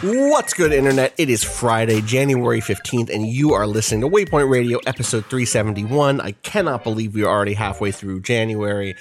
What's 0.00 0.54
good, 0.54 0.72
Internet? 0.72 1.14
It 1.18 1.28
is 1.28 1.42
Friday, 1.42 2.00
January 2.02 2.60
15th, 2.60 3.12
and 3.12 3.26
you 3.26 3.54
are 3.54 3.66
listening 3.66 4.02
to 4.02 4.08
Waypoint 4.08 4.48
Radio, 4.48 4.78
episode 4.86 5.24
371. 5.24 6.20
I 6.20 6.32
cannot 6.42 6.84
believe 6.84 7.16
we 7.16 7.24
are 7.24 7.28
already 7.28 7.54
halfway 7.54 7.90
through 7.90 8.20
January. 8.20 8.94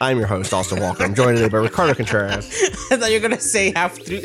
I'm 0.00 0.18
your 0.18 0.26
host, 0.26 0.52
Austin 0.52 0.80
Walker. 0.80 1.04
I'm 1.04 1.14
joined 1.14 1.36
today 1.36 1.48
by 1.48 1.58
Ricardo 1.58 1.94
Contreras. 1.94 2.46
I 2.90 2.96
thought 2.96 3.10
you 3.12 3.20
were 3.20 3.28
going 3.28 3.38
to 3.38 3.40
say 3.40 3.72
half 3.76 3.96
through. 3.96 4.22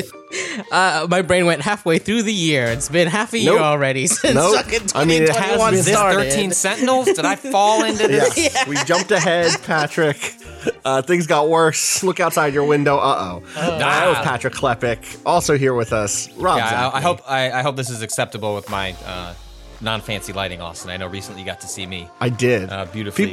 Uh, 0.72 1.06
my 1.12 1.22
brain 1.22 1.46
went 1.46 1.62
halfway 1.62 2.00
through 2.00 2.24
the 2.24 2.34
year. 2.34 2.66
It's 2.68 2.90
been 2.90 3.08
half 3.08 3.34
a 3.34 3.38
year 3.38 3.54
nope. 3.54 3.62
already 3.62 4.08
since 4.08 4.34
nope. 4.34 4.66
I 4.96 5.06
mean, 5.06 5.22
it 5.22 5.30
has 5.36 5.72
been 5.72 5.84
started. 5.84 6.32
13 6.32 6.52
Sentinels? 6.52 7.06
Did 7.06 7.26
I 7.26 7.36
fall 7.36 7.84
into 7.84 7.98
this? 8.08 8.36
Yes. 8.36 8.56
Yeah. 8.56 8.68
We 8.70 8.78
jumped 8.86 9.12
ahead, 9.12 9.62
Patrick. 9.62 10.36
Uh, 10.86 11.02
things 11.02 11.26
got 11.26 11.50
worse. 11.50 12.04
Look 12.04 12.20
outside 12.20 12.54
your 12.54 12.66
window. 12.66 12.98
Uh 12.98 13.40
oh. 13.42 13.44
That 13.56 14.08
was 14.08 14.18
Patrick 14.20 14.54
Klepek. 14.54 15.20
Also 15.26 15.58
here 15.58 15.74
with 15.74 15.92
us, 15.94 16.32
Rob. 16.38 16.58
Yeah, 16.60 16.90
I, 16.90 16.98
I 16.98 17.02
hope 17.02 17.22
I, 17.28 17.52
I 17.52 17.62
hope 17.64 17.76
this 17.76 17.90
is 17.90 18.04
acceptable 18.04 18.54
with 18.54 18.70
my 18.70 18.96
uh, 19.06 19.34
non-fancy 19.82 20.32
lighting, 20.34 20.62
Austin. 20.62 20.92
I 20.92 20.98
know 20.98 21.08
recently 21.08 21.42
you 21.42 21.46
got 21.48 21.62
to 21.62 21.68
see 21.68 21.86
me 21.88 22.08
I 22.20 22.30
did. 22.30 22.70
uh, 22.70 22.86
beautifully 22.86 23.26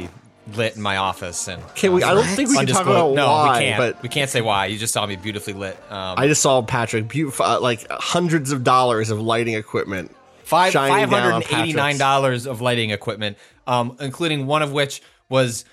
Peop- 0.47 0.57
lit 0.57 0.75
in 0.75 0.81
my 0.81 0.97
office, 0.97 1.47
and 1.47 1.61
Can 1.75 1.93
we? 1.93 2.01
I 2.03 2.13
don't 2.15 2.25
think 2.25 2.49
we 2.49 2.55
can 2.57 2.65
talk 2.67 2.81
about 2.87 3.13
no, 3.13 3.27
why, 3.27 3.59
we 3.59 3.65
can't. 3.65 3.77
but 3.77 4.01
we 4.01 4.09
can't 4.09 4.29
say 4.31 4.41
why. 4.41 4.65
You 4.65 4.77
just 4.79 4.93
saw 4.93 5.05
me 5.05 5.15
beautifully 5.15 5.53
lit. 5.53 5.77
Um, 5.91 6.15
I 6.17 6.27
just 6.27 6.41
saw 6.41 6.61
Patrick, 6.63 7.07
beautiful, 7.07 7.45
uh, 7.45 7.59
like 7.59 7.85
hundreds 7.91 8.51
of 8.51 8.63
dollars 8.63 9.09
of 9.11 9.21
lighting 9.21 9.53
equipment. 9.53 10.13
Five 10.43 10.73
shining 10.73 10.91
five 11.07 11.09
down 11.11 11.31
hundred 11.31 11.35
and 11.35 11.61
eighty 11.61 11.73
nine 11.73 11.83
Patrick's- 11.93 11.99
dollars 11.99 12.45
of 12.47 12.61
lighting 12.61 12.89
equipment, 12.89 13.37
um, 13.67 13.95
including 14.01 14.47
one 14.47 14.61
of 14.63 14.71
which 14.73 15.01
was, 15.29 15.65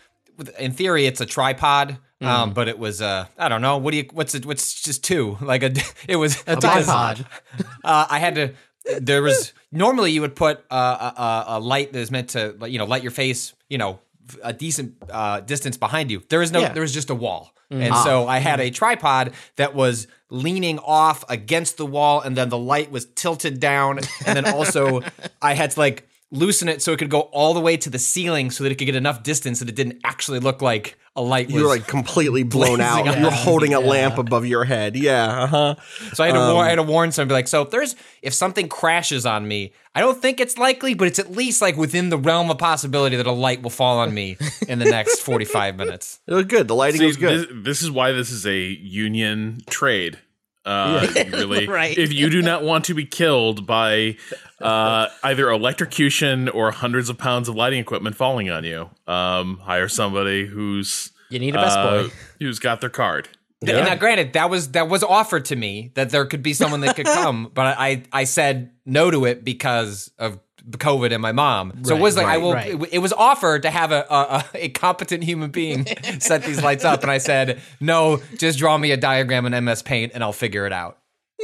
in 0.59 0.73
theory, 0.73 1.07
it's 1.07 1.21
a 1.21 1.27
tripod. 1.27 1.99
Mm. 2.21 2.27
Um, 2.27 2.53
but 2.53 2.69
it 2.69 2.79
was 2.79 3.01
uh, 3.01 3.27
I 3.39 3.49
don't 3.49 3.63
know. 3.63 3.79
What 3.79 3.93
do 3.93 3.97
you? 3.97 4.09
What's 4.13 4.35
it? 4.35 4.45
What's 4.45 4.83
just 4.83 5.03
two? 5.03 5.39
Like 5.43 5.63
a? 5.63 5.73
It 6.07 6.17
was 6.17 6.43
A 6.47 6.57
tripod. 6.57 7.25
Uh, 7.85 8.07
I 8.11 8.19
had 8.19 8.35
to. 8.35 8.53
There 9.01 9.23
was 9.23 9.53
normally 9.73 10.13
you 10.13 10.21
would 10.21 10.37
put 10.37 10.65
uh, 10.71 11.13
a, 11.17 11.21
a, 11.23 11.45
a 11.57 11.61
light 11.61 11.93
that 11.93 11.99
is 11.99 12.11
meant 12.11 12.31
to 12.31 12.57
you 12.67 12.79
know 12.79 12.85
light 12.85 13.03
your 13.03 13.13
face. 13.13 13.55
You 13.69 13.79
know 13.79 14.01
a 14.43 14.53
decent 14.53 14.97
uh, 15.11 15.41
distance 15.41 15.77
behind 15.79 16.11
you. 16.11 16.23
There 16.29 16.43
is 16.43 16.53
no. 16.53 16.61
Yeah. 16.61 16.73
There 16.73 16.83
was 16.83 16.93
just 16.93 17.09
a 17.11 17.15
wall. 17.15 17.53
Mm. 17.73 17.83
And 17.85 17.95
Ah. 17.95 18.05
so 18.05 18.27
I 18.29 18.39
had 18.39 18.61
a 18.61 18.71
tripod 18.71 19.33
that 19.57 19.75
was 19.75 20.07
leaning 20.29 20.79
off 20.81 21.25
against 21.29 21.77
the 21.79 21.87
wall, 21.87 22.21
and 22.21 22.37
then 22.37 22.49
the 22.49 22.59
light 22.59 22.91
was 22.91 23.07
tilted 23.07 23.61
down. 23.61 24.01
And 24.27 24.37
then 24.37 24.45
also, 24.53 25.01
I 25.43 25.55
had 25.55 25.71
to 25.73 25.81
like 25.81 26.07
loosen 26.33 26.69
it 26.69 26.81
so 26.81 26.93
it 26.93 26.99
could 26.99 27.11
go 27.11 27.21
all 27.21 27.55
the 27.55 27.61
way 27.61 27.77
to 27.77 27.91
the 27.91 27.99
ceiling 27.99 28.51
so 28.51 28.63
that 28.65 28.71
it 28.71 28.77
could 28.77 28.85
get 28.85 28.95
enough 28.95 29.23
distance 29.23 29.59
that 29.59 29.69
it 29.69 29.75
didn't 29.75 29.99
actually 30.05 30.39
look 30.39 30.63
like 30.63 30.97
a 31.17 31.21
light 31.23 31.47
was. 31.49 31.57
You 31.57 31.63
were 31.63 31.69
like 31.69 31.89
completely 31.89 32.45
blown 32.45 32.81
out. 32.81 33.03
blazing 33.03 33.21
You 33.21 33.27
were 33.27 33.33
up. 33.33 33.39
holding 33.39 33.75
a 33.75 33.81
lamp 33.81 34.17
above 34.17 34.47
your 34.47 34.65
head. 34.65 34.95
Yeah. 34.97 35.43
Uh 35.43 35.47
huh. 35.47 35.75
so 36.13 36.23
I 36.23 36.29
had 36.29 36.35
to 36.35 36.41
um, 36.41 36.55
warn. 36.55 36.67
I 36.67 36.71
had 36.71 36.77
to 36.77 36.83
warn 36.85 37.11
somebody 37.13 37.35
like, 37.35 37.49
so 37.49 37.63
if 37.63 37.71
there's 37.71 37.97
if 38.23 38.33
something 38.33 38.69
crashes 38.69 39.27
on 39.27 39.47
me, 39.49 39.73
I 39.95 40.01
don't 40.01 40.23
think 40.23 40.39
it's 40.39 40.57
likely, 40.57 40.95
but 40.95 41.09
it's 41.09 41.19
at 41.19 41.33
least 41.33 41.61
like 41.61 41.77
within 41.77 42.11
the 42.11 42.19
realm 42.19 42.49
of 42.49 42.59
possibility 42.59 43.17
that 43.17 43.27
a 43.27 43.33
light 43.33 43.63
will 43.63 43.71
fall 43.71 43.99
on 43.99 44.15
me 44.15 44.37
in 44.69 44.79
the 44.79 44.85
next 44.85 45.21
forty 45.21 45.45
five 45.45 45.77
minutes. 45.77 46.21
It 46.31 46.35
was 46.35 46.45
good. 46.45 46.69
The 46.69 46.77
lighting 46.77 47.01
See, 47.01 47.07
was 47.07 47.17
good. 47.17 47.49
This, 47.49 47.65
this 47.65 47.83
is 47.83 47.91
why 47.91 48.13
this 48.13 48.31
is 48.31 48.47
a 48.47 48.57
union 48.57 49.63
trade. 49.69 50.19
Uh, 50.65 51.07
really, 51.33 51.67
Right. 51.69 51.97
if 51.97 52.13
you 52.13 52.29
do 52.31 52.43
not 52.43 52.63
want 52.63 52.85
to 52.87 52.95
be 52.95 53.05
killed 53.07 53.67
by 53.67 54.17
uh, 54.61 55.09
either 55.23 55.49
electrocution 55.51 56.49
or 56.49 56.71
hundreds 56.71 57.09
of 57.09 57.17
pounds 57.19 57.49
of 57.49 57.55
lighting 57.55 57.81
equipment 57.81 58.17
falling 58.17 58.51
on 58.51 58.65
you, 58.65 58.91
um, 59.07 59.59
hire 59.59 59.89
somebody 59.89 60.47
who's 60.47 61.13
You 61.31 61.39
need 61.39 61.55
a 61.55 61.59
best 61.59 61.79
uh, 61.79 62.03
boy. 62.03 62.09
who's 62.39 62.59
got 62.59 62.81
their 62.81 62.91
card. 62.91 63.29
And 63.63 63.87
now, 63.87 63.95
granted, 63.95 64.33
that 64.33 64.49
was 64.49 64.73
that 64.73 64.89
was 64.89 65.03
offered 65.03 65.45
to 65.47 65.57
me 65.57 65.93
that 65.95 66.09
there 66.11 66.25
could 66.25 66.43
be 66.43 66.55
someone 66.55 66.81
that 66.81 66.97
could 66.97 67.05
come, 67.21 67.51
but 67.53 67.77
I 67.79 68.05
I 68.11 68.25
said 68.25 68.71
no 68.87 69.11
to 69.11 69.27
it 69.27 69.45
because 69.45 70.11
of 70.19 70.41
COVID 70.71 71.13
and 71.13 71.21
my 71.23 71.33
mom. 71.33 71.85
So 71.85 71.97
it 71.97 72.01
was 72.01 72.17
like 72.17 72.27
I 72.27 72.39
will. 72.39 72.53
right. 72.53 72.75
It, 72.81 72.95
it 72.95 72.99
was 72.99 73.13
offered 73.13 73.63
to 73.63 73.71
have 73.71 73.93
a, 73.93 74.05
a 74.11 74.15
a- 74.55 74.65
a 74.67 74.69
competent 74.71 75.25
human 75.25 75.51
being 75.51 75.87
set 76.21 76.43
these 76.45 76.63
lights 76.63 76.85
up, 76.85 77.03
and 77.03 77.11
I 77.11 77.19
said 77.19 77.61
no. 77.81 78.21
Just 78.39 78.59
draw 78.59 78.77
me 78.79 78.91
a 78.93 78.97
diagram 78.97 79.47
in 79.47 79.65
MS 79.65 79.83
Paint, 79.83 80.13
and 80.15 80.23
I'll 80.23 80.33
figure 80.33 80.67
it 80.67 80.73
out. 80.73 80.99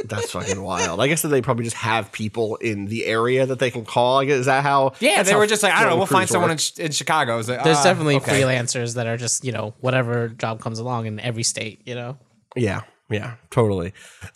That's 0.05 0.29
fucking 0.31 0.61
wild. 0.61 1.01
I 1.01 1.07
guess 1.07 1.23
that 1.23 1.29
they 1.29 1.41
probably 1.41 1.63
just 1.63 1.77
have 1.77 2.11
people 2.11 2.57
in 2.57 2.85
the 2.85 3.05
area 3.07 3.47
that 3.47 3.57
they 3.57 3.71
can 3.71 3.83
call. 3.83 4.19
I 4.19 4.25
guess 4.25 4.37
is 4.37 4.45
that 4.45 4.61
how? 4.61 4.93
Yeah, 4.99 5.23
they 5.23 5.31
how 5.31 5.39
were 5.39 5.47
just 5.47 5.63
like, 5.63 5.73
I 5.73 5.81
don't 5.81 5.89
know, 5.89 5.97
we'll 5.97 6.05
find 6.05 6.29
someone 6.29 6.51
work. 6.51 6.59
in, 6.77 6.85
in 6.85 6.91
Chicago. 6.91 7.37
Like, 7.37 7.63
There's 7.63 7.77
"Ah, 7.77 7.83
definitely 7.83 8.17
okay." 8.17 8.39
freelancers 8.39 8.93
that 8.93 9.07
are 9.07 9.17
just 9.17 9.43
you 9.43 9.51
know 9.51 9.73
whatever 9.79 10.27
job 10.27 10.61
comes 10.61 10.77
along 10.77 11.07
in 11.07 11.19
every 11.19 11.41
state. 11.43 11.81
You 11.87 11.95
know. 11.95 12.17
Yeah, 12.55 12.81
yeah, 13.09 13.35
totally. 13.49 13.93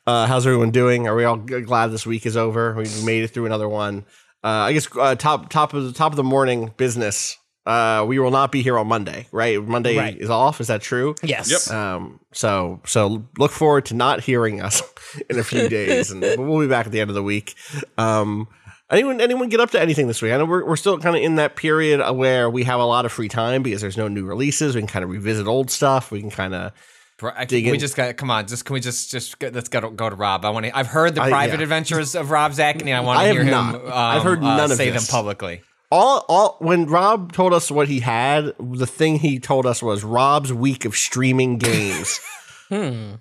Uh, 0.08 0.25
how's 0.25 0.47
everyone 0.47 0.72
doing? 0.72 1.08
Are 1.08 1.16
we 1.16 1.25
all 1.25 1.38
g- 1.38 1.62
glad 1.62 1.88
this 1.91 2.08
week 2.08 2.25
is 2.25 2.36
over? 2.36 2.74
We 2.74 2.86
made 3.06 3.24
it 3.24 3.28
through 3.28 3.46
another 3.46 3.70
one. 3.70 4.06
Uh, 4.44 4.47
I 4.47 4.74
guess 4.74 4.88
uh, 4.97 5.16
top 5.16 5.50
top 5.50 5.74
of 5.74 5.84
the 5.85 5.94
top 5.94 6.12
of 6.12 6.16
the 6.18 6.24
morning 6.24 6.74
business. 6.78 7.38
Uh, 7.63 8.03
we 8.07 8.18
will 8.18 8.31
not 8.31 8.52
be 8.52 8.63
here 8.63 8.75
on 8.75 8.88
Monday, 8.88 9.28
right? 9.31 9.62
Monday 9.63 9.96
Right. 9.96 10.18
is 10.18 10.31
off. 10.31 10.59
Is 10.59 10.68
that 10.68 10.81
true? 10.81 11.13
Yes. 11.22 11.69
Um, 11.69 12.19
so 12.34 12.81
so 12.88 13.24
look 13.38 13.52
forward 13.52 13.85
to 13.85 13.94
not 13.94 14.22
hearing 14.22 14.62
us 14.62 14.81
in 15.29 15.38
a 15.38 15.44
few 15.44 15.69
days, 15.69 16.09
and 16.09 16.22
we'll 16.40 16.59
be 16.59 16.68
back 16.68 16.88
at 16.88 16.91
the 16.91 17.00
end 17.00 17.12
of 17.12 17.16
the 17.16 17.22
week. 17.22 17.53
Um, 18.00 18.47
anyone 18.90 19.22
anyone 19.22 19.47
get 19.50 19.59
up 19.59 19.69
to 19.72 19.79
anything 19.79 20.07
this 20.07 20.24
week? 20.24 20.31
I 20.31 20.38
know 20.38 20.46
we're 20.46 20.66
we're 20.66 20.75
still 20.75 20.97
kind 20.97 21.16
of 21.16 21.22
in 21.22 21.35
that 21.35 21.56
period 21.56 22.02
where 22.16 22.50
we 22.50 22.63
have 22.63 22.79
a 22.79 22.85
lot 22.85 23.06
of 23.06 23.12
free 23.12 23.29
time 23.29 23.62
because 23.62 23.79
there's 23.81 23.97
no 23.97 24.08
new 24.08 24.25
releases. 24.25 24.73
We 24.73 24.81
can 24.81 24.88
kind 24.88 25.03
of 25.03 25.12
revisit 25.12 25.46
old 25.46 25.69
stuff. 25.69 26.09
We 26.09 26.19
can 26.22 26.31
kind 26.31 26.56
of 26.56 26.72
Bro, 26.72 26.78
I- 27.24 27.46
dig 27.46 27.66
we 27.66 27.72
in. 27.74 27.80
just 27.80 27.96
got 27.96 28.16
come 28.18 28.32
on. 28.32 28.48
Just 28.48 28.66
can 28.66 28.74
we 28.74 28.80
just 28.80 29.12
just 29.12 29.38
go, 29.40 29.50
let's 29.54 29.70
go 29.70 29.82
to, 29.82 29.90
go 29.90 30.09
to 30.09 30.16
Rob? 30.16 30.46
I 30.46 30.50
want 30.50 30.66
to. 30.66 30.78
I've 30.78 30.88
heard 30.88 31.16
the 31.16 31.22
I- 31.22 31.30
private 31.30 31.58
yeah. 31.59 31.64
adventures 31.64 32.16
of 32.16 32.32
Rob 32.32 32.52
Zacny. 32.54 32.82
and 32.82 32.94
I 32.96 33.00
want 33.02 33.20
to 33.22 33.32
hear 33.32 33.44
him. 33.44 33.52
not. 33.52 33.76
Um, 33.76 33.92
I've 33.94 34.24
heard 34.24 34.40
uh, 34.40 34.58
none 34.58 34.72
of 34.72 34.78
say 34.78 34.90
this. 34.90 35.08
them 35.08 35.12
publicly. 35.12 35.62
all 35.92 36.26
all 36.28 36.58
when 36.59 36.86
Rob 36.86 37.34
told 37.34 37.54
us 37.54 37.70
what 37.70 37.88
he 37.88 38.00
had, 38.00 38.54
the 38.59 38.88
thing 38.88 39.18
he 39.20 39.40
told 39.40 39.66
us 39.66 39.82
was 39.84 40.04
Rob's 40.04 40.52
week 40.54 40.86
of 40.86 40.96
streaming 40.96 41.58
games. 41.58 42.20
Hmm. 42.70 43.16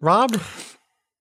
Rob, 0.00 0.40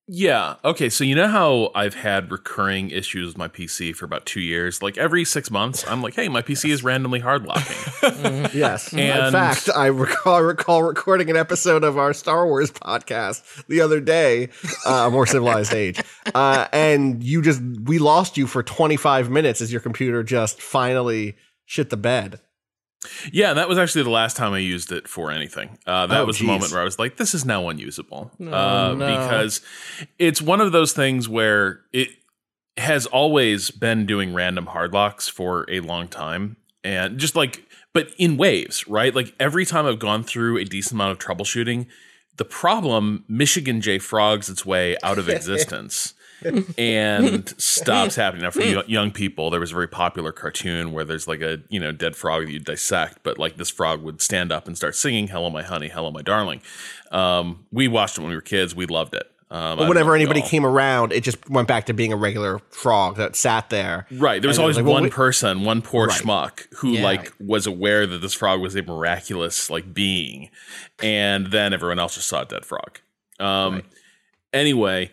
Yeah. 0.10 0.56
Okay. 0.64 0.90
So 0.90 1.04
you 1.04 1.16
know 1.16 1.28
how 1.28 1.70
I've 1.76 1.94
had 1.94 2.32
recurring 2.32 2.92
issues 2.92 3.28
with 3.28 3.38
my 3.38 3.50
PC 3.50 3.94
for 3.94 4.06
about 4.06 4.26
two 4.26 4.40
years. 4.40 4.82
Like 4.82 4.98
every 4.98 5.26
six 5.26 5.52
months, 5.52 5.86
I'm 5.86 6.02
like, 6.02 6.16
"Hey, 6.16 6.30
my 6.30 6.42
PC 6.42 6.70
is 6.70 6.82
randomly 6.82 7.20
hard 7.20 7.46
locking." 7.46 7.76
yes. 8.58 8.94
In 8.94 9.32
fact, 9.34 9.70
I 9.76 9.88
recall 9.88 10.44
recall 10.44 10.84
recording 10.84 11.30
an 11.30 11.36
episode 11.36 11.84
of 11.84 11.98
our 11.98 12.14
Star 12.14 12.48
Wars 12.48 12.72
podcast 12.72 13.66
the 13.68 13.82
other 13.82 14.00
day, 14.00 14.48
uh, 14.86 15.08
a 15.08 15.12
more 15.12 15.26
civilized 15.26 15.74
age, 15.76 16.02
uh, 16.34 16.68
and 16.72 17.22
you 17.22 17.42
just 17.42 17.62
we 17.84 18.00
lost 18.00 18.38
you 18.38 18.48
for 18.48 18.64
25 18.64 19.30
minutes 19.30 19.60
as 19.60 19.74
your 19.74 19.82
computer 19.82 20.24
just 20.24 20.62
finally 20.62 21.36
shit 21.66 21.90
the 21.90 21.98
bed. 21.98 22.40
Yeah, 23.32 23.54
that 23.54 23.68
was 23.70 23.78
actually 23.78 24.04
the 24.04 24.10
last 24.10 24.38
time 24.38 24.54
I 24.54 24.60
used 24.60 24.92
it 24.92 25.08
for 25.08 25.32
anything. 25.32 25.78
Uh, 25.86 26.08
that 26.08 26.22
Oh, 26.22 26.26
was 26.26 26.38
geez. 26.38 26.48
the 26.48 26.52
moment 26.54 26.72
where 26.72 26.82
I 26.82 26.84
was 26.84 26.98
like, 27.00 27.18
"This 27.18 27.34
is 27.34 27.46
now 27.46 27.70
unusable," 27.70 28.32
uh, 28.40 28.96
no. 28.98 28.98
because 28.98 29.62
it's 30.20 30.42
one 30.42 30.62
of 30.62 30.72
those 30.72 30.94
things 30.94 31.28
where 31.30 31.82
it 31.94 32.10
has 32.78 33.06
always 33.08 33.72
been 33.72 34.06
doing 34.06 34.34
random 34.34 34.68
hard 34.68 34.94
locks 34.94 35.28
for 35.28 35.66
a 35.70 35.80
long 35.80 36.08
time, 36.08 36.58
and 36.84 37.18
just 37.18 37.36
like, 37.36 37.64
but 37.94 38.12
in 38.18 38.38
waves, 38.38 38.88
right? 38.88 39.16
Like 39.16 39.34
every 39.40 39.66
time 39.66 39.86
I've 39.86 40.00
gone 40.00 40.24
through 40.24 40.58
a 40.58 40.64
decent 40.64 40.94
amount 40.94 41.12
of 41.14 41.18
troubleshooting, 41.20 41.88
the 42.38 42.46
problem 42.46 43.26
Michigan 43.28 43.82
J 43.82 43.98
frogs 43.98 44.48
its 44.50 44.64
way 44.66 44.96
out 45.02 45.18
of 45.18 45.28
existence. 45.38 46.14
And 46.78 47.48
stops 47.62 48.16
happening. 48.16 48.44
Now, 48.44 48.52
for 48.52 48.62
young 48.62 49.12
people, 49.12 49.50
there 49.50 49.60
was 49.60 49.72
a 49.72 49.74
very 49.74 49.88
popular 49.88 50.32
cartoon 50.32 50.92
where 50.92 51.04
there's 51.04 51.28
like 51.28 51.42
a 51.42 51.60
you 51.70 51.80
know 51.80 51.92
dead 51.92 52.16
frog 52.16 52.46
that 52.46 52.52
you 52.52 52.60
dissect, 52.60 53.20
but 53.24 53.38
like 53.38 53.58
this 53.58 53.70
frog 53.70 54.02
would 54.04 54.22
stand 54.22 54.52
up 54.52 54.68
and 54.68 54.76
start 54.78 54.96
singing 54.96 55.28
"Hello, 55.28 55.50
my 55.50 55.64
honey, 55.64 55.88
hello, 55.90 56.12
my 56.12 56.22
darling." 56.22 56.62
Um, 57.12 57.66
we 57.72 57.88
watched 57.88 58.18
it 58.18 58.22
when 58.22 58.30
we 58.30 58.36
were 58.36 58.42
kids. 58.42 58.76
We 58.76 58.86
loved 58.86 59.14
it. 59.16 59.30
Um, 59.50 59.78
But 59.78 59.88
whenever 59.88 60.14
anybody 60.14 60.42
came 60.42 60.66
around, 60.66 61.14
it 61.14 61.24
just 61.24 61.50
went 61.50 61.70
back 61.70 61.86
to 61.86 61.94
being 61.94 62.12
a 62.12 62.18
regular 62.18 62.60
frog 62.70 63.16
that 63.16 63.34
sat 63.38 63.70
there. 63.70 64.06
Right. 64.12 64.42
There 64.42 64.50
was 64.50 64.58
And 64.58 64.64
always 64.64 64.76
was 64.76 64.78
like, 64.84 64.86
well, 64.88 64.94
one 64.96 65.04
we- 65.04 65.10
person, 65.10 65.64
one 65.64 65.82
poor 65.82 66.08
Right. 66.08 66.22
schmuck 66.22 66.66
who 66.80 66.90
Yeah. 66.96 67.04
like 67.06 67.32
was 67.40 67.66
aware 67.66 68.06
that 68.06 68.18
this 68.20 68.34
frog 68.34 68.60
was 68.60 68.76
a 68.76 68.82
miraculous 68.82 69.70
like 69.70 69.94
being, 69.94 70.50
and 71.02 71.48
then 71.48 71.74
everyone 71.74 71.98
else 71.98 72.16
just 72.16 72.28
saw 72.28 72.42
a 72.42 72.46
dead 72.46 72.66
frog. 72.66 73.00
Um, 73.40 73.84
Anyway, 74.54 75.12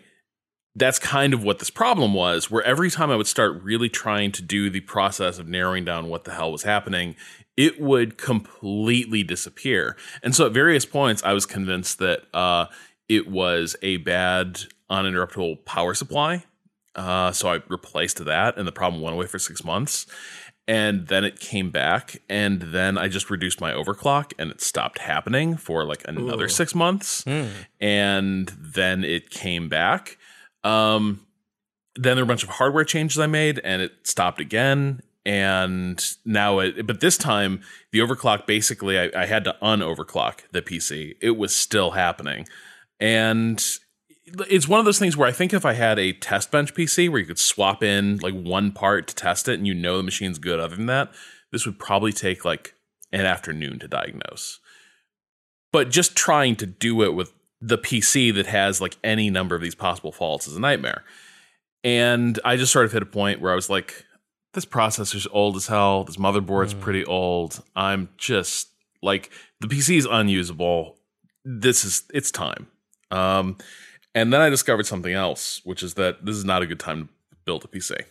that's 0.75 0.99
kind 0.99 1.33
of 1.33 1.43
what 1.43 1.59
this 1.59 1.69
problem 1.69 2.13
was. 2.13 2.51
Where 2.51 2.63
every 2.63 2.91
time 2.91 3.09
I 3.09 3.15
would 3.15 3.27
start 3.27 3.61
really 3.63 3.89
trying 3.89 4.31
to 4.33 4.41
do 4.41 4.69
the 4.69 4.81
process 4.81 5.39
of 5.39 5.47
narrowing 5.47 5.85
down 5.85 6.09
what 6.09 6.25
the 6.25 6.33
hell 6.33 6.51
was 6.51 6.63
happening, 6.63 7.15
it 7.55 7.79
would 7.79 8.17
completely 8.17 9.23
disappear. 9.23 9.95
And 10.21 10.35
so 10.35 10.47
at 10.47 10.51
various 10.51 10.85
points, 10.85 11.23
I 11.23 11.33
was 11.33 11.45
convinced 11.45 11.99
that 11.99 12.23
uh, 12.33 12.65
it 13.07 13.29
was 13.29 13.75
a 13.81 13.97
bad 13.97 14.63
uninterruptible 14.89 15.63
power 15.65 15.93
supply. 15.93 16.43
Uh, 16.95 17.31
so 17.31 17.49
I 17.49 17.61
replaced 17.67 18.23
that, 18.23 18.57
and 18.57 18.67
the 18.67 18.71
problem 18.71 19.01
went 19.01 19.15
away 19.15 19.27
for 19.27 19.39
six 19.39 19.63
months. 19.63 20.05
And 20.67 21.07
then 21.07 21.23
it 21.23 21.39
came 21.39 21.69
back, 21.69 22.21
and 22.27 22.59
then 22.61 22.97
I 22.97 23.07
just 23.07 23.29
reduced 23.29 23.61
my 23.61 23.71
overclock, 23.71 24.33
and 24.39 24.49
it 24.49 24.61
stopped 24.61 24.97
happening 24.99 25.57
for 25.57 25.85
like 25.85 26.03
another 26.07 26.49
six 26.49 26.73
months. 26.73 27.23
And 27.79 28.47
then 28.57 29.03
it 29.03 29.29
came 29.29 29.69
back. 29.69 30.17
Um, 30.65 31.25
then 31.95 32.17
there 32.17 32.25
were 32.25 32.29
a 32.29 32.33
bunch 32.33 32.43
of 32.43 32.49
hardware 32.49 32.83
changes 32.83 33.19
I 33.19 33.27
made, 33.27 33.59
and 33.59 33.81
it 33.81 33.93
stopped 34.03 34.41
again. 34.41 35.01
And 35.25 36.03
now 36.25 36.59
it, 36.59 36.85
but 36.85 36.99
this 36.99 37.17
time 37.17 37.61
the 37.91 37.99
overclock 37.99 38.45
basically 38.45 38.99
I, 38.99 39.09
I 39.15 39.25
had 39.25 39.43
to 39.45 39.55
unoverclock 39.61 40.41
the 40.51 40.61
PC. 40.61 41.15
It 41.21 41.31
was 41.31 41.55
still 41.55 41.91
happening, 41.91 42.47
and 42.99 43.63
it's 44.25 44.67
one 44.67 44.79
of 44.79 44.85
those 44.85 44.99
things 44.99 45.17
where 45.17 45.27
I 45.27 45.31
think 45.31 45.53
if 45.53 45.65
I 45.65 45.73
had 45.73 45.97
a 45.97 46.13
test 46.13 46.51
bench 46.51 46.73
PC 46.73 47.09
where 47.09 47.19
you 47.19 47.25
could 47.25 47.39
swap 47.39 47.81
in 47.81 48.17
like 48.17 48.33
one 48.33 48.71
part 48.71 49.07
to 49.07 49.15
test 49.15 49.47
it 49.47 49.55
and 49.55 49.65
you 49.65 49.73
know 49.73 49.97
the 49.97 50.03
machine's 50.03 50.37
good, 50.37 50.59
other 50.59 50.75
than 50.75 50.87
that, 50.87 51.11
this 51.51 51.65
would 51.65 51.79
probably 51.79 52.11
take 52.11 52.45
like 52.45 52.75
an 53.11 53.25
afternoon 53.25 53.79
to 53.79 53.87
diagnose. 53.87 54.59
But 55.71 55.89
just 55.89 56.15
trying 56.15 56.55
to 56.57 56.65
do 56.65 57.01
it 57.01 57.15
with 57.15 57.33
the 57.65 57.77
PC 57.79 58.33
that 58.35 58.45
has 58.45 58.79
like 58.79 58.95
any 59.03 59.29
number 59.31 59.55
of 59.55 59.61
these 59.61 59.73
possible 59.75 60.11
faults 60.11 60.47
is 60.47 60.55
a 60.55 60.59
nightmare. 60.59 61.03
And 61.83 62.39
I 62.45 62.57
just 62.57 62.71
sort 62.71 62.85
of 62.85 62.91
hit 62.91 63.01
a 63.01 63.07
point 63.07 63.41
where 63.41 63.51
I 63.51 63.55
was 63.55 63.69
like, 63.69 64.05
this 64.53 64.65
processor's 64.65 65.27
old 65.31 65.55
as 65.55 65.67
hell. 65.67 66.03
This 66.03 66.17
motherboard's 66.17 66.73
pretty 66.75 67.03
old. 67.05 67.63
I'm 67.75 68.09
just 68.17 68.69
like, 69.01 69.31
the 69.61 69.67
PC 69.67 69.97
is 69.97 70.07
unusable. 70.09 70.97
This 71.43 71.83
is, 71.83 72.03
it's 72.13 72.31
time. 72.31 72.67
Um, 73.11 73.57
and 74.13 74.31
then 74.31 74.41
I 74.41 74.49
discovered 74.49 74.85
something 74.85 75.13
else, 75.13 75.61
which 75.63 75.81
is 75.83 75.95
that 75.95 76.23
this 76.23 76.35
is 76.35 76.45
not 76.45 76.61
a 76.61 76.67
good 76.67 76.79
time 76.79 77.07
to 77.07 77.09
build 77.45 77.65
a 77.65 77.67
PC. 77.67 78.03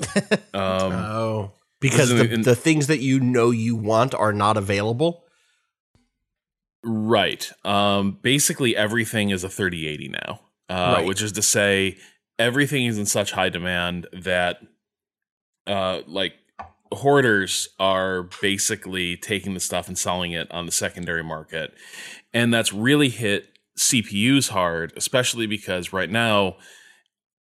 um, 0.54 0.92
Oh, 0.92 1.52
because 1.80 2.10
the, 2.10 2.28
in- 2.28 2.42
the 2.42 2.56
things 2.56 2.88
that 2.88 2.98
you 3.00 3.20
know 3.20 3.50
you 3.50 3.76
want 3.76 4.14
are 4.14 4.32
not 4.32 4.56
available. 4.56 5.24
Right. 6.82 7.50
Um, 7.64 8.18
basically, 8.22 8.74
everything 8.76 9.30
is 9.30 9.44
a 9.44 9.48
3080 9.48 10.08
now, 10.08 10.40
uh, 10.68 10.94
Right. 10.96 11.06
which 11.06 11.22
is 11.22 11.32
to 11.32 11.42
say, 11.42 11.98
everything 12.38 12.86
is 12.86 12.98
in 12.98 13.06
such 13.06 13.32
high 13.32 13.50
demand 13.50 14.06
that, 14.12 14.60
uh, 15.66 16.00
like, 16.06 16.34
hoarders 16.92 17.68
are 17.78 18.24
basically 18.42 19.16
taking 19.16 19.54
the 19.54 19.60
stuff 19.60 19.88
and 19.88 19.96
selling 19.96 20.32
it 20.32 20.50
on 20.50 20.66
the 20.66 20.72
secondary 20.72 21.22
market. 21.22 21.72
And 22.32 22.52
that's 22.52 22.72
really 22.72 23.10
hit 23.10 23.58
CPUs 23.78 24.48
hard, 24.48 24.92
especially 24.96 25.46
because 25.46 25.92
right 25.92 26.10
now, 26.10 26.56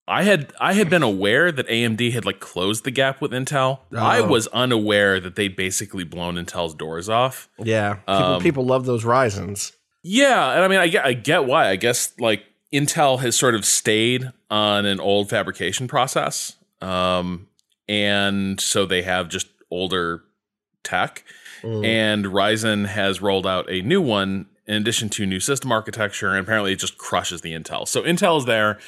I 0.09 0.23
had 0.23 0.53
I 0.61 0.75
had 0.75 0.89
been 0.89 1.03
aware 1.03 1.51
that 1.51 1.67
AMD 1.69 2.13
had 2.13 2.25
like 2.25 2.39
closed 2.39 2.85
the 2.85 2.91
gap 2.93 3.21
with 3.21 3.33
Intel. 3.33 3.81
I 3.97 4.19
Oh. 4.21 4.29
was 4.29 4.47
unaware 4.49 5.19
that 5.21 5.35
they'd 5.35 5.57
basically 5.57 6.05
blown 6.05 6.37
Intel's 6.37 6.75
doors 6.75 7.09
off. 7.09 7.49
Yeah, 7.59 7.95
people, 7.95 8.15
Um, 8.15 8.43
people 8.43 8.65
love 8.65 8.87
those 8.87 9.05
Ryzen's. 9.05 9.73
Yeah, 10.05 10.53
and 10.53 10.63
I 10.65 10.69
mean, 10.69 10.79
I 10.79 10.87
get, 10.87 11.05
I 11.05 11.13
get 11.15 11.47
why. 11.47 11.69
I 11.71 11.75
guess 11.77 12.13
like 12.21 12.45
Intel 12.73 13.19
has 13.21 13.37
sort 13.37 13.57
of 13.57 13.65
stayed 13.65 14.31
on 14.49 14.87
an 14.87 15.01
old 15.01 15.29
fabrication 15.29 15.89
process, 15.89 16.55
um, 16.81 17.49
and 17.89 18.61
so 18.61 18.87
they 18.87 19.03
have 19.03 19.29
just 19.29 19.49
older 19.71 20.23
tech. 20.85 21.25
Mm. 21.63 21.85
And 21.85 22.25
Ryzen 22.27 22.87
has 22.87 23.21
rolled 23.21 23.47
out 23.47 23.69
a 23.69 23.81
new 23.83 24.01
one 24.01 24.47
in 24.67 24.75
addition 24.83 25.09
to 25.09 25.27
new 25.27 25.41
system 25.41 25.73
architecture, 25.73 26.31
and 26.31 26.39
apparently 26.41 26.73
it 26.73 26.77
just 26.79 26.99
crushes 26.99 27.41
the 27.41 27.53
Intel. 27.53 27.89
So 27.89 28.03
Intel 28.03 28.39
is 28.39 28.45
there 28.45 28.79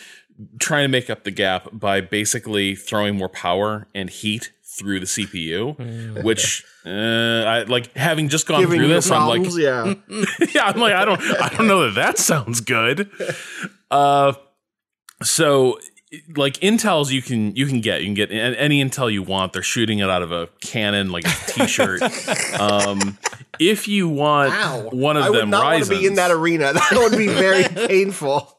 trying 0.58 0.84
to 0.84 0.88
make 0.88 1.10
up 1.10 1.24
the 1.24 1.30
gap 1.30 1.68
by 1.72 2.00
basically 2.00 2.74
throwing 2.74 3.16
more 3.16 3.28
power 3.28 3.88
and 3.94 4.10
heat 4.10 4.52
through 4.62 5.00
the 5.00 5.06
CPU, 5.06 6.22
which 6.22 6.64
uh, 6.86 6.90
I 6.90 7.62
like 7.64 7.94
having 7.96 8.28
just 8.28 8.46
gone 8.46 8.60
Giving 8.60 8.78
through 8.78 8.88
you 8.88 8.94
this. 8.94 9.10
I'm 9.10 9.26
like, 9.26 9.42
yeah. 9.56 9.94
yeah, 10.54 10.66
I'm 10.66 10.78
like, 10.78 10.94
I 10.94 11.04
don't, 11.04 11.20
I 11.20 11.48
don't 11.48 11.66
know 11.66 11.84
that 11.90 11.94
that 11.94 12.18
sounds 12.18 12.60
good. 12.60 13.10
Uh, 13.90 14.34
so 15.22 15.78
like 16.36 16.54
Intel's 16.54 17.12
you 17.12 17.20
can 17.20 17.54
you 17.54 17.66
can 17.66 17.80
get 17.80 18.00
you 18.00 18.06
can 18.06 18.14
get 18.14 18.30
any 18.30 18.82
Intel 18.82 19.12
you 19.12 19.22
want. 19.22 19.52
They're 19.52 19.62
shooting 19.62 19.98
it 19.98 20.08
out 20.08 20.22
of 20.22 20.32
a 20.32 20.48
cannon 20.60 21.10
like 21.10 21.26
a 21.26 21.28
T-shirt. 21.48 22.02
um, 22.60 23.18
if 23.58 23.88
you 23.88 24.08
want 24.08 24.52
Ow. 24.54 24.90
one 24.90 25.16
of 25.16 25.24
I 25.24 25.30
would 25.30 25.40
them 25.40 25.50
not 25.50 25.64
want 25.64 25.84
to 25.84 25.90
be 25.90 26.06
in 26.06 26.14
that 26.14 26.30
arena. 26.30 26.72
That 26.78 27.10
would 27.10 27.18
be 27.18 27.26
very 27.26 27.64
painful. 27.64 28.57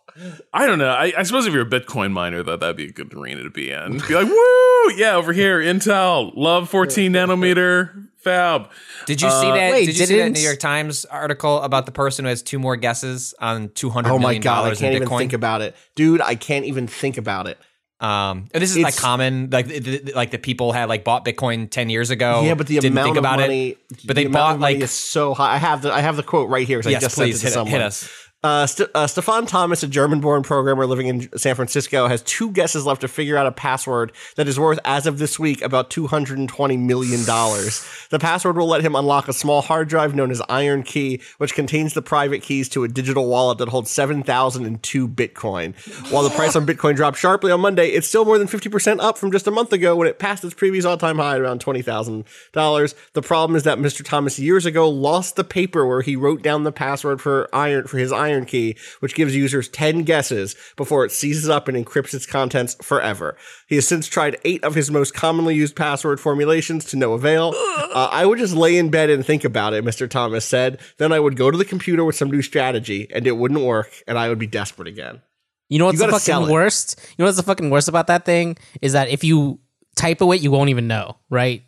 I 0.54 0.66
don't 0.66 0.80
know. 0.80 0.90
I, 0.90 1.14
I 1.18 1.24
suppose 1.24 1.46
if 1.46 1.54
you're 1.54 1.66
a 1.66 1.70
Bitcoin 1.70 2.12
miner, 2.12 2.44
though, 2.44 2.58
that'd 2.58 2.76
be 2.76 2.86
a 2.88 2.92
good 2.92 3.14
arena 3.14 3.44
to 3.44 3.50
be 3.50 3.72
in. 3.72 4.00
Be 4.08 4.14
like, 4.16 4.28
woo, 4.28 4.92
yeah, 4.96 5.16
over 5.16 5.34
here, 5.34 5.60
Intel, 5.60 6.32
love 6.36 6.70
14 6.70 7.12
nanometer 7.14 8.08
fab. 8.18 8.70
Did 9.06 9.22
you 9.22 9.30
see 9.30 9.48
that? 9.52 9.72
Wait, 9.72 9.86
did 9.86 9.98
you 9.98 10.06
see 10.06 10.18
that 10.18 10.32
New 10.32 10.42
York 10.42 10.60
Times 10.60 11.06
article 11.06 11.62
about 11.62 11.86
the 11.86 11.92
person 11.92 12.26
who 12.26 12.30
has 12.30 12.42
two 12.42 12.60
more 12.60 12.76
guesses 12.76 13.34
on 13.40 13.70
200 13.70 14.10
oh 14.12 14.20
my 14.20 14.38
god, 14.38 14.72
I 14.74 14.76
can't 14.76 14.96
even 14.96 15.08
think 15.08 15.34
about 15.34 15.62
it, 15.62 15.76
dude. 15.96 16.22
I 16.22 16.36
can't 16.36 16.66
even 16.66 16.88
think 16.88 17.18
about 17.18 17.48
it. 17.48 17.58
Um, 18.02 18.48
and 18.54 18.64
this 18.64 18.78
is 18.78 18.82
like 18.82 18.96
common, 18.96 19.50
like 19.52 19.68
the, 19.68 19.80
the- 19.80 20.14
like 20.14 20.32
the 20.32 20.38
people 20.38 20.72
had 20.72 20.88
like 20.88 21.04
bought 21.04 21.26
Bitcoin 21.26 21.70
ten 21.70 21.90
years 21.90 22.12
ago. 22.12 22.44
yeah, 22.44 22.54
but 22.54 22.68
the 22.68 22.76
didn't 22.80 22.94
amount 22.94 23.06
think 23.08 23.18
of 23.18 23.22
about 23.24 23.40
money, 23.40 23.70
it. 23.72 23.78
But 24.08 24.16
they 24.16 24.24
the 24.24 24.30
amount 24.30 24.34
bought 24.34 24.54
of 24.56 24.60
money 24.62 24.76
like 24.76 24.84
is 24.84 24.92
so 24.92 25.34
high. 25.34 25.56
I 25.56 25.58
have 25.58 25.82
the 25.82 25.92
I 25.94 26.00
have 26.00 26.16
the 26.16 26.24
quote 26.24 26.50
right 26.50 26.66
here 26.66 26.80
because 26.80 26.94
I 26.96 27.00
just 27.00 27.16
please 27.16 27.42
sent 27.42 27.42
it 27.42 27.42
to 27.42 27.46
hit, 27.46 27.52
it- 27.52 27.54
someone. 27.54 27.72
hit 27.72 27.82
us. 27.82 28.10
Uh, 28.42 28.66
St- 28.66 28.90
uh, 28.96 29.06
Stefan 29.06 29.46
Thomas, 29.48 29.84
a 29.84 29.88
German-born 29.88 30.44
programmer 30.44 30.86
living 30.86 31.08
in 31.08 31.38
San 31.38 31.56
Francisco, 31.56 32.08
has 32.08 32.22
two 32.22 32.52
guesses 32.52 32.86
left 32.86 33.02
to 33.02 33.10
figure 33.10 33.36
out 33.36 33.46
a 33.46 33.52
password 33.52 34.14
that 34.38 34.48
is 34.48 34.58
worth, 34.58 34.80
as 34.86 35.06
of 35.06 35.20
this 35.20 35.38
week, 35.38 35.62
about 35.62 35.90
two 35.90 36.08
hundred 36.08 36.40
and 36.40 36.48
twenty 36.48 36.78
million 36.78 37.26
dollars. 37.26 37.86
the 38.12 38.20
password 38.20 38.56
will 38.56 38.68
let 38.68 38.80
him 38.80 38.96
unlock 38.96 39.28
a 39.28 39.34
small 39.34 39.62
hard 39.62 39.90
drive 39.90 40.16
known 40.16 40.32
as 40.32 40.40
IronKey, 40.44 41.22
which 41.38 41.54
contains 41.54 41.94
the 41.94 42.02
private 42.02 42.42
keys 42.42 42.70
to 42.70 42.86
a 42.86 42.88
digital 42.88 43.28
wallet 43.28 43.58
that 43.58 43.68
holds 43.68 43.92
seven 43.92 44.24
thousand 44.24 44.66
and 44.66 44.82
two 44.84 45.06
Bitcoin. 45.06 45.76
While 46.10 46.24
the 46.24 46.30
price 46.30 46.56
on 46.56 46.66
Bitcoin 46.66 46.96
dropped 46.96 47.18
sharply 47.18 47.52
on 47.52 47.60
Monday, 47.60 47.90
it's 47.90 48.08
still 48.08 48.24
more 48.24 48.38
than 48.38 48.48
fifty 48.48 48.70
percent 48.70 49.02
up 49.02 49.18
from 49.18 49.34
just 49.34 49.48
a 49.48 49.52
month 49.52 49.74
ago 49.74 49.98
when 49.98 50.08
it 50.08 50.18
passed 50.18 50.46
its 50.46 50.54
previous 50.54 50.86
all-time 50.86 51.18
high 51.18 51.36
at 51.36 51.42
around 51.42 51.60
twenty 51.60 51.82
thousand 51.82 52.24
dollars. 52.54 52.96
The 53.12 53.22
problem 53.22 53.58
is 53.58 53.64
that 53.64 53.80
Mr. 53.80 54.02
Thomas 54.06 54.40
years 54.40 54.66
ago 54.66 54.88
lost 54.90 55.36
the 55.36 55.44
paper 55.44 55.86
where 55.86 56.02
he 56.02 56.16
wrote 56.16 56.42
down 56.42 56.64
the 56.64 56.72
password 56.72 57.20
for 57.20 57.50
iron 57.52 57.86
for 57.86 57.98
his 57.98 58.14
Iron 58.14 58.29
Key, 58.46 58.78
which 59.00 59.16
gives 59.16 59.36
users 59.36 59.68
ten 59.68 60.04
guesses 60.04 60.56
before 60.76 61.06
it 61.06 61.12
seizes 61.12 61.50
up 61.50 61.68
and 61.68 61.78
encrypts 61.78 62.14
its 62.14 62.26
contents 62.26 62.76
forever. 62.82 63.36
He 63.68 63.76
has 63.76 63.88
since 63.88 64.08
tried 64.08 64.38
eight 64.44 64.64
of 64.64 64.76
his 64.76 64.92
most 64.92 65.14
commonly 65.14 65.56
used 65.56 65.76
password 65.76 66.20
formulations 66.20 66.86
to 66.86 66.98
no 66.98 67.14
avail. 67.14 67.54
Uh, 67.90 68.08
I 68.12 68.26
would 68.26 68.38
just 68.38 68.54
lay 68.54 68.78
in 68.78 68.90
bed 68.90 69.10
and 69.10 69.26
think 69.26 69.44
about 69.44 69.74
it, 69.74 69.84
Mr. 69.84 70.08
Thomas 70.08 70.46
said. 70.46 70.80
Then 70.98 71.12
I 71.12 71.20
would 71.20 71.36
go 71.36 71.50
to 71.50 71.58
the 71.58 71.66
computer 71.66 72.06
with 72.06 72.16
some 72.16 72.30
new 72.30 72.44
strategy, 72.44 73.08
and 73.12 73.26
it 73.26 73.32
wouldn't 73.32 73.62
work, 73.62 74.04
and 74.08 74.18
I 74.18 74.30
would 74.30 74.38
be 74.38 74.46
desperate 74.46 74.88
again. 74.88 75.22
You 75.70 75.80
know 75.80 75.86
what's 75.86 76.00
the 76.00 76.08
fucking 76.08 76.52
worst? 76.52 77.00
You 77.18 77.24
know 77.24 77.26
what's 77.26 77.38
the 77.38 77.44
fucking 77.44 77.70
worst 77.70 77.88
about 77.88 78.08
that 78.08 78.26
thing 78.26 78.58
is 78.82 78.94
that 78.94 79.10
if 79.10 79.24
you 79.24 79.60
type 79.96 80.22
away, 80.22 80.38
you 80.38 80.52
won't 80.52 80.70
even 80.70 80.88
know, 80.88 81.18
right? 81.30 81.64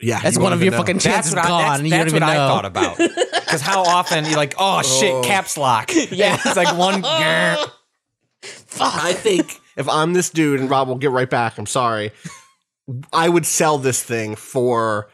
Yeah, 0.00 0.20
That's 0.20 0.38
one 0.38 0.52
of 0.52 0.62
your 0.62 0.70
know. 0.70 0.76
fucking 0.78 0.96
That's 0.98 1.04
chances 1.04 1.34
what, 1.34 1.44
I, 1.44 1.48
gone. 1.48 1.62
that's, 1.62 1.82
you 1.82 1.90
that's 1.90 2.12
don't 2.12 2.20
what 2.20 2.28
even 2.28 2.40
I 2.40 2.48
thought 2.48 2.64
about. 2.64 2.98
Because 3.48 3.62
how 3.62 3.82
often 3.82 4.26
you're 4.26 4.36
like, 4.36 4.54
oh 4.58 4.82
shit, 4.82 5.10
oh. 5.12 5.22
caps 5.22 5.56
lock. 5.56 5.90
Yeah, 6.10 6.36
it's 6.44 6.56
like 6.56 6.76
one. 6.76 7.02
I 7.04 7.66
think 9.14 9.60
if 9.76 9.88
I'm 9.88 10.12
this 10.12 10.30
dude, 10.30 10.60
and 10.60 10.70
Rob 10.70 10.88
will 10.88 10.96
get 10.96 11.10
right 11.10 11.28
back, 11.28 11.58
I'm 11.58 11.66
sorry, 11.66 12.12
I 13.12 13.28
would 13.28 13.46
sell 13.46 13.78
this 13.78 14.02
thing 14.02 14.36
for 14.36 15.08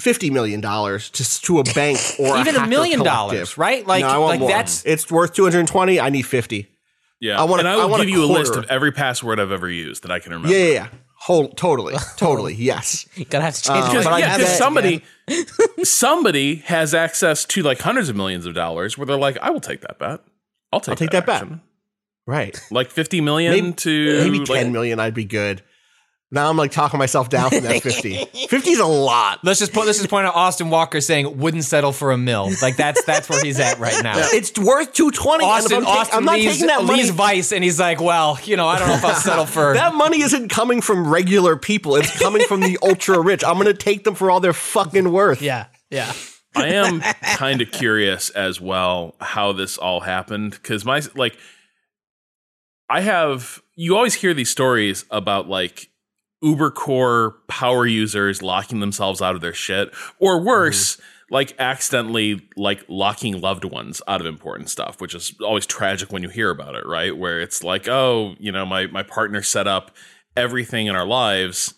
fifty 0.00 0.30
million 0.30 0.60
dollars 0.60 1.10
to 1.10 1.40
to 1.42 1.58
a 1.60 1.64
bank 1.74 1.98
or 2.18 2.36
Even 2.38 2.56
a 2.56 2.60
hacker 2.60 2.70
million 2.70 3.00
collective. 3.00 3.38
dollars, 3.38 3.58
right? 3.58 3.86
Like, 3.86 4.02
No, 4.02 4.08
I 4.08 4.18
want 4.18 4.30
like 4.30 4.40
more. 4.40 4.48
that's 4.48 4.84
it's 4.86 5.10
worth 5.10 5.34
two 5.34 5.44
hundred 5.44 5.60
and 5.60 5.68
twenty. 5.68 6.00
I 6.00 6.10
need 6.10 6.22
fifty. 6.22 6.68
Yeah, 7.20 7.40
I 7.40 7.44
want 7.44 7.60
and 7.60 7.68
a- 7.68 7.72
I 7.72 7.74
I 7.74 7.76
will 7.84 7.90
want 7.90 8.02
a 8.02 8.06
give 8.06 8.14
you 8.14 8.24
a 8.24 8.32
list 8.32 8.56
of 8.56 8.64
every 8.70 8.92
password 8.92 9.38
I've 9.40 9.52
ever 9.52 9.70
used 9.70 10.02
that 10.02 10.10
I 10.10 10.18
can 10.20 10.32
remember. 10.32 10.56
Yeah, 10.56 10.64
yeah, 10.64 10.72
yeah. 10.72 10.88
Whole, 11.26 11.48
totally, 11.48 11.94
totally. 12.16 12.54
Yes. 12.54 13.06
You're 13.16 13.24
gonna 13.28 13.44
have 13.44 13.54
to 13.56 13.62
change 13.62 13.78
Um, 13.78 13.84
my 13.86 13.90
Because 13.90 14.04
But 14.04 14.12
I 14.12 14.18
yeah, 14.20 14.36
bet- 14.36 14.46
'cause 14.46 14.58
somebody 14.58 15.02
somebody 15.82 16.56
has 16.66 16.94
access 16.94 17.44
to 17.46 17.62
like 17.62 17.80
hundreds 17.80 18.08
of 18.08 18.16
millions 18.16 18.46
of 18.46 18.54
dollars 18.54 18.96
where 18.96 19.06
they're 19.06 19.16
like, 19.16 19.36
I 19.42 19.50
will 19.50 19.60
take 19.60 19.80
that 19.82 19.98
bet. 19.98 20.20
I'll 20.72 20.80
take, 20.80 20.90
I'll 20.92 20.96
take 20.96 21.10
that 21.10 21.26
bet. 21.26 21.46
Right. 22.26 22.60
Like 22.70 22.90
fifty 22.90 23.20
million 23.20 23.52
Maybe- 23.52 23.72
to 23.72 24.18
Maybe 24.24 24.38
like- 24.40 24.46
ten 24.48 24.72
million. 24.72 24.98
I'd 25.00 25.14
be 25.14 25.24
good. 25.24 25.62
Now 26.32 26.50
I'm 26.50 26.56
like 26.56 26.72
talking 26.72 26.98
myself 26.98 27.28
down 27.28 27.50
from 27.50 27.62
that 27.62 27.82
50. 27.82 28.24
50 28.48 28.70
is 28.70 28.80
a 28.80 28.84
lot. 28.86 29.38
Let's 29.44 29.60
just 29.60 29.72
put 29.72 29.86
let's 29.86 29.98
just 29.98 30.10
point 30.10 30.26
out 30.26 30.34
Austin 30.34 30.70
Walker 30.70 31.00
saying 31.00 31.38
wouldn't 31.38 31.62
settle 31.62 31.92
for 31.92 32.10
a 32.10 32.18
mill. 32.18 32.50
Like 32.60 32.76
that's 32.76 33.04
that's 33.04 33.28
where 33.28 33.42
he's 33.44 33.60
at 33.60 33.78
right 33.78 34.02
now. 34.02 34.14
It's 34.16 34.58
worth 34.58 34.92
220. 34.92 35.44
Austin, 35.44 35.76
I'm, 35.76 35.82
take- 35.84 35.88
Austin 35.88 36.18
I'm 36.18 36.24
not 36.24 36.34
leaves, 36.34 36.52
taking 36.54 36.66
that 36.66 36.84
money. 36.84 36.98
leaves 36.98 37.10
Vice, 37.10 37.52
and 37.52 37.62
he's 37.62 37.78
like, 37.78 38.00
"Well, 38.00 38.40
you 38.44 38.56
know, 38.56 38.66
I 38.66 38.78
don't 38.78 38.88
know 38.88 38.94
if 38.94 39.04
I'll 39.04 39.14
settle 39.14 39.46
for 39.46 39.74
That 39.74 39.94
money 39.94 40.20
isn't 40.20 40.48
coming 40.48 40.80
from 40.80 41.06
regular 41.08 41.56
people. 41.56 41.94
It's 41.94 42.18
coming 42.18 42.42
from 42.48 42.60
the 42.60 42.76
ultra 42.82 43.20
rich. 43.20 43.44
I'm 43.44 43.54
going 43.54 43.66
to 43.66 43.74
take 43.74 44.02
them 44.02 44.16
for 44.16 44.28
all 44.28 44.40
their 44.40 44.52
fucking 44.52 45.12
worth. 45.12 45.40
Yeah, 45.40 45.66
yeah. 45.90 46.12
I 46.56 46.68
am 46.68 47.02
kind 47.36 47.60
of 47.60 47.70
curious 47.70 48.30
as 48.30 48.60
well 48.60 49.14
how 49.20 49.52
this 49.52 49.78
all 49.78 50.00
happened 50.00 50.52
because 50.52 50.84
my 50.84 51.02
like 51.14 51.36
I 52.88 53.00
have 53.02 53.60
you 53.76 53.94
always 53.96 54.14
hear 54.14 54.34
these 54.34 54.50
stories 54.50 55.04
about 55.10 55.48
like 55.48 55.88
uber 56.46 56.70
core 56.70 57.34
power 57.48 57.84
users 57.86 58.40
locking 58.42 58.80
themselves 58.80 59.20
out 59.20 59.34
of 59.34 59.40
their 59.40 59.52
shit 59.54 59.92
or 60.20 60.40
worse 60.40 60.96
like 61.28 61.54
accidentally 61.58 62.48
like 62.56 62.84
locking 62.88 63.40
loved 63.40 63.64
ones 63.64 64.00
out 64.06 64.20
of 64.20 64.26
important 64.26 64.70
stuff 64.70 65.00
which 65.00 65.14
is 65.14 65.34
always 65.42 65.66
tragic 65.66 66.12
when 66.12 66.22
you 66.22 66.28
hear 66.28 66.50
about 66.50 66.74
it 66.76 66.86
right 66.86 67.16
where 67.18 67.40
it's 67.40 67.64
like 67.64 67.88
oh 67.88 68.34
you 68.38 68.52
know 68.52 68.64
my 68.64 68.86
my 68.86 69.02
partner 69.02 69.42
set 69.42 69.66
up 69.66 69.90
everything 70.36 70.86
in 70.86 70.94
our 70.94 71.06
lives 71.06 71.74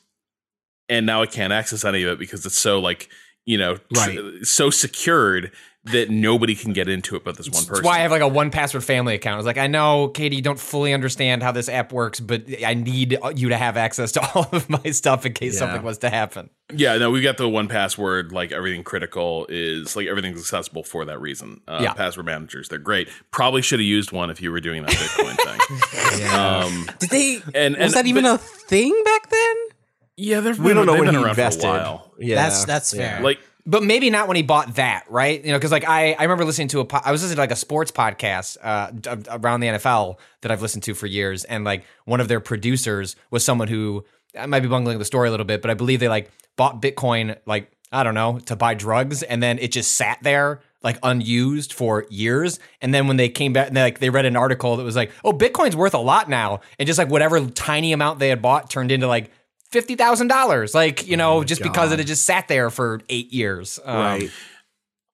and 0.90 1.06
now 1.06 1.22
I 1.22 1.26
can't 1.26 1.52
access 1.52 1.84
any 1.84 2.02
of 2.02 2.12
it 2.12 2.18
because 2.18 2.44
it's 2.44 2.58
so 2.58 2.78
like 2.78 3.08
you 3.46 3.56
know 3.56 3.76
tr- 3.76 3.82
Right. 3.96 4.18
so 4.42 4.68
secured 4.70 5.50
that 5.85 6.11
nobody 6.11 6.54
can 6.54 6.73
get 6.75 6.87
into 6.88 7.16
it 7.16 7.25
but 7.25 7.37
this 7.37 7.47
one 7.47 7.54
That's 7.54 7.66
person. 7.68 7.85
why 7.85 7.97
I 7.97 8.00
have 8.00 8.11
like 8.11 8.20
a 8.20 8.28
1Password 8.28 8.82
family 8.82 9.14
account. 9.14 9.35
I 9.35 9.37
was 9.38 9.47
like, 9.47 9.56
I 9.58 9.68
know, 9.68 10.08
Katie, 10.08 10.37
you 10.37 10.42
don't 10.42 10.58
fully 10.58 10.92
understand 10.92 11.42
how 11.42 11.50
this 11.52 11.68
app 11.68 11.92
works, 11.92 12.20
but 12.20 12.44
I 12.66 12.75
need 12.75 13.16
you 13.37 13.49
to 13.50 13.56
have 13.56 13.76
access 13.78 14.12
to 14.12 14.20
all 14.35 14.49
of 14.52 14.68
my 14.68 14.82
stuff 14.90 15.25
in 15.25 15.32
case 15.32 15.54
Yeah. 15.54 15.61
something 15.61 15.82
was 15.82 15.99
to 15.99 16.11
happen. 16.11 16.50
yeah, 16.75 16.99
no, 16.99 17.11
we 17.11 17.23
got 17.23 17.38
the 17.38 17.44
1Password. 17.49 18.32
Like 18.32 18.52
everything 18.52 18.82
critical 18.85 19.47
is 19.49 19.97
like 19.97 20.08
everything's 20.08 20.40
accessible 20.40 20.82
for 20.82 21.04
that 21.06 21.20
reason. 21.20 21.61
Uh, 21.66 21.78
Yeah. 21.80 21.94
password 21.94 22.26
managers, 22.26 22.68
they're 22.68 22.78
great. 22.78 23.08
Probably 23.30 23.62
should 23.62 23.78
have 23.78 23.87
used 23.87 24.12
one 24.12 24.28
if 24.30 24.42
you 24.42 24.50
were 24.52 24.61
doing 24.61 24.82
that 24.82 24.90
Bitcoin 24.90 25.37
thing. 25.37 26.28
Um, 26.38 26.87
Did 26.99 27.11
they? 27.11 27.35
and 27.54 27.76
was 27.76 27.85
and 27.87 27.92
that 27.94 28.06
even 28.06 28.25
but- 28.25 28.35
a 28.35 28.38
thing 28.38 29.00
back 29.04 29.30
then? 29.30 29.56
yeah, 30.16 30.40
they've 30.40 30.58
We 30.58 30.75
don't 30.75 30.85
know 30.87 30.92
they've 30.92 31.00
when 31.00 31.06
been 31.08 31.14
he 31.14 31.20
around 31.23 31.30
invested. 31.30 31.62
for 31.62 31.68
a 31.68 31.70
while. 31.70 32.12
Yeah. 32.18 32.35
That's 32.37 32.64
that's 32.64 32.92
fair. 32.92 33.20
Like 33.23 33.38
But 33.67 33.83
maybe 33.83 34.09
not 34.09 34.29
when 34.29 34.37
he 34.37 34.43
bought 34.43 34.77
that, 34.77 35.05
right? 35.11 35.45
You 35.45 35.53
know, 35.53 35.59
because 35.59 35.73
like 35.73 35.87
I, 35.87 36.15
I 36.15 36.23
remember 36.23 36.45
listening 36.45 36.69
to 36.69 36.81
a, 36.81 36.85
po- 36.87 37.00
I 37.05 37.12
was 37.12 37.23
listening 37.23 37.37
to 37.37 37.43
like 37.43 37.50
a 37.50 37.57
sports 37.57 37.91
podcast 37.91 38.57
uh, 38.62 38.91
d- 38.93 39.11
around 39.31 39.61
the 39.61 39.67
NFL 39.67 40.17
that 40.41 40.50
I've 40.50 40.62
listened 40.62 40.85
to 40.85 40.95
for 40.95 41.07
years, 41.07 41.45
and 41.45 41.65
like 41.65 41.85
one 42.07 42.21
of 42.21 42.29
their 42.29 42.41
producers 42.41 43.15
was 43.31 43.45
someone 43.45 43.69
who 43.69 44.05
I 44.38 44.47
might 44.47 44.61
be 44.61 44.69
bungling 44.69 44.99
the 44.99 45.05
story 45.05 45.29
a 45.29 45.31
little 45.31 45.47
bit, 45.47 45.61
but 45.61 45.71
I 45.71 45.75
believe 45.75 46.00
they 46.00 46.09
like 46.09 46.31
bought 46.57 46.81
Bitcoin, 46.81 47.37
like 47.45 47.71
I 47.93 48.05
don't 48.05 48.15
know, 48.15 48.38
to 48.47 48.57
buy 48.57 48.75
drugs, 48.75 49.23
and 49.23 49.43
then 49.43 49.59
it 49.59 49.73
just 49.73 49.95
sat 49.95 50.19
there 50.23 50.61
like 50.83 50.99
unused 51.03 51.73
for 51.73 52.07
years, 52.09 52.61
and 52.81 52.95
then 52.95 53.07
when 53.09 53.17
they 53.17 53.29
came 53.29 53.53
back, 53.53 53.69
and 53.69 53.77
they, 53.77 53.83
like 53.83 53.99
they 53.99 54.11
read 54.11 54.25
an 54.25 54.37
article 54.37 54.77
that 54.77 54.85
was 54.85 54.97
like, 54.97 55.11
oh, 55.25 55.33
Bitcoin's 55.33 55.77
worth 55.77 55.95
a 55.95 55.99
lot 55.99 56.29
now, 56.29 56.61
and 56.79 56.87
just 56.87 56.99
like 56.99 57.11
whatever 57.11 57.45
tiny 57.47 57.93
amount 57.93 58.19
they 58.19 58.29
had 58.29 58.41
bought 58.41 58.71
turned 58.71 58.93
into 58.93 59.07
like. 59.07 59.31
Fifty 59.70 59.96
thousand 59.96 60.28
dollars, 60.28 60.75
like 60.75 61.06
you 61.06 61.16
know, 61.16 61.44
just 61.44 61.62
because 61.62 61.92
it 61.92 61.98
had 61.98 62.06
just 62.08 62.25
sat 62.25 62.48
there 62.48 62.70
for 62.70 63.00
eight 63.08 63.32
years. 63.32 63.78
Um, 63.84 63.96
Right. 63.96 64.30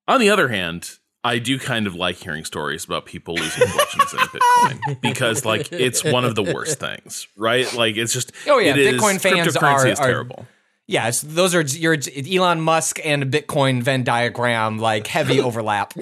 On 0.06 0.20
the 0.20 0.30
other 0.30 0.48
hand, 0.48 0.98
I 1.24 1.38
do 1.38 1.58
kind 1.58 1.86
of 1.86 1.94
like 1.94 2.16
hearing 2.16 2.44
stories 2.44 2.84
about 2.84 3.06
people 3.06 3.34
losing 3.34 3.66
fortunes 3.66 4.12
in 4.12 4.18
Bitcoin 4.20 5.00
because, 5.00 5.44
like, 5.46 5.72
it's 5.72 6.04
one 6.04 6.24
of 6.26 6.34
the 6.34 6.42
worst 6.42 6.78
things, 6.78 7.26
right? 7.38 7.72
Like, 7.74 7.96
it's 7.96 8.12
just 8.12 8.30
Oh, 8.46 8.58
yeah, 8.58 8.72
it 8.72 8.78
is- 8.78 9.00
Bitcoin 9.00 9.18
fans 9.20 9.56
are- 9.56 9.88
is 9.88 9.98
are- 9.98 10.06
terrible. 10.06 10.46
Yeah, 10.86 11.08
it's, 11.08 11.22
those 11.22 11.54
are 11.54 11.62
your 11.62 11.96
Elon 12.30 12.60
Musk 12.60 13.00
and 13.02 13.24
Bitcoin 13.32 13.82
Venn 13.82 14.04
diagram, 14.04 14.78
like 14.78 15.06
heavy 15.06 15.40
overlap. 15.40 15.94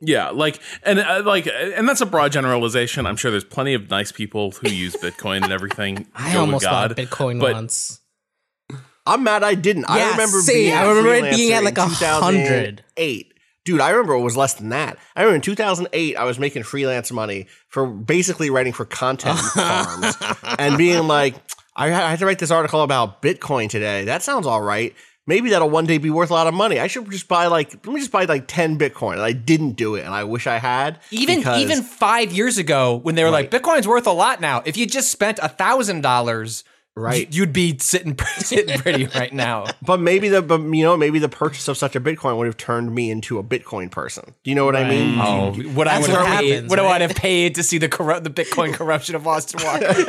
Yeah, 0.00 0.30
like 0.30 0.60
and 0.82 0.98
uh, 0.98 1.22
like 1.24 1.46
and 1.46 1.88
that's 1.88 2.02
a 2.02 2.06
broad 2.06 2.32
generalization. 2.32 3.06
I'm 3.06 3.16
sure 3.16 3.30
there's 3.30 3.44
plenty 3.44 3.74
of 3.74 3.88
nice 3.88 4.12
people 4.12 4.50
who 4.50 4.70
use 4.70 4.94
Bitcoin 5.02 5.42
and 5.42 5.52
everything. 5.52 6.06
I 6.14 6.34
Go 6.34 6.40
almost 6.40 6.64
God, 6.64 6.94
bought 6.94 7.04
Bitcoin 7.04 7.40
but 7.40 7.54
once. 7.54 8.00
I'm 9.06 9.22
mad 9.22 9.44
I 9.44 9.54
didn't. 9.54 9.84
I 9.88 10.10
remember 10.10 10.40
same. 10.40 10.54
being 10.54 10.74
I 10.74 10.82
a 10.82 10.88
remember 10.88 11.26
it 11.26 11.36
being 11.36 11.52
at, 11.52 11.62
like, 11.62 11.78
in 11.78 11.84
a 11.84 11.88
hundred. 11.88 12.78
2008. 12.96 13.32
Dude, 13.64 13.80
I 13.80 13.90
remember 13.90 14.14
it 14.14 14.20
was 14.20 14.36
less 14.36 14.54
than 14.54 14.68
that. 14.68 14.98
I 15.16 15.22
remember 15.22 15.36
in 15.36 15.42
2008, 15.42 16.16
I 16.16 16.24
was 16.24 16.38
making 16.38 16.62
freelance 16.62 17.10
money 17.10 17.46
for 17.68 17.86
basically 17.86 18.50
writing 18.50 18.72
for 18.72 18.84
content 18.84 19.38
farms 19.54 20.16
and 20.58 20.76
being 20.78 21.08
like, 21.08 21.34
I 21.74 21.88
had 21.88 22.18
to 22.20 22.26
write 22.26 22.38
this 22.38 22.50
article 22.50 22.82
about 22.82 23.22
Bitcoin 23.22 23.68
today. 23.68 24.04
That 24.04 24.22
sounds 24.22 24.46
all 24.46 24.62
right. 24.62 24.94
Maybe 25.28 25.50
that'll 25.50 25.70
one 25.70 25.86
day 25.86 25.98
be 25.98 26.08
worth 26.10 26.30
a 26.30 26.34
lot 26.34 26.46
of 26.46 26.54
money. 26.54 26.78
I 26.78 26.86
should 26.86 27.10
just 27.10 27.26
buy 27.26 27.46
like, 27.48 27.70
let 27.84 27.92
me 27.92 27.98
just 27.98 28.12
buy 28.12 28.24
like 28.26 28.44
10 28.46 28.78
Bitcoin. 28.78 29.14
And 29.14 29.22
I 29.22 29.32
didn't 29.32 29.72
do 29.72 29.96
it. 29.96 30.04
And 30.04 30.14
I 30.14 30.22
wish 30.24 30.46
I 30.46 30.58
had. 30.58 31.00
Even 31.10 31.38
because- 31.38 31.60
even 31.62 31.82
five 31.82 32.32
years 32.32 32.58
ago, 32.58 32.94
when 32.96 33.14
they 33.16 33.24
were 33.24 33.30
Right. 33.30 33.50
like 33.52 33.62
Bitcoin's 33.62 33.88
worth 33.88 34.06
a 34.06 34.12
lot 34.12 34.40
now, 34.40 34.62
if 34.64 34.76
you 34.76 34.86
just 34.86 35.10
spent 35.10 35.40
a 35.42 35.48
thousand 35.48 36.02
dollars, 36.02 36.62
Right. 36.98 37.26
you'd 37.34 37.52
be 37.52 37.76
sitting 37.78 38.16
sitting 38.38 38.78
pretty 38.78 39.06
right 39.06 39.32
now. 39.32 39.66
But 39.82 40.00
maybe 40.00 40.28
the, 40.30 40.40
but 40.42 40.60
you 40.62 40.82
know, 40.84 40.96
maybe 40.96 41.18
the 41.18 41.28
purchase 41.28 41.66
of 41.68 41.76
such 41.76 41.94
a 41.96 42.00
Bitcoin 42.00 42.38
would 42.38 42.46
have 42.46 42.56
turned 42.56 42.94
me 42.94 43.10
into 43.10 43.38
a 43.38 43.42
Bitcoin 43.44 43.90
person. 43.90 44.32
Do 44.44 44.50
you 44.50 44.54
know 44.54 44.64
what 44.64 44.76
I 44.76 44.88
mean? 44.88 45.18
Oh, 45.20 45.52
what 45.74 45.88
I 45.88 45.96
That's 45.98 46.08
would 46.08 46.16
have 46.16 46.24
what 46.28 46.38
paid, 46.40 46.50
happens, 46.52 46.70
what 46.70 46.78
I 46.78 46.82
would 46.92 47.00
have 47.02 47.14
paid 47.16 47.56
to 47.56 47.62
see 47.64 47.78
the 47.78 47.88
corrupt 47.88 48.22
the 48.24 48.30
Bitcoin 48.30 48.72
corruption 48.72 49.14
of 49.16 49.26
Austin 49.26 49.60
Walker. 49.64 49.92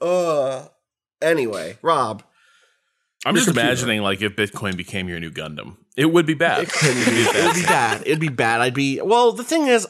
Uh, 0.00 0.66
anyway, 1.22 1.78
Rob, 1.82 2.22
I'm 3.26 3.34
just 3.34 3.46
computer. 3.48 3.68
imagining 3.68 4.02
like 4.02 4.22
if 4.22 4.36
Bitcoin 4.36 4.76
became 4.76 5.08
your 5.08 5.20
new 5.20 5.30
Gundam, 5.30 5.76
it 5.96 6.06
would 6.06 6.26
be 6.26 6.34
bad. 6.34 6.68
it 6.70 7.44
would 7.44 7.54
be 7.54 7.62
bad. 7.62 8.02
It'd 8.06 8.20
be 8.20 8.28
bad. 8.28 8.60
I'd 8.60 8.74
be 8.74 9.00
well. 9.02 9.32
The 9.32 9.44
thing 9.44 9.66
is, 9.66 9.86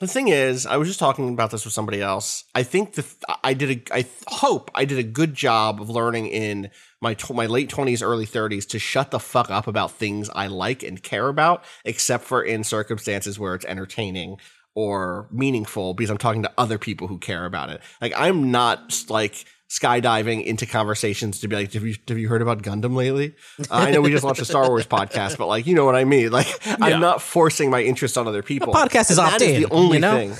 the 0.00 0.06
thing 0.06 0.28
is, 0.28 0.66
I 0.66 0.76
was 0.76 0.88
just 0.88 1.00
talking 1.00 1.32
about 1.32 1.50
this 1.50 1.64
with 1.64 1.72
somebody 1.72 2.00
else. 2.02 2.44
I 2.54 2.62
think 2.62 2.92
the 2.94 3.04
I 3.42 3.54
did 3.54 3.70
a. 3.90 3.94
I 3.96 4.06
hope 4.28 4.70
I 4.74 4.84
did 4.84 4.98
a 4.98 5.02
good 5.02 5.34
job 5.34 5.80
of 5.80 5.88
learning 5.88 6.26
in 6.26 6.70
my 7.00 7.14
tw- 7.14 7.34
my 7.34 7.46
late 7.46 7.68
twenties, 7.70 8.02
early 8.02 8.26
thirties 8.26 8.66
to 8.66 8.78
shut 8.78 9.10
the 9.10 9.20
fuck 9.20 9.50
up 9.50 9.66
about 9.66 9.92
things 9.92 10.28
I 10.34 10.48
like 10.48 10.82
and 10.82 11.02
care 11.02 11.28
about, 11.28 11.64
except 11.84 12.24
for 12.24 12.42
in 12.42 12.64
circumstances 12.64 13.38
where 13.38 13.54
it's 13.54 13.64
entertaining 13.64 14.38
or 14.74 15.28
meaningful 15.30 15.94
because 15.94 16.10
I'm 16.10 16.18
talking 16.18 16.42
to 16.42 16.52
other 16.58 16.78
people 16.78 17.06
who 17.06 17.18
care 17.18 17.44
about 17.46 17.70
it. 17.70 17.80
Like 18.00 18.12
I'm 18.16 18.50
not 18.50 19.04
like 19.08 19.44
skydiving 19.70 20.44
into 20.44 20.66
conversations 20.66 21.40
to 21.40 21.48
be 21.48 21.56
like, 21.56 21.72
have 21.72 21.84
you 21.84 21.94
have 22.08 22.18
you 22.18 22.28
heard 22.28 22.42
about 22.42 22.62
Gundam 22.62 22.94
lately? 22.94 23.34
Uh, 23.58 23.64
I 23.70 23.90
know 23.90 24.00
we 24.00 24.10
just 24.10 24.24
launched 24.24 24.42
a 24.42 24.44
Star 24.44 24.68
Wars 24.68 24.86
podcast, 24.86 25.38
but 25.38 25.46
like 25.46 25.66
you 25.66 25.74
know 25.74 25.84
what 25.84 25.96
I 25.96 26.04
mean. 26.04 26.30
Like 26.30 26.46
Yeah. 26.66 26.76
I'm 26.80 27.00
not 27.00 27.22
forcing 27.22 27.70
my 27.70 27.82
interest 27.82 28.18
on 28.18 28.28
other 28.28 28.42
people. 28.42 28.72
The 28.72 28.78
podcast 28.78 29.10
is 29.10 29.16
the 29.16 29.66
only 29.70 29.96
you 29.96 30.00
know? 30.00 30.16
thing. 30.16 30.34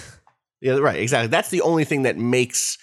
Yeah, 0.61 0.79
right. 0.79 0.99
Exactly. 0.99 1.29
That's 1.29 1.51
the 1.51 1.61
only 1.63 1.85
thing 1.85 2.03
that 2.03 2.17
makes 2.17 2.79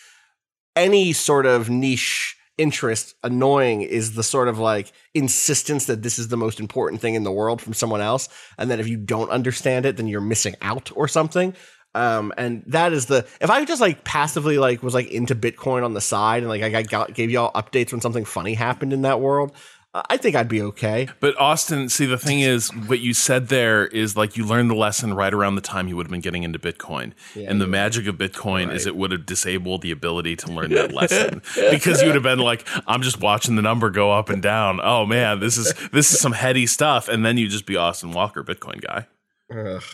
any 0.75 1.13
sort 1.13 1.45
of 1.45 1.69
niche 1.69 2.37
interest 2.57 3.15
annoying 3.23 3.81
is 3.81 4.13
the 4.13 4.23
sort 4.23 4.47
of 4.47 4.59
like 4.59 4.91
insistence 5.13 5.85
that 5.85 6.03
this 6.03 6.19
is 6.19 6.27
the 6.27 6.37
most 6.37 6.59
important 6.59 7.01
thing 7.01 7.15
in 7.15 7.23
the 7.23 7.31
world 7.31 7.59
from 7.61 7.73
someone 7.73 8.01
else 8.01 8.29
and 8.57 8.69
that 8.69 8.79
if 8.79 8.87
you 8.87 8.97
don't 8.97 9.31
understand 9.31 9.85
it 9.85 9.97
then 9.97 10.07
you're 10.07 10.21
missing 10.21 10.53
out 10.61 10.91
or 10.95 11.07
something 11.07 11.55
um 11.95 12.31
and 12.37 12.63
that 12.67 12.93
is 12.93 13.07
the 13.07 13.25
if 13.41 13.49
i 13.49 13.63
just 13.65 13.81
like 13.81 14.03
passively 14.03 14.57
like 14.57 14.81
was 14.81 14.93
like 14.93 15.09
into 15.11 15.35
bitcoin 15.35 15.83
on 15.83 15.93
the 15.93 16.01
side 16.01 16.41
and 16.43 16.49
like 16.49 16.61
i 16.61 16.81
got 16.83 17.13
gave 17.13 17.29
y'all 17.29 17.51
updates 17.53 17.91
when 17.91 17.99
something 18.01 18.25
funny 18.25 18.53
happened 18.53 18.93
in 18.93 19.01
that 19.01 19.19
world 19.19 19.51
uh, 19.93 20.01
i 20.09 20.15
think 20.15 20.33
i'd 20.35 20.47
be 20.47 20.61
okay 20.61 21.07
But 21.19 21.37
Austin, 21.37 21.89
see, 21.89 22.05
the 22.05 22.17
thing 22.17 22.39
is, 22.39 22.69
what 22.87 22.99
you 22.99 23.13
said 23.13 23.49
there 23.49 23.87
is 23.87 24.15
like 24.15 24.37
you 24.37 24.45
learned 24.45 24.69
the 24.69 24.75
lesson 24.75 25.13
right 25.13 25.33
around 25.33 25.55
the 25.55 25.61
time 25.61 25.89
you 25.89 25.97
would 25.97 26.05
have 26.05 26.11
been 26.11 26.21
getting 26.21 26.43
into 26.43 26.59
Bitcoin. 26.59 27.11
and 27.35 27.59
the 27.59 27.67
magic 27.67 28.07
of 28.07 28.15
Bitcoin 28.15 28.73
is 28.73 28.85
it 28.87 28.95
would 28.95 29.11
have 29.11 29.25
disabled 29.25 29.81
the 29.81 29.91
ability 29.91 30.37
to 30.37 30.51
learn 30.51 30.71
that 30.71 30.93
lesson 31.01 31.41
because 31.71 31.99
you 32.01 32.07
would 32.07 32.15
have 32.15 32.23
been 32.23 32.39
like, 32.39 32.65
I'm 32.87 33.01
just 33.01 33.19
watching 33.19 33.55
the 33.57 33.61
number 33.61 33.89
go 33.89 34.11
up 34.13 34.29
and 34.29 34.41
down. 34.41 34.79
Oh 34.81 35.05
man, 35.05 35.39
this 35.41 35.57
is 35.57 35.73
this 35.91 36.13
is 36.13 36.19
some 36.21 36.31
heady 36.31 36.65
stuff. 36.67 37.09
And 37.09 37.25
then 37.25 37.37
you'd 37.37 37.51
just 37.51 37.65
be 37.65 37.75
Austin 37.75 38.11
Walker, 38.13 38.43
Bitcoin 38.45 38.79
guy. 38.81 39.07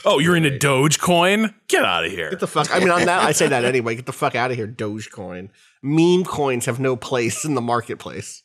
Oh, 0.05 0.19
you're 0.19 0.35
into 0.35 0.51
Dogecoin? 0.51 1.53
Get 1.67 1.83
out 1.83 2.05
of 2.05 2.11
here. 2.11 2.29
Get 2.29 2.39
the 2.39 2.47
fuck. 2.47 2.73
I 2.73 2.79
mean, 2.79 2.89
on 2.89 3.05
that, 3.05 3.23
I 3.23 3.31
say 3.31 3.47
that 3.47 3.65
anyway. 3.65 3.95
Get 3.95 4.05
the 4.05 4.13
fuck 4.13 4.35
out 4.35 4.51
of 4.51 4.57
here, 4.57 4.67
Dogecoin. 4.67 5.49
Meme 5.81 6.23
coins 6.23 6.65
have 6.65 6.79
no 6.79 6.95
place 6.95 7.45
in 7.45 7.55
the 7.55 7.61
marketplace. 7.61 8.43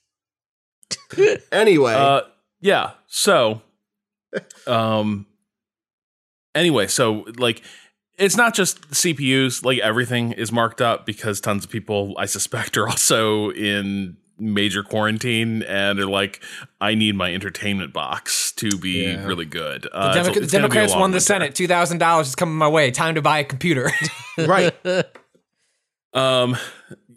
anyway, 1.52 1.95
Uh, 1.95 2.21
yeah. 2.61 2.92
So, 3.07 3.62
um, 4.66 5.26
anyway, 6.54 6.87
so 6.87 7.25
like, 7.38 7.62
it's 8.19 8.37
not 8.37 8.54
just 8.54 8.90
CPUs, 8.90 9.64
like 9.64 9.78
everything 9.78 10.33
is 10.33 10.52
marked 10.52 10.81
up 10.81 11.07
because 11.07 11.40
tons 11.40 11.64
of 11.64 11.71
people, 11.71 12.14
I 12.19 12.26
suspect, 12.26 12.76
are 12.76 12.88
also 12.88 13.50
in 13.50 14.16
major 14.43 14.83
quarantine 14.83 15.63
and 15.63 15.99
they're 15.99 16.07
like, 16.07 16.43
I 16.81 16.95
need 16.95 17.15
my 17.15 17.33
entertainment 17.33 17.93
box 17.93 18.53
to 18.57 18.77
be 18.79 19.05
Yeah. 19.05 19.25
really 19.25 19.45
good. 19.45 19.83
The, 19.83 19.95
Uh, 19.97 20.15
Demo- 20.15 20.29
it's- 20.31 20.35
the 20.37 20.43
it's 20.43 20.53
gonna 20.53 20.63
be 20.63 20.67
a 20.69 20.71
Democrats 20.75 20.95
won 21.01 21.11
the. 21.13 21.21
Senate. 21.21 21.55
Two 21.55 21.69
thousand 21.69 21.99
dollars 21.99 22.29
is 22.29 22.35
coming 22.35 22.57
my 22.57 22.69
way. 22.69 22.91
Time 22.91 23.15
to 23.15 23.23
buy 23.23 23.39
a 23.39 23.45
computer. 23.45 23.91
right. 24.39 24.75
Um, 26.15 26.57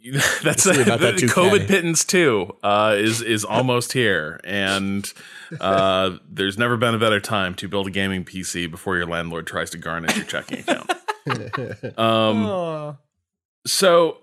that's 0.44 0.64
see 0.64 0.82
about 0.82 1.00
the 1.02 1.12
that 1.12 1.16
COVID 1.16 1.68
pittance 1.68 2.06
too. 2.06 2.56
Uh, 2.64 2.96
is 2.98 3.22
is 3.22 3.44
almost 3.44 3.94
here, 3.94 4.40
and 4.44 5.12
uh, 5.60 6.12
there's 6.30 6.58
never 6.58 6.78
been 6.78 6.94
a 6.94 7.00
better 7.00 7.20
time 7.20 7.56
to 7.56 7.68
build 7.68 7.88
a 7.88 7.92
gaming 7.92 8.24
PC 8.24 8.70
before 8.70 8.96
your 8.98 9.08
landlord 9.08 9.48
tries 9.48 9.72
to 9.72 9.78
garnish 9.80 10.16
your 10.16 10.26
checking 10.26 10.60
account. 10.60 10.92
um, 11.98 12.98
so 13.66 14.18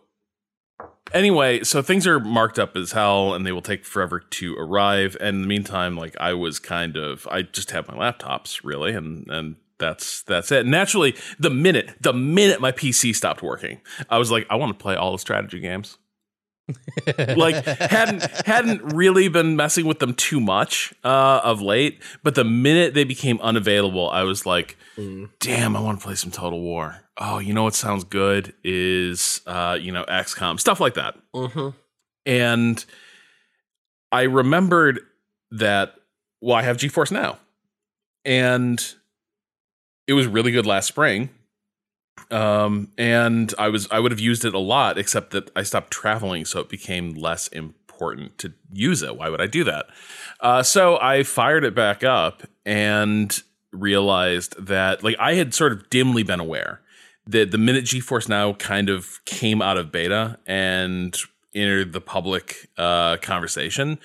anyway, 1.14 1.64
so 1.64 1.82
things 1.82 2.06
are 2.06 2.20
marked 2.20 2.58
up 2.58 2.76
as 2.76 2.92
hell, 2.92 3.34
and 3.34 3.46
they 3.46 3.52
will 3.52 3.62
take 3.62 3.84
forever 3.84 4.20
to 4.20 4.56
arrive. 4.56 5.16
And 5.20 5.36
in 5.36 5.42
the 5.42 5.48
meantime, 5.48 5.96
like 5.96 6.16
I 6.20 6.34
was 6.34 6.58
kind 6.58 6.96
of, 6.96 7.26
I 7.30 7.42
just 7.42 7.70
have 7.70 7.88
my 7.88 7.94
laptops 7.94 8.60
really, 8.64 8.92
and 8.94 9.28
and 9.28 9.56
that's 9.78 10.22
that's 10.22 10.50
it. 10.52 10.66
Naturally, 10.66 11.14
the 11.38 11.50
minute 11.50 11.90
the 12.00 12.12
minute 12.12 12.60
my 12.60 12.72
PC 12.72 13.14
stopped 13.14 13.42
working, 13.42 13.80
I 14.08 14.18
was 14.18 14.30
like, 14.30 14.46
I 14.48 14.56
want 14.56 14.78
to 14.78 14.82
play 14.82 14.94
all 14.94 15.12
the 15.12 15.18
strategy 15.18 15.60
games. 15.60 15.98
like 17.36 17.64
hadn't 17.64 18.22
hadn't 18.46 18.94
really 18.94 19.28
been 19.28 19.56
messing 19.56 19.84
with 19.84 19.98
them 19.98 20.14
too 20.14 20.40
much 20.40 20.94
uh, 21.04 21.40
of 21.42 21.60
late, 21.60 22.00
but 22.22 22.34
the 22.36 22.44
minute 22.44 22.94
they 22.94 23.04
became 23.04 23.40
unavailable, 23.40 24.08
I 24.10 24.22
was 24.22 24.46
like, 24.46 24.76
"Damn, 25.40 25.76
I 25.76 25.80
want 25.80 25.98
to 25.98 26.04
play 26.04 26.14
some 26.14 26.30
Total 26.30 26.60
War." 26.60 27.01
Oh, 27.18 27.38
you 27.38 27.52
know 27.52 27.64
what 27.64 27.74
sounds 27.74 28.04
good 28.04 28.54
is 28.64 29.42
uh, 29.46 29.76
you 29.80 29.92
know 29.92 30.04
XCOM 30.04 30.58
stuff 30.58 30.80
like 30.80 30.94
that. 30.94 31.16
Mhm. 31.34 31.74
And 32.24 32.84
I 34.10 34.22
remembered 34.22 35.00
that 35.50 35.94
well, 36.40 36.56
I 36.56 36.62
have 36.62 36.76
GeForce 36.76 37.12
now, 37.12 37.38
and 38.24 38.94
it 40.06 40.14
was 40.14 40.26
really 40.26 40.50
good 40.52 40.66
last 40.66 40.86
spring. 40.86 41.30
Um, 42.30 42.90
and 42.96 43.52
I 43.58 43.68
was 43.68 43.88
I 43.90 44.00
would 44.00 44.10
have 44.12 44.20
used 44.20 44.44
it 44.44 44.54
a 44.54 44.58
lot, 44.58 44.98
except 44.98 45.30
that 45.32 45.50
I 45.54 45.62
stopped 45.62 45.90
traveling, 45.90 46.44
so 46.44 46.60
it 46.60 46.68
became 46.68 47.14
less 47.14 47.48
important 47.48 48.38
to 48.38 48.52
use 48.72 49.02
it. 49.02 49.16
Why 49.16 49.28
would 49.28 49.40
I 49.40 49.46
do 49.46 49.64
that? 49.64 49.86
Uh, 50.40 50.62
so 50.62 50.98
I 51.00 51.22
fired 51.22 51.64
it 51.64 51.74
back 51.74 52.02
up 52.02 52.42
and 52.64 53.42
realized 53.70 54.54
that 54.64 55.02
like 55.02 55.16
I 55.18 55.34
had 55.34 55.54
sort 55.54 55.72
of 55.72 55.88
dimly 55.90 56.22
been 56.22 56.40
aware 56.40 56.80
that 57.26 57.50
the 57.50 57.58
minute 57.58 57.84
GeForce 57.84 58.28
Now 58.28 58.54
kind 58.54 58.88
of 58.88 59.24
came 59.24 59.62
out 59.62 59.76
of 59.76 59.92
beta 59.92 60.38
and 60.46 61.16
entered 61.54 61.92
the 61.92 62.00
public 62.00 62.68
uh, 62.78 63.16
conversation, 63.18 63.98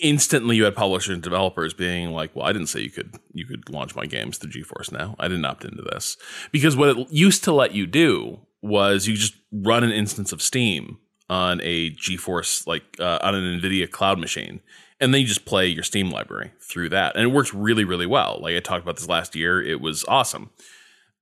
instantly 0.00 0.56
you 0.56 0.64
had 0.64 0.74
publishers 0.74 1.14
and 1.14 1.22
developers 1.22 1.74
being 1.74 2.10
like, 2.10 2.34
"Well, 2.34 2.46
I 2.46 2.52
didn't 2.52 2.68
say 2.68 2.80
you 2.80 2.90
could 2.90 3.16
you 3.32 3.46
could 3.46 3.68
launch 3.70 3.94
my 3.94 4.06
games 4.06 4.38
through 4.38 4.50
GeForce 4.50 4.92
Now. 4.92 5.14
I 5.18 5.28
didn't 5.28 5.44
opt 5.44 5.64
into 5.64 5.82
this 5.82 6.16
because 6.52 6.76
what 6.76 6.96
it 6.96 7.10
used 7.10 7.44
to 7.44 7.52
let 7.52 7.72
you 7.72 7.86
do 7.86 8.40
was 8.62 9.06
you 9.06 9.16
just 9.16 9.34
run 9.52 9.84
an 9.84 9.92
instance 9.92 10.32
of 10.32 10.42
Steam 10.42 10.98
on 11.30 11.60
a 11.62 11.90
GeForce 11.90 12.66
like 12.66 12.82
uh, 12.98 13.18
on 13.22 13.34
an 13.34 13.60
NVIDIA 13.60 13.90
cloud 13.90 14.18
machine." 14.18 14.60
And 15.00 15.14
then 15.14 15.20
you 15.20 15.28
just 15.28 15.44
play 15.44 15.68
your 15.68 15.84
Steam 15.84 16.10
library 16.10 16.50
through 16.60 16.88
that, 16.88 17.14
and 17.14 17.22
it 17.22 17.28
works 17.28 17.54
really, 17.54 17.84
really 17.84 18.06
well. 18.06 18.40
Like 18.42 18.56
I 18.56 18.60
talked 18.60 18.82
about 18.82 18.96
this 18.96 19.08
last 19.08 19.36
year, 19.36 19.62
it 19.62 19.80
was 19.80 20.04
awesome. 20.08 20.50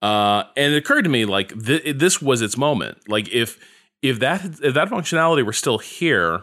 Uh, 0.02 0.44
and 0.56 0.74
it 0.74 0.76
occurred 0.76 1.02
to 1.02 1.10
me 1.10 1.24
like 1.24 1.48
th- 1.64 1.96
this 1.96 2.20
was 2.20 2.42
its 2.42 2.56
moment. 2.56 2.98
Like 3.08 3.28
if 3.32 3.58
if 4.02 4.18
that 4.20 4.44
if 4.62 4.74
that 4.74 4.88
functionality 4.88 5.44
were 5.44 5.52
still 5.52 5.78
here, 5.78 6.42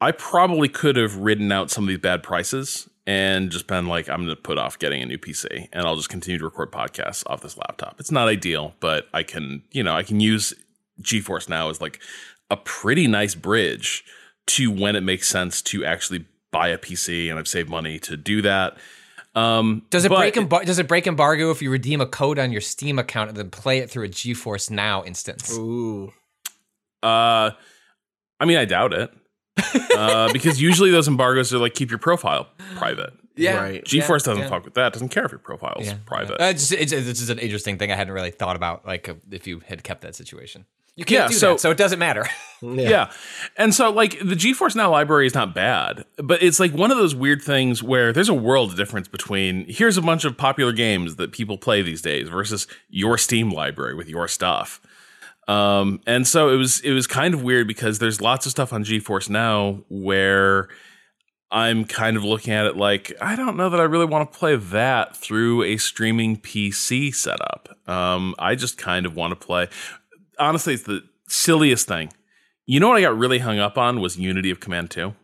I 0.00 0.12
probably 0.12 0.68
could 0.68 0.96
have 0.96 1.16
ridden 1.16 1.50
out 1.52 1.70
some 1.70 1.84
of 1.84 1.88
these 1.88 1.98
bad 1.98 2.22
prices 2.22 2.88
and 3.06 3.50
just 3.50 3.66
been 3.66 3.86
like, 3.86 4.08
I'm 4.08 4.24
going 4.24 4.28
to 4.28 4.36
put 4.36 4.58
off 4.58 4.78
getting 4.78 5.02
a 5.02 5.06
new 5.06 5.18
PC 5.18 5.68
and 5.72 5.86
I'll 5.86 5.96
just 5.96 6.08
continue 6.08 6.38
to 6.38 6.44
record 6.44 6.70
podcasts 6.70 7.24
off 7.26 7.40
this 7.40 7.56
laptop. 7.56 7.98
It's 7.98 8.10
not 8.10 8.28
ideal, 8.28 8.74
but 8.80 9.08
I 9.12 9.22
can, 9.22 9.62
you 9.72 9.82
know, 9.82 9.94
I 9.94 10.02
can 10.02 10.20
use 10.20 10.54
GeForce 11.00 11.48
now 11.48 11.70
as 11.70 11.80
like 11.80 12.00
a 12.50 12.56
pretty 12.56 13.06
nice 13.06 13.34
bridge 13.34 14.04
to 14.48 14.70
when 14.70 14.96
it 14.96 15.02
makes 15.02 15.28
sense 15.28 15.62
to 15.62 15.84
actually 15.84 16.26
buy 16.50 16.68
a 16.68 16.78
PC 16.78 17.30
and 17.30 17.38
I've 17.38 17.48
saved 17.48 17.70
money 17.70 17.98
to 18.00 18.16
do 18.16 18.42
that. 18.42 18.76
Um, 19.34 19.82
Does 19.90 20.04
it 20.04 20.10
but 20.10 20.18
break 20.18 20.34
embar- 20.34 20.64
Does 20.66 20.78
it 20.78 20.86
break 20.88 21.06
embargo 21.06 21.50
if 21.50 21.62
you 21.62 21.70
redeem 21.70 22.00
a 22.00 22.06
code 22.06 22.38
on 22.38 22.52
your 22.52 22.60
Steam 22.60 22.98
account 22.98 23.28
and 23.30 23.36
then 23.36 23.50
play 23.50 23.78
it 23.78 23.90
through 23.90 24.04
a 24.04 24.08
GeForce 24.08 24.70
Now 24.70 25.02
instance? 25.04 25.56
Ooh. 25.56 26.12
Uh, 27.02 27.50
I 28.38 28.44
mean, 28.44 28.58
I 28.58 28.64
doubt 28.64 28.92
it. 28.92 29.10
uh, 29.96 30.32
because 30.32 30.60
usually 30.60 30.90
those 30.90 31.08
embargoes 31.08 31.52
are 31.52 31.58
like 31.58 31.74
keep 31.74 31.90
your 31.90 31.98
profile 31.98 32.48
private. 32.76 33.12
Yeah, 33.36 33.56
Right. 33.56 33.84
GeForce 33.84 34.24
doesn't 34.24 34.38
yeah. 34.38 34.48
fuck 34.48 34.64
with 34.64 34.74
that. 34.74 34.92
Doesn't 34.92 35.08
care 35.08 35.24
if 35.24 35.30
your 35.32 35.38
profile's 35.38 35.86
Yeah. 35.86 35.96
private. 36.04 36.40
Uh, 36.40 36.44
it's, 36.46 36.70
it's, 36.70 36.92
it's 36.92 37.18
just 37.18 37.30
an 37.30 37.38
interesting 37.38 37.78
thing 37.78 37.90
I 37.90 37.96
hadn't 37.96 38.12
really 38.12 38.30
thought 38.30 38.56
about. 38.56 38.86
Like 38.86 39.08
if 39.30 39.46
you 39.46 39.60
had 39.60 39.82
kept 39.82 40.02
that 40.02 40.14
situation, 40.14 40.66
you 40.96 41.04
can't 41.04 41.24
Yeah, 41.24 41.28
do 41.28 41.34
so- 41.34 41.52
that, 41.52 41.60
so 41.60 41.70
it 41.70 41.76
doesn't 41.78 41.98
matter. 41.98 42.26
yeah. 42.62 43.10
And 43.56 43.74
so 43.74 43.90
like 43.90 44.18
the 44.18 44.36
GeForce 44.36 44.76
Now 44.76 44.90
library 44.90 45.26
is 45.26 45.34
not 45.34 45.54
bad, 45.54 46.04
but 46.18 46.42
it's 46.42 46.60
like 46.60 46.72
one 46.72 46.90
of 46.90 46.96
those 46.96 47.14
weird 47.14 47.42
things 47.42 47.82
where 47.82 48.12
there's 48.12 48.28
a 48.28 48.34
world 48.34 48.70
of 48.70 48.76
difference 48.76 49.08
between 49.08 49.64
here's 49.68 49.96
a 49.96 50.02
bunch 50.02 50.24
of 50.24 50.36
popular 50.36 50.72
games 50.72 51.16
that 51.16 51.32
people 51.32 51.58
play 51.58 51.82
these 51.82 52.02
days 52.02 52.28
versus 52.28 52.66
your 52.88 53.18
Steam 53.18 53.50
library 53.50 53.94
with 53.94 54.08
your 54.08 54.28
stuff. 54.28 54.80
Um, 55.48 56.00
and 56.06 56.24
so 56.26 56.50
it 56.50 56.56
was 56.56 56.78
it 56.82 56.92
was 56.92 57.08
kind 57.08 57.34
of 57.34 57.42
weird 57.42 57.66
because 57.66 57.98
there's 57.98 58.20
lots 58.20 58.46
of 58.46 58.50
stuff 58.52 58.72
on 58.72 58.84
GeForce 58.84 59.28
Now 59.28 59.82
where 59.88 60.68
I'm 61.50 61.84
kind 61.84 62.16
of 62.16 62.22
looking 62.24 62.52
at 62.54 62.64
it 62.66 62.76
like 62.76 63.12
I 63.20 63.34
don't 63.34 63.56
know 63.56 63.68
that 63.70 63.80
I 63.80 63.84
really 63.84 64.06
want 64.06 64.30
to 64.32 64.38
play 64.38 64.54
that 64.54 65.16
through 65.16 65.64
a 65.64 65.78
streaming 65.78 66.36
PC 66.36 67.12
setup. 67.12 67.76
Um, 67.88 68.36
I 68.38 68.54
just 68.54 68.78
kind 68.78 69.04
of 69.04 69.16
want 69.16 69.32
to 69.38 69.46
play. 69.46 69.66
Honestly, 70.42 70.74
it's 70.74 70.82
the 70.82 71.04
silliest 71.28 71.86
thing. 71.88 72.12
You 72.66 72.80
know 72.80 72.88
what 72.88 72.96
I 72.96 73.00
got 73.02 73.16
really 73.16 73.38
hung 73.38 73.58
up 73.58 73.78
on 73.78 74.00
was 74.00 74.18
Unity 74.18 74.50
of 74.50 74.60
Command 74.60 74.90
2. 74.90 75.14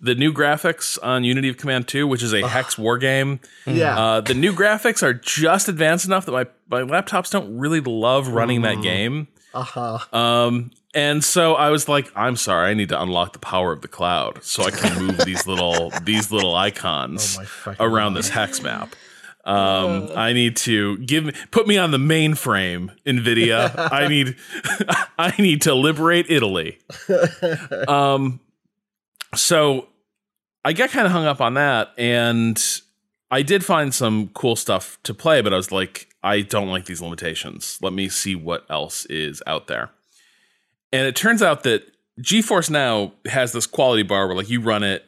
The 0.00 0.14
new 0.14 0.32
graphics 0.32 0.98
on 1.02 1.24
Unity 1.24 1.50
of 1.50 1.58
Command 1.58 1.86
2, 1.88 2.06
which 2.06 2.22
is 2.22 2.32
a 2.32 2.46
hex 2.46 2.78
war 2.78 2.96
game. 2.96 3.40
Yeah. 3.66 3.98
Uh, 3.98 4.20
the 4.22 4.32
new 4.32 4.52
graphics 4.52 5.02
are 5.02 5.12
just 5.12 5.68
advanced 5.68 6.06
enough 6.06 6.24
that 6.26 6.32
my, 6.32 6.46
my 6.68 6.82
laptops 6.82 7.30
don't 7.30 7.58
really 7.58 7.80
love 7.80 8.28
running 8.28 8.62
that 8.62 8.80
game. 8.80 9.28
Uh 9.52 9.62
huh. 9.62 9.98
Um, 10.12 10.70
and 10.94 11.22
so 11.22 11.54
I 11.54 11.70
was 11.70 11.88
like, 11.88 12.10
I'm 12.16 12.36
sorry, 12.36 12.70
I 12.70 12.74
need 12.74 12.88
to 12.88 13.00
unlock 13.00 13.32
the 13.32 13.38
power 13.38 13.72
of 13.72 13.82
the 13.82 13.88
cloud 13.88 14.42
so 14.42 14.64
I 14.64 14.70
can 14.70 15.04
move 15.04 15.18
these 15.24 15.46
little 15.46 15.90
these 16.04 16.32
little 16.32 16.54
icons 16.54 17.36
Oh 17.36 17.40
my 17.40 17.46
fucking 17.46 17.86
around 17.86 18.14
this 18.14 18.28
hex 18.28 18.62
map. 18.62 18.94
Um, 19.44 20.10
I 20.14 20.32
need 20.32 20.56
to 20.58 20.98
give 20.98 21.24
me 21.24 21.32
put 21.50 21.66
me 21.66 21.78
on 21.78 21.90
the 21.90 21.98
mainframe, 21.98 22.94
Nvidia. 23.06 23.72
I 23.92 24.06
need 24.06 24.36
I 25.18 25.34
need 25.38 25.62
to 25.62 25.74
liberate 25.74 26.26
Italy. 26.28 26.78
Um, 27.88 28.40
so 29.34 29.88
I 30.64 30.72
got 30.72 30.90
kind 30.90 31.06
of 31.06 31.12
hung 31.12 31.24
up 31.24 31.40
on 31.40 31.54
that, 31.54 31.92
and 31.96 32.62
I 33.30 33.42
did 33.42 33.64
find 33.64 33.94
some 33.94 34.28
cool 34.28 34.56
stuff 34.56 34.98
to 35.04 35.14
play, 35.14 35.40
but 35.40 35.52
I 35.52 35.56
was 35.56 35.72
like, 35.72 36.08
I 36.22 36.42
don't 36.42 36.68
like 36.68 36.84
these 36.84 37.00
limitations. 37.00 37.78
Let 37.80 37.92
me 37.92 38.08
see 38.08 38.34
what 38.34 38.66
else 38.68 39.06
is 39.06 39.42
out 39.46 39.66
there. 39.66 39.90
And 40.92 41.06
it 41.06 41.16
turns 41.16 41.42
out 41.42 41.62
that 41.62 41.84
GeForce 42.20 42.70
Now 42.70 43.12
has 43.26 43.52
this 43.52 43.66
quality 43.66 44.02
bar 44.02 44.26
where 44.26 44.36
like 44.36 44.50
you 44.50 44.60
run 44.60 44.82
it 44.82 45.04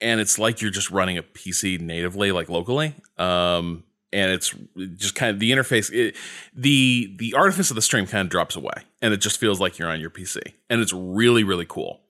and 0.00 0.20
it's 0.20 0.38
like 0.38 0.60
you're 0.60 0.70
just 0.70 0.90
running 0.90 1.18
a 1.18 1.22
PC 1.22 1.80
natively, 1.80 2.32
like 2.32 2.48
locally. 2.48 2.94
Um, 3.18 3.84
and 4.12 4.30
it's 4.30 4.54
just 4.96 5.16
kind 5.16 5.30
of 5.30 5.40
the 5.40 5.50
interface, 5.50 5.92
it, 5.92 6.16
the 6.54 7.14
the 7.18 7.34
artifice 7.34 7.70
of 7.70 7.74
the 7.74 7.82
stream 7.82 8.06
kind 8.06 8.24
of 8.24 8.30
drops 8.30 8.54
away, 8.54 8.84
and 9.02 9.12
it 9.12 9.18
just 9.18 9.38
feels 9.38 9.60
like 9.60 9.78
you're 9.78 9.90
on 9.90 10.00
your 10.00 10.10
PC, 10.10 10.40
and 10.70 10.80
it's 10.80 10.92
really 10.92 11.42
really 11.42 11.66
cool. 11.68 12.00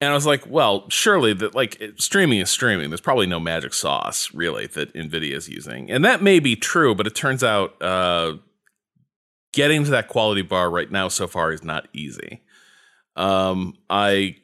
And 0.00 0.10
I 0.10 0.14
was 0.14 0.26
like, 0.26 0.46
well, 0.46 0.88
surely 0.88 1.32
that 1.32 1.54
like 1.54 1.82
streaming 1.96 2.38
is 2.38 2.50
streaming. 2.50 2.90
There's 2.90 3.00
probably 3.00 3.26
no 3.26 3.40
magic 3.40 3.74
sauce 3.74 4.32
really 4.32 4.66
that 4.68 4.94
Nvidia 4.94 5.32
is 5.32 5.48
using, 5.48 5.90
and 5.90 6.04
that 6.04 6.22
may 6.22 6.38
be 6.38 6.54
true, 6.54 6.94
but 6.94 7.08
it 7.08 7.16
turns 7.16 7.42
out 7.42 7.82
uh, 7.82 8.34
getting 9.52 9.84
to 9.84 9.90
that 9.90 10.06
quality 10.06 10.42
bar 10.42 10.70
right 10.70 10.90
now 10.90 11.08
so 11.08 11.26
far 11.26 11.52
is 11.52 11.64
not 11.64 11.88
easy. 11.92 12.42
Um, 13.16 13.74
I 13.90 14.36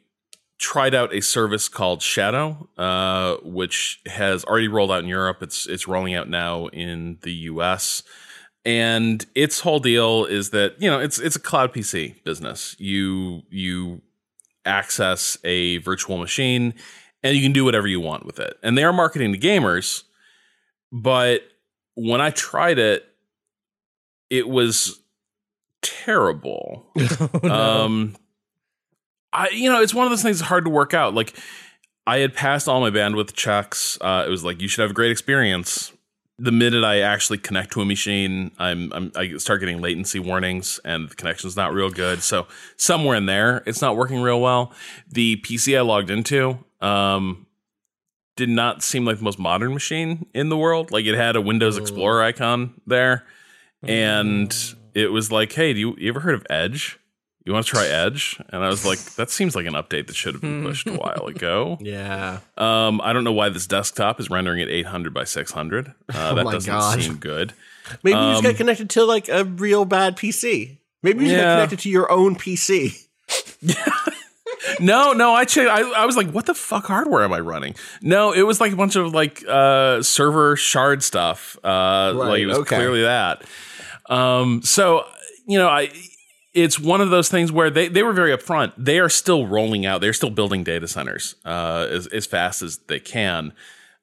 tried 0.59 0.95
out 0.95 1.13
a 1.13 1.21
service 1.21 1.67
called 1.67 2.01
Shadow, 2.01 2.69
uh, 2.77 3.37
which 3.43 4.01
has 4.05 4.43
already 4.45 4.67
rolled 4.67 4.91
out 4.91 5.03
in 5.03 5.09
Europe. 5.09 5.41
It's 5.41 5.67
it's 5.67 5.87
rolling 5.87 6.15
out 6.15 6.29
now 6.29 6.67
in 6.67 7.17
the 7.21 7.33
US. 7.33 8.03
And 8.65 9.25
its 9.35 9.59
whole 9.59 9.79
deal 9.79 10.25
is 10.25 10.51
that, 10.51 10.81
you 10.81 10.89
know, 10.89 10.99
it's 10.99 11.19
it's 11.19 11.35
a 11.35 11.39
cloud 11.39 11.73
PC 11.73 12.23
business. 12.23 12.75
You 12.79 13.43
you 13.49 14.01
access 14.65 15.37
a 15.43 15.77
virtual 15.79 16.17
machine 16.17 16.73
and 17.21 17.35
you 17.35 17.41
can 17.41 17.51
do 17.51 17.65
whatever 17.65 17.87
you 17.87 17.99
want 17.99 18.25
with 18.25 18.39
it. 18.39 18.57
And 18.63 18.77
they 18.77 18.83
are 18.83 18.93
marketing 18.93 19.33
to 19.33 19.39
gamers, 19.39 20.03
but 20.91 21.41
when 21.95 22.21
I 22.21 22.29
tried 22.29 22.79
it, 22.79 23.05
it 24.29 24.47
was 24.47 24.99
terrible. 25.81 26.85
Um, 27.43 28.15
I 29.33 29.49
you 29.49 29.69
know 29.69 29.81
it's 29.81 29.93
one 29.93 30.05
of 30.05 30.11
those 30.11 30.21
things 30.21 30.39
that's 30.39 30.47
hard 30.47 30.63
to 30.65 30.69
work 30.69 30.93
out. 30.93 31.13
Like 31.13 31.35
I 32.05 32.19
had 32.19 32.33
passed 32.33 32.67
all 32.67 32.81
my 32.81 32.89
bandwidth 32.89 33.33
checks. 33.33 33.97
Uh, 33.99 34.23
it 34.25 34.29
was 34.29 34.43
like 34.43 34.61
you 34.61 34.67
should 34.67 34.81
have 34.81 34.91
a 34.91 34.93
great 34.93 35.11
experience. 35.11 35.91
The 36.39 36.51
minute 36.51 36.83
I 36.83 36.99
actually 36.99 37.37
connect 37.37 37.73
to 37.73 37.81
a 37.81 37.85
machine, 37.85 38.51
I'm, 38.57 38.91
I'm 38.91 39.11
I 39.15 39.37
start 39.37 39.59
getting 39.59 39.81
latency 39.81 40.19
warnings, 40.19 40.79
and 40.83 41.09
the 41.09 41.15
connection's 41.15 41.55
not 41.55 41.73
real 41.73 41.89
good. 41.89 42.23
So 42.23 42.47
somewhere 42.75 43.15
in 43.15 43.27
there, 43.27 43.63
it's 43.65 43.81
not 43.81 43.95
working 43.95 44.21
real 44.21 44.41
well. 44.41 44.73
The 45.07 45.37
PC 45.37 45.77
I 45.77 45.81
logged 45.81 46.09
into 46.09 46.57
um, 46.81 47.45
did 48.35 48.49
not 48.49 48.83
seem 48.83 49.05
like 49.05 49.17
the 49.17 49.23
most 49.23 49.39
modern 49.39 49.73
machine 49.73 50.25
in 50.33 50.49
the 50.49 50.57
world. 50.57 50.91
Like 50.91 51.05
it 51.05 51.15
had 51.15 51.35
a 51.35 51.41
Windows 51.41 51.77
Explorer 51.77 52.23
icon 52.23 52.81
there, 52.87 53.25
and 53.83 54.53
it 54.93 55.11
was 55.11 55.31
like, 55.31 55.51
"Hey, 55.53 55.73
do 55.73 55.79
you, 55.79 55.95
you 55.97 56.09
ever 56.09 56.19
heard 56.19 56.35
of 56.35 56.45
Edge? 56.49 56.99
You 57.45 57.53
want 57.53 57.65
to 57.65 57.71
try 57.71 57.85
Edge?" 58.05 58.39
And 58.49 58.63
I 58.63 58.69
was 58.69 58.85
like, 58.85 58.99
"That 59.15 59.29
seems 59.29 59.55
like 59.55 59.65
an 59.65 59.73
update 59.73 60.07
that 60.07 60.15
should 60.15 60.33
have 60.35 60.41
been 60.41 60.63
pushed 60.63 60.87
a 60.87 60.93
while 60.93 61.25
ago." 61.27 61.77
Yeah. 61.81 62.39
Um, 62.57 63.01
I 63.03 63.13
don't 63.13 63.23
know 63.23 63.33
why 63.33 63.49
this 63.49 63.67
desktop 63.67 64.19
is 64.19 64.29
rendering 64.29 64.61
at 64.61 64.69
800 64.69 65.13
by 65.13 65.23
600. 65.25 65.87
Uh, 65.87 65.91
Oh 66.13 66.35
that 66.35 66.43
doesn't 66.45 66.71
God. 66.71 67.01
seem 67.01 67.15
good. 67.17 67.53
Maybe 68.03 68.17
you 68.17 68.23
just 68.31 68.37
Um, 68.45 68.51
got 68.51 68.55
connected 68.57 68.89
to 68.91 69.03
like 69.03 69.27
a 69.29 69.43
real 69.43 69.83
bad 69.85 70.15
PC. 70.15 70.77
Maybe 71.01 71.25
you 71.25 71.31
just 71.31 71.41
got 71.43 71.55
connected 71.55 71.79
to 71.79 71.89
your 71.89 72.09
own 72.11 72.35
PC. 72.37 73.07
No, 74.79 75.11
no, 75.11 75.33
I 75.33 75.43
checked. 75.45 75.69
I, 75.69 75.81
I 75.81 76.05
was 76.05 76.15
like, 76.15 76.29
what 76.31 76.45
the 76.45 76.53
fuck 76.53 76.85
hardware 76.85 77.23
am 77.23 77.33
I 77.33 77.39
running? 77.41 77.75
No, 78.01 78.31
it 78.31 78.43
was 78.43 78.61
like 78.61 78.71
a 78.71 78.75
bunch 78.77 78.95
of 78.95 79.13
like 79.13 79.43
uh, 79.47 80.01
server 80.01 80.55
shard 80.55 81.03
stuff. 81.03 81.57
Uh, 81.63 82.13
like 82.15 82.39
it 82.41 82.45
was 82.45 82.59
okay. 82.59 82.77
clearly 82.77 83.01
that. 83.01 83.43
Um, 84.09 84.61
so 84.63 85.05
you 85.45 85.57
know, 85.57 85.67
I 85.67 85.91
it's 86.53 86.79
one 86.79 87.01
of 87.01 87.09
those 87.09 87.29
things 87.29 87.51
where 87.51 87.69
they, 87.69 87.87
they 87.87 88.03
were 88.03 88.13
very 88.13 88.35
upfront. 88.35 88.73
They 88.77 88.99
are 88.99 89.09
still 89.09 89.47
rolling 89.47 89.85
out. 89.85 90.01
They're 90.01 90.13
still 90.13 90.29
building 90.29 90.63
data 90.63 90.87
centers 90.87 91.35
uh, 91.45 91.87
as 91.89 92.07
as 92.07 92.25
fast 92.25 92.61
as 92.61 92.77
they 92.87 92.99
can. 92.99 93.53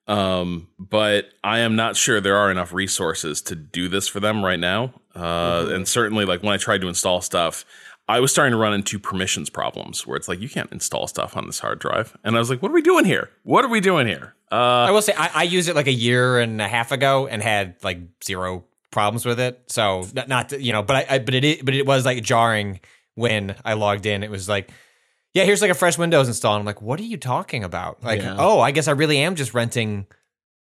Um, 0.06 0.66
but 0.78 1.26
I 1.44 1.60
am 1.60 1.76
not 1.76 1.96
sure 1.96 2.20
there 2.20 2.36
are 2.36 2.50
enough 2.50 2.72
resources 2.72 3.40
to 3.42 3.54
do 3.54 3.88
this 3.88 4.08
for 4.08 4.18
them 4.18 4.44
right 4.44 4.58
now. 4.58 4.94
Uh, 5.14 5.68
And 5.70 5.86
certainly, 5.86 6.24
like 6.24 6.42
when 6.42 6.52
I 6.52 6.56
tried 6.56 6.80
to 6.80 6.88
install 6.88 7.20
stuff, 7.20 7.64
I 8.08 8.18
was 8.18 8.32
starting 8.32 8.50
to 8.50 8.56
run 8.58 8.74
into 8.74 8.98
permissions 8.98 9.50
problems 9.50 10.04
where 10.06 10.16
it's 10.16 10.26
like 10.26 10.40
you 10.40 10.48
can't 10.48 10.70
install 10.72 11.06
stuff 11.06 11.36
on 11.36 11.46
this 11.46 11.60
hard 11.60 11.78
drive, 11.78 12.16
and 12.24 12.34
I 12.34 12.40
was 12.40 12.50
like, 12.50 12.60
"What 12.60 12.72
are 12.72 12.74
we 12.74 12.82
doing 12.82 13.04
here? 13.04 13.30
What 13.44 13.64
are 13.64 13.68
we 13.68 13.80
doing 13.80 14.08
here?" 14.08 14.34
Uh, 14.50 14.88
I 14.88 14.90
will 14.90 15.02
say 15.02 15.12
I, 15.16 15.30
I 15.32 15.42
used 15.44 15.68
it 15.68 15.76
like 15.76 15.86
a 15.86 15.92
year 15.92 16.40
and 16.40 16.60
a 16.60 16.66
half 16.66 16.90
ago 16.90 17.28
and 17.28 17.40
had 17.40 17.76
like 17.84 17.98
zero 18.24 18.64
problems 18.90 19.24
with 19.26 19.38
it. 19.40 19.62
So 19.68 20.06
not, 20.14 20.28
not 20.28 20.60
you 20.60 20.72
know, 20.72 20.82
but 20.82 20.96
I, 20.96 21.14
I 21.16 21.18
but 21.18 21.34
it 21.34 21.64
but 21.64 21.74
it 21.74 21.86
was 21.86 22.04
like 22.04 22.22
jarring 22.22 22.80
when 23.14 23.56
I 23.64 23.74
logged 23.74 24.06
in. 24.06 24.22
It 24.22 24.30
was 24.30 24.48
like, 24.48 24.70
yeah, 25.34 25.44
here's 25.44 25.62
like 25.62 25.70
a 25.70 25.74
fresh 25.74 25.98
Windows 25.98 26.28
install. 26.28 26.54
And 26.54 26.60
I'm 26.60 26.66
like, 26.66 26.82
what 26.82 26.98
are 27.00 27.04
you 27.04 27.16
talking 27.16 27.64
about? 27.64 28.02
Like, 28.02 28.22
Yeah. 28.22 28.36
oh, 28.38 28.60
I 28.60 28.70
guess 28.70 28.88
I 28.88 28.92
really 28.92 29.18
am 29.18 29.34
just 29.36 29.54
renting. 29.54 30.06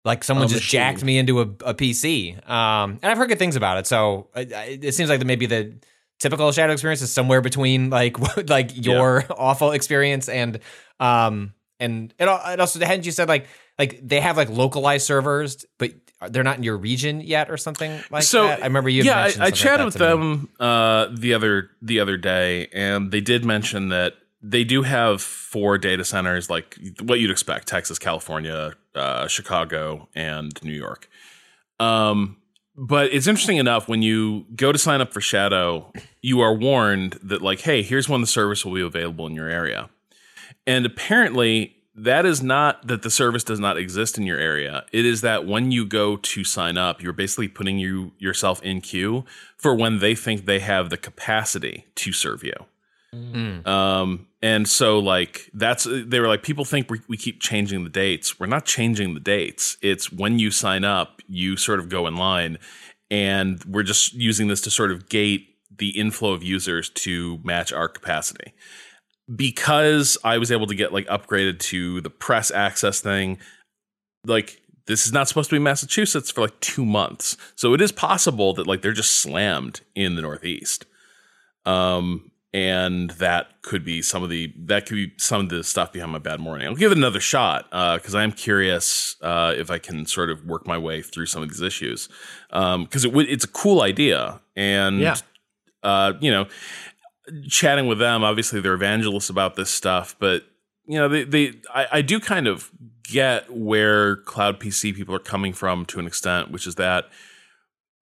Like 0.05 0.23
someone 0.23 0.45
A 0.45 0.47
just 0.47 0.59
machine. 0.61 0.77
jacked 0.79 1.03
me 1.03 1.17
into 1.17 1.39
a, 1.41 1.43
a 1.65 1.73
PC, 1.73 2.37
um, 2.49 2.91
and 3.01 3.11
I've 3.11 3.17
heard 3.17 3.27
good 3.27 3.39
things 3.39 3.57
about 3.57 3.77
it. 3.77 3.87
So 3.87 4.29
it, 4.35 4.83
it 4.85 4.95
seems 4.95 5.09
like 5.09 5.19
that 5.19 5.25
maybe 5.25 5.47
the 5.47 5.73
typical 6.19 6.49
Shadow 6.53 6.71
experience 6.71 7.01
is 7.01 7.11
somewhere 7.13 7.41
between 7.41 7.89
like 7.91 8.17
like 8.49 8.71
your 8.85 9.25
awful 9.37 9.71
experience 9.71 10.29
and 10.29 10.59
um 11.01 11.53
and 11.81 12.13
it, 12.17 12.23
it 12.25 12.59
also 12.59 12.79
hadn't 12.79 13.05
you 13.05 13.11
said 13.11 13.27
like 13.27 13.47
like 13.77 13.99
they 14.01 14.21
have 14.21 14.37
like 14.37 14.49
localized 14.49 15.05
servers 15.05 15.65
but 15.77 15.91
they're 16.30 16.43
not 16.43 16.58
in 16.58 16.63
your 16.63 16.77
region 16.77 17.21
yet 17.21 17.49
or 17.49 17.58
something 17.58 18.01
like 18.10 18.23
so 18.23 18.47
that. 18.47 18.62
I 18.62 18.65
remember 18.65 18.89
you. 18.89 19.03
Yeah, 19.03 19.19
I, 19.19 19.34
I 19.39 19.51
chatted 19.51 19.86
like 19.86 19.93
with 19.93 19.93
them 19.95 20.49
uh, 20.60 21.08
the 21.12 21.34
other 21.34 21.69
the 21.82 21.99
other 21.99 22.17
day, 22.17 22.67
and 22.73 23.12
they 23.12 23.21
did 23.21 23.45
mention 23.45 23.89
that 23.89 24.13
they 24.41 24.63
do 24.63 24.84
have 24.84 25.21
four 25.21 25.77
data 25.77 26.03
centers, 26.03 26.49
like 26.49 26.77
what 27.01 27.19
you'd 27.19 27.32
expect: 27.32 27.67
Texas, 27.67 27.99
California, 27.99 28.73
uh, 28.95 29.27
Chicago, 29.27 30.10
and 30.15 30.51
New 30.63 30.73
York. 30.73 31.10
Um, 31.80 32.38
but 32.75 33.12
it's 33.13 33.27
interesting 33.27 33.58
enough 33.58 33.88
when 33.88 34.01
you 34.01 34.45
go 34.56 34.71
to 34.71 34.77
sign 34.77 35.01
up 35.01 35.12
for 35.12 35.21
Shadow, 35.21 35.91
you 36.21 36.41
are 36.41 36.53
warned 36.53 37.13
that 37.23 37.41
like, 37.41 37.62
hey, 37.62 37.82
here's 37.82 38.08
when 38.08 38.21
the 38.21 38.27
service 38.27 38.63
will 38.63 38.73
be 38.75 38.82
available 38.82 39.25
in 39.25 39.34
your 39.34 39.49
area. 39.49 39.89
And 40.67 40.86
apparently, 40.86 41.76
that 41.97 42.27
is 42.27 42.43
not 42.43 42.86
that 42.88 43.01
the 43.01 43.10
service 43.10 43.43
does 43.43 43.60
not 43.60 43.77
exist 43.77 44.19
in 44.19 44.23
your 44.23 44.38
area. 44.38 44.86
It 44.91 45.03
is 45.03 45.21
that 45.21 45.47
when 45.47 45.71
you 45.71 45.83
go 45.83 46.15
to 46.15 46.43
sign 46.43 46.77
up, 46.77 47.01
you're 47.01 47.12
basically 47.12 47.47
putting 47.47 47.79
you 47.79 48.12
yourself 48.19 48.62
in 48.62 48.81
queue 48.81 49.25
for 49.57 49.73
when 49.73 49.97
they 49.97 50.13
think 50.13 50.45
they 50.45 50.60
have 50.60 50.91
the 50.91 50.97
capacity 50.97 51.88
to 51.95 52.13
serve 52.13 52.43
you. 52.43 52.53
Um, 53.67 54.27
and 54.43 54.67
so 54.67 54.99
like 54.99 55.49
that's 55.53 55.88
they 55.89 56.19
were 56.19 56.27
like 56.27 56.43
people 56.43 56.65
think 56.65 56.91
we, 56.91 57.01
we 57.07 57.17
keep 57.17 57.41
changing 57.41 57.83
the 57.83 57.89
dates. 57.89 58.39
We're 58.39 58.45
not 58.45 58.65
changing 58.65 59.15
the 59.15 59.19
dates. 59.19 59.77
It's 59.81 60.12
when 60.12 60.38
you 60.38 60.51
sign 60.51 60.83
up, 60.83 61.21
you 61.27 61.57
sort 61.57 61.79
of 61.79 61.89
go 61.89 62.05
in 62.05 62.15
line, 62.15 62.60
and 63.10 63.63
we're 63.65 63.83
just 63.83 64.13
using 64.13 64.49
this 64.49 64.62
to 64.62 64.69
sort 64.69 64.91
of 64.91 65.10
gate 65.10 65.55
the 65.75 65.97
inflow 65.97 66.33
of 66.33 66.43
users 66.43 66.89
to 66.89 67.39
match 67.43 67.73
our 67.73 67.88
capacity 67.88 68.53
because 69.35 70.17
I 70.23 70.37
was 70.37 70.51
able 70.51 70.67
to 70.67 70.75
get 70.75 70.93
like 70.93 71.07
upgraded 71.07 71.59
to 71.59 72.01
the 72.01 72.09
press 72.09 72.51
access 72.51 72.99
thing, 73.01 73.37
like 74.25 74.61
this 74.85 75.05
is 75.05 75.11
not 75.11 75.27
supposed 75.27 75.49
to 75.49 75.55
be 75.55 75.59
Massachusetts 75.59 76.31
for 76.31 76.41
like 76.41 76.59
two 76.61 76.85
months. 76.85 77.35
So 77.55 77.73
it 77.73 77.81
is 77.81 77.91
possible 77.91 78.53
that 78.53 78.67
like 78.67 78.81
they're 78.81 78.93
just 78.93 79.15
slammed 79.15 79.81
in 79.95 80.15
the 80.15 80.21
Northeast. 80.21 80.85
Um, 81.65 82.31
and 82.53 83.09
that 83.11 83.61
could 83.61 83.83
be 83.83 84.01
some 84.01 84.23
of 84.23 84.29
the 84.29 84.53
that 84.57 84.85
could 84.85 84.95
be 84.95 85.11
some 85.17 85.41
of 85.41 85.49
the 85.49 85.63
stuff 85.65 85.91
behind 85.91 86.13
my 86.13 86.17
bad 86.17 86.39
morning. 86.39 86.65
I'll 86.67 86.75
give 86.75 86.93
it 86.93 86.97
another 86.97 87.19
shot 87.19 87.69
because 87.69 88.15
I 88.15 88.23
am 88.23 88.31
curious 88.31 89.17
uh, 89.21 89.53
if 89.57 89.69
I 89.69 89.77
can 89.77 90.05
sort 90.05 90.29
of 90.29 90.45
work 90.45 90.65
my 90.65 90.77
way 90.77 91.01
through 91.01 91.25
some 91.25 91.43
of 91.43 91.49
these 91.49 91.61
issues 91.61 92.07
because 92.49 93.03
it 93.03 93.11
would 93.11 93.27
it's 93.27 93.43
a 93.43 93.49
cool 93.49 93.81
idea 93.81 94.39
and 94.55 95.01
Yeah. 95.01 95.17
uh, 95.83 96.13
you 96.21 96.31
know 96.31 96.47
chatting 97.47 97.87
with 97.87 97.99
them 97.99 98.23
obviously 98.23 98.61
they're 98.61 98.73
evangelists 98.73 99.29
about 99.29 99.55
this 99.55 99.69
stuff 99.69 100.15
but 100.19 100.43
you 100.85 100.97
know 100.97 101.07
they, 101.07 101.23
they 101.23 101.53
I, 101.73 101.87
I 101.93 102.01
do 102.01 102.19
kind 102.19 102.47
of 102.47 102.71
get 103.03 103.51
where 103.51 104.17
cloud 104.17 104.59
pc 104.59 104.95
people 104.95 105.13
are 105.15 105.19
coming 105.19 105.53
from 105.53 105.85
to 105.87 105.99
an 105.99 106.07
extent 106.07 106.51
which 106.51 106.67
is 106.67 106.75
that 106.75 107.09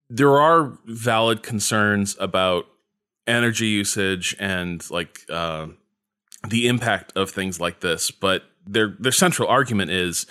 there 0.08 0.38
are 0.38 0.78
valid 0.85 1.42
concerns 1.42 2.16
about 2.20 2.66
energy 3.26 3.66
usage 3.66 4.37
and 4.38 4.88
like 4.90 5.20
uh, 5.30 5.68
the 6.48 6.66
impact 6.66 7.12
of 7.16 7.30
things 7.30 7.61
like 7.61 7.80
this 7.80 8.11
but 8.11 8.44
their 8.66 8.96
their 8.98 9.12
central 9.12 9.48
argument 9.48 9.90
is 9.90 10.26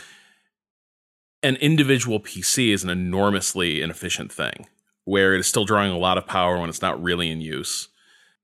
an 1.44 1.56
individual 1.58 2.20
pc 2.20 2.74
is 2.74 2.84
an 2.84 2.90
enormously 2.90 3.82
inefficient 3.82 4.32
thing 4.32 4.68
where 5.06 5.34
it 5.34 5.40
is 5.40 5.48
still 5.48 5.66
drawing 5.66 5.92
a 5.92 5.98
lot 5.98 6.18
of 6.18 6.28
power 6.28 6.60
when 6.60 6.70
it's 6.70 6.82
not 6.82 7.02
really 7.02 7.32
in 7.32 7.42
use 7.42 7.88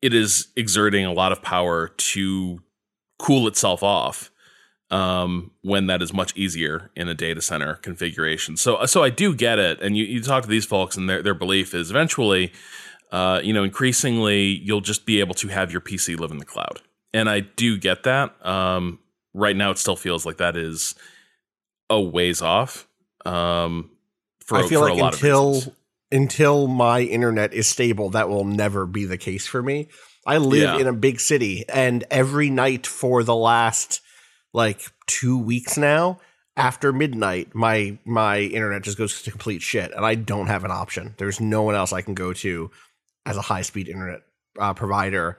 it 0.01 0.13
is 0.13 0.47
exerting 0.55 1.05
a 1.05 1.13
lot 1.13 1.31
of 1.31 1.41
power 1.41 1.89
to 1.89 2.59
cool 3.19 3.47
itself 3.47 3.83
off 3.83 4.31
um, 4.89 5.51
when 5.61 5.87
that 5.87 6.01
is 6.01 6.13
much 6.13 6.35
easier 6.35 6.91
in 6.95 7.07
a 7.07 7.13
data 7.13 7.41
center 7.41 7.75
configuration. 7.75 8.57
So, 8.57 8.85
so 8.85 9.03
I 9.03 9.09
do 9.09 9.35
get 9.35 9.59
it. 9.59 9.81
And 9.81 9.97
you, 9.97 10.05
you 10.05 10.21
talk 10.21 10.43
to 10.43 10.49
these 10.49 10.65
folks, 10.65 10.95
and 10.97 11.09
their 11.09 11.21
their 11.21 11.33
belief 11.33 11.73
is 11.73 11.89
eventually, 11.89 12.53
uh, 13.11 13.41
you 13.43 13.53
know, 13.53 13.63
increasingly 13.63 14.43
you'll 14.43 14.81
just 14.81 15.05
be 15.05 15.19
able 15.19 15.33
to 15.35 15.47
have 15.49 15.71
your 15.71 15.81
PC 15.81 16.17
live 16.19 16.31
in 16.31 16.37
the 16.37 16.45
cloud. 16.45 16.81
And 17.13 17.29
I 17.29 17.41
do 17.41 17.77
get 17.77 18.03
that. 18.03 18.45
Um, 18.45 18.99
right 19.33 19.55
now, 19.55 19.71
it 19.71 19.77
still 19.77 19.95
feels 19.95 20.25
like 20.25 20.37
that 20.37 20.55
is 20.55 20.95
a 21.89 21.99
ways 21.99 22.41
off. 22.41 22.87
Um, 23.25 23.91
for, 24.39 24.57
I 24.57 24.67
feel 24.67 24.81
for 24.81 24.89
like 24.89 24.99
a 24.99 25.01
lot 25.01 25.13
until. 25.15 25.61
Until 26.11 26.67
my 26.67 27.01
internet 27.01 27.53
is 27.53 27.67
stable, 27.67 28.09
that 28.11 28.29
will 28.29 28.45
never 28.45 28.85
be 28.85 29.05
the 29.05 29.17
case 29.17 29.45
for 29.47 29.61
me. 29.61 29.89
I 30.25 30.37
live 30.37 30.61
Yeah. 30.75 30.77
in 30.77 30.87
a 30.87 30.93
big 30.93 31.19
city, 31.19 31.65
and 31.69 32.03
every 32.11 32.49
night 32.49 32.85
for 32.87 33.23
the 33.23 33.35
last 33.35 34.01
like 34.53 34.81
two 35.05 35.37
weeks 35.37 35.77
now, 35.77 36.19
after 36.55 36.91
midnight, 36.91 37.53
my 37.53 37.97
my 38.05 38.39
internet 38.39 38.81
just 38.83 38.97
goes 38.97 39.21
to 39.21 39.31
complete 39.31 39.61
shit, 39.61 39.91
and 39.95 40.05
I 40.05 40.15
don't 40.15 40.47
have 40.47 40.63
an 40.63 40.71
option. 40.71 41.15
There's 41.17 41.39
no 41.39 41.61
one 41.61 41.75
else 41.75 41.93
I 41.93 42.01
can 42.01 42.13
go 42.15 42.33
to 42.33 42.71
as 43.25 43.37
a 43.37 43.41
high 43.41 43.61
speed 43.61 43.87
internet 43.87 44.21
uh, 44.59 44.73
provider 44.73 45.37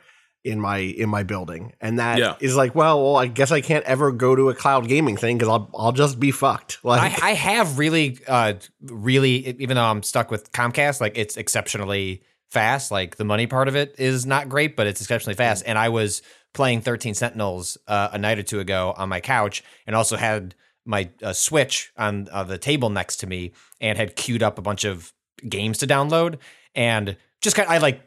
in 0.49 0.61
my 0.61 0.79
in 0.79 1.09
my 1.09 1.23
building, 1.23 1.73
and 1.81 1.99
that 1.99 2.19
is 2.43 2.53
Yeah. 2.53 2.57
like, 2.57 2.75
well, 2.75 3.03
well, 3.03 3.17
I 3.17 3.27
guess 3.27 3.53
I 3.53 3.61
can't 3.61 3.85
ever 3.85 4.11
go 4.13 4.35
to 4.35 4.49
a 4.49 4.55
cloud 4.55 4.89
gaming 4.89 5.17
thing 5.17 5.39
because 5.39 5.49
I'll 5.49 5.71
I'll 5.77 5.93
just 5.93 6.19
be 6.19 6.31
fucked. 6.31 6.79
Like, 6.85 7.23
I, 7.23 7.31
I 7.31 7.35
have 7.35 7.79
really, 7.79 8.19
uh, 8.27 8.55
really, 8.83 9.49
even 9.63 9.77
though 9.77 9.85
I'm 9.85 10.03
stuck 10.03 10.31
with 10.31 10.51
Comcast, 10.53 11.01
like 11.01 11.17
it's 11.19 11.37
exceptionally 11.37 12.23
fast. 12.51 12.91
Like 12.91 13.17
the 13.17 13.25
money 13.25 13.47
part 13.47 13.69
of 13.69 13.77
it 13.77 13.95
is 13.99 14.25
not 14.27 14.49
great, 14.49 14.75
but 14.75 14.87
it's 14.87 15.01
exceptionally 15.01 15.35
fast. 15.37 15.63
And 15.67 15.79
I 15.79 15.91
was 15.91 16.23
playing 16.55 16.81
13 16.81 17.15
Sentinels 17.15 17.77
uh, 17.87 18.09
a 18.13 18.19
night 18.19 18.39
or 18.39 18.43
two 18.43 18.59
ago 18.61 18.95
on 18.97 19.09
my 19.11 19.21
couch, 19.21 19.63
and 19.87 19.95
also 19.95 20.17
had 20.17 20.55
my 20.87 21.11
uh, 21.23 21.35
Switch 21.35 21.93
on 21.99 22.27
uh, 22.33 22.43
the 22.45 22.57
table 22.57 22.89
next 22.89 23.17
to 23.19 23.27
me 23.27 23.53
and 23.81 23.99
had 23.99 24.17
queued 24.17 24.43
up 24.43 24.59
a 24.59 24.63
bunch 24.63 24.85
of 24.85 25.13
games 25.47 25.77
to 25.79 25.87
download 25.87 26.39
and 26.75 27.17
just 27.41 27.55
kind 27.55 27.69
of, 27.69 27.73
I 27.73 27.79
like 27.79 28.05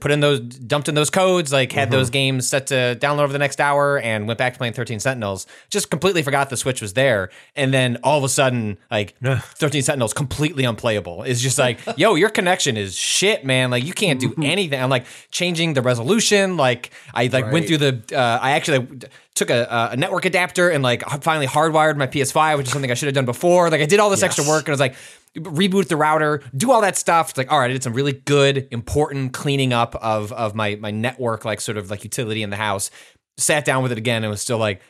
put 0.00 0.12
in 0.12 0.20
those 0.20 0.38
dumped 0.40 0.88
in 0.88 0.94
those 0.94 1.10
codes 1.10 1.52
like 1.52 1.72
had 1.72 1.90
those 1.90 2.06
mm-hmm. 2.06 2.12
games 2.12 2.48
set 2.48 2.68
to 2.68 2.96
download 3.00 3.24
over 3.24 3.32
the 3.32 3.38
next 3.38 3.60
hour 3.60 3.98
and 3.98 4.28
went 4.28 4.38
back 4.38 4.52
to 4.52 4.58
playing 4.58 4.74
13 4.74 5.00
Sentinels. 5.00 5.48
Just 5.70 5.90
completely 5.90 6.22
forgot 6.22 6.50
the 6.50 6.56
Switch 6.56 6.80
was 6.80 6.92
there. 6.92 7.30
And 7.56 7.74
then 7.74 7.98
all 8.04 8.18
of 8.18 8.22
a 8.22 8.28
sudden 8.28 8.78
like 8.88 9.16
13 9.18 9.82
Sentinels 9.82 10.12
completely 10.12 10.64
unplayable. 10.64 11.24
It's 11.24 11.40
just 11.40 11.58
like 11.58 11.80
yo 11.96 12.14
your 12.14 12.30
connection 12.30 12.76
is 12.76 12.94
shit 12.94 13.44
man. 13.44 13.70
Like 13.70 13.84
you 13.84 13.92
can't 13.92 14.20
do 14.20 14.30
mm-hmm. 14.30 14.42
anything. 14.44 14.80
I'm 14.80 14.90
like 14.90 15.06
changing 15.32 15.74
the 15.74 15.82
resolution. 15.82 16.56
Like 16.56 16.90
I 17.12 17.26
like 17.26 17.50
went 17.50 17.66
through 17.66 17.78
the 17.78 18.02
uh, 18.16 18.38
I 18.40 18.52
actually 18.52 18.86
took 19.34 19.50
a, 19.50 19.72
uh, 19.72 19.88
a 19.92 19.96
network 19.96 20.26
adapter 20.26 20.68
and 20.70 20.82
like 20.82 21.02
finally 21.22 21.46
hardwired 21.46 21.96
my 21.96 22.06
PS5 22.06 22.58
which 22.58 22.66
is 22.66 22.72
something 22.72 22.90
I 22.90 22.94
should 22.94 23.06
have 23.06 23.14
done 23.14 23.24
before. 23.24 23.68
Like 23.68 23.80
I 23.80 23.86
did 23.86 23.98
all 23.98 24.10
this 24.10 24.22
extra 24.22 24.44
work 24.44 24.60
and 24.60 24.68
I 24.68 24.72
was 24.72 24.80
like 24.80 24.94
reboot 25.36 25.88
the 25.88 25.96
router, 25.96 26.42
do 26.56 26.72
all 26.72 26.80
that 26.80 26.96
stuff. 26.96 27.30
It's 27.30 27.38
like, 27.38 27.50
all 27.52 27.58
right, 27.58 27.70
I 27.70 27.72
did 27.72 27.82
some 27.82 27.92
really 27.94 28.12
good, 28.12 28.66
important 28.70 29.32
cleaning 29.32 29.72
up 29.72 29.94
of 29.96 30.32
of 30.32 30.54
my 30.54 30.76
my 30.76 30.90
network, 30.90 31.44
like 31.44 31.60
sort 31.60 31.76
of 31.78 31.90
like 31.90 32.04
utility 32.04 32.42
in 32.42 32.50
the 32.50 32.56
house. 32.56 32.90
Sat 33.38 33.64
down 33.64 33.82
with 33.82 33.92
it 33.92 33.98
again 33.98 34.22
and 34.24 34.30
was 34.30 34.42
still 34.42 34.58
like, 34.58 34.82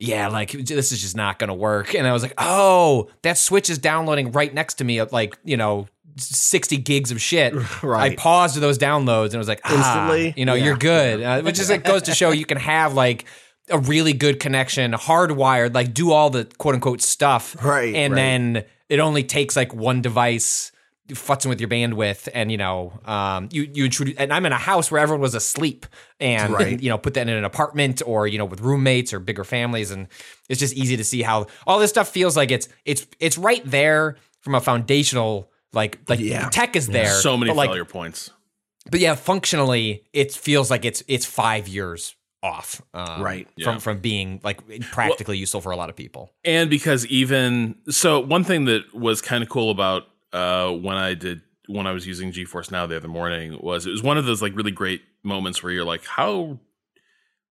yeah, 0.00 0.28
like 0.28 0.50
this 0.52 0.90
is 0.90 1.00
just 1.00 1.16
not 1.16 1.38
gonna 1.38 1.54
work. 1.54 1.94
And 1.94 2.06
I 2.06 2.12
was 2.12 2.22
like, 2.22 2.34
oh, 2.38 3.08
that 3.22 3.38
switch 3.38 3.70
is 3.70 3.78
downloading 3.78 4.32
right 4.32 4.52
next 4.52 4.74
to 4.74 4.84
me 4.84 4.98
at 5.00 5.12
like, 5.12 5.38
you 5.44 5.56
know, 5.56 5.86
60 6.16 6.76
gigs 6.78 7.10
of 7.10 7.20
shit. 7.20 7.54
Right. 7.82 8.12
I 8.12 8.16
paused 8.16 8.56
those 8.60 8.78
downloads 8.78 9.28
and 9.30 9.36
was 9.38 9.48
like, 9.48 9.60
ah, 9.64 9.74
Instantly? 10.08 10.34
you 10.36 10.44
know, 10.46 10.54
Yeah. 10.54 10.64
you're 10.64 10.76
good. 10.76 11.22
Uh, 11.22 11.42
which 11.42 11.58
is 11.58 11.68
like 11.70 11.84
goes 11.84 12.02
to 12.02 12.14
show 12.14 12.30
you 12.30 12.46
can 12.46 12.56
have 12.58 12.94
like 12.94 13.26
a 13.70 13.78
really 13.78 14.12
good 14.12 14.40
connection, 14.40 14.92
hardwired, 14.92 15.74
like 15.74 15.92
do 15.94 16.10
all 16.10 16.30
the 16.30 16.46
quote 16.58 16.74
unquote 16.74 17.00
stuff. 17.02 17.56
Right, 17.62 17.94
And 17.94 18.12
right. 18.12 18.18
then 18.20 18.64
it 18.88 19.00
only 19.00 19.22
takes 19.24 19.56
like 19.56 19.74
one 19.74 20.02
device 20.02 20.70
futzing 21.08 21.50
with 21.50 21.60
your 21.60 21.68
bandwidth 21.68 22.28
and 22.32 22.50
you 22.50 22.56
know 22.56 22.98
um 23.04 23.46
you 23.52 23.68
you 23.74 23.84
introduce 23.84 24.16
and 24.16 24.32
i'm 24.32 24.46
in 24.46 24.52
a 24.52 24.56
house 24.58 24.90
where 24.90 24.98
everyone 25.02 25.20
was 25.20 25.34
asleep 25.34 25.84
and 26.18 26.50
Right. 26.54 26.80
you 26.80 26.88
know 26.88 26.96
put 26.96 27.12
that 27.12 27.28
in 27.28 27.34
an 27.36 27.44
apartment 27.44 28.00
or 28.06 28.26
you 28.26 28.38
know 28.38 28.46
with 28.46 28.60
roommates 28.62 29.12
or 29.12 29.20
bigger 29.20 29.44
families 29.44 29.90
and 29.90 30.08
it's 30.48 30.58
just 30.60 30.72
easy 30.74 30.96
to 30.96 31.04
see 31.04 31.20
how 31.20 31.46
all 31.66 31.78
this 31.78 31.90
stuff 31.90 32.08
feels 32.08 32.38
like 32.38 32.50
it's 32.50 32.68
it's 32.86 33.06
it's 33.20 33.36
right 33.36 33.60
there 33.66 34.16
from 34.40 34.54
a 34.54 34.62
foundational 34.62 35.50
like 35.74 35.98
like 36.08 36.20
Yeah. 36.20 36.48
tech 36.48 36.74
is 36.74 36.86
there 36.86 37.10
so 37.20 37.36
many 37.36 37.50
but 37.50 37.56
like 37.58 37.68
failure 37.68 37.84
points. 37.84 38.30
but 38.90 38.98
yeah 38.98 39.14
functionally 39.14 40.04
it 40.14 40.32
feels 40.32 40.70
like 40.70 40.86
it's 40.86 41.02
it's 41.06 41.26
five 41.26 41.68
years 41.68 42.16
off 42.44 42.82
um, 42.92 43.22
Right. 43.22 43.46
from 43.62 43.74
Yeah. 43.74 43.78
from 43.78 43.98
being 44.00 44.40
like 44.44 44.60
practically 44.92 45.38
useful 45.38 45.60
for 45.62 45.72
a 45.72 45.76
lot 45.76 45.88
of 45.90 45.96
people 45.96 46.30
and 46.44 46.68
because 46.68 47.06
even 47.06 47.74
so 47.88 48.20
one 48.20 48.44
thing 48.44 48.66
that 48.66 48.82
was 48.94 49.22
kind 49.22 49.42
of 49.42 49.48
cool 49.48 49.70
about 49.70 50.02
uh 50.32 50.70
when 50.70 50.96
i 50.96 51.14
did 51.14 51.40
when 51.68 51.86
i 51.86 51.92
was 51.92 52.06
using 52.06 52.30
geforce 52.32 52.70
now 52.70 52.86
the 52.86 52.96
other 52.96 53.08
morning 53.08 53.58
was 53.62 53.86
it 53.86 53.90
was 53.90 54.02
one 54.02 54.18
of 54.18 54.26
those 54.26 54.42
like 54.42 54.54
really 54.54 54.70
great 54.70 55.00
moments 55.22 55.62
where 55.62 55.72
you're 55.72 55.84
like 55.94 56.04
how 56.04 56.58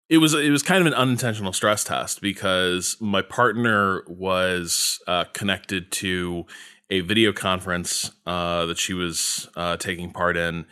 it 0.09 0.19
was 0.19 0.35
it 0.35 0.51
was 0.51 0.65
kind 0.65 0.81
of 0.81 0.87
an 0.89 0.95
unintentional 0.95 1.53
stress 1.53 1.85
test 1.85 2.21
because 2.21 2.97
my 3.01 3.23
partner 3.23 4.03
was 4.09 4.99
uh, 5.07 5.23
connected 5.33 5.93
to 5.93 6.45
a 6.91 6.99
video 7.03 7.33
conference 7.33 8.11
uh, 8.27 8.67
that 8.67 8.77
she 8.77 8.93
was 8.93 9.49
uh, 9.55 9.77
taking 9.77 10.11
part 10.11 10.37
in. 10.37 10.67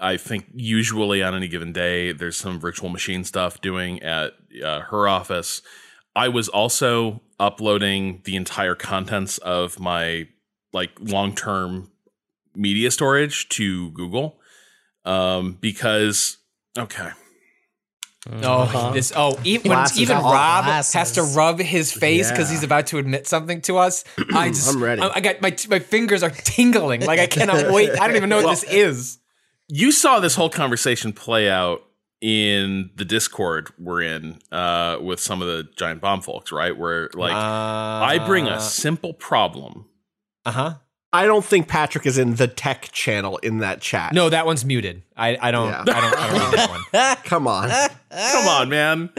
I 0.00 0.16
think 0.16 0.46
usually 0.54 1.22
on 1.22 1.34
any 1.34 1.48
given 1.48 1.72
day, 1.72 2.12
there's 2.12 2.36
some 2.36 2.60
virtual 2.60 2.88
machine 2.88 3.24
stuff 3.24 3.60
doing 3.60 4.02
at 4.02 4.32
uh, 4.64 4.80
her 4.80 5.08
office. 5.08 5.60
I 6.14 6.28
was 6.28 6.48
also 6.48 7.20
uploading 7.40 8.20
the 8.24 8.36
entire 8.36 8.74
contents 8.74 9.38
of 9.38 9.80
my 9.80 10.28
like 10.72 10.90
long 11.00 11.34
term 11.34 11.90
media 12.54 12.90
storage 12.90 13.48
to 13.50 13.90
Google 13.90 14.38
um, 15.04 15.58
because 15.60 16.38
okay. 16.78 17.10
Oh, 18.44 18.92
this. 18.94 19.12
Oh, 19.16 19.36
even, 19.42 19.70
when 19.70 19.78
Glasses 19.78 20.00
even. 20.00 20.16
Rob 20.18 20.64
Glasses. 20.64 20.94
has 20.94 21.12
to 21.12 21.22
rub 21.24 21.58
his 21.58 21.92
face 21.92 22.30
because 22.30 22.50
Yeah. 22.50 22.54
he's 22.54 22.62
about 22.62 22.86
to 22.88 22.98
admit 22.98 23.26
something 23.26 23.60
to 23.62 23.78
us. 23.78 24.04
I 24.32 24.48
just, 24.50 24.72
I'm 24.72 24.80
ready. 24.80 25.02
I, 25.02 25.08
I 25.16 25.20
got 25.20 25.40
my 25.40 25.56
my 25.68 25.80
fingers 25.80 26.22
are 26.22 26.30
tingling. 26.44 27.00
Like 27.00 27.18
I 27.18 27.26
cannot 27.26 27.72
wait. 27.72 27.90
I 27.90 28.06
don't 28.06 28.14
even 28.14 28.28
know 28.28 28.42
what 28.42 28.50
this 28.50 28.62
is. 28.64 29.18
You 29.74 29.90
saw 29.90 30.20
this 30.20 30.34
whole 30.34 30.50
conversation 30.50 31.14
play 31.14 31.48
out 31.48 31.82
in 32.20 32.90
the 32.94 33.06
Discord 33.06 33.70
we're 33.78 34.02
in 34.02 34.38
uh, 34.52 34.98
with 35.00 35.18
some 35.18 35.40
of 35.40 35.48
the 35.48 35.66
giant 35.76 36.02
bomb 36.02 36.20
folks, 36.20 36.52
right? 36.52 36.76
Where 36.76 37.08
like 37.14 37.32
I 37.32 38.18
bring 38.26 38.48
a 38.48 38.60
simple 38.60 39.14
problem. 39.14 39.86
Uh 40.44 40.50
huh. 40.52 40.74
I 41.14 41.24
don't 41.24 41.44
think 41.44 41.68
Patrick 41.68 42.04
is 42.04 42.18
in 42.18 42.34
the 42.34 42.48
tech 42.48 42.90
channel 42.92 43.38
in 43.38 43.58
that 43.58 43.80
chat. 43.80 44.12
No, 44.12 44.28
that 44.28 44.44
one's 44.44 44.62
muted. 44.62 45.04
I 45.16 45.38
I 45.40 45.50
don't 45.50 45.68
Yeah. 45.68 45.80
I 45.80 45.84
don't 45.84 46.18
I 46.18 46.30
don't 46.30 46.50
need 46.50 46.58
that 46.58 46.70
one. 46.70 47.16
Come 47.24 47.48
on. 47.48 47.70
Come 47.70 48.48
on, 48.48 48.68
man. 48.68 49.10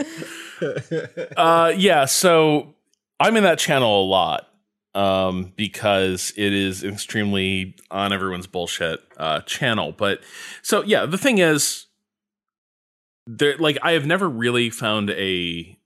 uh, 1.36 1.72
yeah, 1.76 2.04
so 2.04 2.74
I'm 3.18 3.36
in 3.36 3.42
that 3.42 3.58
channel 3.58 4.04
a 4.04 4.06
lot 4.06 4.48
um, 4.94 5.52
because 5.56 6.32
it 6.36 6.52
is 6.52 6.84
extremely 6.84 7.74
on 7.90 8.12
everyone's 8.12 8.46
bullshit 8.46 9.00
uh, 9.16 9.40
channel. 9.40 9.92
But 9.92 10.20
so 10.62 10.82
yeah, 10.82 11.06
the 11.06 11.18
thing 11.18 11.38
is, 11.38 11.86
there 13.26 13.56
like 13.58 13.78
I 13.82 13.92
have 13.92 14.06
never 14.06 14.28
really 14.28 14.70
found 14.70 15.10
a 15.10 15.78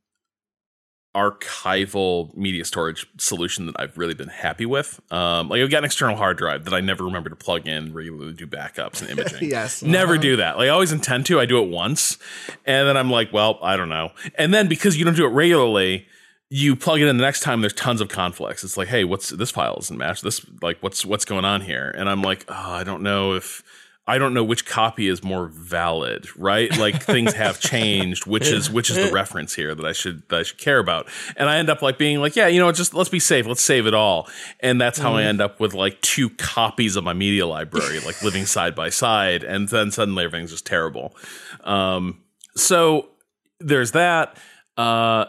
archival 1.16 2.34
media 2.36 2.64
storage 2.64 3.06
solution 3.18 3.66
that 3.66 3.74
I've 3.78 3.96
really 3.96 4.14
been 4.14 4.28
happy 4.28 4.66
with. 4.66 5.00
Um, 5.10 5.48
like 5.48 5.62
I've 5.62 5.70
got 5.70 5.78
an 5.78 5.84
external 5.84 6.16
hard 6.16 6.36
drive 6.36 6.64
that 6.64 6.74
I 6.74 6.80
never 6.80 7.04
remember 7.04 7.30
to 7.30 7.36
plug 7.36 7.66
in 7.66 7.92
regularly 7.92 8.34
do 8.34 8.46
backups 8.46 9.00
and 9.00 9.10
imaging. 9.18 9.50
Yes. 9.50 9.82
Never 9.82 10.18
do 10.18 10.36
that. 10.36 10.58
Like 10.58 10.66
I 10.66 10.68
always 10.68 10.92
intend 10.92 11.26
to. 11.26 11.40
I 11.40 11.46
do 11.46 11.62
it 11.62 11.70
once, 11.70 12.18
and 12.66 12.86
then 12.86 12.96
I'm 12.96 13.10
like, 13.10 13.32
well, 13.32 13.58
I 13.62 13.76
don't 13.76 13.88
know. 13.88 14.12
And 14.36 14.52
then 14.52 14.68
because 14.68 14.96
you 14.96 15.04
don't 15.04 15.16
do 15.16 15.24
it 15.24 15.30
regularly, 15.30 16.06
you 16.50 16.76
plug 16.76 17.00
it 17.00 17.08
in 17.08 17.16
the 17.16 17.22
next 17.22 17.40
time. 17.40 17.60
There's 17.60 17.74
tons 17.74 18.00
of 18.00 18.08
conflicts. 18.08 18.64
It's 18.64 18.76
like, 18.76 18.88
hey, 18.88 19.04
what's 19.04 19.30
this 19.30 19.50
file 19.50 19.76
doesn't 19.76 19.96
match 19.96 20.22
this? 20.22 20.44
Like, 20.62 20.78
what's 20.82 21.04
what's 21.04 21.24
going 21.24 21.44
on 21.44 21.60
here? 21.60 21.92
And 21.96 22.08
I'm 22.08 22.22
like, 22.22 22.44
oh, 22.48 22.54
I 22.54 22.84
don't 22.84 23.02
know 23.02 23.34
if. 23.34 23.62
I 24.06 24.16
don't 24.16 24.32
know 24.32 24.42
which 24.42 24.64
copy 24.64 25.06
is 25.06 25.22
more 25.22 25.48
valid, 25.48 26.34
right? 26.34 26.74
Like 26.78 27.02
things 27.02 27.34
have 27.34 27.60
changed, 27.60 28.24
which 28.24 28.48
is 28.48 28.70
which 28.70 28.88
is 28.88 28.96
the 28.96 29.12
reference 29.12 29.54
here 29.54 29.74
that 29.74 29.84
I 29.84 29.92
should 29.92 30.26
that 30.30 30.38
I 30.38 30.42
should 30.44 30.56
care 30.56 30.78
about. 30.78 31.08
And 31.36 31.46
I 31.46 31.58
end 31.58 31.68
up 31.68 31.82
like 31.82 31.98
being 31.98 32.18
like, 32.18 32.34
yeah, 32.34 32.46
you 32.46 32.58
know, 32.58 32.72
just 32.72 32.94
let's 32.94 33.10
be 33.10 33.20
safe, 33.20 33.46
let's 33.46 33.60
save 33.60 33.86
it 33.86 33.92
all. 33.92 34.26
And 34.60 34.80
that's 34.80 34.98
how 34.98 35.16
I 35.16 35.24
end 35.24 35.42
up 35.42 35.60
with 35.60 35.74
like 35.74 36.00
two 36.00 36.30
copies 36.30 36.96
of 36.96 37.04
my 37.04 37.12
media 37.12 37.46
library, 37.46 38.00
like 38.00 38.22
living 38.22 38.46
side 38.46 38.74
by 38.74 38.88
side, 38.88 39.44
and 39.44 39.68
then 39.68 39.90
suddenly 39.90 40.24
everything's 40.24 40.52
just 40.52 40.64
terrible. 40.64 41.14
Um, 41.64 42.22
so 42.56 43.10
there's 43.60 43.92
that. 43.92 44.38
Uh, 44.78 45.26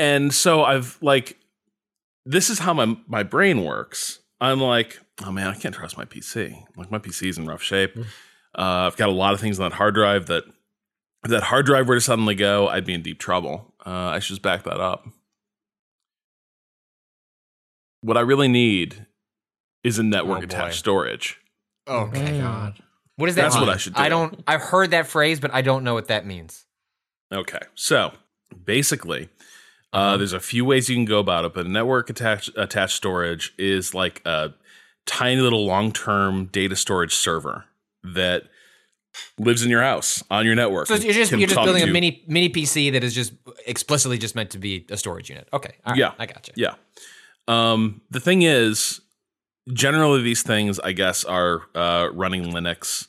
and 0.00 0.32
so 0.34 0.64
I've 0.64 0.98
like 1.02 1.36
this 2.26 2.48
is 2.50 2.58
how 2.60 2.72
my 2.74 2.96
my 3.06 3.22
brain 3.22 3.64
works. 3.64 4.20
I'm 4.40 4.60
like, 4.60 4.98
oh 5.24 5.30
man, 5.30 5.48
I 5.48 5.54
can't 5.54 5.74
trust 5.74 5.96
my 5.98 6.04
PC. 6.06 6.64
Like 6.76 6.90
my 6.90 6.98
PC's 6.98 7.36
in 7.38 7.46
rough 7.46 7.62
shape. 7.62 7.96
Uh, 8.58 8.88
I've 8.88 8.96
got 8.96 9.08
a 9.10 9.12
lot 9.12 9.34
of 9.34 9.40
things 9.40 9.60
on 9.60 9.68
that 9.68 9.76
hard 9.76 9.94
drive 9.94 10.26
that 10.26 10.44
if 11.24 11.30
that 11.30 11.42
hard 11.44 11.66
drive 11.66 11.86
were 11.86 11.94
to 11.96 12.00
suddenly 12.00 12.34
go, 12.34 12.66
I'd 12.68 12.86
be 12.86 12.94
in 12.94 13.02
deep 13.02 13.18
trouble. 13.18 13.74
Uh, 13.86 13.90
I 13.90 14.18
should 14.18 14.30
just 14.30 14.42
back 14.42 14.62
that 14.64 14.80
up. 14.80 15.06
What 18.00 18.16
I 18.16 18.20
really 18.20 18.48
need 18.48 19.06
is 19.84 19.98
a 19.98 20.02
network 20.02 20.38
Oh, 20.38 20.40
boy. 20.40 20.44
attached 20.44 20.78
storage. 20.78 21.38
Okay. 21.86 22.38
God. 22.40 22.78
What 23.16 23.26
does 23.26 23.34
that 23.34 23.42
That's 23.42 23.56
what? 23.56 23.68
I 23.68 23.76
should 23.76 23.94
do. 23.94 24.00
I 24.00 24.08
don't. 24.08 24.42
I've 24.46 24.62
heard 24.62 24.92
that 24.92 25.06
phrase, 25.06 25.40
but 25.40 25.52
I 25.52 25.60
don't 25.60 25.84
know 25.84 25.92
what 25.92 26.08
that 26.08 26.24
means. 26.24 26.64
Okay, 27.32 27.60
so 27.74 28.12
basically. 28.64 29.28
Uh, 29.92 30.16
there's 30.16 30.32
a 30.32 30.40
few 30.40 30.64
ways 30.64 30.88
you 30.88 30.96
can 30.96 31.04
go 31.04 31.18
about 31.18 31.44
it, 31.44 31.54
but 31.54 31.66
network 31.66 32.10
attached 32.10 32.50
attached 32.56 32.96
storage 32.96 33.52
is 33.58 33.94
like 33.94 34.22
a 34.24 34.54
tiny 35.06 35.40
little 35.40 35.66
long 35.66 35.92
term 35.92 36.46
data 36.46 36.76
storage 36.76 37.14
server 37.14 37.64
that 38.04 38.44
lives 39.38 39.64
in 39.64 39.70
your 39.70 39.82
house 39.82 40.22
on 40.30 40.46
your 40.46 40.54
network. 40.54 40.86
So 40.86 40.94
you're 40.94 41.12
just 41.12 41.32
you're 41.32 41.48
just 41.48 41.54
building 41.64 41.82
a 41.82 41.86
mini 41.86 42.22
mini 42.28 42.48
PC 42.48 42.92
that 42.92 43.02
is 43.02 43.14
just 43.14 43.32
explicitly 43.66 44.18
just 44.18 44.34
meant 44.34 44.50
to 44.50 44.58
be 44.58 44.86
a 44.90 44.96
storage 44.96 45.28
unit. 45.28 45.48
Okay. 45.52 45.74
Right. 45.86 45.96
Yeah. 45.96 46.12
I 46.18 46.26
got 46.26 46.46
you. 46.48 46.54
Yeah. 46.56 46.74
Um, 47.48 48.02
the 48.10 48.20
thing 48.20 48.42
is, 48.42 49.00
generally 49.72 50.22
these 50.22 50.42
things, 50.42 50.78
I 50.78 50.92
guess, 50.92 51.24
are 51.24 51.62
uh, 51.74 52.10
running 52.12 52.44
Linux. 52.52 53.08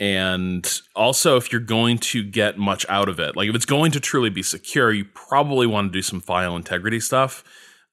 And 0.00 0.68
also, 0.96 1.36
if 1.36 1.52
you're 1.52 1.60
going 1.60 1.98
to 1.98 2.24
get 2.24 2.58
much 2.58 2.84
out 2.88 3.08
of 3.08 3.20
it, 3.20 3.36
like 3.36 3.48
if 3.48 3.54
it's 3.54 3.64
going 3.64 3.92
to 3.92 4.00
truly 4.00 4.30
be 4.30 4.42
secure, 4.42 4.92
you 4.92 5.04
probably 5.04 5.66
want 5.66 5.92
to 5.92 5.96
do 5.96 6.02
some 6.02 6.20
file 6.20 6.56
integrity 6.56 6.98
stuff 6.98 7.44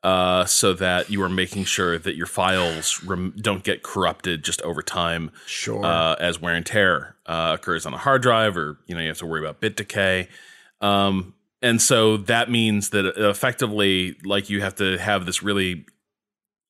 uh, 0.04 0.46
so 0.46 0.74
that 0.74 1.12
you 1.12 1.22
are 1.22 1.30
making 1.30 1.64
sure 1.66 2.00
that 2.00 2.16
your 2.16 2.26
files 2.26 3.04
rem- 3.04 3.36
don't 3.40 3.64
get 3.64 3.84
corrupted 3.84 4.44
just 4.44 4.62
over 4.64 4.82
time 4.82 5.32
Sure. 5.46 5.86
uh, 5.86 6.16
as 6.16 6.42
wear 6.42 6.56
and 6.56 6.66
tear 6.66 7.16
uh, 7.28 7.58
occurs 7.60 7.86
on 7.86 7.94
a 7.94 7.98
hard 7.98 8.24
drive, 8.24 8.58
or 8.58 8.80
you 8.88 8.96
know 8.96 9.02
you 9.02 9.08
have 9.10 9.20
to 9.20 9.28
worry 9.28 9.42
about 9.42 9.60
bit 9.60 9.78
decay. 9.78 10.28
Um, 10.82 11.36
and 11.62 11.80
so 11.80 12.18
that 12.18 12.50
means 12.50 12.90
that 12.90 13.06
effectively, 13.16 14.18
like 14.26 14.50
you 14.50 14.62
have 14.62 14.74
to 14.76 14.98
have 14.98 15.28
this 15.28 15.44
really 15.44 15.86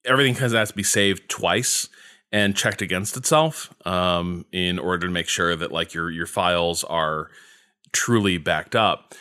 everything 0.04 0.34
kind 0.34 0.48
of 0.48 0.52
has 0.54 0.70
to 0.70 0.76
be 0.76 0.84
saved 0.84 1.30
twice 1.30 1.88
and 2.32 2.56
checked 2.56 2.82
against 2.82 3.18
itself 3.18 3.74
um, 3.86 4.46
in 4.52 4.80
order 4.80 5.06
to 5.08 5.12
make 5.12 5.28
sure 5.28 5.56
that 5.56 5.72
like 5.72 5.94
your 5.94 6.10
your 6.10 6.26
files 6.28 6.84
are 6.86 7.30
truly 7.92 8.38
backed 8.38 8.76
up. 8.76 9.14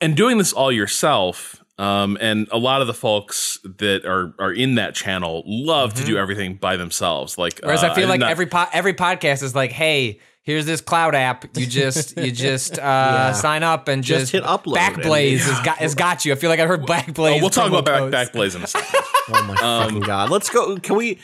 And 0.00 0.16
doing 0.16 0.36
this 0.38 0.52
all 0.52 0.72
yourself, 0.72 1.62
um, 1.78 2.18
and 2.20 2.48
a 2.50 2.58
lot 2.58 2.80
of 2.80 2.86
the 2.88 2.94
folks 2.94 3.58
that 3.78 4.04
are 4.04 4.34
are 4.40 4.52
in 4.52 4.74
that 4.74 4.94
channel 4.96 5.42
love 5.46 5.94
to 5.94 6.04
do 6.04 6.16
everything 6.18 6.56
by 6.56 6.76
themselves. 6.76 7.38
Like, 7.38 7.54
Mm-hmm. 7.54 7.66
Whereas 7.66 7.84
uh, 7.84 7.90
I 7.90 7.94
feel 7.94 8.08
like 8.08 8.20
not- 8.20 8.30
every 8.30 8.46
po- 8.46 8.66
every 8.72 8.94
podcast 8.94 9.44
is 9.44 9.54
like, 9.54 9.70
hey, 9.70 10.18
here's 10.42 10.66
this 10.66 10.80
cloud 10.80 11.14
app. 11.14 11.56
You 11.56 11.66
just 11.66 12.16
you 12.18 12.32
just 12.48 12.80
uh, 12.80 13.32
sign 13.32 13.62
up 13.62 13.86
and 13.86 14.02
Just 14.02 14.22
just, 14.22 14.32
hit 14.32 14.42
upload 14.42 14.74
Backblaze 14.76 15.32
and- 15.32 15.40
has 15.40 15.60
got 15.64 15.78
has 15.78 15.94
got 15.94 16.24
you. 16.24 16.32
I 16.32 16.34
feel 16.34 16.50
like 16.50 16.58
I've 16.58 16.68
heard 16.68 16.82
Backblaze. 16.82 17.36
Oh, 17.36 17.40
we'll 17.40 17.50
talk 17.50 17.70
about 17.72 18.10
back. 18.10 18.32
Backblaze 18.32 18.56
in 18.56 18.62
a 18.62 18.66
second. 18.66 19.00
Oh 19.28 19.40
my 19.44 19.54
fucking 19.54 20.00
god! 20.00 20.30
Let's 20.30 20.50
go. 20.50 20.76
Can 20.78 20.96
we? 20.96 21.20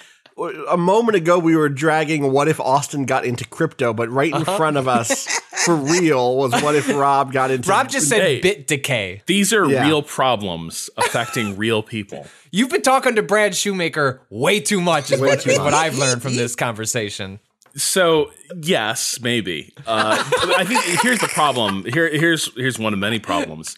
A 0.71 0.77
moment 0.77 1.17
ago, 1.17 1.39
we 1.39 1.57
were 1.57 1.69
dragging 1.69 2.31
"What 2.33 2.47
if 2.49 2.61
Austin 2.61 3.07
got 3.07 3.25
into 3.25 3.45
crypto?" 3.47 3.93
But 3.93 4.09
right 4.11 4.33
in 4.33 4.45
front 4.45 4.77
of 4.77 4.87
us, 4.87 5.27
for 5.65 5.75
real, 5.75 6.37
was 6.37 6.53
"What 6.63 6.75
if 6.77 6.89
Rob 6.89 7.33
got 7.33 7.51
into?" 7.51 7.69
Rob 7.69 7.89
just 7.89 8.09
said 8.09 8.21
Hey. 8.23 8.41
bit 8.41 8.67
decay. 8.67 9.23
These 9.27 9.53
are 9.53 9.69
Yeah. 9.69 9.85
real 9.87 10.03
problems 10.03 10.91
affecting 10.97 11.57
real 11.57 11.83
people. 11.83 12.27
You've 12.53 12.71
been 12.71 12.83
talking 12.83 13.17
to 13.17 13.23
Brad 13.23 13.55
Shoemaker 13.57 14.23
way 14.31 14.61
too 14.61 14.81
much, 14.81 15.11
is 15.11 15.21
what, 15.21 15.41
too 15.41 15.51
is 15.51 15.59
what. 15.59 15.75
I've 15.75 15.99
learned 15.99 16.23
from 16.23 16.37
this 16.37 16.55
conversation. 16.55 17.41
So 17.77 18.31
yes, 18.63 19.19
maybe. 19.21 19.73
Uh, 19.87 20.23
I 20.57 20.65
think 20.65 20.83
here's 21.03 21.19
the 21.21 21.29
problem. 21.29 21.85
Here, 21.85 22.09
here's 22.09 22.53
here's 22.55 22.79
one 22.79 22.93
of 22.93 22.99
many 22.99 23.19
problems. 23.19 23.77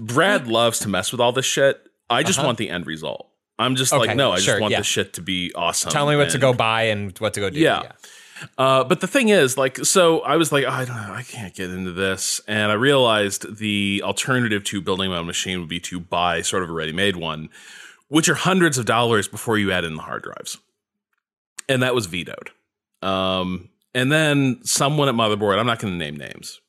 Brad 0.00 0.46
loves 0.48 0.78
to 0.80 0.88
mess 0.88 1.12
with 1.12 1.20
all 1.20 1.32
this 1.32 1.46
shit. 1.46 1.80
I 2.10 2.22
just 2.22 2.42
want 2.42 2.58
the 2.58 2.70
end 2.70 2.86
result. 2.86 3.28
I'm 3.58 3.76
just. 3.76 3.92
Okay, 3.92 4.08
like, 4.08 4.16
no, 4.16 4.32
I 4.32 4.38
sure, 4.38 4.54
just 4.54 4.60
want 4.60 4.72
yeah. 4.72 4.78
the 4.78 4.84
shit 4.84 5.14
to 5.14 5.22
be 5.22 5.52
awesome. 5.54 5.90
Tell 5.90 6.08
me 6.08 6.16
what 6.16 6.30
to 6.30 6.38
go 6.38 6.52
buy 6.52 6.84
and 6.84 7.16
what 7.18 7.34
to 7.34 7.40
go 7.40 7.50
do. 7.50 7.60
Yeah. 7.60 7.92
Uh, 8.58 8.84
but 8.84 9.00
the 9.00 9.06
thing 9.06 9.28
is, 9.28 9.56
like, 9.56 9.78
so 9.84 10.20
I 10.20 10.36
was 10.36 10.50
like, 10.50 10.64
oh, 10.64 10.70
I 10.70 10.84
don't 10.84 10.96
know, 10.96 11.14
I 11.14 11.22
can't 11.22 11.54
get 11.54 11.70
into 11.70 11.92
this, 11.92 12.40
and 12.48 12.70
I 12.70 12.74
realized 12.74 13.58
the 13.58 14.02
alternative 14.04 14.64
to 14.64 14.80
building 14.80 15.08
my 15.10 15.18
own 15.18 15.26
machine 15.26 15.60
would 15.60 15.68
be 15.68 15.80
to 15.80 16.00
buy 16.00 16.42
sort 16.42 16.62
of 16.64 16.68
a 16.68 16.72
ready-made 16.72 17.16
one, 17.16 17.48
which 18.08 18.28
are 18.28 18.34
hundreds 18.34 18.76
of 18.76 18.86
dollars 18.86 19.28
before 19.28 19.56
you 19.56 19.70
add 19.70 19.84
in 19.84 19.94
the 19.94 20.02
hard 20.02 20.24
drives, 20.24 20.58
and 21.68 21.82
that 21.82 21.94
was 21.94 22.06
vetoed. 22.06 22.50
Um, 23.02 23.70
and 23.94 24.10
then 24.10 24.58
someone 24.64 25.08
at 25.08 25.14
Motherboard, 25.14 25.58
I'm 25.58 25.66
not 25.66 25.78
going 25.78 25.94
to 25.94 25.98
name 25.98 26.16
names, 26.16 26.60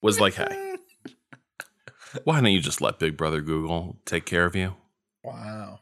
was 0.00 0.20
like, 0.20 0.34
hey, 0.34 0.76
why 2.24 2.40
don't 2.40 2.52
you 2.52 2.60
just 2.60 2.80
let 2.80 3.00
Big 3.00 3.16
Brother 3.16 3.42
Google 3.42 3.98
take 4.06 4.24
care 4.24 4.46
of 4.46 4.54
you? 4.54 4.76
Wow. 5.26 5.80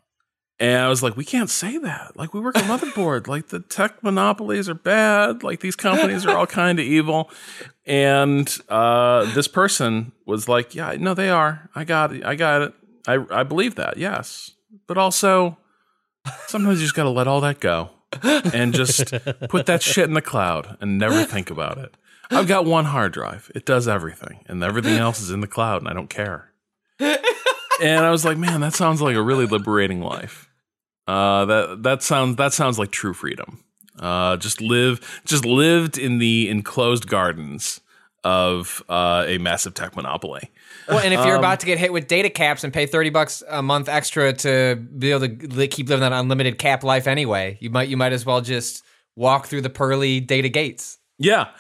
And 0.61 0.78
I 0.78 0.88
was 0.88 1.02
like, 1.02 1.16
we 1.16 1.24
can't 1.24 1.50
say 1.50 1.78
that. 1.78 2.16
Like, 2.16 2.33
we 2.33 2.40
work 2.40 2.57
at 2.57 2.64
Motherboard. 2.64 3.26
like, 3.28 3.48
the 3.48 3.61
tech 3.61 4.02
monopolies 4.02 4.68
are 4.68 4.74
bad. 4.74 5.42
Like, 5.42 5.61
these 5.61 5.76
companies 5.76 6.24
are 6.24 6.37
all 6.37 6.46
kind 6.46 6.78
of 6.78 6.85
evil. 6.85 7.30
And 7.85 8.48
uh, 8.68 9.33
this 9.35 9.48
person 9.48 10.12
was 10.26 10.48
like, 10.48 10.74
yeah, 10.74 10.94
no, 10.98 11.12
they 11.12 11.28
are. 11.28 11.68
I 11.74 11.85
got 11.85 12.14
it. 12.14 12.24
I 12.24 12.35
got 12.37 12.62
it. 12.62 12.74
I, 13.07 13.24
I 13.30 13.42
believe 13.42 13.74
that. 13.74 13.98
Yes. 13.98 14.52
But 14.87 14.96
also, 14.96 15.59
sometimes 16.46 16.80
you 16.80 16.87
just 16.87 16.94
got 16.94 17.02
to 17.02 17.11
let 17.11 17.26
all 17.26 17.40
that 17.42 17.61
go 17.61 17.90
and 18.22 18.72
just 18.72 19.12
put 19.50 19.66
that 19.66 19.83
shit 19.83 20.04
in 20.04 20.14
the 20.14 20.22
cloud 20.22 20.78
and 20.80 20.98
never 20.98 21.24
think 21.24 21.50
about 21.50 21.78
it. 21.78 21.96
I've 22.30 22.48
got 22.48 22.64
one 22.64 22.87
hard 22.87 23.12
drive. 23.12 23.50
It 23.54 23.66
does 23.66 23.87
everything, 23.87 24.44
and 24.46 24.62
everything 24.62 24.96
else 24.96 25.20
is 25.20 25.30
in 25.30 25.40
the 25.40 25.46
cloud, 25.46 25.83
and 25.83 25.88
I 25.88 25.92
don't 25.92 26.09
care. 26.09 26.52
and 27.82 28.04
I 28.04 28.10
was 28.10 28.24
like, 28.24 28.38
man, 28.38 28.60
that 28.60 28.74
sounds 28.74 29.00
like 29.00 29.16
a 29.16 29.22
really 29.22 29.46
liberating 29.46 30.00
life. 30.00 30.48
Uh, 31.06 31.44
that 31.44 31.82
that 31.82 32.02
sounds 32.02 32.37
that 32.37 32.52
sounds 32.52 32.78
like 32.78 32.90
true 32.90 33.12
freedom. 33.14 33.62
Uh, 33.98 34.37
just 34.37 34.60
live, 34.60 35.20
just 35.24 35.44
lived 35.44 35.98
in 35.98 36.18
the 36.18 36.48
enclosed 36.48 37.06
gardens 37.06 37.80
of 38.24 38.82
uh, 38.88 39.24
a 39.28 39.38
massive 39.38 39.74
tech 39.74 39.94
monopoly. 39.94 40.50
Well, 40.88 40.98
and 40.98 41.12
if 41.14 41.20
Um, 41.20 41.26
you're 41.28 41.37
about 41.37 41.60
to 41.60 41.66
get 41.66 41.78
hit 41.78 41.92
with 41.92 42.08
data 42.08 42.30
caps 42.30 42.64
and 42.64 42.72
pay 42.72 42.87
30 42.87 43.10
bucks 43.10 43.42
a 43.48 43.62
month 43.62 43.88
extra 43.88 44.32
to 44.32 44.76
be 44.76 45.12
able 45.12 45.28
to 45.28 45.46
li- 45.48 45.68
keep 45.68 45.88
living 45.88 46.00
that 46.00 46.12
unlimited 46.12 46.58
cap 46.58 46.82
life 46.82 47.06
anyway, 47.06 47.56
you 47.60 47.70
might 47.70 47.88
you 47.88 47.96
might 47.96 48.12
as 48.12 48.24
well 48.26 48.40
just 48.40 48.82
walk 49.14 49.46
through 49.46 49.60
the 49.60 49.70
pearly 49.70 50.20
data 50.20 50.48
gates. 50.48 50.98
Yeah. 51.16 51.50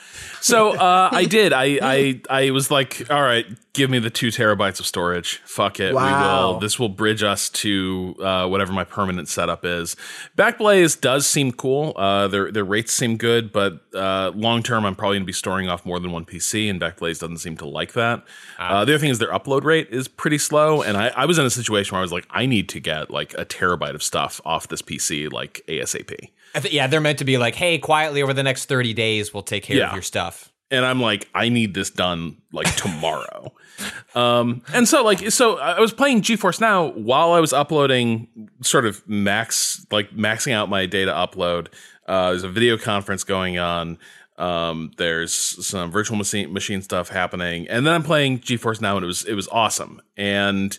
So 0.40 0.76
uh, 0.76 1.08
I 1.12 1.26
did. 1.26 1.52
I, 1.52 1.78
I 1.80 2.20
I 2.28 2.50
was 2.50 2.72
like, 2.72 3.08
all 3.08 3.22
right, 3.22 3.46
give 3.72 3.88
me 3.88 4.00
the 4.00 4.10
two 4.10 4.28
terabytes 4.28 4.80
of 4.80 4.86
storage. 4.86 5.40
Fuck 5.44 5.78
it. 5.78 5.94
We 5.94 6.02
will. 6.02 6.58
This 6.58 6.78
will 6.78 6.88
bridge 6.88 7.22
us 7.22 7.50
to 7.50 8.16
uh, 8.20 8.48
whatever 8.48 8.72
my 8.72 8.82
permanent 8.82 9.28
setup 9.28 9.64
is. 9.64 9.94
Backblaze 10.36 11.00
does 11.00 11.26
seem 11.28 11.52
cool. 11.52 11.92
Uh, 11.94 12.26
their 12.26 12.50
their 12.50 12.64
rates 12.64 12.92
seem 12.92 13.16
good, 13.16 13.52
but 13.52 13.80
uh, 13.94 14.32
long 14.34 14.64
term, 14.64 14.84
I'm 14.84 14.96
probably 14.96 15.18
going 15.18 15.22
to 15.22 15.26
be 15.26 15.32
storing 15.32 15.68
off 15.68 15.86
more 15.86 16.00
than 16.00 16.10
one 16.10 16.24
PC, 16.24 16.68
and 16.68 16.80
Backblaze 16.80 17.20
doesn't 17.20 17.38
seem 17.38 17.56
to 17.58 17.66
like 17.66 17.92
that. 17.92 18.24
Uh, 18.58 18.84
the 18.84 18.92
other 18.94 18.98
thing 18.98 19.10
is 19.10 19.20
their 19.20 19.32
upload 19.32 19.62
rate 19.62 19.88
is 19.90 20.08
pretty 20.08 20.38
slow, 20.38 20.82
and 20.82 20.96
I, 20.96 21.12
I 21.16 21.26
was 21.26 21.38
in 21.38 21.46
a 21.46 21.50
situation 21.50 21.94
where 21.94 22.00
I 22.00 22.02
was 22.02 22.12
like, 22.12 22.26
I 22.28 22.46
need 22.46 22.68
to 22.70 22.80
get 22.80 23.08
like 23.08 23.34
a 23.34 23.44
terabyte 23.44 23.94
of 23.94 24.02
stuff 24.02 24.40
off 24.44 24.66
this 24.66 24.82
PC 24.82 25.32
like 25.32 25.62
ASAP. 25.68 26.30
I 26.54 26.60
th- 26.60 26.72
yeah, 26.74 26.86
they're 26.86 27.00
meant 27.00 27.18
to 27.18 27.24
be 27.24 27.36
like, 27.38 27.54
hey, 27.54 27.78
quietly 27.78 28.22
over 28.22 28.32
the 28.32 28.42
next 28.42 28.66
30 28.66 28.92
days, 28.94 29.34
we'll 29.34 29.42
take 29.42 29.64
care 29.64 29.76
Yeah. 29.76 29.88
of 29.88 29.92
your 29.94 30.02
stuff. 30.02 30.50
and 30.70 30.84
I'm 30.84 31.00
like, 31.00 31.28
I 31.34 31.48
need 31.50 31.74
this 31.74 31.90
done 31.90 32.38
like 32.52 32.74
tomorrow. 32.76 33.52
um, 34.14 34.62
and 34.72 34.88
so 34.88 35.04
like, 35.04 35.30
so 35.30 35.58
I 35.58 35.78
was 35.80 35.92
playing 35.92 36.22
GeForce 36.22 36.60
Now 36.60 36.86
while 36.92 37.32
I 37.32 37.40
was 37.40 37.52
uploading, 37.52 38.28
sort 38.62 38.86
of 38.86 39.06
max, 39.08 39.86
like 39.90 40.10
maxing 40.12 40.52
out 40.52 40.68
my 40.68 40.86
data 40.86 41.12
upload. 41.12 41.68
Uh, 42.06 42.30
there's 42.30 42.42
a 42.44 42.48
video 42.48 42.76
conference 42.78 43.24
going 43.24 43.58
on. 43.58 43.98
Um, 44.36 44.90
there's 44.96 45.32
some 45.66 45.90
virtual 45.92 46.16
machine 46.16 46.52
machine 46.52 46.82
stuff 46.82 47.08
happening, 47.08 47.68
and 47.68 47.86
then 47.86 47.94
I'm 47.94 48.02
playing 48.02 48.40
GeForce 48.40 48.80
Now, 48.80 48.96
and 48.96 49.04
it 49.04 49.06
was 49.06 49.24
it 49.24 49.34
was 49.34 49.46
awesome. 49.48 50.00
And 50.16 50.76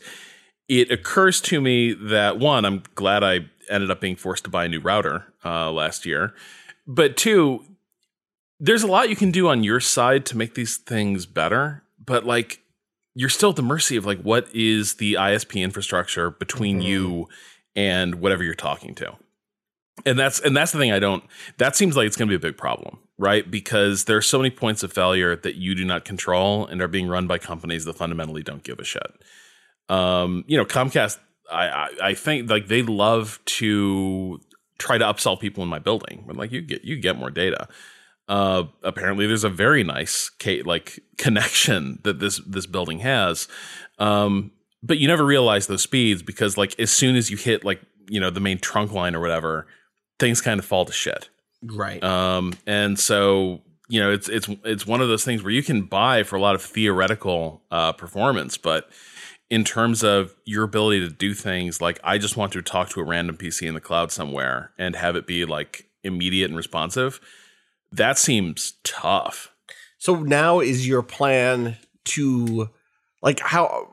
it 0.67 0.91
occurs 0.91 1.39
to 1.41 1.61
me 1.61 1.93
that 1.93 2.37
one, 2.37 2.65
I'm 2.65 2.83
glad 2.95 3.23
I 3.23 3.45
ended 3.69 3.91
up 3.91 4.01
being 4.01 4.15
forced 4.15 4.43
to 4.45 4.49
buy 4.49 4.65
a 4.65 4.69
new 4.69 4.79
router 4.79 5.25
uh, 5.43 5.71
last 5.71 6.05
year, 6.05 6.33
but 6.87 7.17
two, 7.17 7.63
there's 8.59 8.83
a 8.83 8.87
lot 8.87 9.09
you 9.09 9.15
can 9.15 9.31
do 9.31 9.47
on 9.47 9.63
your 9.63 9.79
side 9.79 10.25
to 10.27 10.37
make 10.37 10.55
these 10.55 10.77
things 10.77 11.25
better, 11.25 11.83
but 12.03 12.25
like 12.25 12.61
you're 13.15 13.29
still 13.29 13.51
at 13.51 13.55
the 13.55 13.63
mercy 13.63 13.95
of 13.95 14.05
like 14.05 14.21
what 14.21 14.47
is 14.53 14.95
the 14.95 15.13
ISP 15.13 15.61
infrastructure 15.63 16.29
between 16.31 16.81
you 16.81 17.27
and 17.75 18.15
whatever 18.15 18.43
you're 18.43 18.53
talking 18.53 18.93
to. 18.95 19.15
And 20.05 20.19
that's 20.19 20.41
and 20.41 20.55
that's 20.55 20.73
the 20.73 20.77
thing 20.77 20.91
I 20.91 20.99
don't 20.99 21.23
that 21.57 21.75
seems 21.75 21.95
like 21.95 22.05
it's 22.05 22.17
going 22.17 22.27
to 22.27 22.31
be 22.31 22.35
a 22.35 22.51
big 22.51 22.57
problem, 22.57 22.99
right? 23.17 23.49
Because 23.49 24.03
there 24.03 24.17
are 24.17 24.21
so 24.21 24.37
many 24.37 24.49
points 24.49 24.83
of 24.83 24.91
failure 24.91 25.35
that 25.37 25.55
you 25.55 25.73
do 25.73 25.85
not 25.85 26.03
control 26.03 26.67
and 26.67 26.81
are 26.81 26.89
being 26.89 27.07
run 27.07 27.27
by 27.27 27.37
companies 27.37 27.85
that 27.85 27.95
fundamentally 27.95 28.43
don't 28.43 28.63
give 28.63 28.79
a 28.79 28.83
shit. 28.83 29.09
Um, 29.87 30.43
you 30.47 30.57
know, 30.57 30.65
Comcast 30.65 31.17
I, 31.51 31.67
I 31.67 31.89
I 32.01 32.13
think 32.13 32.49
like 32.49 32.67
they 32.67 32.81
love 32.81 33.39
to 33.45 34.39
try 34.77 34.97
to 34.97 35.05
upsell 35.05 35.39
people 35.39 35.63
in 35.63 35.69
my 35.69 35.79
building. 35.79 36.23
But 36.27 36.35
like 36.35 36.51
you 36.51 36.61
get 36.61 36.83
you 36.83 36.97
get 36.97 37.17
more 37.17 37.31
data. 37.31 37.67
Uh, 38.27 38.63
apparently, 38.83 39.27
there's 39.27 39.43
a 39.43 39.49
very 39.49 39.83
nice 39.83 40.31
like 40.65 40.99
connection 41.17 41.99
that 42.03 42.19
this 42.19 42.41
this 42.47 42.65
building 42.65 42.99
has, 42.99 43.47
um, 43.99 44.51
but 44.81 44.97
you 44.97 45.07
never 45.07 45.25
realize 45.25 45.67
those 45.67 45.83
speeds 45.83 46.23
because 46.23 46.57
like 46.57 46.79
as 46.79 46.91
soon 46.91 47.15
as 47.15 47.29
you 47.29 47.37
hit 47.37 47.63
like 47.63 47.81
you 48.09 48.19
know 48.19 48.29
the 48.29 48.39
main 48.39 48.57
trunk 48.57 48.91
line 48.91 49.15
or 49.15 49.19
whatever, 49.19 49.67
things 50.19 50.41
kind 50.41 50.59
of 50.59 50.65
fall 50.65 50.85
to 50.85 50.91
shit. 50.91 51.29
Right. 51.61 52.03
Um, 52.03 52.53
and 52.65 52.97
so 52.99 53.61
you 53.89 53.99
know 53.99 54.11
it's 54.11 54.27
it's 54.27 54.49
it's 54.63 54.87
one 54.87 55.01
of 55.01 55.07
those 55.07 55.23
things 55.23 55.43
where 55.43 55.53
you 55.53 55.63
can 55.63 55.83
buy 55.83 56.23
for 56.23 56.35
a 56.35 56.41
lot 56.41 56.55
of 56.55 56.63
theoretical 56.63 57.61
uh, 57.69 57.91
performance, 57.91 58.57
but 58.57 58.89
in 59.49 59.63
terms 59.63 60.03
of 60.03 60.33
your 60.45 60.63
ability 60.63 60.99
to 61.01 61.09
do 61.09 61.33
things 61.33 61.79
like 61.81 61.99
I 62.03 62.17
just 62.17 62.35
want 62.35 62.53
to 62.53 62.61
talk 62.61 62.89
to 62.89 62.99
a 62.99 63.03
random 63.03 63.37
PC 63.37 63.67
in 63.67 63.73
the 63.73 63.81
cloud 63.81 64.11
somewhere 64.11 64.71
and 64.77 64.95
have 64.95 65.15
it 65.15 65.27
be 65.27 65.45
like 65.45 65.87
immediate 66.03 66.45
and 66.47 66.57
responsive, 66.57 67.19
that 67.91 68.17
seems 68.17 68.73
tough. 68.83 69.51
So 69.97 70.15
now 70.17 70.59
is 70.59 70.87
your 70.87 71.01
plan 71.03 71.77
to 72.05 72.69
like 73.21 73.39
how 73.39 73.87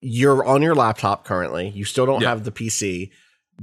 you're 0.00 0.44
on 0.44 0.62
your 0.62 0.74
laptop 0.74 1.24
currently? 1.24 1.68
You 1.70 1.84
still 1.84 2.06
don't 2.06 2.20
Yeah. 2.20 2.28
have 2.30 2.44
the 2.44 2.52
PC. 2.52 3.10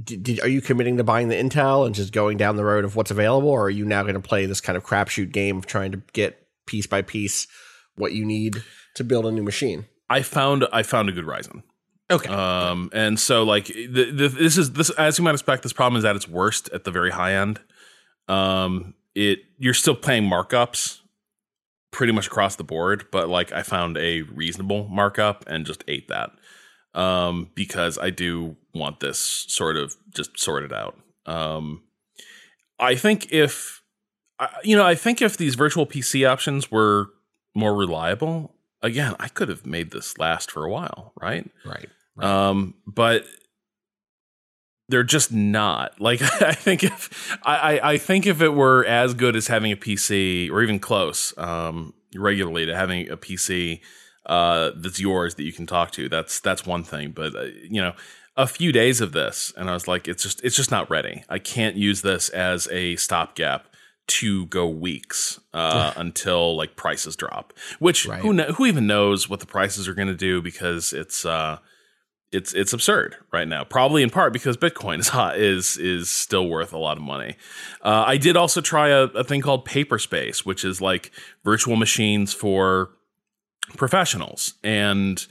Did, 0.02 0.22
did, 0.22 0.40
are 0.40 0.48
you 0.48 0.60
committing 0.62 0.96
to 0.96 1.04
buying 1.04 1.28
the 1.28 1.34
Intel 1.36 1.84
and 1.84 1.94
just 1.94 2.12
going 2.12 2.38
down 2.38 2.56
the 2.56 2.64
road 2.64 2.84
of 2.84 2.96
what's 2.96 3.10
available, 3.10 3.50
or 3.50 3.64
are 3.64 3.70
you 3.70 3.84
now 3.84 4.02
going 4.02 4.14
to 4.14 4.20
play 4.20 4.46
this 4.46 4.60
kind 4.60 4.76
of 4.76 4.84
crapshoot 4.84 5.32
game 5.32 5.58
of 5.58 5.66
trying 5.66 5.92
to 5.92 6.00
get 6.14 6.46
piece 6.66 6.86
by 6.86 7.02
piece 7.02 7.46
what 7.96 8.12
you 8.12 8.24
need 8.24 8.62
to 8.94 9.04
build 9.04 9.26
a 9.26 9.32
new 9.32 9.42
machine? 9.42 9.84
I 10.10 10.22
found 10.22 10.66
I 10.72 10.82
found 10.82 11.08
a 11.08 11.12
good 11.12 11.24
Ryzen. 11.24 11.62
Okay. 12.10 12.28
Um, 12.28 12.90
and 12.92 13.18
so 13.18 13.44
like 13.44 13.66
the, 13.66 14.10
the, 14.12 14.28
this 14.28 14.58
is 14.58 14.72
this 14.72 14.90
as 14.90 15.16
you 15.16 15.24
might 15.24 15.32
expect, 15.32 15.62
this 15.62 15.72
problem 15.72 15.98
is 15.98 16.04
at 16.04 16.16
its 16.16 16.28
worst 16.28 16.68
at 16.74 16.84
the 16.84 16.90
very 16.90 17.10
high 17.10 17.34
end. 17.34 17.60
Um, 18.28 18.94
it 19.14 19.38
you're 19.58 19.74
still 19.74 19.94
paying 19.94 20.28
markups 20.28 20.98
pretty 21.92 22.12
much 22.12 22.26
across 22.26 22.56
the 22.56 22.64
board, 22.64 23.06
but 23.12 23.28
like 23.28 23.52
I 23.52 23.62
found 23.62 23.96
a 23.96 24.22
reasonable 24.22 24.88
markup 24.88 25.44
and 25.46 25.64
just 25.64 25.84
ate 25.86 26.08
that 26.08 26.30
um, 26.94 27.50
because 27.54 27.96
I 27.96 28.10
do 28.10 28.56
want 28.74 29.00
this 29.00 29.18
sort 29.48 29.76
of 29.76 29.96
just 30.14 30.38
sorted 30.38 30.72
out. 30.72 30.98
Um, 31.26 31.82
I 32.80 32.96
think 32.96 33.32
if 33.32 33.82
you 34.64 34.76
know, 34.76 34.86
I 34.86 34.96
think 34.96 35.22
if 35.22 35.36
these 35.36 35.54
virtual 35.54 35.86
PC 35.86 36.28
options 36.28 36.70
were 36.70 37.10
more 37.54 37.74
reliable, 37.74 38.56
again, 38.82 39.14
I 39.20 39.28
could 39.28 39.48
have 39.48 39.66
made 39.66 39.90
this 39.90 40.18
last 40.18 40.50
for 40.50 40.64
a 40.64 40.70
while, 40.70 41.12
right? 41.20 41.50
Right. 41.64 41.88
Um, 42.18 42.74
but 42.86 43.24
they're 44.88 45.02
just 45.04 45.32
not. 45.32 45.94
Like 46.00 46.22
I 46.22 46.52
think 46.52 46.82
if 46.82 47.38
I, 47.44 47.78
I, 47.78 47.92
I 47.92 47.98
think 47.98 48.26
if 48.26 48.40
it 48.40 48.50
were 48.50 48.84
as 48.84 49.14
good 49.14 49.36
as 49.36 49.46
having 49.46 49.70
a 49.70 49.76
PC 49.76 50.50
or 50.50 50.62
even 50.62 50.78
close, 50.78 51.36
um, 51.38 51.94
regularly 52.16 52.66
to 52.66 52.74
having 52.74 53.08
a 53.10 53.16
PC 53.16 53.80
uh, 54.26 54.72
that's 54.76 54.98
yours 54.98 55.36
that 55.36 55.44
you 55.44 55.52
can 55.52 55.66
talk 55.66 55.92
to, 55.92 56.08
that's 56.08 56.40
that's 56.40 56.66
one 56.66 56.82
thing. 56.82 57.12
But 57.12 57.36
uh, 57.36 57.42
you 57.68 57.80
know, 57.80 57.92
a 58.36 58.46
few 58.46 58.72
days 58.72 59.00
of 59.00 59.12
this, 59.12 59.52
and 59.56 59.70
I 59.70 59.74
was 59.74 59.86
like, 59.86 60.08
it's 60.08 60.22
just 60.22 60.42
it's 60.42 60.56
just 60.56 60.70
not 60.70 60.90
ready. 60.90 61.22
I 61.28 61.38
can't 61.38 61.76
use 61.76 62.02
this 62.02 62.28
as 62.30 62.68
a 62.68 62.96
stopgap 62.96 63.69
to 64.10 64.46
go 64.46 64.66
weeks 64.68 65.40
uh, 65.54 65.92
until 65.96 66.56
like 66.56 66.76
prices 66.76 67.16
drop. 67.16 67.52
Which 67.78 68.06
Right. 68.06 68.20
who 68.20 68.34
kn- 68.36 68.54
who 68.54 68.66
even 68.66 68.86
knows 68.86 69.28
what 69.28 69.40
the 69.40 69.46
prices 69.46 69.88
are 69.88 69.94
going 69.94 70.08
to 70.08 70.14
do 70.14 70.42
because 70.42 70.92
it's 70.92 71.24
uh, 71.24 71.58
it's 72.32 72.52
it's 72.52 72.72
absurd 72.72 73.16
right 73.32 73.48
now. 73.48 73.64
Probably 73.64 74.02
in 74.02 74.10
part 74.10 74.32
because 74.32 74.56
Bitcoin 74.56 74.98
is 75.00 75.08
hot 75.08 75.38
is 75.38 75.76
is 75.76 76.08
still 76.10 76.48
worth 76.48 76.72
a 76.72 76.78
lot 76.78 76.96
of 76.96 77.02
money. 77.02 77.36
Uh, 77.82 78.04
I 78.06 78.16
did 78.16 78.36
also 78.36 78.60
try 78.60 78.88
a, 78.88 79.02
a 79.04 79.24
thing 79.24 79.40
called 79.40 79.64
Paperspace, 79.66 80.44
which 80.46 80.64
is 80.64 80.80
like 80.80 81.10
virtual 81.44 81.76
machines 81.76 82.32
for 82.32 82.90
professionals 83.76 84.54
and. 84.62 85.26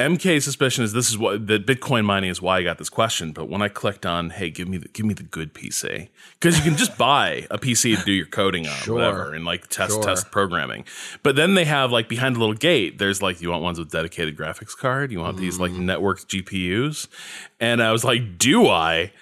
MK's 0.00 0.44
suspicion 0.44 0.82
is 0.84 0.92
this 0.92 1.10
is 1.10 1.18
what 1.18 1.46
that 1.48 1.66
Bitcoin 1.66 2.04
mining 2.04 2.30
is 2.30 2.40
why 2.42 2.58
I 2.58 2.62
got 2.62 2.78
this 2.78 2.88
question. 2.88 3.32
But 3.32 3.48
when 3.48 3.62
I 3.62 3.68
clicked 3.68 4.04
on, 4.06 4.30
hey, 4.30 4.50
give 4.50 4.66
me 4.68 4.78
the 4.78 4.88
give 4.88 5.06
me 5.06 5.14
the 5.14 5.22
good 5.22 5.54
PC 5.54 6.08
because 6.38 6.56
you 6.56 6.64
can 6.64 6.76
just 6.76 6.96
buy 7.10 7.46
a 7.50 7.58
PC 7.58 7.96
to 7.98 8.04
do 8.04 8.12
your 8.12 8.26
coding 8.26 8.66
on, 8.66 8.74
Sure. 8.76 8.96
whatever, 8.96 9.32
and 9.34 9.44
like 9.44 9.68
test 9.68 9.92
Sure. 9.92 10.02
test 10.02 10.30
programming. 10.30 10.84
But 11.22 11.36
then 11.36 11.54
they 11.54 11.64
have 11.64 11.92
like 11.92 12.08
behind 12.08 12.36
a 12.36 12.38
little 12.38 12.54
gate, 12.54 12.98
there's 12.98 13.20
like 13.22 13.40
you 13.40 13.50
want 13.50 13.62
ones 13.62 13.78
with 13.78 13.90
dedicated 13.90 14.36
graphics 14.36 14.76
card, 14.76 15.12
you 15.12 15.20
want 15.20 15.36
these 15.36 15.58
like 15.58 15.72
networked 15.72 16.26
GPUs, 16.26 17.06
and 17.60 17.82
I 17.82 17.92
was 17.92 18.04
like, 18.04 18.38
do 18.38 18.66
I? 18.68 19.12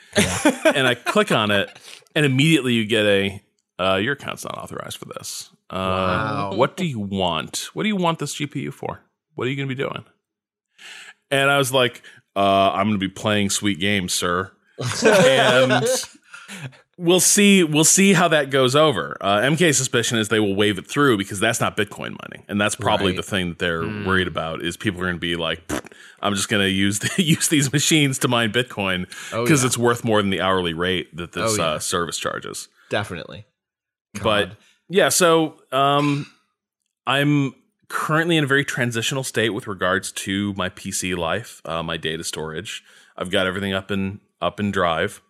and 0.64 0.87
I 0.87 0.95
click 0.95 1.31
on 1.33 1.51
it, 1.51 1.70
and 2.14 2.24
immediately 2.24 2.72
you 2.74 2.87
get 2.87 3.05
a 3.05 3.43
uh, 3.81 3.97
your 3.97 4.14
account's 4.14 4.45
not 4.45 4.57
authorized 4.59 4.97
for 4.97 5.05
this. 5.07 5.51
Uh, 5.70 5.76
Wow. 5.76 6.53
What 6.55 6.76
do 6.76 6.85
you 6.87 6.99
want? 6.99 7.68
What 7.74 7.83
do 7.83 7.89
you 7.89 7.97
want 7.97 8.18
this 8.18 8.35
GPU 8.35 8.72
for? 8.72 9.03
What 9.35 9.47
are 9.47 9.51
you 9.51 9.57
going 9.57 9.68
to 9.68 9.74
be 9.74 9.81
doing? 9.81 10.05
And 11.31 11.51
I 11.51 11.59
was 11.59 11.72
like, 11.72 12.03
uh, 12.37 12.70
I'm 12.72 12.87
going 12.89 12.99
to 13.01 13.09
be 13.09 13.12
playing 13.12 13.51
sweet 13.51 13.79
games, 13.81 14.12
sir. 14.14 14.53
and 15.05 15.85
we'll 16.97 17.20
see. 17.20 17.64
We'll 17.64 17.85
see 17.85 18.12
how 18.12 18.29
that 18.29 18.51
goes 18.51 18.74
over. 18.76 19.16
Uh, 19.20 19.39
MK 19.39 19.74
suspicion 19.74 20.18
is 20.18 20.29
they 20.29 20.41
will 20.41 20.55
wave 20.55 20.79
it 20.79 20.87
through 20.89 21.18
because 21.18 21.41
that's 21.41 21.61
not 21.61 21.76
Bitcoin 21.76 22.16
mining, 22.22 22.45
and 22.49 22.61
that's 22.61 22.76
probably 22.76 23.09
Right. 23.09 23.16
the 23.16 23.22
thing 23.22 23.49
that 23.51 23.59
they're 23.59 23.83
worried 23.83 24.29
about. 24.29 24.62
Is 24.62 24.76
people 24.76 25.01
are 25.01 25.05
going 25.05 25.16
to 25.16 25.20
be 25.20 25.37
like, 25.37 25.70
I'm 26.20 26.35
just 26.35 26.49
going 26.49 26.62
to 26.62 26.70
use 26.70 27.01
the, 27.01 27.22
use 27.22 27.49
these 27.49 27.72
machines 27.72 28.18
to 28.20 28.29
mine 28.29 28.53
Bitcoin 28.53 29.07
Oh, 29.33 29.43
because 29.45 29.62
yeah. 29.62 29.66
it's 29.66 29.79
worth 29.79 30.05
more 30.05 30.22
than 30.22 30.31
the 30.31 30.41
hourly 30.41 30.74
rate 30.74 31.14
that 31.16 31.33
this 31.33 31.59
Oh, 31.59 31.62
yeah. 31.62 31.68
uh, 31.72 31.79
service 31.79 32.18
charges 32.18 32.68
Definitely. 32.91 33.45
but 34.22 34.53
yeah 34.89 35.11
so 35.11 35.57
um 35.70 36.26
i'm 37.07 37.55
currently 37.89 38.36
in 38.36 38.45
a 38.45 38.47
very 38.47 38.64
transitional 38.64 39.22
state 39.24 39.51
with 39.51 39.66
regards 39.66 40.12
to 40.12 40.53
my 40.55 40.68
pc 40.68 41.16
life 41.16 41.61
uh, 41.64 41.82
my 41.82 41.97
data 41.97 42.22
storage 42.24 42.82
i've 43.16 43.30
got 43.30 43.47
everything 43.47 43.72
up 43.72 43.91
in 43.91 44.20
up 44.41 44.61
in 44.61 44.70
drive 44.70 45.22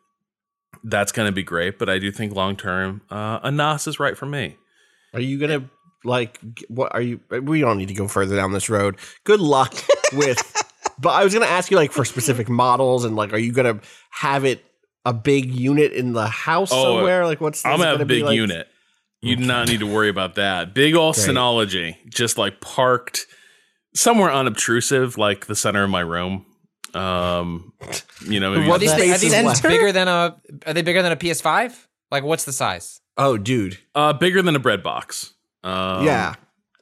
that's 0.85 1.13
going 1.13 1.27
to 1.27 1.33
be 1.33 1.43
great 1.43 1.79
but 1.79 1.89
i 1.89 1.99
do 1.99 2.11
think 2.11 2.35
long 2.35 2.57
term 2.57 3.01
uh, 3.11 3.39
a 3.43 3.51
nas 3.51 3.87
is 3.87 3.99
right 4.01 4.17
for 4.17 4.27
me 4.27 4.57
Are 5.15 5.21
you 5.21 5.39
gonna 5.39 5.69
like 6.05 6.39
what 6.69 6.93
are 6.95 7.01
you 7.01 7.21
we 7.43 7.61
don't 7.61 7.79
need 7.79 7.89
to 7.89 7.95
go 7.95 8.07
further 8.07 8.37
down 8.37 8.53
this 8.53 8.71
road. 8.71 8.97
Good 9.25 9.41
luck 9.41 9.75
with 10.13 10.39
but 11.01 11.11
I 11.11 11.25
was 11.25 11.35
gonna 11.35 11.47
ask 11.47 11.71
you 11.73 11.77
like 11.77 11.91
for 11.93 12.05
specific 12.05 12.49
models 12.49 13.05
and 13.05 13.17
like 13.17 13.33
are 13.33 13.39
you 13.39 13.53
gonna 13.53 13.81
have 14.11 14.45
it 14.45 14.65
a 15.05 15.13
big 15.13 15.53
unit 15.53 15.93
in 15.93 16.13
the 16.13 16.29
house 16.29 16.71
Oh, 16.73 16.97
somewhere? 16.97 17.27
Like 17.27 17.41
what's 17.41 17.65
i'm 17.65 17.79
gonna 17.81 18.03
a 18.03 18.05
big 18.05 18.23
like- 18.25 18.37
unit 18.37 18.69
you 19.21 19.37
do 19.37 19.45
not 19.45 19.69
need 19.69 19.81
to 19.81 19.87
worry 19.87 20.09
about 20.09 20.37
that 20.37 20.75
big 20.75 20.95
old 20.95 21.15
Great. 21.15 21.29
synology 21.29 21.97
just 22.09 22.39
like 22.39 22.61
parked 22.61 23.27
somewhere 23.95 24.31
unobtrusive 24.31 25.19
like 25.19 25.47
the 25.47 25.57
center 25.57 25.85
of 25.85 25.91
my 25.91 26.01
room 26.01 26.47
um 26.95 27.73
you 28.27 28.41
know 28.41 28.53
maybe 28.53 28.69
What 28.69 28.77
Are 28.77 28.79
these, 28.79 28.95
the 28.95 29.03
are 29.13 29.19
these 29.19 29.33
is 29.33 29.61
bigger 29.61 29.93
than 29.93 30.09
a? 30.09 30.41
Are 30.67 30.73
they 30.73 30.83
bigger 30.83 31.03
than 31.03 31.13
a 31.13 31.17
PS5? 31.17 31.87
Like, 32.11 32.25
what's 32.25 32.45
the 32.45 32.53
size? 32.53 33.01
Oh 33.17 33.37
dude. 33.37 33.79
uh 33.95 34.13
bigger 34.15 34.41
than 34.43 34.57
a 34.57 34.61
bread 34.61 34.83
box 34.83 35.35
um, 35.65 36.05
yeah. 36.05 36.35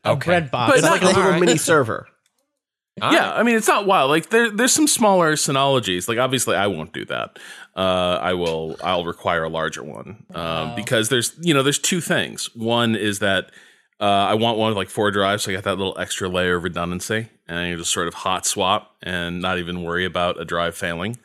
A 0.05 0.17
bread 0.17 0.51
box. 0.51 0.71
But 0.71 0.79
It's 0.79 0.89
like 0.89 1.03
a 1.03 1.07
little 1.07 1.23
right. 1.23 1.41
mini 1.41 1.57
server. 1.57 2.07
All 3.03 3.13
yeah, 3.13 3.31
right. 3.31 3.41
I 3.41 3.43
mean 3.43 3.57
it's 3.57 3.69
not 3.69 3.87
wild. 3.87 4.11
Like 4.11 4.31
there, 4.31 4.51
there's 4.51 4.73
some 4.73 4.87
smaller 4.87 5.33
synologies. 5.35 6.09
Like 6.09 6.19
obviously, 6.19 6.57
I 6.57 6.67
won't 6.69 6.93
do 6.93 7.05
that. 7.07 7.39
Uh, 7.77 8.19
I 8.23 8.33
will. 8.33 8.77
I'll 8.83 9.05
require 9.05 9.45
a 9.45 9.51
larger 9.51 9.83
one 9.83 10.25
um, 10.35 10.75
because 10.75 11.11
there's, 11.11 11.35
you 11.43 11.53
know, 11.53 11.63
there's 11.63 11.79
two 11.79 12.01
things. 12.01 12.49
One 12.57 12.97
is 12.97 13.19
that 13.19 13.51
uh, 14.01 14.05
I 14.05 14.35
want 14.35 14.57
one 14.57 14.69
with 14.71 14.79
like 14.79 14.89
four 14.89 15.11
drives, 15.11 15.43
so 15.45 15.51
I 15.51 15.55
got 15.55 15.65
that 15.65 15.77
little 15.77 15.97
extra 15.99 16.27
layer 16.29 16.57
of 16.57 16.65
redundancy, 16.65 17.29
and 17.47 17.59
I 17.59 17.69
can 17.71 17.79
just 17.79 17.93
sort 17.93 18.09
of 18.09 18.15
hot 18.15 18.47
swap 18.47 18.97
and 19.03 19.41
not 19.43 19.59
even 19.59 19.83
worry 19.83 20.07
about 20.07 20.41
a 20.41 20.45
drive 20.47 20.75
failing. 20.75 21.19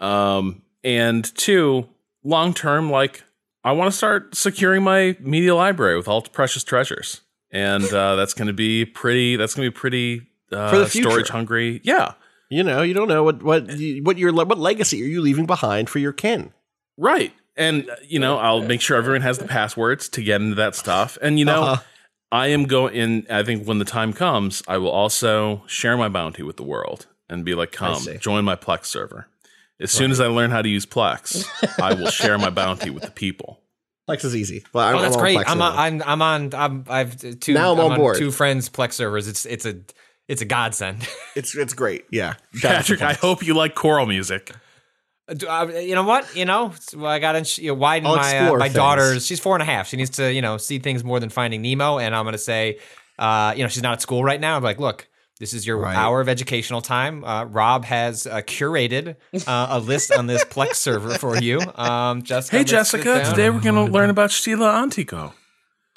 Um, 0.00 0.62
and 0.82 1.24
two, 1.36 1.88
long 2.24 2.54
term, 2.54 2.90
like 2.90 3.22
I 3.62 3.72
want 3.72 3.90
to 3.90 3.96
start 3.96 4.34
securing 4.34 4.82
my 4.82 5.16
media 5.20 5.54
library 5.54 5.96
with 5.96 6.08
all 6.08 6.18
its 6.20 6.28
precious 6.30 6.64
treasures, 6.64 7.20
and 7.50 7.84
uh, 7.92 8.16
that's 8.16 8.34
going 8.34 8.48
to 8.48 8.54
be 8.54 8.84
pretty. 8.86 9.36
That's 9.36 9.54
going 9.54 9.66
to 9.66 9.70
be 9.70 9.74
pretty 9.78 10.22
uh, 10.50 10.70
For 10.70 10.78
the 10.78 10.86
future. 10.86 11.10
storage 11.10 11.28
hungry. 11.28 11.80
Yeah, 11.84 12.14
You 12.52 12.62
know, 12.62 12.82
you 12.82 12.92
don't 12.92 13.08
know 13.08 13.22
what 13.22 13.42
what 13.42 13.70
what 14.02 14.18
your 14.18 14.32
what 14.32 14.58
legacy 14.58 15.02
are 15.02 15.06
you 15.06 15.22
leaving 15.22 15.46
behind 15.46 15.88
for 15.88 15.98
your 15.98 16.12
kin? 16.12 16.52
right. 16.98 17.32
And 17.56 17.88
uh, 17.90 17.96
you 18.06 18.18
know, 18.18 18.38
I'll 18.38 18.62
make 18.62 18.80
sure 18.80 18.96
everyone 18.96 19.22
has 19.22 19.38
the 19.38 19.46
passwords 19.46 20.08
to 20.10 20.22
get 20.22 20.40
into 20.40 20.54
that 20.56 20.74
stuff. 20.74 21.18
And 21.22 21.38
you 21.38 21.44
know, 21.44 21.62
Uh-huh. 21.62 21.82
I 22.30 22.46
am 22.48 22.64
going. 22.64 22.94
in 22.94 23.26
I 23.30 23.42
think 23.42 23.66
when 23.66 23.78
the 23.78 23.84
time 23.84 24.12
comes, 24.14 24.62
I 24.66 24.78
will 24.78 24.90
also 24.90 25.62
share 25.66 25.96
my 25.98 26.08
bounty 26.08 26.42
with 26.42 26.56
the 26.56 26.62
world 26.62 27.06
and 27.28 27.44
be 27.44 27.54
like, 27.54 27.72
"Come, 27.72 28.02
join 28.20 28.44
my 28.44 28.56
Plex 28.56 28.86
server." 28.86 29.28
As 29.80 29.90
soon 29.90 30.10
as 30.10 30.20
I 30.20 30.26
learn 30.28 30.50
how 30.50 30.62
to 30.62 30.68
use 30.68 30.86
Plex, 30.86 31.44
I 31.80 31.92
will 31.94 32.08
share 32.20 32.38
my 32.38 32.50
bounty 32.50 32.88
with 32.90 33.02
the 33.02 33.10
people. 33.10 33.60
Plex 34.08 34.24
is 34.24 34.34
easy. 34.34 34.64
Well, 34.72 34.86
I'm, 34.86 34.96
Oh, 34.96 35.02
that's 35.02 35.14
I'm 35.16 35.18
on 35.18 35.22
great. 35.22 35.38
Plex 35.38 35.44
I'm 35.48 35.62
on, 35.62 35.76
I'm 35.78 36.02
I'm 36.06 36.22
on. 36.22 36.54
I'm 36.54 36.84
I've 36.88 37.40
two. 37.40 37.52
Now 37.54 37.72
I'm 37.72 37.80
on 37.80 37.96
board. 37.98 38.16
two 38.16 38.30
friends 38.30 38.68
Plex 38.70 38.92
servers. 38.94 39.28
It's 39.28 39.44
it's 39.44 39.66
a 39.66 39.76
it's 40.28 40.42
a 40.42 40.44
godsend. 40.46 41.06
It's 41.34 41.56
it's 41.56 41.72
great. 41.72 42.04
Yeah. 42.10 42.34
Shout 42.54 42.74
out 42.74 42.84
to 42.84 42.96
Patrick, 42.96 43.02
I 43.02 43.14
hope 43.14 43.42
you 43.46 43.54
like 43.54 43.74
choral 43.74 44.04
music. 44.06 44.52
Do 45.34 45.48
I- 45.48 45.80
you 45.80 45.94
know 45.94 46.02
what? 46.02 46.36
You 46.36 46.44
know, 46.44 46.74
well, 46.94 47.06
I 47.10 47.18
got 47.20 47.42
to 47.42 47.62
you 47.62 47.68
know, 47.68 47.74
widen 47.74 48.06
I'll 48.06 48.16
my 48.16 48.38
uh, 48.38 48.54
my 48.56 48.64
things. 48.66 48.74
daughter's. 48.74 49.24
She's 49.26 49.40
four 49.40 49.54
and 49.54 49.62
a 49.62 49.66
half. 49.66 49.88
She 49.88 49.96
needs 49.96 50.10
to 50.10 50.30
you 50.30 50.42
know 50.42 50.58
see 50.58 50.78
things 50.78 51.02
more 51.04 51.20
than 51.20 51.30
Finding 51.30 51.62
Nemo. 51.62 51.98
And 51.98 52.14
I'm 52.14 52.24
gonna 52.26 52.36
say, 52.36 52.78
uh, 53.18 53.54
you 53.56 53.62
know, 53.62 53.68
she's 53.68 53.82
not 53.82 53.94
at 53.94 54.02
school 54.02 54.22
right 54.24 54.40
now. 54.40 54.56
I'm 54.56 54.62
like, 54.62 54.78
look. 54.78 55.08
This 55.40 55.54
is 55.54 55.66
your 55.66 55.78
Right. 55.78 55.96
hour 55.96 56.20
of 56.20 56.28
educational 56.28 56.80
time. 56.82 57.24
Uh, 57.24 57.44
Rob 57.46 57.84
has 57.86 58.28
uh, 58.28 58.42
curated 58.42 59.16
uh, 59.48 59.66
a 59.70 59.80
list 59.80 60.12
on 60.12 60.28
this 60.28 60.44
Plex 60.44 60.74
server 60.86 61.14
for 61.18 61.36
you. 61.36 61.60
Um, 61.74 62.22
Jessica, 62.22 62.58
Hey, 62.58 62.62
Jessica, 62.64 63.24
today 63.28 63.50
we're 63.50 63.58
going 63.58 63.74
to 63.86 63.90
learn 63.90 64.08
about 64.08 64.30
Stile 64.30 64.62
Antico. 64.62 65.32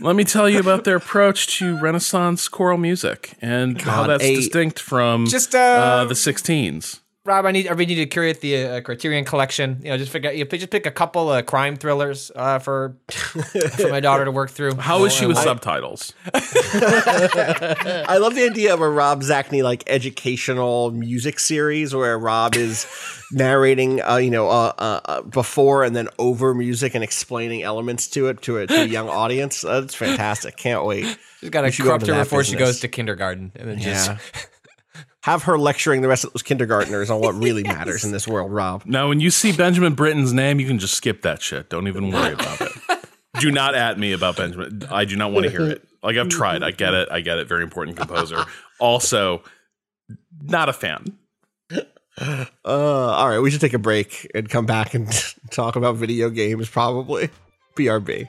Let 0.00 0.16
me 0.16 0.24
tell 0.24 0.48
you 0.48 0.60
about 0.60 0.84
their 0.84 0.96
approach 0.96 1.58
to 1.58 1.76
Renaissance 1.78 2.48
choral 2.48 2.78
music 2.78 3.34
and 3.42 3.80
how 3.80 4.06
that's 4.06 4.24
a- 4.24 4.34
distinct 4.36 4.78
from 4.78 5.26
Just, 5.26 5.54
uh, 5.54 5.58
uh, 5.58 6.04
the 6.06 6.14
16s. 6.14 7.00
Rob, 7.26 7.44
I 7.44 7.50
need 7.50 7.68
I 7.68 7.72
really 7.72 7.84
need 7.86 7.96
to 7.96 8.06
curate 8.06 8.40
the 8.40 8.64
uh, 8.64 8.80
Criterion 8.80 9.26
collection. 9.26 9.78
You 9.84 9.90
know, 9.90 9.98
just 9.98 10.10
figure 10.10 10.32
you 10.32 10.46
pick- 10.46 10.60
just 10.60 10.70
pick 10.72 10.86
a 10.86 10.90
couple 10.90 11.30
of 11.30 11.44
crime 11.44 11.76
thrillers 11.76 12.32
uh, 12.34 12.58
for 12.60 12.96
for 13.10 13.88
my 13.90 14.00
daughter 14.00 14.24
to 14.24 14.30
work 14.30 14.48
through. 14.50 14.76
How 14.76 15.04
is 15.04 15.12
she 15.12 15.26
with 15.26 15.36
I- 15.36 15.44
subtitles? 15.44 16.14
I 16.32 18.16
love 18.18 18.34
the 18.34 18.44
idea 18.50 18.72
of 18.72 18.80
a 18.80 18.88
Rob 18.88 19.20
Zacny 19.20 19.62
like 19.62 19.84
educational 19.86 20.90
music 20.92 21.38
series 21.40 21.94
where 21.94 22.18
Rob 22.18 22.56
is 22.56 22.86
narrating, 23.32 24.00
uh, 24.02 24.16
you 24.16 24.30
know, 24.30 24.48
uh, 24.48 24.72
uh, 24.78 25.00
uh, 25.04 25.22
before 25.22 25.84
and 25.84 25.94
then 25.94 26.08
over 26.18 26.54
music 26.54 26.94
and 26.94 27.04
explaining 27.04 27.62
elements 27.62 28.08
to 28.08 28.28
it 28.28 28.40
to 28.42 28.58
a, 28.58 28.66
to 28.66 28.80
a 28.82 28.86
young 28.86 29.08
audience. 29.10 29.60
That's 29.60 29.94
fantastic. 29.94 30.56
Can't 30.56 30.86
wait. 30.86 31.04
She's 31.40 31.50
got 31.50 31.60
to 31.62 31.66
We 31.66 31.72
should 31.72 31.82
go 31.84 31.90
corrupt 31.90 32.06
her 32.06 32.14
that 32.14 32.22
before 32.24 32.44
she 32.44 32.56
goes 32.56 32.80
to 32.80 32.88
kindergarten, 32.88 33.52
and 33.56 33.68
then 33.68 33.78
just 33.78 34.08
Yeah. 34.08 34.18
Have 35.22 35.42
her 35.42 35.58
lecturing 35.58 36.00
the 36.00 36.08
rest 36.08 36.24
of 36.24 36.32
those 36.32 36.42
kindergartners 36.42 37.10
on 37.10 37.20
what 37.20 37.34
really 37.34 37.62
matters 37.64 38.04
in 38.04 38.12
this 38.12 38.26
world, 38.26 38.50
Rob. 38.52 38.84
Now, 38.86 39.08
when 39.08 39.20
you 39.20 39.30
see 39.30 39.52
Benjamin 39.52 39.94
Britten's 39.94 40.32
name, 40.32 40.60
you 40.60 40.66
can 40.66 40.78
just 40.78 40.94
skip 40.94 41.22
that 41.22 41.42
shit. 41.42 41.68
Don't 41.68 41.88
even 41.88 42.10
worry 42.10 42.32
about 42.34 42.60
it. 42.60 42.72
do 43.38 43.50
not 43.50 43.74
at 43.74 43.98
me 43.98 44.12
about 44.12 44.36
Benjamin. 44.36 44.82
I 44.90 45.04
do 45.04 45.16
not 45.16 45.32
want 45.32 45.44
to 45.44 45.50
hear 45.50 45.68
it. 45.68 45.86
Like 46.02 46.16
I've 46.16 46.30
tried. 46.30 46.62
I 46.62 46.70
get 46.70 46.94
it. 46.94 47.08
I 47.10 47.20
get 47.20 47.38
it. 47.38 47.46
Very 47.48 47.62
important 47.62 47.96
composer. 47.98 48.44
Also, 48.78 49.42
not 50.42 50.68
a 50.68 50.72
fan. 50.72 51.18
Uh, 52.18 52.46
all 52.64 53.28
right, 53.28 53.38
we 53.38 53.50
should 53.50 53.60
take 53.60 53.72
a 53.72 53.78
break 53.78 54.30
and 54.34 54.48
come 54.48 54.66
back 54.66 54.92
and 54.94 55.08
talk 55.50 55.76
about 55.76 55.96
video 55.96 56.28
games, 56.28 56.68
probably. 56.68 57.30
BRB. 57.76 58.28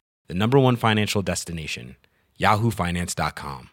the 0.31 0.35
number 0.35 0.57
one 0.57 0.77
financial 0.77 1.21
destination, 1.21 1.97
yahoofinance.com. 2.39 3.69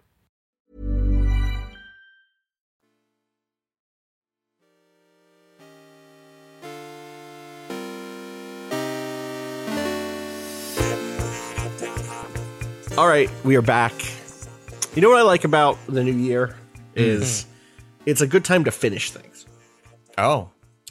All 12.96 13.06
right, 13.06 13.30
we 13.44 13.54
are 13.54 13.62
back. 13.62 13.92
You 14.96 15.02
know 15.02 15.10
what 15.10 15.18
I 15.18 15.22
like 15.22 15.44
about 15.44 15.78
the 15.86 16.02
new 16.02 16.10
year 16.10 16.56
is 16.96 17.22
mm-hmm. 17.22 18.00
it's 18.06 18.20
a 18.20 18.26
good 18.26 18.44
time 18.44 18.64
to 18.64 18.72
finish 18.72 19.12
things. 19.12 19.46
Oh. 20.18 20.50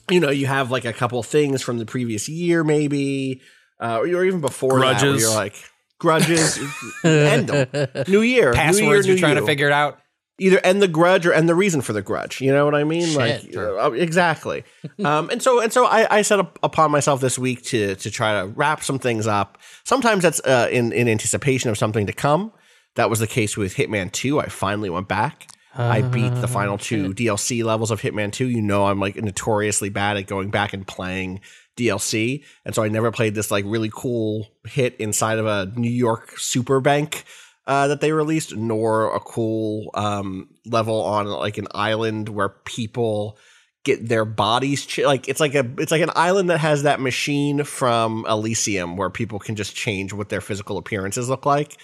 You 0.09 0.21
know, 0.21 0.29
you 0.29 0.45
have 0.45 0.71
like 0.71 0.85
a 0.85 0.93
couple 0.93 1.21
things 1.23 1.61
from 1.61 1.77
the 1.77 1.85
previous 1.85 2.29
year, 2.29 2.63
maybe, 2.63 3.41
uh, 3.79 3.99
or 3.99 4.25
even 4.25 4.41
before 4.41 4.79
that, 4.79 4.99
Grudges. 4.99 5.21
you're 5.21 5.33
like 5.35 5.55
grudges, 5.99 6.59
end 7.03 7.49
them. 7.49 7.87
New 8.07 8.21
year, 8.21 8.53
Passwords 8.53 8.79
new 8.81 8.85
year, 8.87 8.95
you're 9.03 9.15
new 9.15 9.17
trying 9.19 9.35
to 9.35 9.45
figure 9.45 9.67
it 9.67 9.73
out. 9.73 9.99
either 10.39 10.59
end 10.63 10.81
the 10.81 10.87
grudge 10.87 11.25
or 11.25 11.33
end 11.33 11.49
the 11.49 11.55
reason 11.55 11.81
for 11.81 11.93
the 11.93 12.01
grudge. 12.01 12.39
You 12.41 12.51
know 12.51 12.65
what 12.65 12.75
I 12.75 12.83
mean? 12.83 13.15
like 13.15 13.41
Shit, 13.41 13.53
sure. 13.53 13.79
uh, 13.79 13.89
exactly. 13.91 14.63
um, 15.03 15.29
and 15.29 15.41
so 15.41 15.59
and 15.59 15.73
so 15.73 15.85
I, 15.85 16.17
I 16.17 16.21
set 16.21 16.39
up 16.39 16.59
upon 16.63 16.91
myself 16.91 17.21
this 17.21 17.39
week 17.39 17.63
to 17.65 17.95
to 17.95 18.11
try 18.11 18.41
to 18.41 18.47
wrap 18.47 18.83
some 18.83 18.99
things 18.99 19.25
up. 19.27 19.57
Sometimes 19.83 20.21
that's 20.23 20.39
uh, 20.41 20.67
in 20.71 20.91
in 20.91 21.07
anticipation 21.07 21.69
of 21.69 21.77
something 21.77 22.05
to 22.05 22.13
come. 22.13 22.51
That 22.95 23.09
was 23.09 23.19
the 23.19 23.27
case 23.27 23.55
with 23.57 23.75
Hitman 23.75 24.11
Two. 24.11 24.39
I 24.39 24.47
finally 24.47 24.89
went 24.89 25.07
back. 25.07 25.47
I 25.79 26.01
beat 26.01 26.33
the 26.33 26.47
final 26.47 26.79
two 26.79 27.13
DLC 27.13 27.63
levels 27.63 27.91
of 27.91 28.01
Hitman 28.01 28.31
2. 28.31 28.47
You 28.49 28.63
know, 28.63 28.87
I'm 28.87 28.99
like 28.99 29.15
notoriously 29.15 29.89
bad 29.89 30.17
at 30.17 30.25
going 30.25 30.49
back 30.49 30.73
and 30.73 30.87
playing 30.87 31.41
DLC. 31.77 32.43
And 32.65 32.75
so 32.75 32.83
I 32.83 32.89
never 32.89 33.11
played 33.11 33.35
this 33.35 33.51
like 33.51 33.63
really 33.65 33.91
cool 33.93 34.47
hit 34.65 34.95
inside 34.97 35.37
of 35.37 35.45
a 35.45 35.71
New 35.75 35.89
York 35.89 36.37
super 36.37 36.81
bank 36.81 37.23
uh, 37.67 37.87
that 37.87 38.01
they 38.01 38.11
released, 38.11 38.55
nor 38.55 39.15
a 39.15 39.19
cool 39.19 39.91
um, 39.93 40.49
level 40.65 41.01
on 41.03 41.27
like 41.27 41.57
an 41.57 41.67
island 41.71 42.29
where 42.29 42.49
people 42.49 43.37
get 43.83 44.07
their 44.07 44.25
bodies 44.25 44.85
ch- 44.85 44.99
like 44.99 45.29
it's 45.29 45.39
like 45.39 45.55
a 45.55 45.65
it's 45.77 45.91
like 45.91 46.01
an 46.01 46.11
island 46.13 46.49
that 46.49 46.59
has 46.59 46.83
that 46.83 46.99
machine 46.99 47.63
from 47.63 48.25
Elysium 48.27 48.97
where 48.97 49.09
people 49.09 49.39
can 49.39 49.55
just 49.55 49.75
change 49.75 50.11
what 50.11 50.27
their 50.27 50.41
physical 50.41 50.77
appearances 50.77 51.29
look 51.29 51.45
like. 51.45 51.77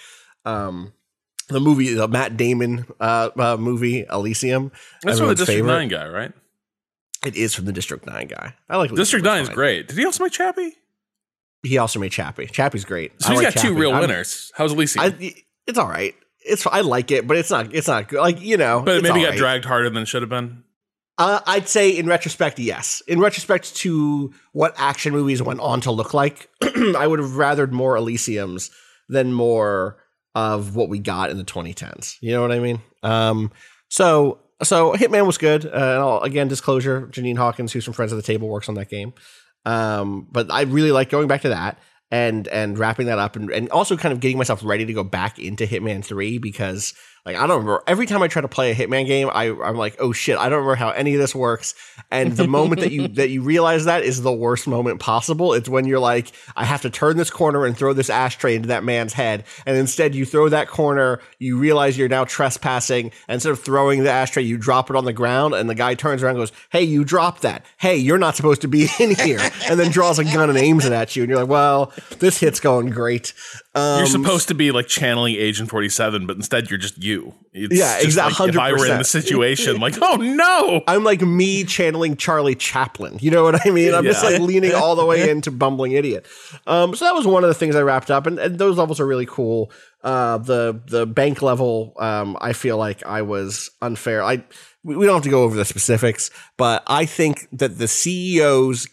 Um, 0.44 0.92
the 1.48 1.60
movie, 1.60 1.92
the 1.92 2.08
Matt 2.08 2.36
Damon 2.36 2.86
uh, 3.00 3.30
uh, 3.38 3.56
movie 3.58 4.06
Elysium. 4.10 4.72
That's 5.02 5.18
from 5.18 5.28
the 5.28 5.34
District 5.34 5.58
favorite. 5.58 5.72
Nine 5.72 5.88
guy, 5.88 6.08
right? 6.08 6.32
It 7.26 7.36
is 7.36 7.54
from 7.54 7.64
the 7.64 7.72
District 7.72 8.06
Nine 8.06 8.26
guy. 8.28 8.54
I 8.68 8.76
like 8.76 8.94
District 8.94 9.24
Nine 9.24 9.42
is 9.42 9.48
great. 9.48 9.88
Did 9.88 9.98
he 9.98 10.04
also 10.04 10.24
make 10.24 10.32
Chappie? 10.32 10.74
He 11.62 11.78
also 11.78 11.98
made 11.98 12.12
Chappie. 12.12 12.46
Chappie's 12.46 12.84
great. 12.84 13.20
So 13.22 13.28
I 13.28 13.32
he's 13.32 13.42
like 13.42 13.54
got 13.54 13.62
two 13.62 13.74
real 13.74 13.92
I'm- 13.92 14.00
winners. 14.00 14.52
How's 14.54 14.72
Elysium? 14.72 15.04
I, 15.04 15.34
it's 15.66 15.78
all 15.78 15.88
right. 15.88 16.14
It's 16.46 16.66
I 16.66 16.82
like 16.82 17.10
it, 17.10 17.26
but 17.26 17.38
it's 17.38 17.50
not. 17.50 17.74
It's 17.74 17.88
not 17.88 18.08
good. 18.08 18.20
Like 18.20 18.40
you 18.42 18.58
know, 18.58 18.82
but 18.84 18.96
it 18.96 19.02
maybe 19.02 19.22
got 19.22 19.30
right. 19.30 19.38
dragged 19.38 19.64
harder 19.64 19.88
than 19.88 20.02
it 20.02 20.08
should 20.08 20.20
have 20.22 20.28
been. 20.28 20.62
Uh, 21.16 21.40
I'd 21.46 21.68
say 21.68 21.90
in 21.90 22.06
retrospect, 22.06 22.58
yes. 22.58 23.00
In 23.06 23.20
retrospect 23.20 23.76
to 23.76 24.34
what 24.52 24.74
action 24.76 25.12
movies 25.12 25.40
went 25.40 25.60
on 25.60 25.80
to 25.82 25.92
look 25.92 26.12
like, 26.12 26.50
I 26.62 27.06
would 27.06 27.20
have 27.20 27.30
rathered 27.30 27.70
more 27.70 27.96
Elysiums 27.96 28.70
than 29.08 29.32
more 29.32 29.96
of 30.34 30.74
what 30.74 30.88
we 30.88 30.98
got 30.98 31.30
in 31.30 31.38
the 31.38 31.44
2010s. 31.44 32.16
You 32.20 32.32
know 32.32 32.42
what 32.42 32.50
I 32.52 32.58
mean? 32.58 32.82
Um, 33.02 33.52
so 33.88 34.40
so 34.62 34.92
Hitman 34.92 35.26
was 35.26 35.38
good. 35.38 35.66
Uh, 35.66 35.68
and 35.68 35.76
I'll, 35.76 36.20
again, 36.20 36.48
disclosure: 36.48 37.08
Janine 37.08 37.36
Hawkins, 37.36 37.72
who's 37.72 37.84
from 37.84 37.94
Friends 37.94 38.12
of 38.12 38.16
the 38.16 38.22
Table, 38.22 38.48
works 38.48 38.68
on 38.68 38.74
that 38.76 38.88
game. 38.88 39.12
Um, 39.64 40.28
but 40.30 40.50
I 40.50 40.62
really 40.62 40.92
like 40.92 41.10
going 41.10 41.28
back 41.28 41.42
to 41.42 41.48
that 41.50 41.78
and 42.10 42.46
and 42.48 42.78
wrapping 42.78 43.06
that 43.06 43.18
up 43.18 43.34
and, 43.34 43.50
and 43.50 43.68
also 43.70 43.96
kind 43.96 44.12
of 44.12 44.20
getting 44.20 44.38
myself 44.38 44.60
ready 44.64 44.84
to 44.84 44.92
go 44.92 45.02
back 45.02 45.38
into 45.38 45.66
Hitman 45.66 46.04
3 46.04 46.38
because 46.38 46.94
like 47.26 47.36
I 47.36 47.46
don't 47.46 47.64
remember 47.64 47.82
every 47.86 48.04
time 48.06 48.22
I 48.22 48.28
try 48.28 48.42
to 48.42 48.48
play 48.48 48.70
a 48.70 48.74
Hitman 48.74 49.06
game 49.06 49.30
I 49.32 49.44
I'm 49.46 49.76
like 49.76 49.96
oh 49.98 50.12
shit 50.12 50.36
I 50.36 50.50
don't 50.50 50.58
remember 50.58 50.74
how 50.74 50.90
any 50.90 51.14
of 51.14 51.20
this 51.20 51.34
works. 51.34 51.74
And 52.10 52.32
the 52.32 52.46
moment 52.46 52.82
that 52.82 52.92
you 52.92 53.08
that 53.14 53.30
you 53.30 53.42
realize 53.42 53.86
that 53.86 54.04
is 54.04 54.22
the 54.22 54.32
worst 54.32 54.66
moment 54.66 55.00
possible. 55.00 55.54
It's 55.54 55.68
when 55.68 55.86
you're 55.86 55.98
like 55.98 56.32
I 56.54 56.64
have 56.64 56.82
to 56.82 56.90
turn 56.90 57.16
this 57.16 57.30
corner 57.30 57.64
and 57.64 57.76
throw 57.76 57.94
this 57.94 58.10
ashtray 58.10 58.56
into 58.56 58.68
that 58.68 58.84
man's 58.84 59.14
head. 59.14 59.44
And 59.64 59.76
instead 59.76 60.14
you 60.14 60.26
throw 60.26 60.50
that 60.50 60.68
corner 60.68 61.20
you 61.38 61.58
realize 61.58 61.96
you're 61.96 62.08
now 62.08 62.24
trespassing. 62.24 63.06
And 63.28 63.36
instead 63.36 63.52
of 63.52 63.60
throwing 63.60 64.04
the 64.04 64.10
ashtray 64.10 64.42
you 64.42 64.58
drop 64.58 64.90
it 64.90 64.96
on 64.96 65.06
the 65.06 65.12
ground 65.14 65.54
and 65.54 65.68
the 65.70 65.74
guy 65.74 65.94
turns 65.94 66.22
around 66.22 66.36
and 66.36 66.42
goes 66.42 66.52
hey 66.70 66.82
you 66.82 67.04
dropped 67.04 67.42
that. 67.42 67.64
Hey 67.78 67.96
you're 67.96 68.18
not 68.18 68.36
supposed 68.36 68.60
to 68.62 68.68
be 68.68 68.88
in 69.00 69.14
here. 69.14 69.40
And 69.70 69.80
then 69.80 69.90
draws 69.90 70.18
a 70.18 70.24
gun 70.24 70.50
and 70.50 70.58
aims 70.58 70.84
it 70.84 70.92
at 70.92 71.16
you. 71.16 71.22
And 71.22 71.30
you're 71.30 71.40
like 71.40 71.48
well 71.48 71.92
this 72.18 72.38
hit's 72.38 72.60
going 72.60 72.90
great 72.90 73.32
um, 73.76 73.98
You're 73.98 74.06
supposed 74.06 74.48
to 74.48 74.54
be 74.54 74.70
like 74.70 74.86
channeling 74.86 75.34
Agent 75.34 75.68
47, 75.68 76.26
but 76.26 76.36
instead 76.36 76.70
you're 76.70 76.78
just 76.78 77.02
you. 77.02 77.34
It's 77.52 77.76
Yeah, 77.76 77.98
exactly. 78.00 78.46
like 78.46 78.54
if 78.54 78.60
I 78.60 78.72
were 78.72 78.86
in 78.86 78.98
the 78.98 79.04
situation, 79.04 79.80
like, 79.80 79.96
oh 80.00 80.16
no. 80.16 80.82
I'm 80.86 81.02
like 81.02 81.22
me 81.22 81.64
channeling 81.64 82.16
Charlie 82.16 82.54
Chaplin. 82.54 83.18
You 83.20 83.32
know 83.32 83.42
what 83.42 83.66
I 83.66 83.70
mean? 83.70 83.92
I'm 83.92 84.04
just 84.04 84.22
like 84.22 84.40
leaning 84.40 84.74
all 84.74 84.94
the 84.94 85.04
way 85.04 85.28
into 85.34 85.50
bumbling 85.50 85.92
idiot. 85.92 86.26
Um, 86.68 86.94
so 86.94 87.04
that 87.04 87.14
was 87.14 87.26
one 87.26 87.42
of 87.42 87.48
the 87.48 87.54
things 87.54 87.74
I 87.74 87.82
wrapped 87.82 88.12
up, 88.12 88.26
and, 88.26 88.38
and 88.38 88.58
those 88.58 88.78
levels 88.78 89.00
are 89.00 89.06
really 89.06 89.26
cool. 89.26 89.72
Uh, 90.04 90.38
the 90.38 90.80
the 90.86 91.06
bank 91.06 91.42
level, 91.42 91.94
um, 91.98 92.36
I 92.40 92.52
feel 92.52 92.76
like 92.76 93.04
I 93.04 93.22
was 93.22 93.70
unfair. 93.82 94.22
I 94.22 94.44
we 94.84 95.06
don't 95.06 95.14
have 95.14 95.22
to 95.22 95.30
go 95.30 95.42
over 95.42 95.56
the 95.56 95.64
specifics, 95.64 96.30
but 96.58 96.82
I 96.86 97.06
think 97.06 97.48
that 97.52 97.78
the 97.78 97.86
CEO's 97.86 98.86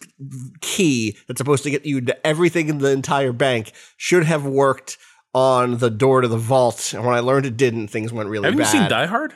key 0.61 1.17
that's 1.27 1.37
supposed 1.37 1.63
to 1.63 1.69
get 1.69 1.85
you 1.85 2.01
to 2.01 2.27
everything 2.27 2.69
in 2.69 2.77
the 2.77 2.91
entire 2.91 3.33
bank 3.33 3.73
should 3.97 4.23
have 4.23 4.45
worked 4.45 4.97
on 5.33 5.77
the 5.77 5.89
door 5.89 6.21
to 6.21 6.27
the 6.27 6.37
vault. 6.37 6.93
And 6.93 7.05
when 7.05 7.15
I 7.15 7.19
learned 7.19 7.45
it 7.45 7.57
didn't, 7.57 7.89
things 7.89 8.13
went 8.13 8.29
really 8.29 8.43
well. 8.43 8.51
Haven't 8.51 8.65
bad. 8.65 8.73
you 8.73 8.79
seen 8.79 8.89
Die 8.89 9.05
Hard? 9.05 9.33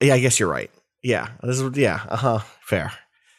Yeah, 0.00 0.14
I 0.14 0.20
guess 0.20 0.38
you're 0.38 0.50
right. 0.50 0.70
Yeah, 1.02 1.28
this 1.42 1.60
is 1.60 1.76
yeah, 1.76 2.00
uh 2.08 2.16
huh, 2.16 2.38
fair. 2.60 2.92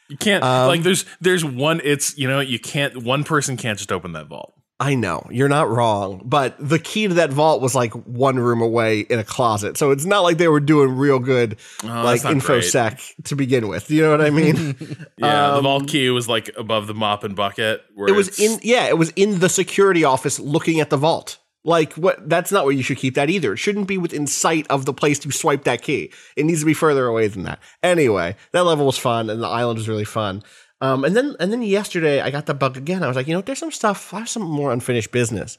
You 0.10 0.18
can't 0.18 0.44
Um, 0.44 0.68
like 0.68 0.82
there's 0.82 1.06
there's 1.22 1.46
one 1.46 1.82
it's 1.84 2.18
you 2.18 2.28
know, 2.28 2.40
you 2.40 2.60
can't 2.60 3.04
one 3.04 3.24
person 3.24 3.58
can't 3.58 3.78
just 3.78 3.92
open 3.92 4.14
that 4.14 4.28
vault. 4.28 4.54
I 4.82 4.96
know 4.96 5.28
you're 5.30 5.50
not 5.50 5.70
wrong, 5.70 6.22
but 6.24 6.56
the 6.58 6.80
key 6.80 7.10
to 7.10 7.16
that 7.16 7.34
vault 7.34 7.62
was 7.62 7.76
like 7.76 7.92
one 8.08 8.40
room 8.40 8.62
away 8.62 9.02
in 9.02 9.20
a 9.20 9.26
closet, 9.26 9.76
so 9.76 9.92
it's 9.92 10.06
not 10.06 10.22
like 10.22 10.38
they 10.38 10.48
were 10.48 10.62
doing 10.62 10.96
real 10.96 11.20
good 11.20 11.58
Oh, 11.84 11.88
like 11.88 12.22
infosec 12.22 13.02
to 13.26 13.36
begin 13.36 13.68
with. 13.68 13.92
You 13.92 14.04
know 14.04 14.12
what 14.12 14.22
I 14.22 14.30
mean? 14.30 14.76
Yeah, 15.18 15.50
the 15.52 15.58
Um, 15.58 15.64
vault 15.64 15.88
key 15.90 16.10
was 16.12 16.30
like 16.30 16.50
above 16.58 16.88
the 16.88 16.94
mop 16.94 17.26
and 17.26 17.36
bucket. 17.36 17.84
Where 17.94 18.08
it 18.08 18.14
was 18.16 18.40
in 18.40 18.60
yeah, 18.64 18.86
it 18.88 18.98
was 18.98 19.10
in 19.18 19.40
the 19.40 19.50
security 19.50 20.06
office 20.06 20.40
looking 20.40 20.80
at 20.80 20.90
the 20.90 20.98
vault. 20.98 21.40
Like 21.66 21.94
what? 21.96 22.30
That's 22.30 22.54
not 22.54 22.64
where 22.64 22.74
you 22.74 22.82
should 22.84 22.98
keep 23.00 23.16
that 23.16 23.30
either. 23.30 23.52
It 23.52 23.58
shouldn't 23.58 23.88
be 23.88 23.98
within 23.98 24.28
sight 24.28 24.66
of 24.70 24.86
the 24.86 24.94
place 24.94 25.20
to 25.20 25.32
swipe 25.32 25.66
that 25.66 25.82
key. 25.82 26.14
It 26.38 26.46
needs 26.46 26.62
to 26.62 26.66
be 26.66 26.74
further 26.74 27.06
away 27.06 27.28
than 27.28 27.44
that. 27.44 27.60
Anyway, 27.84 28.38
that 28.54 28.64
level 28.64 28.86
was 28.86 28.98
fun, 28.98 29.30
and 29.30 29.44
the 29.44 29.48
island 29.48 29.78
was 29.78 29.90
really 29.90 30.06
fun. 30.06 30.42
Um, 30.82 31.04
and 31.04 31.16
then 31.16 31.36
and 31.40 31.52
then 31.52 31.62
yesterday 31.62 32.22
I 32.22 32.30
got 32.32 32.46
the 32.46 32.54
bug 32.54 32.78
again. 32.78 33.04
I 33.04 33.08
was 33.08 33.16
like, 33.18 33.28
you 33.28 33.34
know, 33.34 33.42
there's 33.42 33.60
some 33.60 33.72
stuff. 33.72 34.14
I 34.14 34.20
have 34.20 34.30
some 34.30 34.44
more 34.44 34.72
unfinished 34.72 35.12
business. 35.12 35.58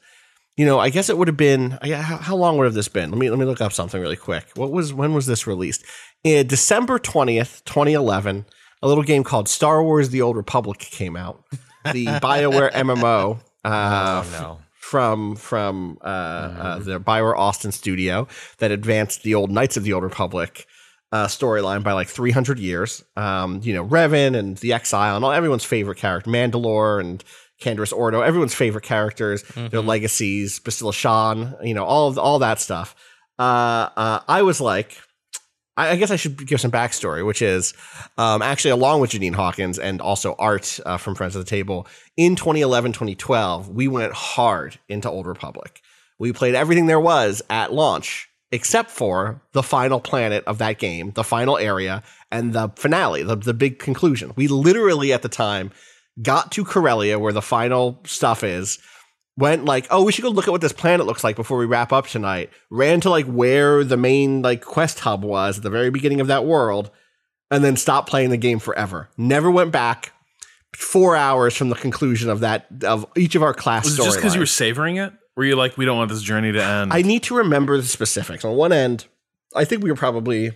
You 0.57 0.67
know, 0.67 0.79
I 0.79 0.91
guess 0.91 1.09
it 1.09 1.17
would 1.19 1.29
have 1.29 1.37
been. 1.37 1.79
How, 1.83 2.17
how 2.17 2.37
long 2.37 2.57
would 2.59 2.65
have 2.65 2.75
this 2.75 2.89
been? 2.89 3.11
Let 3.11 3.19
me 3.19 3.31
let 3.31 3.39
me 3.39 3.45
look 3.45 3.61
up 3.61 3.73
something 3.73 4.01
really 4.01 4.17
quick. 4.17 4.47
What 4.55 4.71
was 4.73 4.93
when 4.93 5.13
was 5.15 5.27
this 5.27 5.47
released? 5.47 5.85
In 6.25 6.47
December 6.47 6.99
twentieth, 6.99 7.63
twenty 7.65 7.93
eleven. 7.93 8.47
A 8.83 8.89
little 8.89 9.05
game 9.05 9.25
called 9.25 9.49
Star 9.49 9.83
Wars: 9.83 10.09
The 10.09 10.23
Old 10.23 10.37
Republic 10.37 10.79
came 10.79 11.17
out. 11.17 11.45
The 11.93 12.07
Bioware 12.23 12.73
MMO. 12.73 13.41
Uh, 13.65 14.25
Oh 14.25 14.31
no. 14.33 14.59
from 14.79 15.37
from 15.37 15.99
uh, 16.03 16.05
uh, 16.05 16.79
the 16.79 16.99
Bioware 16.99 17.37
Austin 17.37 17.73
studio 17.73 18.27
that 18.59 18.71
advanced 18.71 19.23
the 19.23 19.35
old 19.35 19.51
Knights 19.51 19.77
of 19.77 19.85
the 19.85 19.93
Old 19.93 20.03
Republic 20.03 20.67
uh, 21.13 21.27
storyline 21.27 21.83
by 21.83 21.93
like 21.93 22.09
300 22.09 22.59
years. 22.59 23.05
Um, 23.17 23.61
you 23.63 23.75
know, 23.75 23.87
Revan 23.87 24.37
and 24.37 24.57
the 24.59 24.73
Exile 24.73 25.17
and 25.17 25.25
all 25.25 25.33
everyone's 25.33 25.65
favorite 25.65 25.99
character, 25.99 26.31
Mandalore 26.31 27.01
and 27.01 27.23
Canderous 27.61 27.93
Ordo, 27.93 28.23
everyone's 28.23 28.55
favorite 28.55 28.85
characters, 28.85 29.43
their 29.55 29.83
legacies, 29.83 30.61
Bastila 30.61 30.95
Shan, 30.95 31.57
you 31.63 31.75
know, 31.75 31.85
all 31.85 32.09
of, 32.09 32.19
all 32.19 32.39
that 32.39 32.59
stuff. 32.59 32.95
Uh, 33.39 33.91
uh, 33.97 34.21
I 34.27 34.43
was 34.43 34.61
like, 34.61 34.97
I, 35.77 35.91
I 35.91 35.97
guess 35.97 36.11
I 36.11 36.17
should 36.17 36.47
give 36.47 36.61
some 36.61 36.71
backstory, 36.71 37.25
which 37.25 37.43
is 37.43 37.75
um, 38.17 38.41
actually 38.41 38.71
along 38.71 39.01
with 39.01 39.11
Janine 39.11 39.35
Hawkins 39.35 39.79
and 39.79 40.01
also 40.01 40.35
Art 40.39 40.81
uh, 40.87 40.97
from 40.97 41.15
Friends 41.15 41.37
of 41.37 41.45
the 41.45 41.51
Table 41.51 41.87
in 42.17 42.35
2011, 42.35 42.93
2012, 42.93 43.69
we 43.69 43.89
went 43.89 44.13
hard 44.13 44.79
into 44.89 45.11
Old 45.11 45.27
Republic. 45.27 45.83
We 46.19 46.33
played 46.33 46.55
everything 46.55 46.87
there 46.87 47.01
was 47.01 47.43
at 47.51 47.73
launch, 47.73 48.30
except 48.53 48.91
for 48.91 49.41
the 49.53 49.63
final 49.63 50.01
planet 50.01 50.45
of 50.45 50.59
that 50.59 50.79
game, 50.79 51.13
the 51.13 51.25
final 51.25 51.57
area, 51.57 52.03
and 52.31 52.53
the 52.53 52.69
finale, 52.77 53.23
the, 53.23 53.37
the 53.37 53.55
big 53.55 53.79
conclusion. 53.79 54.33
We 54.37 54.49
literally 54.49 55.13
at 55.13 55.23
the 55.23 55.29
time 55.29 55.71
got 56.21 56.53
to 56.53 56.65
Corellia, 56.65 57.19
where 57.19 57.33
the 57.33 57.43
final 57.43 58.01
stuff 58.05 58.43
is, 58.43 58.79
went 59.37 59.65
like, 59.65 59.87
oh, 59.91 60.05
we 60.05 60.13
should 60.13 60.23
go 60.23 60.31
look 60.31 60.49
at 60.49 60.51
what 60.51 60.61
this 60.61 60.73
planet 60.73 61.07
looks 61.07 61.25
like 61.25 61.37
before 61.37 61.59
we 61.59 61.67
wrap 61.67 61.93
up 61.93 62.07
tonight. 62.07 62.51
Ran 62.71 63.01
to 63.03 63.11
like 63.11 63.27
where 63.27 63.85
the 63.85 63.97
main 63.97 64.43
like 64.43 64.63
quest 64.63 65.01
hub 65.01 65.25
was 65.25 65.59
at 65.59 65.63
the 65.63 65.71
very 65.71 65.91
beginning 65.91 66.21
of 66.21 66.27
that 66.27 66.45
world, 66.45 66.91
and 67.51 67.65
then 67.65 67.77
stopped 67.77 68.09
playing 68.09 68.31
the 68.31 68.37
game 68.37 68.59
forever. 68.59 69.09
Never 69.17 69.51
went 69.51 69.73
back. 69.73 70.13
Four 70.77 71.17
hours 71.17 71.57
from 71.57 71.69
the 71.69 71.75
conclusion 71.75 72.31
of 72.31 72.41
that 72.41 72.67
of 72.85 73.05
each 73.17 73.35
of 73.35 73.43
our 73.43 73.53
class 73.53 73.85
Was 73.85 73.99
it 73.99 74.05
just 74.05 74.17
because 74.17 74.35
you 74.35 74.41
were 74.41 74.47
savoring 74.47 74.97
it? 74.97 75.13
Were 75.41 75.47
you 75.47 75.57
like, 75.57 75.79
we 75.79 75.87
don't 75.87 75.97
want 75.97 76.11
this 76.11 76.21
journey 76.21 76.53
to 76.53 76.63
end? 76.63 76.93
I 76.93 77.01
need 77.01 77.23
to 77.23 77.35
remember 77.35 77.79
the 77.79 77.85
specifics. 77.85 78.45
On 78.45 78.55
one 78.57 78.75
end, 78.75 79.07
I 79.57 79.65
think 79.65 79.83
we 79.83 79.91
were 79.91 79.97
probably 79.97 80.53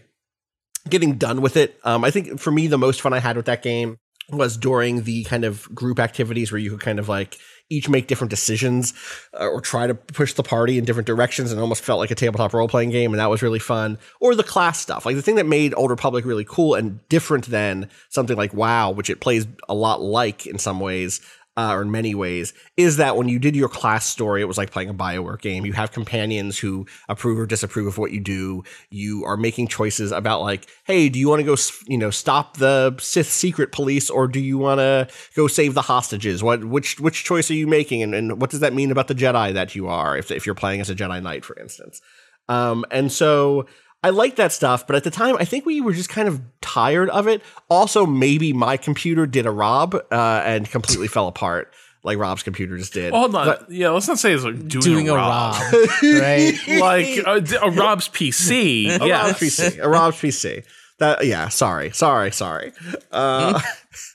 getting 0.91 1.15
done 1.15 1.41
with 1.41 1.57
it. 1.57 1.81
Um, 1.85 2.05
I 2.05 2.11
think 2.11 2.39
for 2.39 2.51
me, 2.51 2.67
the 2.67 2.77
most 2.77 3.01
fun 3.01 3.15
I 3.15 3.19
had 3.19 3.35
with 3.39 3.47
that 3.47 3.63
game 3.63 3.97
was 4.29 4.59
during 4.59 5.05
the 5.05 5.25
kind 5.25 5.47
of 5.47 5.75
group 5.75 5.99
activities 5.99 6.53
where 6.53 6.59
you 6.59 6.69
could 6.69 6.83
kind 6.83 6.99
of 6.99 7.09
like 7.09 7.39
each 7.71 7.89
make 7.89 8.09
different 8.09 8.29
decisions 8.29 8.93
uh, 9.33 9.47
or 9.47 9.63
try 9.63 9.87
to 9.87 9.95
push 9.95 10.35
the 10.35 10.43
party 10.43 10.77
in 10.77 10.85
different 10.85 11.07
directions 11.07 11.51
and 11.51 11.59
almost 11.63 11.83
felt 11.83 11.99
like 11.99 12.11
a 12.11 12.15
tabletop 12.15 12.53
role 12.53 12.69
playing 12.69 12.91
game. 12.91 13.15
And 13.15 13.21
that 13.21 13.31
was 13.31 13.41
really 13.41 13.61
fun. 13.61 13.97
Or 14.21 14.35
the 14.35 14.43
class 14.43 14.79
stuff. 14.79 15.07
Like 15.07 15.17
the 15.17 15.23
thing 15.23 15.37
that 15.37 15.47
made 15.47 15.73
Old 15.75 15.89
Republic 15.89 16.27
really 16.27 16.45
cool 16.45 16.75
and 16.75 17.01
different 17.09 17.47
than 17.47 17.89
something 18.11 18.37
like 18.37 18.53
WoW, 18.53 18.91
which 18.91 19.09
it 19.09 19.21
plays 19.21 19.47
a 19.67 19.75
lot 19.75 20.03
like 20.03 20.47
in 20.47 20.59
some 20.59 20.79
ways. 20.79 21.23
Uh, 21.57 21.73
or 21.73 21.83
in 21.83 21.91
many 21.93 22.17
ways, 22.17 22.53
is 22.77 22.97
that 22.97 23.17
when 23.17 23.29
you 23.29 23.39
did 23.39 23.55
your 23.55 23.69
class 23.69 24.05
story, 24.05 24.43
it 24.43 24.47
was 24.47 24.59
like 24.59 24.73
playing 24.73 24.89
a 24.89 24.95
Bioware 24.95 25.41
game. 25.41 25.65
You 25.65 25.73
have 25.73 25.93
companions 25.93 26.59
who 26.59 26.85
approve 27.09 27.39
or 27.39 27.47
disapprove 27.47 27.87
of 27.87 27.97
what 27.97 28.11
you 28.11 28.19
do. 28.19 28.65
You 28.91 29.25
are 29.25 29.37
making 29.37 29.69
choices 29.69 30.11
about 30.11 30.41
like, 30.41 30.67
hey, 30.83 31.09
do 31.09 31.21
you 31.21 31.29
want 31.29 31.39
to 31.39 31.45
go, 31.45 31.55
you 31.87 31.97
know, 31.97 32.11
stop 32.11 32.57
the 32.57 32.97
Sith 32.99 33.31
secret 33.31 33.71
police, 33.71 34.11
or 34.11 34.27
do 34.27 34.41
you 34.41 34.59
want 34.59 34.81
to 34.81 35.07
go 35.37 35.47
save 35.47 35.75
the 35.75 35.83
hostages? 35.83 36.43
What, 36.43 36.65
which, 36.65 36.99
which 36.99 37.23
choice 37.23 37.49
are 37.53 37.55
you 37.55 37.69
making, 37.69 38.03
and, 38.03 38.17
and 38.17 38.41
what 38.41 38.51
does 38.51 38.59
that 38.59 38.75
mean 38.75 38.91
about 38.91 39.07
the 39.07 39.15
Jedi 39.15 39.55
that 39.55 39.77
you 39.77 39.87
are, 39.87 40.19
if 40.19 40.33
if 40.33 40.47
you're 40.47 40.57
playing 40.57 40.81
as 40.81 40.91
a 40.91 40.97
Jedi 40.97 41.23
Knight, 41.23 41.45
for 41.45 41.57
instance? 41.57 42.01
Um, 42.49 42.85
and 42.91 43.13
so 43.13 43.67
I 44.05 44.11
like 44.11 44.37
that 44.37 44.53
stuff, 44.53 44.87
but 44.87 44.97
at 44.97 45.05
the 45.05 45.11
time, 45.11 45.35
I 45.41 45.47
think 45.47 45.65
we 45.65 45.81
were 45.81 45.95
just 45.95 46.11
kind 46.11 46.29
of 46.29 46.43
tired 46.61 47.09
of 47.09 47.27
it. 47.27 47.41
Also, 47.71 48.05
maybe 48.05 48.53
my 48.53 48.77
computer 48.77 49.27
did 49.27 49.47
a 49.47 49.51
Rob 49.51 49.95
uh, 49.95 50.43
and 50.45 50.69
completely 50.71 51.09
fell 51.09 51.27
apart, 51.27 51.73
like 52.03 52.19
Rob's 52.19 52.43
computer 52.43 52.77
just 52.77 52.93
did. 52.93 53.13
Well, 53.13 53.23
hold 53.23 53.35
on. 53.35 53.65
yeah, 53.71 53.89
let's 53.89 54.07
not 54.07 54.19
say 54.19 54.35
it's 54.35 54.45
like 54.45 54.69
doing, 54.69 54.83
Doing 54.83 55.09
a, 55.09 55.15
a 55.15 55.17
Rob. 55.17 55.55
Rob, 55.55 55.73
right? 56.03 56.53
like 56.79 57.17
a, 57.17 57.43
a 57.63 57.71
Rob's 57.71 58.11
PC. 58.11 59.01
a 59.01 59.07
yeah. 59.07 59.27
Rob's 59.27 59.39
PC, 59.41 59.83
a 59.83 59.89
Rob's 59.89 60.19
PC. 60.19 60.67
That 60.99 61.25
yeah, 61.27 61.49
sorry, 61.49 61.91
sorry, 61.93 62.31
sorry. 62.31 62.73
Uh, 63.11 63.59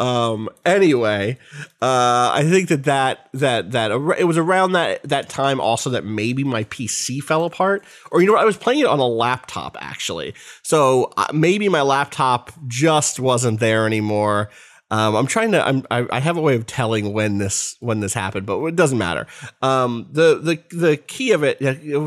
um. 0.00 0.48
Anyway, 0.64 1.38
uh, 1.82 2.32
I 2.34 2.46
think 2.48 2.68
that 2.68 2.84
that 2.84 3.28
that 3.32 3.72
that 3.72 3.90
it 4.18 4.24
was 4.24 4.38
around 4.38 4.72
that 4.72 5.02
that 5.04 5.28
time 5.28 5.60
also 5.60 5.90
that 5.90 6.04
maybe 6.04 6.44
my 6.44 6.64
PC 6.64 7.22
fell 7.22 7.44
apart, 7.44 7.84
or 8.10 8.20
you 8.20 8.26
know 8.26 8.32
what, 8.32 8.42
I 8.42 8.46
was 8.46 8.56
playing 8.56 8.80
it 8.80 8.86
on 8.86 8.98
a 8.98 9.06
laptop 9.06 9.76
actually. 9.80 10.34
So 10.62 11.12
uh, 11.16 11.28
maybe 11.32 11.68
my 11.68 11.82
laptop 11.82 12.52
just 12.66 13.20
wasn't 13.20 13.60
there 13.60 13.86
anymore. 13.86 14.50
Um, 14.90 15.16
I'm 15.16 15.26
trying 15.26 15.52
to. 15.52 15.66
I'm, 15.66 15.84
I, 15.90 16.06
I 16.12 16.20
have 16.20 16.36
a 16.36 16.40
way 16.40 16.54
of 16.54 16.66
telling 16.66 17.12
when 17.12 17.38
this 17.38 17.76
when 17.80 18.00
this 18.00 18.12
happened, 18.12 18.46
but 18.46 18.62
it 18.66 18.76
doesn't 18.76 18.98
matter. 18.98 19.26
Um, 19.62 20.06
the 20.12 20.38
the 20.38 20.76
the 20.76 20.96
key 20.96 21.32
of 21.32 21.42
it. 21.42 21.58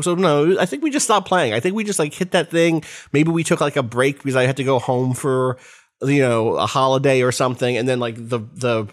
So 0.02 0.14
no, 0.14 0.58
I 0.58 0.64
think 0.64 0.82
we 0.82 0.90
just 0.90 1.04
stopped 1.04 1.28
playing. 1.28 1.52
I 1.52 1.60
think 1.60 1.74
we 1.74 1.84
just 1.84 1.98
like 1.98 2.14
hit 2.14 2.30
that 2.30 2.50
thing. 2.50 2.84
Maybe 3.12 3.30
we 3.30 3.44
took 3.44 3.60
like 3.60 3.76
a 3.76 3.82
break 3.82 4.18
because 4.18 4.36
I 4.36 4.46
had 4.46 4.56
to 4.56 4.64
go 4.64 4.78
home 4.78 5.12
for 5.12 5.58
you 6.02 6.20
know 6.20 6.54
a 6.54 6.66
holiday 6.66 7.22
or 7.22 7.32
something, 7.32 7.76
and 7.76 7.88
then 7.88 8.00
like 8.00 8.16
the 8.16 8.40
the. 8.54 8.88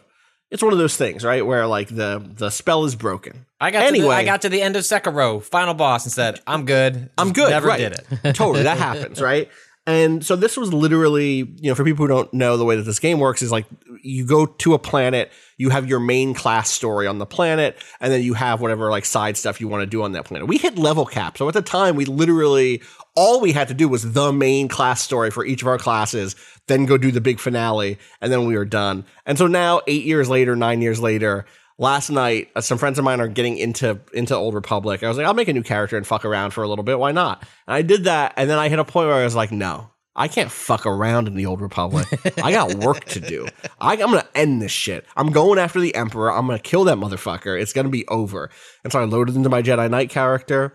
It's 0.51 0.61
one 0.61 0.71
of 0.71 0.79
those 0.79 0.95
things, 0.95 1.25
right, 1.25 1.45
where 1.45 1.65
like 1.67 1.89
the 1.89 2.23
the 2.23 2.49
spell 2.49 2.85
is 2.85 2.95
broken. 2.95 3.45
I 3.59 3.71
got 3.71 3.81
to 3.81 3.87
anyway. 3.87 4.07
the, 4.07 4.13
I 4.13 4.23
got 4.25 4.43
to 4.43 4.49
the 4.49 4.61
end 4.61 4.75
of 4.75 4.83
Sekiro, 4.83 5.43
final 5.43 5.73
boss, 5.73 6.05
and 6.05 6.13
said, 6.13 6.39
"I'm 6.45 6.65
good. 6.65 7.09
I'm 7.17 7.33
good. 7.33 7.49
Never 7.49 7.67
right. 7.67 7.77
did 7.79 7.93
it. 7.93 8.33
totally, 8.35 8.63
that 8.63 8.77
happens, 8.77 9.19
right? 9.19 9.49
And 9.87 10.25
so 10.25 10.35
this 10.35 10.57
was 10.57 10.73
literally, 10.73 11.37
you 11.59 11.69
know, 11.69 11.75
for 11.75 11.83
people 11.83 12.05
who 12.05 12.07
don't 12.07 12.33
know 12.33 12.57
the 12.57 12.65
way 12.65 12.75
that 12.75 12.83
this 12.83 12.97
game 12.97 13.19
works 13.19 13.43
is 13.43 13.51
like 13.51 13.65
you 14.01 14.25
go 14.25 14.47
to 14.47 14.73
a 14.73 14.79
planet, 14.79 15.31
you 15.57 15.69
have 15.69 15.87
your 15.87 15.99
main 15.99 16.33
class 16.33 16.71
story 16.71 17.05
on 17.05 17.19
the 17.19 17.25
planet, 17.25 17.77
and 17.99 18.11
then 18.11 18.23
you 18.23 18.33
have 18.33 18.61
whatever 18.61 18.89
like 18.89 19.05
side 19.05 19.37
stuff 19.37 19.61
you 19.61 19.67
want 19.67 19.83
to 19.83 19.85
do 19.85 20.01
on 20.01 20.13
that 20.13 20.25
planet. 20.25 20.47
We 20.47 20.57
hit 20.57 20.79
level 20.79 21.05
cap. 21.05 21.37
So 21.37 21.47
at 21.47 21.53
the 21.53 21.61
time, 21.61 21.95
we 21.95 22.05
literally 22.05 22.81
all 23.15 23.39
we 23.39 23.51
had 23.51 23.69
to 23.69 23.73
do 23.73 23.87
was 23.87 24.13
the 24.13 24.31
main 24.33 24.67
class 24.67 25.01
story 25.01 25.31
for 25.31 25.45
each 25.45 25.61
of 25.61 25.67
our 25.67 25.77
classes, 25.77 26.35
then 26.67 26.85
go 26.85 26.97
do 26.97 27.11
the 27.11 27.21
big 27.21 27.39
finale, 27.39 27.97
and 28.21 28.31
then 28.31 28.45
we 28.45 28.57
were 28.57 28.65
done. 28.65 29.05
And 29.25 29.37
so 29.37 29.47
now, 29.47 29.81
eight 29.87 30.03
years 30.03 30.29
later, 30.29 30.55
nine 30.55 30.81
years 30.81 30.99
later, 30.99 31.45
last 31.77 32.09
night 32.09 32.49
uh, 32.55 32.61
some 32.61 32.77
friends 32.77 32.97
of 32.97 33.05
mine 33.05 33.19
are 33.19 33.27
getting 33.27 33.57
into 33.57 33.99
into 34.13 34.35
old 34.35 34.53
republic. 34.53 35.03
I 35.03 35.07
was 35.07 35.17
like 35.17 35.25
i'll 35.25 35.33
make 35.33 35.47
a 35.47 35.53
new 35.53 35.63
character 35.63 35.97
and 35.97 36.07
fuck 36.07 36.25
around 36.25 36.51
for 36.51 36.63
a 36.63 36.67
little 36.67 36.83
bit. 36.83 36.99
Why 36.99 37.11
not? 37.11 37.41
And 37.67 37.75
i 37.75 37.81
did 37.81 38.05
that 38.05 38.33
and 38.37 38.49
then 38.49 38.57
i 38.57 38.69
hit 38.69 38.79
a 38.79 38.85
point 38.85 39.07
where 39.07 39.17
i 39.17 39.23
was 39.23 39.35
like 39.35 39.51
no 39.51 39.89
i 40.15 40.29
can't 40.29 40.49
fuck 40.49 40.85
around 40.85 41.27
in 41.27 41.35
the 41.35 41.45
old 41.45 41.59
republic. 41.61 42.07
I 42.41 42.51
got 42.51 42.75
work 42.75 43.03
to 43.05 43.19
do. 43.19 43.47
I, 43.81 43.93
i'm 43.93 44.11
gonna 44.11 44.27
end 44.33 44.61
this 44.61 44.71
shit. 44.71 45.05
I'm 45.17 45.31
going 45.31 45.59
after 45.59 45.79
the 45.79 45.93
emperor. 45.95 46.31
I'm 46.31 46.47
gonna 46.47 46.59
kill 46.59 46.85
that 46.85 46.97
motherfucker. 46.97 47.59
It's 47.59 47.73
gonna 47.73 47.89
be 47.89 48.07
over. 48.07 48.49
And 48.83 48.93
so 48.93 49.01
i 49.01 49.03
loaded 49.03 49.35
into 49.35 49.49
my 49.49 49.61
jedi 49.61 49.89
knight 49.89 50.09
character 50.09 50.73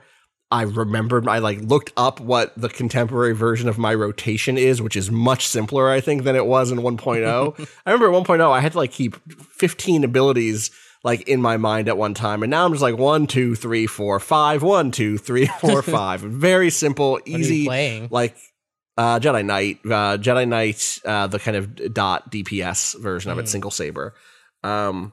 I 0.50 0.62
remembered 0.62 1.28
I 1.28 1.38
like 1.38 1.60
looked 1.60 1.92
up 1.96 2.18
what 2.20 2.52
the 2.56 2.68
contemporary 2.68 3.34
version 3.34 3.68
of 3.68 3.78
my 3.78 3.94
rotation 3.94 4.58
is, 4.58 4.82
which 4.82 4.96
is 4.96 5.10
much 5.10 5.46
simpler, 5.46 5.88
I 5.88 6.00
think, 6.00 6.24
than 6.24 6.34
it 6.34 6.46
was 6.46 6.72
in 6.72 6.78
1.0. 6.78 7.68
I 7.86 7.90
remember 7.90 8.12
at 8.12 8.26
1.0 8.26 8.50
I 8.50 8.60
had 8.60 8.72
to 8.72 8.78
like 8.78 8.90
keep 8.90 9.16
15 9.52 10.02
abilities 10.02 10.70
like 11.04 11.22
in 11.28 11.40
my 11.40 11.56
mind 11.56 11.88
at 11.88 11.96
one 11.96 12.14
time. 12.14 12.42
And 12.42 12.50
now 12.50 12.64
I'm 12.64 12.72
just 12.72 12.82
like 12.82 12.98
one, 12.98 13.26
two, 13.26 13.54
three, 13.54 13.86
four, 13.86 14.18
five, 14.20 14.62
one, 14.62 14.90
two, 14.90 15.18
three, 15.18 15.46
four, 15.60 15.82
five. 15.82 16.20
Very 16.20 16.70
simple, 16.70 17.20
easy 17.24 17.66
playing? 17.66 18.08
like 18.10 18.36
uh 18.98 19.20
Jedi 19.20 19.44
Knight, 19.44 19.78
uh 19.84 20.18
Jedi 20.18 20.48
Knight, 20.48 20.98
uh 21.04 21.28
the 21.28 21.38
kind 21.38 21.56
of 21.56 21.94
dot 21.94 22.30
DPS 22.30 23.00
version 23.00 23.30
of 23.30 23.38
it, 23.38 23.48
single 23.48 23.70
saber. 23.70 24.14
Um 24.64 25.12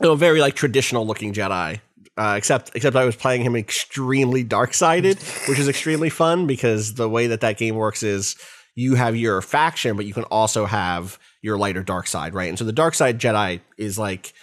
you 0.00 0.06
know, 0.08 0.14
very 0.14 0.40
like 0.40 0.54
traditional 0.54 1.06
looking 1.06 1.34
Jedi. 1.34 1.80
Uh, 2.20 2.34
except 2.36 2.70
except 2.74 2.96
I 2.96 3.06
was 3.06 3.16
playing 3.16 3.40
him 3.40 3.56
extremely 3.56 4.42
dark 4.42 4.74
sided, 4.74 5.16
which 5.48 5.58
is 5.58 5.68
extremely 5.68 6.10
fun 6.10 6.46
because 6.46 6.92
the 6.92 7.08
way 7.08 7.28
that 7.28 7.40
that 7.40 7.56
game 7.56 7.76
works 7.76 8.02
is 8.02 8.36
you 8.74 8.94
have 8.94 9.16
your 9.16 9.40
faction, 9.40 9.96
but 9.96 10.04
you 10.04 10.12
can 10.12 10.24
also 10.24 10.66
have 10.66 11.18
your 11.40 11.56
lighter 11.56 11.82
dark 11.82 12.06
side, 12.06 12.34
right? 12.34 12.50
And 12.50 12.58
so 12.58 12.66
the 12.66 12.72
dark 12.72 12.92
side 12.92 13.18
Jedi 13.18 13.62
is 13.78 13.98
like 13.98 14.34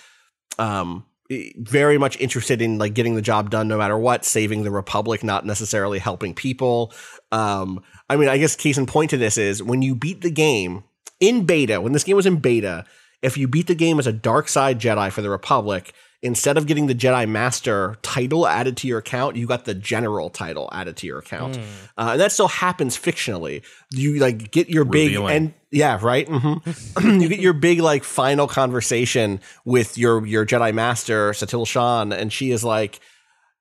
um 0.57 1.05
very 1.29 1.99
much 1.99 2.19
interested 2.19 2.63
in 2.63 2.79
like 2.79 2.95
getting 2.95 3.13
the 3.13 3.21
job 3.21 3.51
done 3.51 3.67
no 3.67 3.77
matter 3.77 3.95
what, 3.95 4.25
saving 4.25 4.63
the 4.63 4.71
republic, 4.71 5.23
not 5.23 5.45
necessarily 5.45 5.99
helping 5.99 6.33
people. 6.33 6.91
Um, 7.31 7.83
I 8.09 8.15
mean, 8.15 8.27
I 8.27 8.39
guess 8.39 8.55
case 8.55 8.79
in 8.79 8.87
point 8.87 9.11
to 9.11 9.17
this 9.17 9.37
is 9.37 9.61
when 9.61 9.83
you 9.83 9.93
beat 9.93 10.21
the 10.21 10.31
game 10.31 10.83
in 11.19 11.45
beta, 11.45 11.79
when 11.79 11.93
this 11.93 12.03
game 12.03 12.15
was 12.15 12.25
in 12.25 12.37
beta, 12.37 12.85
if 13.21 13.37
you 13.37 13.47
beat 13.47 13.67
the 13.67 13.75
game 13.75 13.99
as 13.99 14.07
a 14.07 14.13
dark 14.13 14.49
side 14.49 14.79
Jedi 14.79 15.11
for 15.11 15.21
the 15.21 15.29
Republic, 15.29 15.93
instead 16.27 16.57
of 16.57 16.67
getting 16.67 16.85
the 16.85 16.93
Jedi 16.93 17.27
Master 17.27 17.97
title 18.03 18.45
added 18.45 18.77
to 18.77 18.87
your 18.87 18.99
account, 18.99 19.35
you 19.35 19.47
got 19.47 19.65
the 19.65 19.73
General 19.73 20.29
title 20.29 20.69
added 20.71 20.97
to 20.97 21.07
your 21.07 21.17
account, 21.17 21.57
uh, 21.97 22.09
and 22.11 22.21
that 22.21 22.31
still 22.31 22.49
happens 22.49 22.97
fictionally. 22.97 23.63
You 23.91 24.19
like 24.19 24.51
get 24.51 24.69
your 24.69 24.85
big 24.85 25.15
and 25.15 25.53
yeah, 25.71 25.97
right. 26.01 26.27
Mm-hmm. 26.27 27.09
you 27.21 27.29
get 27.29 27.39
your 27.39 27.53
big 27.53 27.79
like 27.79 28.03
final 28.03 28.47
conversation 28.47 29.39
with 29.65 29.97
your 29.97 30.25
your 30.25 30.45
Jedi 30.45 30.73
Master 30.73 31.31
Satele 31.31 31.65
Shan, 31.65 32.13
and 32.13 32.31
she 32.31 32.51
is 32.51 32.63
like, 32.63 32.99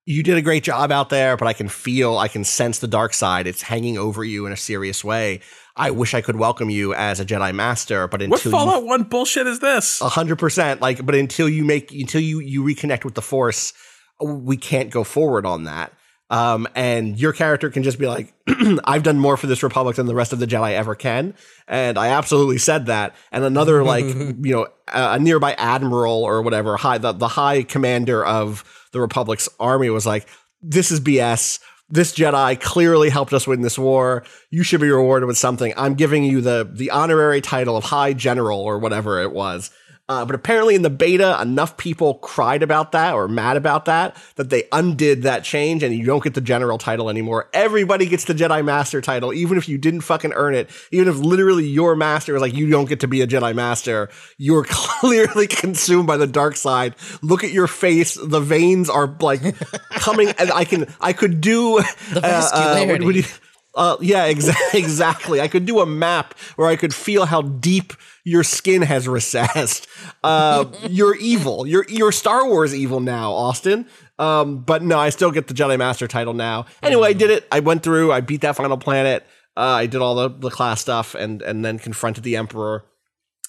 "You 0.04 0.22
did 0.22 0.36
a 0.36 0.42
great 0.42 0.64
job 0.64 0.92
out 0.92 1.08
there, 1.08 1.36
but 1.36 1.48
I 1.48 1.52
can 1.52 1.68
feel, 1.68 2.18
I 2.18 2.28
can 2.28 2.44
sense 2.44 2.80
the 2.80 2.88
dark 2.88 3.14
side. 3.14 3.46
It's 3.46 3.62
hanging 3.62 3.96
over 3.96 4.24
you 4.24 4.44
in 4.46 4.52
a 4.52 4.56
serious 4.56 5.02
way. 5.02 5.40
I 5.76 5.90
wish 5.90 6.14
I 6.14 6.22
could 6.22 6.36
welcome 6.36 6.70
you 6.70 6.94
as 6.94 7.20
a 7.20 7.24
Jedi 7.26 7.54
Master, 7.54 8.08
but 8.08 8.20
What 8.20 8.24
until 8.24 8.50
you 8.50 8.56
Fallout 8.56 8.84
One 8.84 9.02
bullshit 9.04 9.46
is 9.46 9.60
this? 9.60 10.00
a 10.00 10.08
hundred 10.08 10.38
percent. 10.38 10.80
Like, 10.80 11.04
but 11.04 11.14
until 11.14 11.48
you 11.48 11.64
make 11.64 11.92
until 11.92 12.20
you 12.20 12.40
you 12.40 12.62
reconnect 12.62 13.04
with 13.04 13.14
the 13.14 13.22
Force, 13.22 13.72
we 14.22 14.56
can't 14.56 14.90
go 14.90 15.04
forward 15.04 15.44
on 15.44 15.64
that. 15.64 15.92
Um, 16.28 16.66
and 16.74 17.20
your 17.20 17.32
character 17.32 17.70
can 17.70 17.84
just 17.84 18.00
be 18.00 18.06
like, 18.08 18.32
I've 18.84 19.04
done 19.04 19.20
more 19.20 19.36
for 19.36 19.46
this 19.46 19.62
Republic 19.62 19.94
than 19.96 20.06
the 20.06 20.14
rest 20.14 20.32
of 20.32 20.40
the 20.40 20.46
Jedi 20.46 20.72
ever 20.72 20.96
can. 20.96 21.34
And 21.68 21.96
I 21.96 22.08
absolutely 22.08 22.58
said 22.58 22.86
that. 22.86 23.14
And 23.30 23.44
another, 23.44 23.84
like, 23.84 24.04
you 24.06 24.34
know, 24.52 24.66
a 24.92 25.12
a 25.12 25.18
nearby 25.20 25.52
admiral 25.54 26.24
or 26.24 26.42
whatever, 26.42 26.76
high, 26.76 26.98
the, 26.98 27.12
the 27.12 27.28
high 27.28 27.62
commander 27.62 28.24
of 28.24 28.64
the 28.92 29.00
Republic's 29.00 29.48
army 29.60 29.88
was 29.88 30.04
like, 30.06 30.26
this 30.62 30.90
is 30.90 31.00
BS. 31.00 31.60
This 31.88 32.12
Jedi 32.12 32.60
clearly 32.60 33.10
helped 33.10 33.32
us 33.32 33.46
win 33.46 33.62
this 33.62 33.78
war. 33.78 34.24
You 34.50 34.64
should 34.64 34.80
be 34.80 34.90
rewarded 34.90 35.28
with 35.28 35.38
something. 35.38 35.72
I'm 35.76 35.94
giving 35.94 36.24
you 36.24 36.40
the, 36.40 36.68
the 36.70 36.90
honorary 36.90 37.40
title 37.40 37.76
of 37.76 37.84
High 37.84 38.12
General 38.12 38.60
or 38.60 38.78
whatever 38.78 39.22
it 39.22 39.32
was. 39.32 39.70
Uh, 40.08 40.24
but 40.24 40.36
apparently 40.36 40.76
in 40.76 40.82
the 40.82 40.90
beta, 40.90 41.36
enough 41.42 41.76
people 41.76 42.14
cried 42.14 42.62
about 42.62 42.92
that 42.92 43.12
or 43.14 43.26
mad 43.26 43.56
about 43.56 43.86
that 43.86 44.16
that 44.36 44.50
they 44.50 44.62
undid 44.70 45.22
that 45.24 45.42
change 45.42 45.82
and 45.82 45.92
you 45.92 46.04
don't 46.06 46.22
get 46.22 46.34
the 46.34 46.40
general 46.40 46.78
title 46.78 47.10
anymore. 47.10 47.48
Everybody 47.52 48.06
gets 48.06 48.24
the 48.24 48.32
Jedi 48.32 48.64
Master 48.64 49.00
title, 49.00 49.32
even 49.32 49.58
if 49.58 49.68
you 49.68 49.78
didn't 49.78 50.02
fucking 50.02 50.32
earn 50.34 50.54
it. 50.54 50.70
Even 50.92 51.08
if 51.08 51.16
literally 51.16 51.66
your 51.66 51.96
master 51.96 52.32
was 52.34 52.40
like, 52.42 52.54
you 52.54 52.70
don't 52.70 52.88
get 52.88 53.00
to 53.00 53.08
be 53.08 53.20
a 53.20 53.26
Jedi 53.26 53.52
Master. 53.52 54.08
You're 54.38 54.64
clearly 54.68 55.48
consumed 55.48 56.06
by 56.06 56.16
the 56.16 56.28
dark 56.28 56.54
side. 56.56 56.94
Look 57.22 57.42
at 57.42 57.50
your 57.50 57.66
face. 57.66 58.14
The 58.14 58.40
veins 58.40 58.88
are 58.88 59.08
like 59.20 59.40
coming. 59.90 60.28
And 60.38 60.52
I 60.52 60.64
can, 60.64 60.86
I 61.00 61.14
could 61.14 61.40
do 61.40 61.80
The 62.12 62.20
uh, 62.24 62.50
uh, 62.52 62.86
what- 62.86 62.88
what 62.90 63.00
do 63.00 63.18
you- 63.18 63.22
vascularity. 63.24 63.40
Uh, 63.76 63.96
yeah, 64.00 64.24
exactly. 64.26 64.80
Exactly. 64.80 65.40
I 65.40 65.48
could 65.48 65.66
do 65.66 65.80
a 65.80 65.86
map 65.86 66.36
where 66.56 66.68
I 66.68 66.76
could 66.76 66.94
feel 66.94 67.26
how 67.26 67.42
deep 67.42 67.92
your 68.24 68.42
skin 68.42 68.82
has 68.82 69.06
recessed. 69.06 69.86
Uh, 70.24 70.64
you're 70.88 71.14
evil. 71.16 71.66
You're 71.66 71.84
you're 71.88 72.12
Star 72.12 72.46
Wars 72.46 72.74
evil 72.74 73.00
now, 73.00 73.32
Austin. 73.32 73.86
Um, 74.18 74.60
but 74.60 74.82
no, 74.82 74.98
I 74.98 75.10
still 75.10 75.30
get 75.30 75.46
the 75.46 75.54
Jedi 75.54 75.78
Master 75.78 76.08
title 76.08 76.34
now. 76.34 76.66
Anyway, 76.82 77.08
I 77.08 77.12
did 77.12 77.30
it. 77.30 77.46
I 77.52 77.60
went 77.60 77.82
through. 77.82 78.12
I 78.12 78.20
beat 78.22 78.40
that 78.40 78.56
final 78.56 78.78
planet. 78.78 79.26
Uh, 79.56 79.60
I 79.60 79.86
did 79.86 80.00
all 80.00 80.14
the 80.14 80.28
the 80.28 80.50
class 80.50 80.80
stuff, 80.80 81.14
and 81.14 81.42
and 81.42 81.64
then 81.64 81.78
confronted 81.78 82.24
the 82.24 82.36
Emperor. 82.36 82.84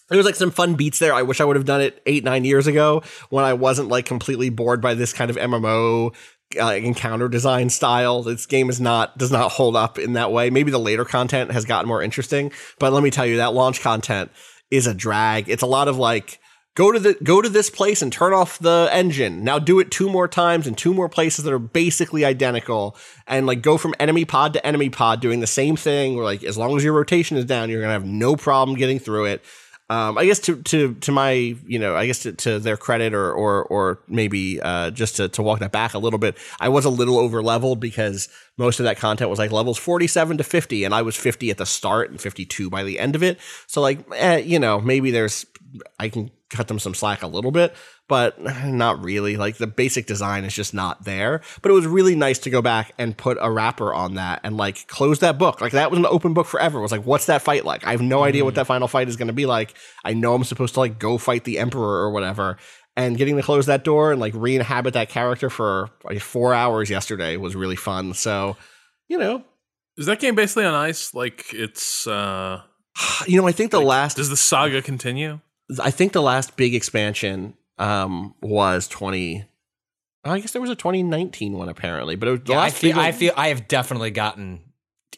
There 0.09 0.17
was 0.17 0.25
like 0.25 0.35
some 0.35 0.51
fun 0.51 0.75
beats 0.75 0.99
there. 0.99 1.13
I 1.13 1.21
wish 1.21 1.41
I 1.41 1.45
would 1.45 1.57
have 1.57 1.65
done 1.65 1.81
it 1.81 2.01
eight, 2.05 2.23
nine 2.23 2.45
years 2.45 2.65
ago 2.65 3.03
when 3.29 3.43
I 3.43 3.53
wasn't 3.53 3.89
like 3.89 4.05
completely 4.05 4.49
bored 4.49 4.81
by 4.81 4.93
this 4.93 5.11
kind 5.11 5.29
of 5.29 5.35
MMO 5.35 6.15
uh, 6.59 6.73
encounter 6.73 7.27
design 7.27 7.69
style. 7.69 8.23
This 8.23 8.45
game 8.45 8.69
is 8.69 8.79
not 8.79 9.17
does 9.17 9.31
not 9.31 9.51
hold 9.51 9.75
up 9.75 9.99
in 9.99 10.13
that 10.13 10.31
way. 10.31 10.49
Maybe 10.49 10.71
the 10.71 10.79
later 10.79 11.05
content 11.05 11.51
has 11.51 11.65
gotten 11.65 11.87
more 11.87 12.01
interesting, 12.01 12.51
but 12.79 12.93
let 12.93 13.03
me 13.03 13.11
tell 13.11 13.25
you 13.25 13.37
that 13.37 13.53
launch 13.53 13.81
content 13.81 14.31
is 14.71 14.87
a 14.87 14.93
drag. 14.93 15.49
It's 15.49 15.63
a 15.63 15.67
lot 15.67 15.87
of 15.87 15.97
like 15.97 16.39
go 16.75 16.91
to 16.91 16.99
the 16.99 17.17
go 17.23 17.41
to 17.41 17.49
this 17.49 17.69
place 17.69 18.01
and 18.01 18.13
turn 18.13 18.33
off 18.33 18.59
the 18.59 18.87
engine. 18.91 19.43
Now 19.43 19.59
do 19.59 19.79
it 19.79 19.91
two 19.91 20.09
more 20.09 20.27
times 20.27 20.67
in 20.67 20.75
two 20.75 20.93
more 20.93 21.09
places 21.09 21.43
that 21.43 21.53
are 21.53 21.59
basically 21.59 22.23
identical 22.23 22.95
and 23.25 23.47
like 23.47 23.61
go 23.61 23.77
from 23.77 23.95
enemy 23.99 24.25
pod 24.25 24.53
to 24.53 24.65
enemy 24.65 24.89
pod 24.89 25.19
doing 25.19 25.39
the 25.39 25.47
same 25.47 25.75
thing 25.75 26.15
where 26.15 26.23
like 26.25 26.43
as 26.43 26.57
long 26.57 26.77
as 26.77 26.83
your 26.83 26.93
rotation 26.93 27.35
is 27.35 27.45
down, 27.45 27.69
you're 27.69 27.81
going 27.81 27.89
to 27.89 27.93
have 27.93 28.05
no 28.05 28.35
problem 28.35 28.77
getting 28.77 28.99
through 28.99 29.25
it. 29.25 29.43
Um, 29.89 30.17
I 30.17 30.25
guess 30.25 30.39
to 30.41 30.61
to 30.63 30.95
to 30.95 31.11
my 31.13 31.31
you 31.65 31.79
know 31.79 31.95
I 31.95 32.07
guess 32.07 32.19
to, 32.23 32.33
to 32.33 32.59
their 32.59 32.75
credit 32.75 33.13
or 33.13 33.31
or 33.31 33.63
or 33.65 33.99
maybe 34.09 34.59
uh, 34.61 34.91
just 34.91 35.15
to 35.15 35.29
to 35.29 35.41
walk 35.41 35.59
that 35.59 35.71
back 35.71 35.93
a 35.93 35.99
little 35.99 36.19
bit, 36.19 36.37
I 36.59 36.67
was 36.67 36.83
a 36.83 36.89
little 36.89 37.17
over 37.17 37.41
leveled 37.41 37.79
because 37.79 38.27
most 38.57 38.79
of 38.81 38.83
that 38.83 38.97
content 38.97 39.29
was 39.29 39.39
like 39.39 39.51
levels 39.51 39.77
forty 39.77 40.07
seven 40.07 40.37
to 40.39 40.43
fifty, 40.43 40.83
and 40.83 40.93
I 40.93 41.03
was 41.03 41.15
fifty 41.15 41.51
at 41.51 41.57
the 41.57 41.65
start 41.65 42.09
and 42.09 42.19
fifty 42.19 42.45
two 42.45 42.69
by 42.69 42.83
the 42.83 42.99
end 42.99 43.15
of 43.15 43.23
it. 43.23 43.39
So 43.67 43.79
like 43.79 43.99
eh, 44.13 44.39
you 44.39 44.59
know 44.59 44.81
maybe 44.81 45.09
there's 45.11 45.45
I 45.97 46.09
can 46.09 46.31
cut 46.49 46.67
them 46.67 46.79
some 46.79 46.93
slack 46.93 47.23
a 47.23 47.27
little 47.27 47.51
bit, 47.51 47.73
but 48.07 48.41
not 48.65 49.03
really. 49.03 49.37
Like 49.37 49.57
the 49.57 49.67
basic 49.67 50.05
design 50.05 50.43
is 50.43 50.53
just 50.53 50.73
not 50.73 51.03
there. 51.03 51.41
But 51.61 51.71
it 51.71 51.73
was 51.73 51.87
really 51.87 52.15
nice 52.15 52.39
to 52.39 52.49
go 52.49 52.61
back 52.61 52.93
and 52.97 53.17
put 53.17 53.37
a 53.41 53.51
wrapper 53.51 53.93
on 53.93 54.15
that 54.15 54.41
and 54.43 54.57
like 54.57 54.87
close 54.87 55.19
that 55.19 55.37
book. 55.37 55.61
Like 55.61 55.73
that 55.73 55.91
was 55.91 55.99
an 55.99 56.05
open 56.05 56.33
book 56.33 56.47
forever. 56.47 56.79
It 56.79 56.83
was 56.83 56.91
like, 56.91 57.05
what's 57.05 57.25
that 57.25 57.41
fight 57.41 57.65
like? 57.65 57.85
I 57.85 57.91
have 57.91 58.01
no 58.01 58.23
idea 58.23 58.45
what 58.45 58.55
that 58.55 58.67
final 58.67 58.87
fight 58.87 59.07
is 59.07 59.15
going 59.15 59.27
to 59.27 59.33
be 59.33 59.45
like. 59.45 59.73
I 60.03 60.13
know 60.13 60.33
I'm 60.33 60.43
supposed 60.43 60.73
to 60.75 60.79
like 60.79 60.99
go 60.99 61.17
fight 61.17 61.43
the 61.43 61.59
emperor 61.59 62.01
or 62.01 62.11
whatever. 62.11 62.57
And 62.95 63.15
getting 63.15 63.35
to 63.35 63.43
close 63.43 63.67
that 63.67 63.83
door 63.83 64.11
and 64.11 64.19
like 64.19 64.33
re-inhabit 64.35 64.95
that 64.95 65.09
character 65.09 65.51
for 65.51 65.91
like 66.03 66.19
four 66.19 66.53
hours 66.55 66.89
yesterday 66.89 67.37
was 67.37 67.55
really 67.55 67.75
fun. 67.75 68.13
So, 68.15 68.57
you 69.07 69.19
know, 69.19 69.43
Is 69.97 70.07
that 70.07 70.19
game 70.19 70.33
basically 70.33 70.65
on 70.65 70.73
ice? 70.73 71.13
Like 71.13 71.45
it's 71.53 72.07
uh 72.07 72.61
you 73.27 73.39
know, 73.39 73.47
I 73.47 73.51
think 73.51 73.71
the 73.71 73.81
last 73.81 74.17
does 74.17 74.29
the 74.29 74.37
saga 74.37 74.81
continue? 74.81 75.39
I 75.83 75.91
think 75.91 76.13
the 76.13 76.21
last 76.21 76.55
big 76.55 76.73
expansion 76.73 77.53
um 77.79 78.33
was 78.41 78.87
20 78.87 79.45
I 80.23 80.39
guess 80.39 80.51
there 80.51 80.61
was 80.61 80.71
a 80.71 80.75
2019 80.75 81.53
one 81.53 81.69
apparently, 81.69 82.15
but 82.17 82.27
it 82.27 82.31
was 82.31 82.39
the 82.41 82.51
Yeah, 82.53 82.59
I 82.61 82.69
feel, 82.69 82.91
big 82.95 82.97
I 82.97 83.11
feel 83.13 83.33
I 83.37 83.47
have 83.47 83.67
definitely 83.69 84.11
gotten 84.11 84.59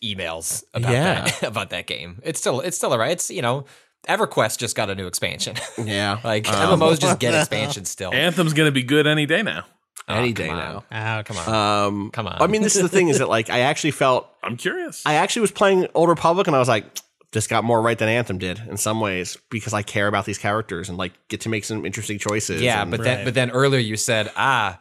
emails 0.03 0.63
about 0.73 0.91
Yeah. 0.91 1.23
that 1.25 1.43
about 1.47 1.69
that 1.71 1.87
game. 1.87 2.21
It's 2.23 2.39
still 2.39 2.61
it's 2.61 2.77
still 2.77 2.91
alright. 2.91 3.11
It's 3.11 3.29
you 3.31 3.41
know 3.41 3.65
EverQuest 4.07 4.57
just 4.59 4.75
got 4.75 4.89
a 4.89 4.95
new 4.95 5.07
expansion. 5.07 5.55
yeah, 5.83 6.19
like 6.23 6.47
Um, 6.47 6.79
MMOs 6.79 6.99
just 6.99 7.19
get 7.19 7.33
expansions 7.39 7.89
still. 7.89 8.13
Anthem's 8.13 8.53
gonna 8.53 8.71
be 8.71 8.83
good 8.83 9.07
any 9.07 9.25
day 9.25 9.41
now. 9.41 9.65
any 10.07 10.29
Oh, 10.29 10.33
day 10.33 10.47
come 10.47 10.57
now. 10.57 10.83
Oh, 10.91 11.23
come 11.23 11.37
on. 11.37 11.85
Um, 11.87 12.11
Come 12.11 12.27
on. 12.27 12.37
I 12.41 12.47
mean, 12.47 12.61
this 12.61 12.75
is 12.75 12.81
the 12.83 12.89
thing: 12.89 13.09
is 13.09 13.17
that 13.19 13.29
like 13.29 13.49
I 13.49 13.61
actually 13.61 13.91
felt 13.91 14.27
I'm 14.43 14.57
curious. 14.57 15.03
I 15.05 15.15
actually 15.15 15.41
was 15.41 15.51
playing 15.51 15.87
Old 15.95 16.09
Republic, 16.09 16.47
and 16.47 16.55
I 16.55 16.59
was 16.59 16.69
like, 16.69 16.85
this 17.31 17.47
got 17.47 17.63
more 17.63 17.81
right 17.81 17.97
than 17.97 18.09
Anthem 18.09 18.37
did 18.37 18.59
in 18.69 18.77
some 18.77 18.99
ways 18.99 19.37
because 19.49 19.73
I 19.73 19.81
care 19.83 20.07
about 20.07 20.25
these 20.25 20.37
characters 20.37 20.89
and 20.89 20.97
like 20.97 21.13
get 21.27 21.41
to 21.41 21.49
make 21.49 21.63
some 21.65 21.85
interesting 21.85 22.17
choices. 22.19 22.61
yeah, 22.61 22.81
and- 22.81 22.91
but 22.91 23.03
then 23.03 23.25
but 23.25 23.33
then 23.33 23.51
earlier 23.51 23.79
you 23.79 23.97
said 23.97 24.31
ah. 24.35 24.79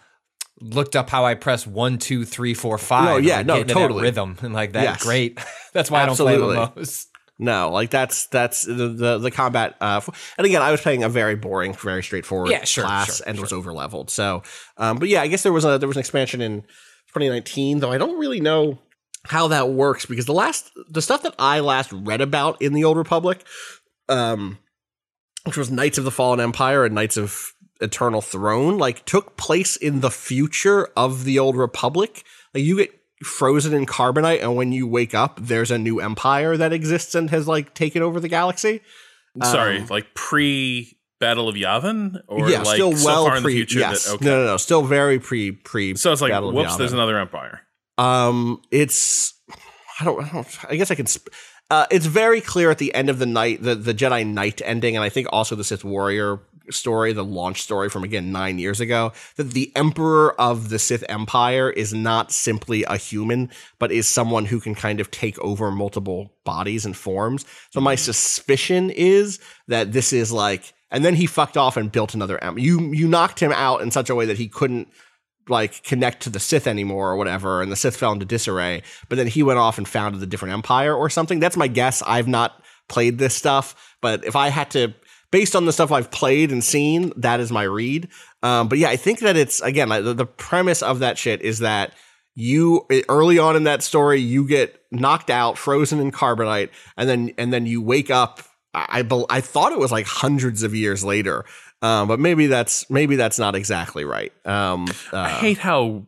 Looked 0.61 0.97
up 0.97 1.09
how 1.09 1.25
I 1.25 1.35
press 1.35 1.69
one, 1.69 1.99
two, 1.99 2.25
three, 2.25 2.53
four, 2.53 2.79
five. 2.79 3.05
No, 3.05 3.17
yeah, 3.19 3.37
like, 3.37 3.47
no, 3.47 3.63
totally. 3.63 4.03
rhythm 4.03 4.37
and 4.43 4.53
like 4.61 4.73
that. 4.73 4.83
Yes. 4.83 5.03
Great. 5.05 5.39
That's 5.73 5.89
why 5.89 6.03
Absolutely. 6.03 6.57
I 6.57 6.65
don't 6.65 6.73
play 6.75 6.83
MMOs. 6.83 7.07
no, 7.39 7.71
like 7.71 7.91
that's 7.91 8.27
that's 8.27 8.63
the 8.63 8.89
the, 8.89 9.19
the 9.19 9.31
combat. 9.31 9.77
Uh, 9.81 10.01
and 10.37 10.45
again, 10.45 10.61
I 10.61 10.73
was 10.73 10.81
playing 10.81 11.05
a 11.05 11.09
very 11.09 11.37
boring, 11.37 11.75
very 11.75 12.03
straightforward 12.03 12.51
Yeah, 12.51 12.65
sure, 12.65 12.83
class 12.83 13.19
sure, 13.19 13.29
and 13.29 13.39
was 13.39 13.53
over 13.53 13.73
leveled. 13.73 14.11
So, 14.11 14.43
um, 14.79 14.97
but 14.99 15.09
yeah, 15.09 15.23
I 15.23 15.29
guess 15.29 15.45
there 15.45 15.53
was 15.53 15.65
a 15.65 15.79
there 15.79 15.87
was 15.87 15.97
an 15.97 16.01
expansion 16.01 16.41
in 16.41 16.63
2019, 17.13 17.79
though 17.79 17.93
I 17.93 17.99
don't 17.99 18.19
really 18.19 18.41
know 18.41 18.81
how 19.29 19.49
that 19.49 19.71
works 19.71 20.07
because 20.07 20.27
the 20.27 20.33
last 20.33 20.71
the 20.89 21.03
stuff 21.03 21.23
that 21.23 21.35
I 21.39 21.61
last 21.61 21.93
read 21.93 22.21
about 22.21 22.61
in 22.61 22.73
the 22.73 22.85
Old 22.85 22.97
Republic, 22.97 23.45
um, 24.09 24.59
which 25.45 25.57
was 25.57 25.71
Knights 25.71 25.99
of 25.99 26.05
the 26.05 26.11
Fallen 26.11 26.41
Empire 26.41 26.85
and 26.85 26.95
Knights 26.95 27.17
of 27.17 27.53
Eternal 27.81 28.23
Throne, 28.23 28.79
like 28.79 29.05
took 29.05 29.37
place 29.37 29.77
in 29.77 30.01
the 30.01 30.11
future 30.11 30.89
of 30.97 31.25
the 31.25 31.39
Old 31.39 31.57
Republic. 31.57 32.25
Like 32.55 32.65
you 32.65 32.79
get 32.79 32.91
frozen 33.23 33.75
in 33.75 33.87
carbonite, 33.87 34.43
and 34.43 34.57
when 34.57 34.73
you 34.73 34.87
wake 34.87 35.15
up, 35.15 35.39
there's 35.41 35.71
a 35.71 35.79
new 35.79 36.01
empire 36.01 36.57
that 36.57 36.73
exists 36.73 37.15
and 37.15 37.31
has 37.31 37.47
like 37.47 37.75
taken 37.75 38.03
over 38.03 38.21
the 38.21 38.29
galaxy. 38.29 38.81
Sorry, 39.43 39.79
um, 39.79 39.87
like 39.89 40.15
pre 40.15 40.97
Battle 41.21 41.49
of 41.49 41.55
Yavin, 41.55 42.23
or 42.29 42.49
yeah, 42.49 42.63
like 42.63 42.77
still 42.77 42.97
so 42.97 43.07
well 43.07 43.27
far 43.27 43.37
in 43.37 43.43
the 43.43 43.47
pre. 43.47 43.55
future 43.55 43.81
yes, 43.81 44.07
that 44.07 44.15
okay. 44.15 44.25
no, 44.25 44.39
no, 44.39 44.47
no, 44.47 44.57
still 44.57 44.83
very 44.83 45.19
pre 45.19 45.53
pre. 45.53 45.97
So 45.97 46.13
it's 46.13 46.23
like, 46.23 46.33
Battle 46.33 46.53
whoops, 46.53 46.77
there's 46.77 46.93
another 46.93 47.19
empire. 47.19 47.61
Um, 47.99 48.63
it's 48.71 49.35
I 50.01 50.05
don't, 50.05 50.25
I 50.25 50.29
don't 50.29 50.59
I 50.71 50.77
guess 50.77 50.91
I 50.91 50.95
can. 50.95 51.07
Sp- 51.11 51.29
uh, 51.71 51.87
it's 51.91 52.07
very 52.07 52.41
clear 52.41 52.71
at 52.71 52.79
the 52.79 52.95
end 52.95 53.11
of 53.11 53.19
the 53.19 53.27
night, 53.27 53.63
the 53.63 53.75
the 53.75 53.93
Jedi 53.93 54.27
Knight 54.27 54.63
ending, 54.65 54.97
and 54.97 55.05
I 55.05 55.11
think 55.11 55.29
also 55.31 55.55
the 55.55 55.65
Sith 55.65 55.85
Warrior 55.85 56.41
story, 56.71 57.13
the 57.13 57.25
launch 57.25 57.63
story 57.63 57.89
from 57.89 58.05
again 58.05 58.33
nine 58.33 58.59
years 58.59 58.81
ago, 58.81 59.13
that 59.37 59.51
the 59.51 59.73
Emperor 59.77 60.39
of 60.41 60.69
the 60.69 60.79
Sith 60.79 61.05
Empire 61.09 61.71
is 61.71 61.93
not 61.93 62.33
simply 62.33 62.85
a 62.85 62.97
human, 62.97 63.51
but 63.79 63.93
is 63.93 64.07
someone 64.07 64.47
who 64.47 64.61
can 64.61 64.75
kind 64.75 65.01
of 65.01 65.11
take 65.11 65.39
over 65.41 65.71
multiple 65.71 66.33
bodies 66.45 66.87
and 66.87 66.97
forms. 66.97 67.45
So 67.71 67.81
my 67.81 67.95
suspicion 67.95 68.91
is 68.91 69.41
that 69.67 69.93
this 69.93 70.13
is 70.13 70.33
like, 70.33 70.73
and 70.91 71.05
then 71.05 71.15
he 71.15 71.27
fucked 71.27 71.57
off 71.57 71.77
and 71.77 71.93
built 71.93 72.15
another. 72.15 72.43
Em- 72.43 72.59
you 72.59 72.93
you 72.93 73.09
knocked 73.09 73.41
him 73.41 73.53
out 73.53 73.83
in 73.83 73.91
such 73.91 74.09
a 74.09 74.15
way 74.15 74.27
that 74.27 74.39
he 74.39 74.49
couldn't 74.49 74.89
like 75.51 75.83
connect 75.83 76.23
to 76.23 76.31
the 76.31 76.41
Sith 76.41 76.67
anymore 76.67 77.11
or 77.11 77.17
whatever, 77.17 77.63
and 77.63 77.71
the 77.71 77.77
Sith 77.77 77.97
fell 77.97 78.13
into 78.13 78.25
disarray. 78.25 78.83
But 79.09 79.17
then 79.17 79.27
he 79.27 79.43
went 79.43 79.59
off 79.59 79.79
and 79.79 79.89
founded 79.89 80.23
a 80.23 80.27
different 80.27 80.55
empire 80.55 80.95
or 80.95 81.11
something. 81.11 81.41
That's 81.41 81.57
my 81.57 81.69
guess. 81.69 82.03
I've 82.07 82.29
not 82.29 82.63
played 82.89 83.19
this 83.19 83.35
stuff, 83.35 83.97
but 84.01 84.25
if 84.25 84.35
I 84.37 84.49
had 84.49 84.71
to, 84.73 84.95
based 85.31 85.55
on 85.55 85.67
the 85.67 85.73
stuff 85.73 85.93
I've 85.93 86.11
played 86.11 86.51
and 86.51 86.65
seen, 86.65 87.13
that 87.17 87.41
is 87.41 87.53
my 87.53 87.65
read. 87.65 88.09
Um, 88.43 88.69
but 88.69 88.79
yeah, 88.79 88.89
I 88.89 88.97
think 88.97 89.21
that 89.21 89.37
it's 89.37 89.61
again 89.61 89.89
the, 89.89 90.15
the 90.15 90.27
premise 90.27 90.83
of 90.83 91.01
that 91.01 91.19
shit 91.19 91.43
is 91.43 91.59
that 91.61 91.93
you 92.35 92.87
early 93.09 93.39
on 93.39 93.57
in 93.57 93.65
that 93.65 93.83
story 93.83 94.21
you 94.21 94.47
get 94.47 94.81
knocked 94.93 95.29
out, 95.29 95.59
frozen 95.59 95.99
in 95.99 96.13
carbonite, 96.13 96.71
and 96.97 97.09
then 97.09 97.33
and 97.37 97.53
then 97.53 97.67
you 97.67 97.83
wake 97.83 98.11
up. 98.11 98.41
I 98.75 99.05
I 99.29 99.41
thought 99.41 99.73
it 99.73 99.79
was 99.79 99.91
like 99.91 100.07
hundreds 100.07 100.63
of 100.63 100.75
years 100.75 101.05
later. 101.05 101.45
Um, 101.81 102.09
but 102.09 102.19
maybe 102.19 102.47
that's 102.49 102.89
maybe 102.91 103.17
that's 103.17 103.39
not 103.39 103.55
exactly 103.55 104.05
right. 104.05 104.33
Um, 104.47 104.87
I 105.13 105.17
uh, 105.17 105.29
hate 105.39 105.59
how 105.59 106.07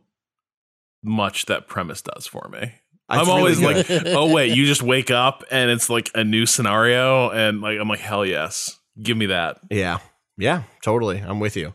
much 1.03 1.47
that 1.47 1.69
premise 1.69 2.03
does 2.03 2.27
for 2.27 2.49
me. 2.49 2.73
I'm 3.09 3.29
always 3.29 3.61
like, 3.61 3.87
oh 3.91 4.33
wait, 4.33 4.57
you 4.57 4.67
just 4.67 4.83
wake 4.83 5.11
up 5.11 5.45
and 5.51 5.71
it's 5.71 5.91
like 5.91 6.11
a 6.15 6.25
new 6.25 6.47
scenario, 6.47 7.31
and 7.31 7.61
like 7.61 7.79
I'm 7.79 7.89
like, 7.89 8.01
hell 8.01 8.25
yes, 8.25 8.79
give 9.01 9.17
me 9.17 9.27
that. 9.27 9.61
yeah, 9.71 9.99
yeah, 10.37 10.63
totally. 10.83 11.19
I'm 11.19 11.41
with 11.41 11.57
you. 11.57 11.73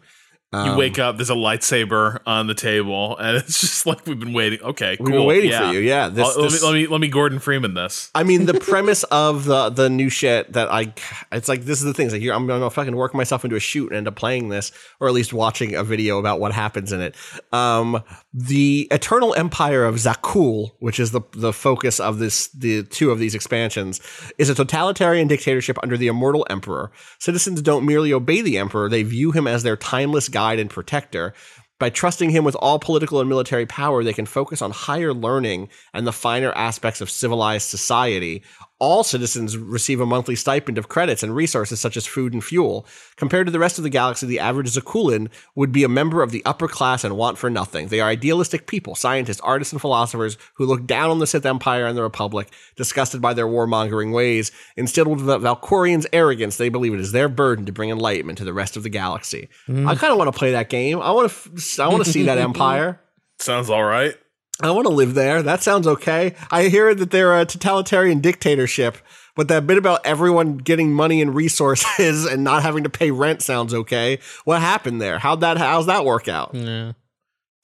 You 0.66 0.72
Um, 0.72 0.78
wake 0.78 0.99
up, 0.99 1.18
there's 1.18 1.30
a 1.30 1.34
lightsaber 1.36 2.20
on 2.26 2.47
the 2.47 2.53
table, 2.53 3.18
and 3.20 3.38
it's 3.38 3.60
just 3.62 3.86
like 3.86 4.06
we've 4.08 4.20
been 4.20 4.34
waiting. 4.34 4.62
Okay, 4.62 4.91
We've 4.99 5.10
cool. 5.10 5.20
been 5.20 5.26
waiting 5.26 5.51
yeah. 5.51 5.68
for 5.68 5.74
you. 5.74 5.80
Yeah, 5.82 6.08
this, 6.10 6.38
let, 6.38 6.43
this- 6.51 6.62
me, 6.62 6.68
let 6.68 6.74
me 6.74 6.88
let 6.88 7.01
me 7.01 7.08
Gordon 7.08 7.39
Freeman 7.39 7.74
this. 7.74 8.10
I 8.16 8.24
mean, 8.24 8.45
the 8.45 8.53
premise 8.60 9.03
of 9.06 9.45
the 9.45 9.70
the 9.70 9.89
new 9.89 10.10
shit 10.10 10.53
that 10.53 10.72
I, 10.72 10.93
it's 11.32 11.49
like 11.49 11.66
this 11.66 11.80
is 11.80 11.86
the 11.86 11.93
thing. 11.93 12.08
It's 12.08 12.16
like 12.16 12.24
I'm 12.30 12.47
gonna 12.47 12.70
fucking 12.70 12.95
work 12.95 13.14
myself 13.14 13.43
into 13.43 13.56
a 13.56 13.60
shoot 13.60 13.88
and 13.89 13.97
end 13.97 14.08
up 14.08 14.16
playing 14.16 14.49
this, 14.49 14.72
or 14.99 15.08
at 15.08 15.14
least 15.14 15.34
watching 15.34 15.76
a 15.76 15.84
video 15.84 16.20
about 16.20 16.39
what 16.39 16.51
happens 16.53 16.91
in 16.91 17.01
it. 17.01 17.16
Um, 17.51 18.01
the 18.34 18.88
Eternal 18.91 19.34
Empire 19.36 19.86
of 19.86 19.95
Zakuul, 19.95 20.72
which 20.80 20.99
is 20.99 21.12
the 21.12 21.22
the 21.34 21.53
focus 21.53 21.99
of 21.99 22.20
this, 22.20 22.47
the 22.49 22.84
two 22.84 23.12
of 23.12 23.20
these 23.20 23.36
expansions, 23.36 23.99
is 24.38 24.49
a 24.49 24.56
totalitarian 24.56 25.28
dictatorship 25.28 25.78
under 25.84 25.97
the 25.97 26.08
immortal 26.08 26.45
emperor. 26.49 26.91
Citizens 27.20 27.62
don't 27.62 27.86
merely 27.86 28.14
obey 28.14 28.41
the 28.41 28.58
emperor; 28.58 28.89
they 28.89 29.03
view 29.03 29.32
him 29.32 29.47
as 29.47 29.64
their 29.64 29.76
timeless 29.78 30.30
guide 30.45 30.59
and 30.59 30.69
protector. 30.69 31.33
By 31.79 31.89
trusting 31.89 32.29
him 32.29 32.45
with 32.45 32.55
all 32.55 32.79
political 32.79 33.19
and 33.19 33.27
military 33.27 33.65
power, 33.65 34.03
they 34.03 34.13
can 34.13 34.27
focus 34.27 34.61
on 34.61 34.71
higher 34.71 35.13
learning 35.13 35.69
and 35.93 36.05
the 36.05 36.13
finer 36.13 36.51
aspects 36.53 37.01
of 37.01 37.09
civilized 37.09 37.67
society. 37.67 38.43
All 38.78 39.05
citizens 39.05 39.57
receive 39.57 40.01
a 40.01 40.05
monthly 40.05 40.36
stipend 40.36 40.78
of 40.78 40.89
credits 40.89 41.23
and 41.23 41.34
resources 41.34 41.80
such 41.80 41.95
as 41.95 42.05
food 42.05 42.34
and 42.34 42.43
fuel. 42.43 42.86
Compared 43.15 43.47
to 43.47 43.51
the 43.51 43.59
rest 43.59 43.78
of 43.78 43.86
the 43.86 43.89
galaxy, 43.89 44.28
the 44.28 44.39
average 44.39 44.73
Zakuulan 44.73 45.30
would 45.55 45.71
be 45.71 45.86
a 45.86 45.89
member 45.89 46.21
of 46.21 46.32
the 46.32 46.43
upper 46.43 46.67
class 46.67 47.05
and 47.05 47.15
want 47.15 47.38
for 47.38 47.49
nothing. 47.49 47.88
They 47.88 48.01
are 48.01 48.09
idealistic 48.09 48.67
people, 48.67 48.93
scientists, 48.93 49.39
artists, 49.39 49.71
and 49.71 49.80
philosophers 49.80 50.38
who 50.55 50.65
look 50.65 50.86
down 50.86 51.09
on 51.09 51.19
the 51.19 51.28
Sith 51.28 51.45
Empire 51.45 51.86
and 51.86 51.97
the 51.97 52.03
Republic, 52.03 52.51
disgusted 52.76 53.21
by 53.21 53.34
their 53.34 53.47
warmongering 53.47 54.13
ways. 54.13 54.51
Instead 54.76 55.07
of 55.07 55.23
the 55.23 55.39
Valkorians' 55.39 56.05
arrogance, 56.11 56.57
they 56.57 56.67
believe 56.67 56.93
it 56.93 56.99
is 56.99 57.13
their 57.13 57.30
burden 57.30 57.65
to 57.65 57.71
bring 57.71 57.91
enlightenment 57.91 58.38
to 58.39 58.43
the 58.43 58.53
rest 58.53 58.76
of 58.76 58.84
the 58.84 58.89
galaxy. 58.89 59.47
Mm-hmm. 59.69 59.88
I 59.88 59.95
kind 59.95 60.11
of 60.11 60.17
want 60.17 60.34
to 60.34 60.38
play 60.38 60.51
that 60.51 60.69
game. 60.69 60.99
I 61.01 61.11
want 61.11 61.32
to. 61.32 61.82
I 61.82 61.88
want 61.88 62.03
to 62.03 62.11
see 62.11 62.23
that 62.23 62.38
empire. 62.39 62.99
Sounds 63.39 63.69
all 63.69 63.84
right. 63.84 64.15
I 64.62 64.72
want 64.72 64.88
to 64.88 64.93
live 64.93 65.14
there. 65.16 65.41
That 65.43 65.62
sounds 65.62 65.86
okay. 65.86 66.34
I 66.49 66.70
hear 66.70 66.95
that 66.95 67.12
they're 67.12 67.38
a 67.38 67.45
totalitarian 67.45 68.20
dictatorship, 68.22 68.97
but 69.36 69.49
that 69.49 69.68
bit 69.68 69.78
about 69.78 70.06
everyone 70.06 70.58
getting 70.58 70.93
money 70.93 71.22
and 71.22 71.36
resources 71.36 72.26
and 72.32 72.43
not 72.43 72.64
having 72.64 72.84
to 72.84 72.89
pay 72.89 73.12
rent 73.12 73.41
sounds 73.41 73.74
okay. 73.74 74.20
What 74.45 74.62
happened 74.62 75.01
there? 75.01 75.20
How'd 75.20 75.41
that? 75.41 75.58
How's 75.58 75.88
that 75.88 76.06
work 76.06 76.28
out? 76.30 76.51
Yeah. 76.53 76.93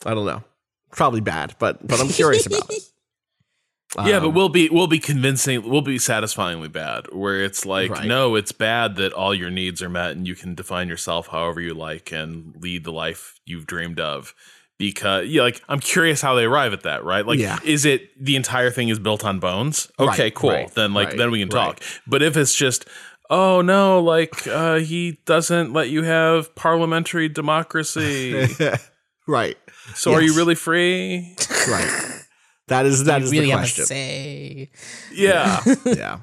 I 0.06 0.14
don't 0.14 0.26
know. 0.26 0.44
Probably 0.92 1.22
bad, 1.22 1.56
but 1.60 1.86
but 1.88 2.02
I'm 2.02 2.10
curious 2.10 2.46
about 2.46 2.70
it. 2.70 2.84
yeah, 4.06 4.20
but 4.20 4.28
Um, 4.30 4.34
we'll 4.34 4.50
be 4.50 4.68
we'll 4.70 4.88
be 4.88 5.00
convincing 5.00 5.70
we'll 5.70 5.82
be 5.82 5.98
satisfyingly 5.98 6.68
bad. 6.68 7.06
Where 7.14 7.42
it's 7.42 7.66
like, 7.66 7.92
Right. 7.92 8.06
no, 8.08 8.36
it's 8.36 8.52
bad 8.52 8.98
that 8.98 9.14
all 9.14 9.34
your 9.34 9.50
needs 9.50 9.82
are 9.82 9.90
met 9.90 10.12
and 10.12 10.28
you 10.28 10.36
can 10.36 10.56
define 10.56 10.90
yourself 10.90 11.28
however 11.28 11.62
you 11.62 11.74
like 11.74 12.12
and 12.12 12.54
lead 12.60 12.84
the 12.84 12.92
life 12.92 13.40
you've 13.46 13.66
dreamed 13.68 14.02
of. 14.02 14.34
Because 14.82 15.28
yeah, 15.28 15.44
like 15.44 15.62
I'm 15.70 15.80
curious 15.80 16.22
how 16.22 16.36
they 16.36 16.44
arrive 16.46 16.74
at 16.74 16.84
that, 16.84 17.04
right? 17.04 17.26
Like, 17.26 17.40
Yeah. 17.40 17.60
is 17.64 17.86
it 17.86 18.10
the 18.24 18.36
entire 18.36 18.70
thing 18.72 18.90
is 18.90 19.00
built 19.00 19.24
on 19.24 19.40
bones? 19.40 19.92
Okay, 20.00 20.24
Right, 20.24 20.36
cool. 20.36 20.50
right, 20.50 20.74
then 20.74 20.94
like 20.94 21.10
right, 21.10 21.18
then 21.18 21.32
we 21.32 21.40
can 21.40 21.50
right. 21.50 21.78
talk. 21.78 21.82
But 22.08 22.22
if 22.22 22.36
it's 22.36 22.56
just 22.56 22.86
Oh 23.30 23.62
no! 23.62 24.02
Like 24.02 24.46
uh, 24.48 24.80
he 24.80 25.20
doesn't 25.26 25.72
let 25.72 25.90
you 25.90 26.04
have 26.04 26.54
parliamentary 26.56 27.30
democracy. 27.30 28.46
right, 29.28 29.56
So 29.96 30.14
are 30.14 30.22
you 30.22 30.36
really 30.36 30.56
free? 30.56 31.36
right. 31.70 32.24
That 32.68 32.86
is 32.86 33.06
that 33.06 33.20
You 33.20 33.26
is 33.26 33.32
really 33.32 33.46
the 33.46 33.52
have 33.52 33.60
question. 33.62 33.86
say. 33.86 34.72
Yeah. 35.14 35.62
yeah. 35.86 36.20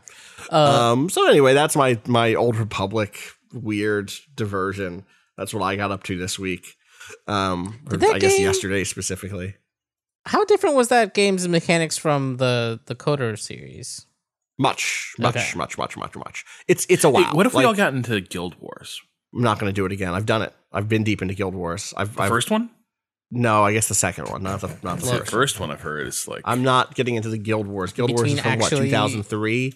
Uh, 0.51 0.93
um. 0.93 1.09
So 1.09 1.27
anyway, 1.29 1.55
that's 1.55 1.77
my 1.77 1.99
my 2.07 2.35
old 2.35 2.57
Republic 2.57 3.19
weird 3.53 4.13
diversion. 4.35 5.05
That's 5.37 5.55
what 5.55 5.63
I 5.63 5.77
got 5.77 5.91
up 5.91 6.03
to 6.05 6.19
this 6.19 6.39
week. 6.39 6.75
Um. 7.27 7.81
Or 7.91 7.97
that 7.97 8.11
I 8.15 8.19
guess 8.19 8.37
game- 8.37 8.45
yesterday 8.47 8.85
specifically. 8.85 9.55
How 10.27 10.45
different 10.45 10.77
was 10.77 10.89
that 10.89 11.15
game's 11.15 11.49
mechanics 11.49 11.97
from 11.97 12.37
the 12.37 12.81
the 12.87 12.95
KOTOR 12.95 13.39
series? 13.39 14.05
Much, 14.59 15.15
much, 15.19 15.37
Okay. 15.37 15.51
much, 15.57 15.79
much, 15.79 15.97
much, 15.97 16.17
much. 16.17 16.45
It's 16.67 16.85
it's 16.91 17.05
a 17.05 17.09
Hey, 17.09 17.13
wow. 17.23 17.31
what 17.33 17.47
if 17.47 17.55
we 17.55 17.65
all 17.65 17.75
got 17.75 17.95
into 17.95 18.21
Guild 18.21 18.57
Wars? 18.61 19.01
I'm 19.33 19.43
not 19.43 19.59
going 19.59 19.71
to 19.71 19.75
do 19.75 19.87
it 19.87 19.93
again. 19.93 20.15
I've 20.15 20.27
done 20.27 20.43
it. 20.43 20.53
I've 20.73 20.89
been 20.89 21.05
deep 21.05 21.23
into 21.23 21.35
Guild 21.35 21.55
Wars. 21.55 21.95
I've, 21.97 22.15
The 22.17 22.23
I've 22.23 22.29
first 22.29 22.51
one? 22.51 22.71
no, 23.31 23.63
I 23.65 23.73
guess 23.73 23.89
the 23.89 23.95
second 23.95 24.29
one, 24.29 24.43
not 24.43 24.61
the 24.61 24.69
not 24.83 24.99
the 24.99 25.07
The 25.07 25.19
first. 25.19 25.31
first 25.31 25.61
one 25.61 25.71
I've 25.71 25.81
heard 25.83 26.07
is 26.09 26.27
like 26.27 26.43
I'm 26.45 26.63
not 26.63 26.95
getting 26.95 27.15
into 27.15 27.29
the 27.29 27.39
Guild 27.39 27.67
Wars. 27.69 27.93
Guild 27.93 28.11
Wars 28.11 28.23
is 28.33 28.35
Between 28.35 28.53
from 28.53 28.61
what 28.61 28.71
2003. 28.71 29.75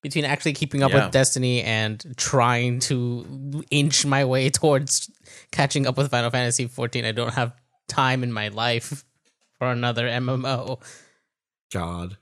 Between 0.00 0.24
actually 0.24 0.52
keeping 0.52 0.82
up 0.82 0.92
Yeah. 0.92 1.04
with 1.06 1.12
Destiny 1.12 1.62
and 1.62 2.14
trying 2.16 2.78
to 2.80 3.64
inch 3.70 4.06
my 4.06 4.24
way 4.24 4.48
towards 4.60 5.10
catching 5.50 5.86
up 5.86 5.96
with 5.96 6.10
Final 6.10 6.30
Fantasy 6.30 6.66
14, 6.68 7.04
I 7.04 7.12
don't 7.12 7.34
have 7.34 7.52
time 7.88 8.22
in 8.22 8.32
my 8.32 8.48
life 8.48 9.04
for 9.58 9.70
another 9.72 10.06
MMO. 10.08 10.80
God. 11.72 12.16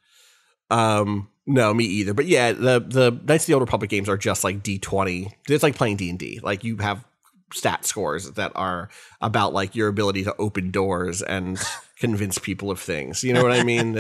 Um, 0.71 1.29
no, 1.47 1.73
me 1.75 1.85
either. 1.85 2.15
But 2.15 2.27
yeah, 2.27 2.53
the 2.53 2.81
the 2.81 3.21
Knights 3.25 3.45
of 3.45 3.47
the 3.49 3.53
Old 3.55 3.61
Republic 3.63 3.91
games 3.91 4.09
are 4.09 4.17
just 4.17 4.43
like 4.43 4.63
D20. 4.63 5.33
It's 5.49 5.63
like 5.63 5.77
playing 5.77 5.97
D 5.97 6.11
and 6.11 6.19
D. 6.19 6.41
Like 6.43 6.65
you 6.65 6.79
have 6.79 7.05
stat 7.53 7.85
scores 7.85 8.33
that 8.33 8.51
are 8.57 8.89
about 9.21 9.53
like 9.53 9.77
your 9.77 9.87
ability 9.89 10.25
to 10.25 10.35
open 10.39 10.71
doors 10.73 11.23
and 11.23 11.59
convince 12.01 12.39
people 12.39 12.71
of 12.71 12.81
things. 12.81 13.23
You 13.23 13.33
know 13.33 13.43
what 13.43 13.53
I 13.53 13.63
mean? 13.63 13.95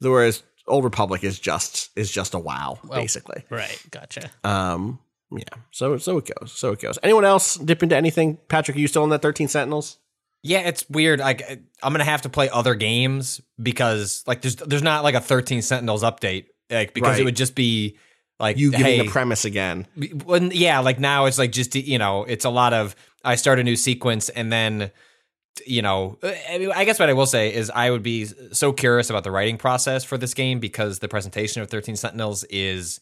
Whereas 0.00 0.42
Old 0.70 0.84
Republic 0.84 1.22
is 1.24 1.38
just 1.38 1.90
is 1.96 2.10
just 2.10 2.34
a 2.34 2.38
wow, 2.38 2.78
basically. 2.90 3.44
Right, 3.50 3.78
gotcha. 3.90 4.30
Um, 4.44 4.98
yeah. 5.30 5.44
So 5.70 5.96
so 5.98 6.18
it 6.18 6.30
goes. 6.38 6.52
So 6.52 6.72
it 6.72 6.80
goes. 6.80 6.98
Anyone 7.02 7.24
else 7.24 7.56
dip 7.56 7.82
into 7.82 7.96
anything? 7.96 8.38
Patrick, 8.48 8.76
are 8.76 8.80
you 8.80 8.88
still 8.88 9.04
in 9.04 9.10
that 9.10 9.22
13 9.22 9.48
Sentinels? 9.48 9.98
Yeah, 10.42 10.60
it's 10.60 10.88
weird. 10.88 11.20
Like 11.20 11.42
I'm 11.82 11.92
gonna 11.92 12.04
have 12.04 12.22
to 12.22 12.28
play 12.28 12.48
other 12.48 12.74
games 12.74 13.40
because 13.62 14.24
like 14.26 14.40
there's 14.42 14.56
there's 14.56 14.82
not 14.82 15.04
like 15.04 15.14
a 15.14 15.20
13 15.20 15.60
Sentinels 15.62 16.02
update 16.02 16.46
like 16.70 16.94
because 16.94 17.10
Right. 17.12 17.20
it 17.20 17.24
would 17.24 17.36
just 17.36 17.54
be 17.54 17.98
like 18.38 18.56
You 18.56 18.70
giving 18.70 18.86
hey, 18.86 18.98
the 19.02 19.10
premise 19.10 19.44
again. 19.44 19.86
when, 20.24 20.50
yeah, 20.52 20.78
like 20.78 20.98
now 20.98 21.26
it's 21.26 21.38
like 21.38 21.52
just 21.52 21.74
you 21.74 21.98
know 21.98 22.24
it's 22.24 22.44
a 22.46 22.50
lot 22.50 22.72
of 22.72 22.96
I 23.22 23.34
start 23.34 23.58
a 23.58 23.62
new 23.64 23.76
sequence 23.76 24.30
and 24.30 24.50
then 24.50 24.90
you 25.66 25.82
know 25.82 26.18
uh, 26.22 26.32
I, 26.50 26.58
mean, 26.58 26.72
I 26.74 26.84
guess 26.84 26.98
what 26.98 27.08
I 27.08 27.12
will 27.12 27.26
say 27.26 27.52
is 27.52 27.70
I 27.70 27.90
would 27.90 28.02
be 28.02 28.26
so 28.52 28.72
curious 28.72 29.10
about 29.10 29.24
the 29.24 29.30
writing 29.30 29.58
process 29.58 30.04
for 30.04 30.16
this 30.16 30.34
game 30.34 30.60
because 30.60 31.00
the 31.00 31.08
presentation 31.08 31.60
of 31.62 31.68
13 31.68 31.96
Sentinels 31.96 32.44
is 32.44 33.00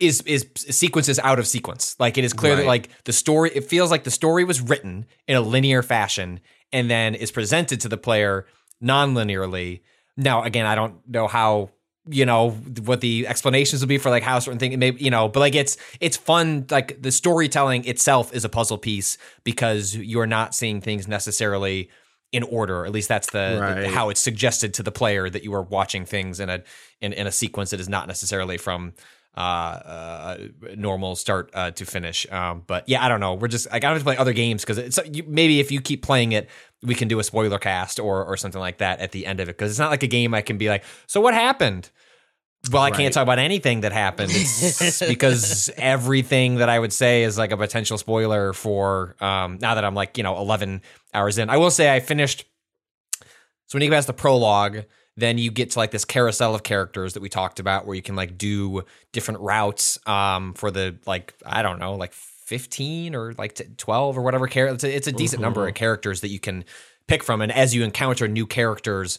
is 0.00 0.22
is 0.22 0.46
sequences 0.56 1.18
out 1.18 1.38
of 1.38 1.46
sequence. 1.46 1.94
Like 1.98 2.18
it 2.18 2.24
is 2.24 2.32
clear 2.32 2.56
that 2.56 2.66
like 2.66 2.88
the 3.04 3.12
story 3.12 3.50
it 3.54 3.64
feels 3.64 3.90
like 3.90 4.04
the 4.04 4.10
story 4.10 4.44
was 4.44 4.60
written 4.60 5.06
in 5.28 5.36
a 5.36 5.40
linear 5.40 5.82
fashion 5.82 6.40
and 6.72 6.90
then 6.90 7.14
is 7.14 7.30
presented 7.30 7.80
to 7.82 7.88
the 7.88 7.98
player 7.98 8.46
non-linearly. 8.80 9.82
Now 10.16 10.42
again, 10.42 10.66
I 10.66 10.74
don't 10.74 11.06
know 11.06 11.28
how 11.28 11.70
you 12.08 12.24
know 12.24 12.50
what 12.84 13.00
the 13.02 13.26
explanations 13.26 13.82
would 13.82 13.88
be 13.88 13.98
for 13.98 14.08
like 14.10 14.22
how 14.22 14.38
certain 14.38 14.58
things 14.58 14.76
maybe 14.76 15.02
you 15.04 15.10
know 15.10 15.28
but 15.28 15.40
like 15.40 15.54
it's 15.54 15.76
it's 16.00 16.16
fun 16.16 16.64
like 16.70 17.00
the 17.02 17.12
storytelling 17.12 17.84
itself 17.84 18.32
is 18.34 18.44
a 18.44 18.48
puzzle 18.48 18.78
piece 18.78 19.18
because 19.44 19.94
you're 19.94 20.26
not 20.26 20.54
seeing 20.54 20.80
things 20.80 21.06
necessarily 21.06 21.90
in 22.32 22.44
order. 22.44 22.86
At 22.86 22.92
least 22.92 23.08
that's 23.08 23.30
the, 23.32 23.58
the- 23.74 23.88
how 23.88 24.08
it's 24.08 24.20
suggested 24.20 24.72
to 24.74 24.84
the 24.84 24.92
player 24.92 25.28
that 25.28 25.42
you 25.42 25.52
are 25.52 25.62
watching 25.62 26.04
things 26.06 26.38
in 26.40 26.48
a 26.48 26.62
in, 27.00 27.12
in 27.12 27.26
a 27.26 27.32
sequence 27.32 27.70
that 27.70 27.80
is 27.80 27.88
not 27.88 28.06
necessarily 28.06 28.56
from 28.56 28.92
uh, 29.36 29.40
uh 29.40 30.38
normal 30.76 31.14
start 31.16 31.50
uh, 31.54 31.70
to 31.70 31.84
finish 31.86 32.26
um 32.32 32.62
but 32.66 32.88
yeah 32.88 33.04
i 33.04 33.08
don't 33.08 33.20
know 33.20 33.34
we're 33.34 33.48
just 33.48 33.66
i 33.70 33.78
gotta 33.78 34.00
play 34.00 34.16
other 34.16 34.32
games 34.32 34.62
because 34.62 34.76
it's 34.76 34.98
you, 35.12 35.22
maybe 35.26 35.60
if 35.60 35.70
you 35.70 35.80
keep 35.80 36.02
playing 36.02 36.32
it 36.32 36.48
we 36.82 36.94
can 36.94 37.06
do 37.08 37.18
a 37.20 37.24
spoiler 37.24 37.58
cast 37.58 38.00
or 38.00 38.24
or 38.24 38.36
something 38.36 38.60
like 38.60 38.78
that 38.78 38.98
at 38.98 39.12
the 39.12 39.26
end 39.26 39.38
of 39.40 39.48
it 39.48 39.56
because 39.56 39.70
it's 39.70 39.78
not 39.78 39.90
like 39.90 40.02
a 40.02 40.08
game 40.08 40.34
i 40.34 40.42
can 40.42 40.58
be 40.58 40.68
like 40.68 40.82
so 41.06 41.20
what 41.20 41.32
happened 41.32 41.90
well, 42.70 42.82
I 42.82 42.90
Right. 42.90 42.96
can't 42.98 43.14
talk 43.14 43.22
about 43.22 43.38
anything 43.38 43.80
that 43.80 43.92
happened 43.92 44.32
because 45.08 45.70
everything 45.78 46.56
that 46.56 46.68
I 46.68 46.78
would 46.78 46.92
say 46.92 47.22
is 47.22 47.38
like 47.38 47.52
a 47.52 47.56
potential 47.56 47.96
spoiler 47.96 48.52
for 48.52 49.16
um, 49.18 49.56
now 49.62 49.76
that 49.76 49.84
I'm 49.84 49.94
like, 49.94 50.18
you 50.18 50.22
know, 50.22 50.36
11 50.36 50.82
hours 51.14 51.38
in. 51.38 51.48
I 51.48 51.56
will 51.56 51.70
say 51.70 51.90
I 51.90 52.00
finished. 52.00 52.44
So 53.22 53.76
when 53.76 53.82
you 53.82 53.88
get 53.88 53.96
past 53.96 54.08
the 54.08 54.12
prologue, 54.12 54.84
then 55.20 55.38
you 55.38 55.50
get 55.50 55.70
to 55.72 55.78
like 55.78 55.90
this 55.90 56.04
carousel 56.04 56.54
of 56.54 56.62
characters 56.62 57.14
that 57.14 57.20
we 57.20 57.28
talked 57.28 57.60
about 57.60 57.86
where 57.86 57.94
you 57.94 58.02
can 58.02 58.16
like 58.16 58.38
do 58.38 58.82
different 59.12 59.40
routes 59.40 59.98
um, 60.06 60.54
for 60.54 60.70
the 60.70 60.96
like, 61.06 61.34
I 61.44 61.62
don't 61.62 61.78
know, 61.78 61.94
like 61.94 62.12
15 62.12 63.14
or 63.14 63.32
like 63.34 63.60
12 63.76 64.18
or 64.18 64.22
whatever. 64.22 64.46
Char- 64.46 64.68
it's 64.68 64.84
a, 64.84 64.94
it's 64.94 65.06
a 65.06 65.12
decent 65.12 65.42
number 65.42 65.66
of 65.68 65.74
characters 65.74 66.20
that 66.22 66.28
you 66.28 66.40
can 66.40 66.64
pick 67.06 67.22
from. 67.22 67.40
And 67.40 67.52
as 67.52 67.74
you 67.74 67.84
encounter 67.84 68.26
new 68.28 68.46
characters, 68.46 69.18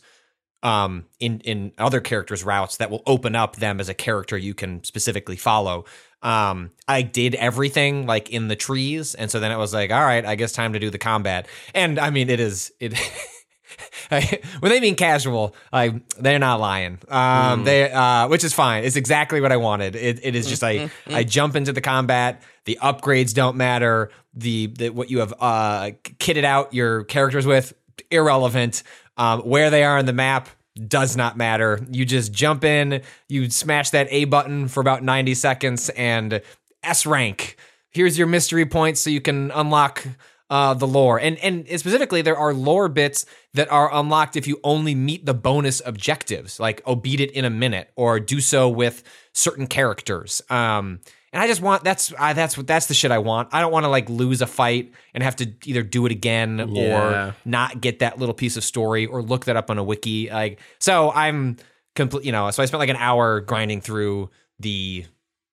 um 0.64 1.06
in 1.20 1.40
in 1.40 1.72
other 1.78 2.00
characters 2.00 2.44
routes 2.44 2.78
that 2.78 2.92
will 2.92 3.02
open 3.08 3.36
up 3.36 3.56
them 3.56 3.80
as 3.80 3.90
a 3.90 3.94
character 3.94 4.38
you 4.38 4.54
can 4.54 4.84
specifically 4.84 5.36
follow 5.36 5.86
um 6.22 6.70
i 6.88 7.02
did 7.02 7.34
everything 7.36 8.06
like 8.06 8.30
in 8.30 8.48
the 8.48 8.56
trees 8.56 9.16
and 9.16 9.32
so 9.32 9.40
then 9.40 9.52
it 9.52 9.58
was 9.58 9.74
like 9.74 9.92
all 9.92 10.04
right 10.04 10.24
i 10.24 10.36
guess 10.36 10.52
time 10.52 10.74
to 10.74 10.80
do 10.80 10.92
the 10.92 11.00
combat 11.00 11.48
and 11.74 11.98
i 11.98 12.12
mean 12.12 12.30
it 12.30 12.40
is 12.40 12.72
it 12.80 12.94
when 14.10 14.72
they 14.72 14.80
mean 14.80 14.96
casual, 14.96 15.56
like 15.72 15.94
they're 16.18 16.40
not 16.40 16.60
lying. 16.60 17.00
Um, 17.08 17.64
they, 17.64 17.92
uh, 17.92 18.28
which 18.28 18.44
is 18.44 18.54
fine. 18.54 18.84
It's 18.84 18.96
exactly 18.96 19.42
what 19.42 19.52
I 19.52 19.58
wanted. 19.58 19.96
It, 19.96 20.20
it 20.24 20.36
is 20.36 20.48
just 20.48 20.64
I, 20.64 20.90
I 21.08 21.24
jump 21.24 21.56
into 21.56 21.74
the 21.74 21.82
combat. 21.82 22.42
The 22.66 22.78
upgrades 22.82 23.34
don't 23.34 23.58
matter. 23.58 24.12
The, 24.34 24.68
the 24.68 24.90
what 24.90 25.10
you 25.10 25.20
have 25.20 25.34
uh, 25.40 25.92
kitted 26.20 26.44
out 26.44 26.74
your 26.74 27.04
characters 27.04 27.46
with 27.46 27.74
irrelevant. 28.10 28.84
Um, 29.18 29.42
where 29.42 29.70
they 29.70 29.84
are 29.84 29.98
on 29.98 30.06
the 30.06 30.14
map 30.14 30.50
does 30.88 31.16
not 31.18 31.38
matter. 31.38 31.80
You 31.92 32.06
just 32.06 32.32
jump 32.32 32.64
in, 32.64 33.02
you 33.28 33.50
smash 33.50 33.90
that 33.92 34.08
A 34.10 34.26
button 34.26 34.68
for 34.68 34.80
about 34.80 35.04
90 35.04 35.36
seconds, 35.36 35.90
and 35.90 36.42
S 36.84 37.06
rank. 37.06 37.58
Here's 37.90 38.18
your 38.18 38.28
mystery 38.28 38.66
points 38.66 39.02
so 39.02 39.10
you 39.10 39.22
can 39.22 39.52
unlock 39.52 40.06
uh, 40.52 40.74
the 40.76 40.86
lore. 40.86 41.20
And 41.20 41.38
and 41.40 41.66
specifically, 41.80 42.22
there 42.22 42.38
are 42.38 42.54
lore 42.54 42.90
bits 42.90 43.26
that 43.54 43.72
are 43.72 43.92
unlocked 43.92 44.36
if 44.36 44.46
you 44.46 44.60
only 44.64 44.94
meet 44.94 45.26
the 45.26 45.34
bonus 45.34 45.82
objectives, 45.86 46.60
like 46.60 46.82
oh, 46.86 46.94
beat 46.96 47.22
it 47.22 47.32
in 47.32 47.46
a 47.46 47.50
minute 47.50 47.90
or 47.96 48.20
do 48.20 48.40
so 48.42 48.70
with 48.70 49.02
certain 49.34 49.66
characters. 49.66 50.42
Um, 50.50 51.00
and 51.34 51.42
I 51.42 51.48
just 51.48 51.62
want 51.62 51.86
that's 51.86 52.14
I, 52.20 52.34
that's 52.34 52.58
what 52.58 52.68
that's 52.68 52.88
the 52.88 52.94
shit 52.94 53.12
I 53.12 53.20
want. 53.20 53.48
I 53.54 53.62
don't 53.62 53.72
want 53.72 53.86
to 53.86 53.90
like 53.90 54.10
lose 54.10 54.42
a 54.42 54.46
fight 54.48 54.92
and 55.14 55.24
have 55.24 55.38
to 55.38 55.50
either 55.66 55.84
do 55.84 56.06
it 56.06 56.12
again 56.12 56.68
Yeah. 56.74 57.30
or 57.30 57.36
not 57.46 57.80
get 57.80 58.00
that 58.00 58.20
little 58.20 58.36
piece 58.36 58.58
of 58.58 58.66
story 58.66 59.06
or 59.06 59.24
look 59.24 59.46
that 59.46 59.56
up 59.56 59.70
on 59.70 59.78
a 59.78 59.84
wiki. 59.84 60.30
Like 60.30 60.60
so, 60.80 61.12
I'm 61.12 61.56
complete. 61.96 62.26
You 62.26 62.34
know, 62.34 62.52
so 62.52 62.62
I 62.62 62.66
spent 62.66 62.80
like 62.80 62.90
an 62.90 62.98
hour 62.98 63.40
grinding 63.40 63.80
through 63.80 64.30
the 64.60 65.06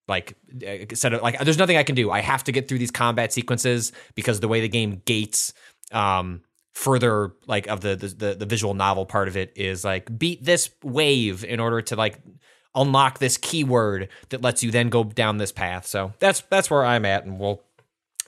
like 0.09 0.37
uh, 0.67 0.95
set 0.95 1.13
of 1.13 1.23
like 1.23 1.39
there's 1.41 1.59
nothing 1.59 1.77
I 1.77 1.83
can 1.83 1.95
do. 1.95 2.11
I 2.11 2.21
have 2.21 2.45
to 2.45 2.53
get 2.53 2.69
through 2.69 2.79
these 2.79 2.91
combat 2.91 3.33
sequences 3.33 3.93
because 4.15 4.41
the 4.41 4.49
way 4.49 4.61
the 4.61 4.69
game 4.69 5.03
gates 5.05 5.53
um 5.93 6.43
further 6.73 7.33
like 7.47 7.67
of 7.67 7.81
the 7.81 7.97
the 7.97 8.35
the, 8.37 8.47
visual 8.47 8.73
novel 8.73 9.05
part 9.05 9.27
of 9.27 9.37
it 9.37 9.53
is 9.57 9.85
like 9.85 10.17
beat 10.17 10.45
this 10.45 10.71
wave 10.85 11.45
in 11.45 11.59
order 11.59 11.83
to 11.83 11.97
like 11.97 12.21
unlock 12.75 13.19
this 13.19 13.37
keyword 13.37 14.09
that 14.29 14.43
lets 14.43 14.63
you 14.63 14.71
then 14.71 14.89
go 14.89 15.03
down 15.03 15.39
this 15.39 15.51
path. 15.51 15.87
So 15.87 16.13
that's 16.21 16.43
that's 16.43 16.71
where 16.71 16.85
I'm 16.85 17.05
at 17.05 17.25
and 17.25 17.39
we'll 17.39 17.63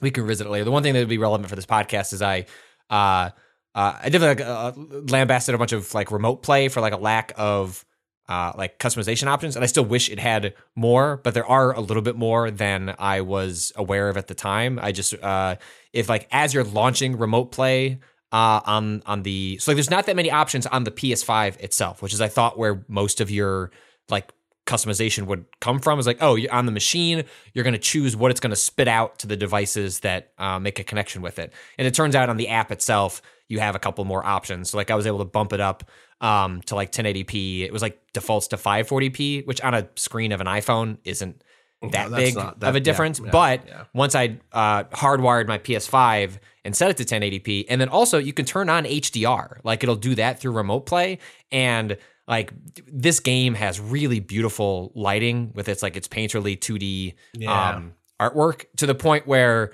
we 0.01 0.11
can 0.11 0.23
revisit 0.23 0.47
it 0.47 0.49
later. 0.49 0.65
The 0.65 0.71
one 0.71 0.83
thing 0.83 0.93
that 0.93 0.99
would 0.99 1.07
be 1.07 1.17
relevant 1.17 1.49
for 1.49 1.55
this 1.55 1.65
podcast 1.65 2.13
is 2.13 2.21
I 2.21 2.45
uh 2.89 3.29
uh 3.73 3.99
I 4.01 4.09
definitely 4.09 4.43
like 4.43 4.51
uh, 4.51 4.71
lambasted 5.13 5.55
a 5.55 5.57
bunch 5.57 5.71
of 5.71 5.93
like 5.93 6.11
remote 6.11 6.43
play 6.43 6.67
for 6.67 6.81
like 6.81 6.93
a 6.93 6.97
lack 6.97 7.33
of 7.37 7.85
uh, 8.31 8.53
like 8.55 8.79
customization 8.79 9.27
options, 9.27 9.57
and 9.57 9.63
I 9.63 9.65
still 9.65 9.83
wish 9.83 10.09
it 10.09 10.17
had 10.17 10.53
more, 10.73 11.17
but 11.17 11.33
there 11.33 11.45
are 11.45 11.73
a 11.73 11.81
little 11.81 12.01
bit 12.01 12.15
more 12.15 12.49
than 12.49 12.95
I 12.97 13.19
was 13.19 13.73
aware 13.75 14.07
of 14.07 14.15
at 14.15 14.27
the 14.27 14.33
time. 14.33 14.79
I 14.81 14.93
just 14.93 15.13
uh, 15.21 15.57
if 15.91 16.07
like 16.07 16.29
as 16.31 16.53
you're 16.53 16.63
launching 16.63 17.17
remote 17.17 17.51
play 17.51 17.99
uh, 18.31 18.61
on 18.65 19.03
on 19.05 19.23
the 19.23 19.57
so 19.57 19.71
like 19.71 19.75
there's 19.75 19.89
not 19.89 20.05
that 20.05 20.15
many 20.15 20.31
options 20.31 20.65
on 20.65 20.85
the 20.85 20.91
PS5 20.91 21.59
itself, 21.59 22.01
which 22.01 22.13
is 22.13 22.21
I 22.21 22.29
thought 22.29 22.57
where 22.57 22.85
most 22.87 23.19
of 23.19 23.29
your 23.29 23.71
like 24.07 24.31
customization 24.65 25.25
would 25.25 25.43
come 25.59 25.79
from 25.79 25.99
is 25.99 26.07
like 26.07 26.19
oh 26.21 26.35
you're 26.35 26.53
on 26.53 26.67
the 26.67 26.71
machine 26.71 27.25
you're 27.53 27.63
going 27.63 27.73
to 27.73 27.79
choose 27.79 28.15
what 28.15 28.29
it's 28.29 28.39
going 28.39 28.51
to 28.51 28.55
spit 28.55 28.87
out 28.87 29.17
to 29.17 29.25
the 29.25 29.35
devices 29.35 30.01
that 30.01 30.31
uh, 30.37 30.59
make 30.59 30.77
a 30.79 30.83
connection 30.83 31.23
with 31.23 31.39
it 31.39 31.51
and 31.79 31.87
it 31.87 31.95
turns 31.95 32.15
out 32.15 32.29
on 32.29 32.37
the 32.37 32.47
app 32.47 32.71
itself 32.71 33.23
you 33.47 33.59
have 33.59 33.75
a 33.75 33.79
couple 33.79 34.05
more 34.05 34.23
options 34.23 34.69
so 34.69 34.77
like 34.77 34.91
i 34.91 34.95
was 34.95 35.07
able 35.07 35.17
to 35.17 35.25
bump 35.25 35.51
it 35.51 35.59
up 35.59 35.83
um, 36.21 36.61
to 36.61 36.75
like 36.75 36.91
1080p 36.91 37.61
it 37.63 37.73
was 37.73 37.81
like 37.81 37.99
defaults 38.13 38.47
to 38.49 38.57
540p 38.57 39.45
which 39.47 39.59
on 39.61 39.73
a 39.73 39.87
screen 39.95 40.31
of 40.31 40.39
an 40.41 40.47
iphone 40.47 40.97
isn't 41.03 41.43
that 41.81 42.11
that's 42.11 42.13
big 42.23 42.35
not- 42.35 42.53
of 42.53 42.59
that- 42.59 42.69
a 42.75 42.77
yeah, 42.77 42.79
difference 42.83 43.19
yeah, 43.19 43.29
but 43.31 43.67
yeah. 43.67 43.83
once 43.93 44.13
I 44.15 44.37
uh, 44.53 44.83
hardwired 44.85 45.47
my 45.47 45.57
PS5 45.57 46.37
and 46.63 46.75
set 46.75 46.91
it 46.91 46.97
to 46.97 47.03
1080p, 47.15 47.65
and 47.69 47.81
then 47.81 47.89
also 47.89 48.19
you 48.19 48.33
can 48.33 48.45
turn 48.45 48.69
on 48.69 48.83
HDR. 48.85 49.57
Like 49.63 49.81
it'll 49.81 49.95
do 49.95 50.13
that 50.13 50.39
through 50.39 50.51
remote 50.51 50.81
play. 50.85 51.17
And 51.51 51.97
like 52.27 52.53
this 52.85 53.19
game 53.19 53.55
has 53.55 53.79
really 53.79 54.19
beautiful 54.19 54.91
lighting 54.93 55.53
with 55.55 55.67
its 55.67 55.81
like 55.81 55.97
its 55.97 56.07
painterly 56.07 56.55
2D 56.55 57.15
Yeah. 57.33 57.69
um, 57.77 57.93
artwork 58.21 58.65
to 58.77 58.85
the 58.85 58.93
point 58.93 59.25
where 59.25 59.71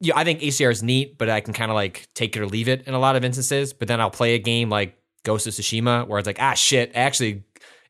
yeah, 0.00 0.14
I 0.16 0.24
think 0.24 0.40
HDR 0.40 0.72
is 0.72 0.82
neat, 0.82 1.18
but 1.18 1.28
I 1.30 1.40
can 1.40 1.54
kind 1.54 1.70
of 1.70 1.76
like 1.76 2.08
take 2.14 2.34
it 2.36 2.40
or 2.40 2.46
leave 2.48 2.66
it 2.66 2.82
in 2.88 2.94
a 2.94 2.98
lot 2.98 3.14
of 3.14 3.24
instances. 3.24 3.72
But 3.72 3.86
then 3.86 4.00
I'll 4.00 4.10
play 4.10 4.34
a 4.34 4.38
game 4.40 4.70
like 4.70 4.97
Ghost 5.24 5.46
of 5.46 5.54
Tsushima 5.54 6.06
where 6.06 6.18
it's 6.18 6.26
like, 6.26 6.40
ah, 6.40 6.54
shit, 6.54 6.92
actually, 6.94 7.42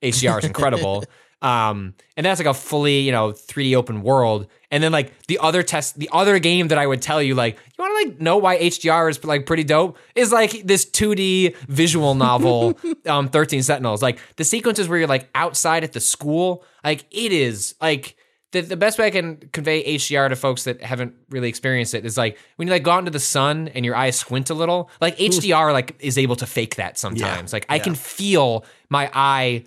HDR 0.03 0.39
is 0.39 0.45
incredible. 0.45 1.05
um, 1.43 1.95
and 2.17 2.27
that's 2.27 2.41
like 2.41 2.49
a 2.49 2.55
fully, 2.55 3.01
you 3.01 3.13
know, 3.13 3.33
3D 3.33 3.75
open 3.75 4.03
world. 4.03 4.47
And 4.71 4.83
then 4.83 4.93
like 4.93 5.27
the 5.27 5.39
other 5.39 5.63
test, 5.63 5.99
the 5.99 6.11
other 6.13 6.39
game 6.39 6.69
that 6.69 6.79
I 6.79 6.87
would 6.87 7.01
tell 7.01 7.23
you, 7.23 7.35
like, 7.35 7.55
you 7.57 7.83
want 7.83 7.91
to 7.91 8.11
like 8.11 8.21
know 8.21 8.37
why 8.37 8.59
HDR 8.59 9.09
is 9.09 9.25
like 9.25 9.47
pretty 9.47 9.65
dope 9.65 9.97
is 10.15 10.33
like 10.33 10.51
this 10.65 10.85
2D 10.85 11.57
visual 11.69 12.15
novel, 12.15 12.79
um, 13.07 13.29
13 13.29 13.63
Sentinels. 13.63 14.03
Like 14.03 14.19
the 14.37 14.45
sequences 14.45 14.89
where 14.89 14.99
you're 14.99 15.09
like 15.09 15.31
outside 15.35 15.85
at 15.85 15.93
the 15.93 16.01
school, 16.01 16.65
like 16.85 17.07
it 17.11 17.33
is 17.33 17.75
like 17.81 18.17
the, 18.53 18.63
the 18.63 18.77
best 18.77 18.99
way 18.99 19.07
I 19.07 19.11
can 19.11 19.37
convey 19.53 19.97
HDR 19.97 20.31
to 20.31 20.37
folks 20.37 20.65
that 20.65 20.83
haven't 20.83 21.15
really 21.29 21.49
experienced 21.49 21.95
it 21.95 22.07
is 22.07 22.17
like 22.17 22.39
when 22.57 22.69
you 22.69 22.73
like 22.73 22.83
go 22.83 22.93
out 22.93 23.01
into 23.01 23.11
the 23.11 23.21
sun 23.21 23.69
and 23.69 23.85
your 23.85 23.95
eyes 23.95 24.19
squint 24.19 24.49
a 24.51 24.55
little, 24.55 24.91
like 25.01 25.19
HDR 25.19 25.73
like 25.73 25.97
is 26.01 26.17
able 26.17 26.37
to 26.37 26.47
fake 26.47 26.77
that 26.77 26.99
sometimes. 26.99 27.53
Like 27.53 27.67
I 27.69 27.79
can 27.79 27.95
feel 27.95 28.65
my 28.89 29.11
eye 29.13 29.65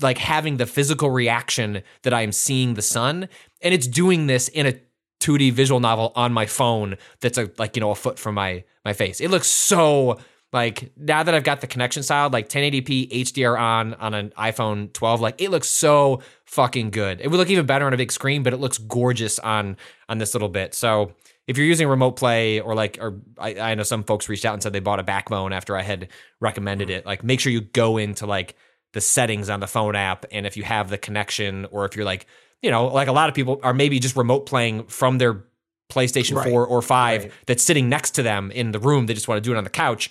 like 0.00 0.18
having 0.18 0.56
the 0.56 0.66
physical 0.66 1.10
reaction 1.10 1.82
that 2.02 2.14
I 2.14 2.22
am 2.22 2.32
seeing 2.32 2.74
the 2.74 2.82
sun, 2.82 3.28
and 3.62 3.74
it's 3.74 3.86
doing 3.86 4.26
this 4.26 4.48
in 4.48 4.66
a 4.66 4.74
2D 5.20 5.52
visual 5.52 5.80
novel 5.80 6.12
on 6.14 6.32
my 6.32 6.46
phone 6.46 6.96
that's 7.20 7.38
a, 7.38 7.50
like 7.58 7.76
you 7.76 7.80
know 7.80 7.90
a 7.90 7.94
foot 7.94 8.18
from 8.18 8.34
my 8.34 8.64
my 8.84 8.92
face. 8.92 9.20
It 9.20 9.30
looks 9.30 9.48
so 9.48 10.18
like 10.52 10.92
now 10.96 11.22
that 11.22 11.34
I've 11.34 11.44
got 11.44 11.60
the 11.60 11.66
connection 11.66 12.02
style, 12.02 12.30
like 12.30 12.48
1080p 12.48 13.10
HDR 13.10 13.58
on 13.58 13.94
on 13.94 14.14
an 14.14 14.30
iPhone 14.38 14.92
12, 14.92 15.20
like 15.20 15.40
it 15.40 15.50
looks 15.50 15.68
so 15.68 16.22
fucking 16.48 16.90
good. 16.90 17.20
It 17.20 17.28
would 17.30 17.36
look 17.36 17.50
even 17.50 17.66
better 17.66 17.86
on 17.86 17.92
a 17.94 17.96
big 17.96 18.10
screen, 18.10 18.42
but 18.42 18.52
it 18.52 18.56
looks 18.56 18.78
gorgeous 18.78 19.38
on 19.38 19.76
on 20.08 20.18
this 20.18 20.34
little 20.34 20.48
bit. 20.48 20.74
So 20.74 21.12
if 21.46 21.56
you're 21.56 21.66
using 21.66 21.88
remote 21.88 22.12
play 22.12 22.60
or 22.60 22.74
like 22.74 22.98
or 23.00 23.20
I, 23.38 23.54
I 23.60 23.74
know 23.74 23.82
some 23.82 24.02
folks 24.04 24.28
reached 24.28 24.44
out 24.44 24.54
and 24.54 24.62
said 24.62 24.72
they 24.72 24.80
bought 24.80 24.98
a 24.98 25.02
backbone 25.04 25.52
after 25.52 25.76
I 25.76 25.82
had 25.82 26.08
recommended 26.40 26.90
it, 26.90 27.06
like 27.06 27.22
make 27.22 27.40
sure 27.40 27.52
you 27.52 27.60
go 27.60 27.96
into 27.98 28.26
like 28.26 28.56
the 28.94 29.00
settings 29.00 29.50
on 29.50 29.60
the 29.60 29.66
phone 29.66 29.94
app 29.94 30.24
and 30.32 30.46
if 30.46 30.56
you 30.56 30.62
have 30.64 30.88
the 30.88 30.96
connection 30.98 31.66
or 31.70 31.84
if 31.84 31.94
you're 31.94 32.06
like 32.06 32.26
you 32.62 32.70
know 32.70 32.86
like 32.86 33.08
a 33.08 33.12
lot 33.12 33.28
of 33.28 33.34
people 33.34 33.60
are 33.62 33.74
maybe 33.74 33.98
just 34.00 34.16
remote 34.16 34.46
playing 34.46 34.84
from 34.86 35.18
their 35.18 35.44
PlayStation 35.92 36.36
Right. 36.36 36.48
4 36.50 36.66
or 36.66 36.80
5 36.82 37.22
Right. 37.24 37.32
that's 37.46 37.62
sitting 37.62 37.90
next 37.90 38.12
to 38.12 38.22
them 38.22 38.50
in 38.50 38.72
the 38.72 38.78
room 38.78 39.04
they 39.06 39.12
just 39.12 39.28
want 39.28 39.36
to 39.42 39.46
do 39.46 39.54
it 39.54 39.58
on 39.58 39.64
the 39.64 39.70
couch 39.70 40.10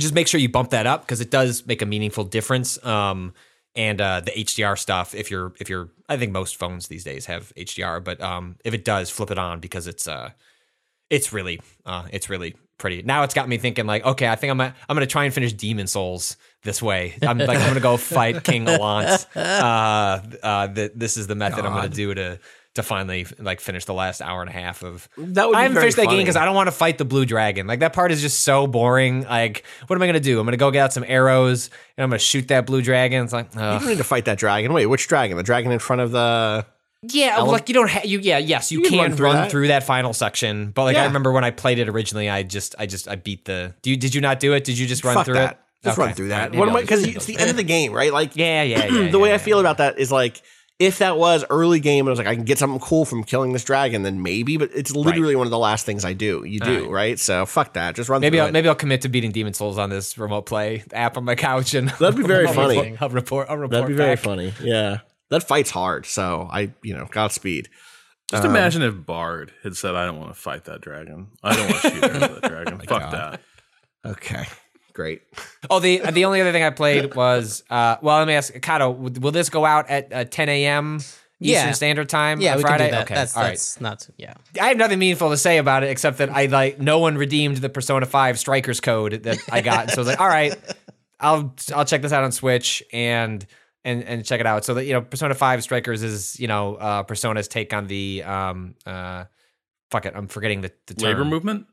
just 0.00 0.12
make 0.14 0.26
sure 0.26 0.40
you 0.40 0.48
bump 0.48 0.70
that 0.70 0.86
up 0.86 1.02
because 1.02 1.20
it 1.20 1.30
does 1.30 1.64
make 1.66 1.82
a 1.82 1.86
meaningful 1.86 2.24
difference 2.24 2.84
um 2.84 3.32
and 3.74 4.00
uh 4.00 4.20
the 4.20 4.30
HDR 4.32 4.78
stuff 4.78 5.14
if 5.14 5.30
you're 5.30 5.52
if 5.60 5.68
you're 5.68 5.88
I 6.08 6.16
think 6.16 6.32
most 6.32 6.56
phones 6.56 6.88
these 6.88 7.04
days 7.04 7.26
have 7.26 7.52
HDR 7.56 8.02
but 8.04 8.20
um 8.20 8.56
if 8.64 8.74
it 8.74 8.84
does 8.84 9.10
flip 9.10 9.30
it 9.30 9.38
on 9.38 9.60
because 9.60 9.86
it's 9.86 10.06
uh 10.06 10.30
it's 11.10 11.32
really 11.32 11.60
uh 11.86 12.04
it's 12.12 12.28
really 12.28 12.54
pretty. 12.78 13.02
Now 13.02 13.22
it's 13.22 13.34
got 13.34 13.48
me 13.48 13.58
thinking 13.58 13.86
like 13.86 14.04
okay 14.04 14.28
i 14.28 14.34
think 14.34 14.50
i'm 14.50 14.58
gonna, 14.58 14.74
i'm 14.88 14.96
gonna 14.96 15.06
try 15.06 15.24
and 15.24 15.32
finish 15.32 15.52
demon 15.52 15.86
souls 15.86 16.36
this 16.64 16.82
way. 16.82 17.14
I'm 17.22 17.38
like 17.38 17.58
i'm 17.58 17.68
gonna 17.68 17.80
go 17.80 17.96
fight 17.96 18.42
King 18.44 18.66
Allant. 18.68 19.26
Uh 19.36 20.20
uh 20.42 20.68
th- 20.68 20.92
this 20.94 21.16
is 21.16 21.26
the 21.26 21.34
method 21.34 21.64
i'm 21.64 21.72
gonna 21.74 21.88
do 21.88 22.12
to 22.14 22.38
to 22.74 22.82
finally 22.82 23.26
like 23.38 23.60
finish 23.60 23.84
the 23.84 23.92
last 23.94 24.22
hour 24.22 24.40
and 24.40 24.48
a 24.48 24.52
half 24.52 24.82
of 24.82 25.08
That 25.18 25.46
would 25.46 25.52
be 25.52 25.58
I 25.58 25.62
haven't 25.62 25.74
very 25.74 25.82
finished 25.84 25.96
that 25.98 26.08
game 26.08 26.18
because 26.18 26.36
I 26.36 26.44
don't 26.46 26.54
want 26.54 26.68
to 26.68 26.72
fight 26.72 26.96
the 26.98 27.04
blue 27.04 27.26
dragon. 27.26 27.66
Like 27.66 27.80
that 27.80 27.92
part 27.92 28.12
is 28.12 28.20
just 28.22 28.40
so 28.40 28.66
boring. 28.66 29.24
Like, 29.24 29.64
what 29.88 29.96
am 29.96 30.02
I 30.02 30.06
gonna 30.06 30.20
do? 30.20 30.40
I'm 30.40 30.46
gonna 30.46 30.56
go 30.56 30.70
get 30.70 30.80
out 30.80 30.92
some 30.92 31.04
arrows 31.06 31.68
and 31.96 32.02
I'm 32.04 32.08
gonna 32.10 32.18
shoot 32.18 32.48
that 32.48 32.64
blue 32.66 32.80
dragon. 32.82 33.24
It's 33.24 33.32
like, 33.32 33.54
You 33.54 33.60
ugh. 33.60 33.80
don't 33.80 33.90
need 33.90 33.98
to 33.98 34.04
fight 34.04 34.24
that 34.24 34.38
dragon. 34.38 34.72
Wait, 34.72 34.86
which 34.86 35.06
dragon? 35.08 35.36
The 35.36 35.42
dragon 35.42 35.70
in 35.72 35.78
front 35.78 36.00
of 36.02 36.12
the. 36.12 36.64
Yeah, 37.04 37.40
like 37.40 37.68
you 37.68 37.74
don't 37.74 37.90
have 37.90 38.04
you. 38.04 38.20
Yeah, 38.20 38.38
yes, 38.38 38.70
you, 38.70 38.78
You 38.78 38.88
can 38.88 38.92
can, 38.92 39.16
run 39.16 39.34
run, 39.34 39.42
through 39.42 39.50
through, 39.50 39.68
that. 39.68 39.80
that. 39.80 39.86
final 39.86 40.12
section. 40.12 40.70
But 40.70 40.84
like 40.84 40.96
I 40.96 41.04
remember 41.06 41.32
when 41.32 41.42
I 41.44 41.50
played 41.50 41.78
it 41.80 41.88
originally, 41.88 42.30
I 42.30 42.44
just, 42.44 42.76
I 42.78 42.86
just, 42.86 43.08
I 43.08 43.16
beat 43.16 43.44
the. 43.44 43.74
Do 43.82 43.90
you, 43.90 43.96
did 43.96 44.14
you 44.14 44.20
not 44.20 44.38
do 44.38 44.52
it? 44.54 44.62
Did 44.62 44.78
you 44.78 44.86
just 44.86 45.02
run 45.04 45.14
Fuck 45.14 45.24
through 45.26 45.34
that. 45.34 45.52
it? 45.54 45.58
Just 45.84 45.98
Okay. 45.98 46.06
run 46.06 46.14
through 46.14 46.28
that. 46.28 46.52
maybe 46.52 46.60
What 46.60 46.68
am 46.68 46.76
I'll 46.76 46.82
I? 46.82 46.84
just 46.84 47.02
Because 47.02 47.16
it's 47.16 47.26
the 47.26 47.38
end 47.38 47.50
of 47.50 47.56
the 47.56 47.64
game, 47.64 47.92
right? 47.92 48.12
Like, 48.12 48.36
Yeah, 48.36 48.62
yeah, 48.62 48.84
yeah. 48.86 49.08
the 49.10 49.18
way 49.18 49.30
yeah, 49.30 49.34
I 49.34 49.38
feel 49.38 49.56
yeah. 49.56 49.62
about 49.62 49.78
that 49.78 49.98
is 49.98 50.12
like, 50.12 50.40
if 50.82 50.98
that 50.98 51.16
was 51.16 51.44
early 51.48 51.78
game 51.80 52.00
and 52.06 52.08
I 52.08 52.10
was 52.10 52.18
like, 52.18 52.26
I 52.26 52.34
can 52.34 52.44
get 52.44 52.58
something 52.58 52.80
cool 52.80 53.04
from 53.04 53.22
killing 53.22 53.52
this 53.52 53.62
dragon, 53.64 54.02
then 54.02 54.22
maybe. 54.22 54.56
But 54.56 54.70
it's 54.74 54.90
literally 54.94 55.36
one 55.36 55.46
of 55.46 55.50
the 55.50 55.58
last 55.58 55.86
things 55.86 56.04
I 56.04 56.12
do. 56.12 56.44
You 56.44 56.58
do, 56.60 56.90
right, 56.90 57.18
So 57.18 57.46
fuck 57.46 57.74
that. 57.74 57.94
Just 57.94 58.08
run 58.08 58.20
Maybe 58.20 58.40
I'll, 58.40 58.48
it. 58.48 58.52
maybe 58.52 58.68
I'll 58.68 58.74
commit 58.74 59.02
to 59.02 59.08
beating 59.08 59.30
Demon 59.30 59.54
Souls 59.54 59.78
on 59.78 59.90
this 59.90 60.18
remote 60.18 60.46
play 60.46 60.82
app 60.92 61.16
on 61.16 61.24
my 61.24 61.34
couch 61.36 61.74
and 61.74 61.88
That'd 61.90 62.16
be 62.16 62.22
very 62.26 62.48
funny. 62.48 62.96
I'll 63.00 63.08
report. 63.08 63.48
I'll 63.48 63.56
report. 63.56 63.70
That'd 63.70 63.88
be 63.88 63.94
very 63.94 64.16
funny. 64.16 64.52
Yeah, 64.62 64.98
that 65.30 65.44
fight's 65.44 65.70
hard. 65.70 66.04
So 66.06 66.48
I, 66.50 66.72
you 66.82 66.94
know, 66.94 67.06
Godspeed. 67.10 67.68
Just 68.30 68.44
um, 68.44 68.50
imagine 68.50 68.82
if 68.82 69.04
Bard 69.06 69.52
had 69.62 69.76
said, 69.76 69.94
"I 69.94 70.04
don't 70.06 70.18
want 70.18 70.34
to 70.34 70.40
fight 70.40 70.64
that 70.64 70.80
dragon. 70.80 71.28
I 71.42 71.54
don't 71.54 71.70
want 71.70 71.82
to 71.82 71.90
shoot 71.90 72.00
that 72.12 72.42
dragon. 72.42 72.80
Oh 72.82 72.84
fuck 72.86 73.10
that." 73.12 73.40
Okay, 74.04 74.44
great. 74.92 75.22
Oh, 75.70 75.78
the 75.78 75.98
the 76.10 76.24
only 76.24 76.40
other 76.40 76.50
thing 76.52 76.64
I 76.64 76.70
played 76.70 77.14
was 77.14 77.62
uh, 77.70 77.96
well, 78.02 78.18
let 78.18 78.26
me 78.26 78.34
ask 78.34 78.52
Kato, 78.60 78.90
will 78.90 79.30
this 79.30 79.48
go 79.48 79.64
out 79.64 79.88
at 79.88 80.12
uh, 80.12 80.24
10 80.24 80.48
a.m. 80.48 81.00
Yeah. 81.38 81.58
Eastern 81.58 81.74
Standard 81.74 82.08
Time 82.08 82.40
Yeah, 82.40 82.52
on 82.52 82.56
we 82.58 82.62
Friday. 82.62 82.84
can 82.84 82.90
do 82.90 82.96
that. 82.96 83.02
Okay, 83.04 83.14
that's 83.14 83.36
all 83.36 83.42
right. 83.42 83.50
that's 83.50 83.80
not 83.80 84.08
yeah. 84.16 84.34
I 84.60 84.68
have 84.68 84.76
nothing 84.76 84.98
meaningful 84.98 85.30
to 85.30 85.36
say 85.36 85.58
about 85.58 85.82
it 85.84 85.90
except 85.90 86.18
that 86.18 86.30
I 86.30 86.46
like 86.46 86.80
no 86.80 86.98
one 86.98 87.16
redeemed 87.16 87.58
the 87.58 87.68
Persona 87.68 88.06
5 88.06 88.38
Strikers 88.38 88.80
code 88.80 89.22
that 89.24 89.38
I 89.50 89.60
got. 89.60 89.90
so 89.90 89.94
I 89.94 89.98
was 89.98 90.08
like, 90.08 90.20
all 90.20 90.28
right, 90.28 90.54
I'll 91.20 91.54
I'll 91.74 91.84
check 91.84 92.02
this 92.02 92.12
out 92.12 92.24
on 92.24 92.32
Switch 92.32 92.82
and 92.92 93.46
and 93.84 94.02
and 94.04 94.24
check 94.24 94.40
it 94.40 94.46
out. 94.46 94.64
So 94.64 94.74
that 94.74 94.84
you 94.84 94.92
know, 94.92 95.00
Persona 95.02 95.34
5 95.34 95.62
Strikers 95.62 96.02
is, 96.02 96.38
you 96.40 96.48
know, 96.48 96.74
uh 96.76 97.02
Persona's 97.04 97.46
take 97.48 97.72
on 97.72 97.86
the 97.86 98.22
um 98.24 98.74
uh 98.86 99.24
fuck 99.90 100.06
it, 100.06 100.14
I'm 100.16 100.26
forgetting 100.26 100.60
the, 100.62 100.72
the 100.86 100.94
term. 100.94 101.08
Labor 101.08 101.24
movement. 101.24 101.66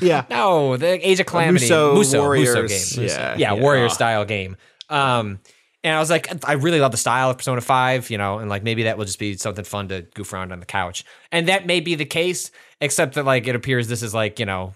Yeah. 0.00 0.24
No, 0.30 0.76
the 0.76 1.06
Age 1.06 1.20
of 1.20 1.26
Calamity, 1.26 1.66
Musou 1.66 1.94
Musou, 1.94 2.20
Warriors, 2.20 2.56
Musou 2.56 2.96
game. 2.96 3.08
yeah, 3.08 3.36
yeah, 3.36 3.36
yeah. 3.36 3.52
warrior 3.60 3.88
style 3.88 4.24
game. 4.24 4.56
Um, 4.88 5.40
and 5.82 5.94
I 5.94 5.98
was 5.98 6.08
like, 6.08 6.46
I 6.48 6.52
really 6.54 6.80
love 6.80 6.92
the 6.92 6.98
style 6.98 7.30
of 7.30 7.36
Persona 7.36 7.60
Five, 7.60 8.08
you 8.10 8.16
know, 8.16 8.38
and 8.38 8.48
like 8.48 8.62
maybe 8.62 8.84
that 8.84 8.96
will 8.96 9.04
just 9.04 9.18
be 9.18 9.36
something 9.36 9.64
fun 9.64 9.88
to 9.88 10.02
goof 10.14 10.32
around 10.32 10.50
on 10.52 10.60
the 10.60 10.66
couch. 10.66 11.04
And 11.30 11.48
that 11.48 11.66
may 11.66 11.80
be 11.80 11.94
the 11.94 12.06
case, 12.06 12.50
except 12.80 13.14
that 13.14 13.24
like 13.24 13.46
it 13.46 13.54
appears 13.54 13.88
this 13.88 14.02
is 14.02 14.14
like 14.14 14.38
you 14.38 14.46
know 14.46 14.72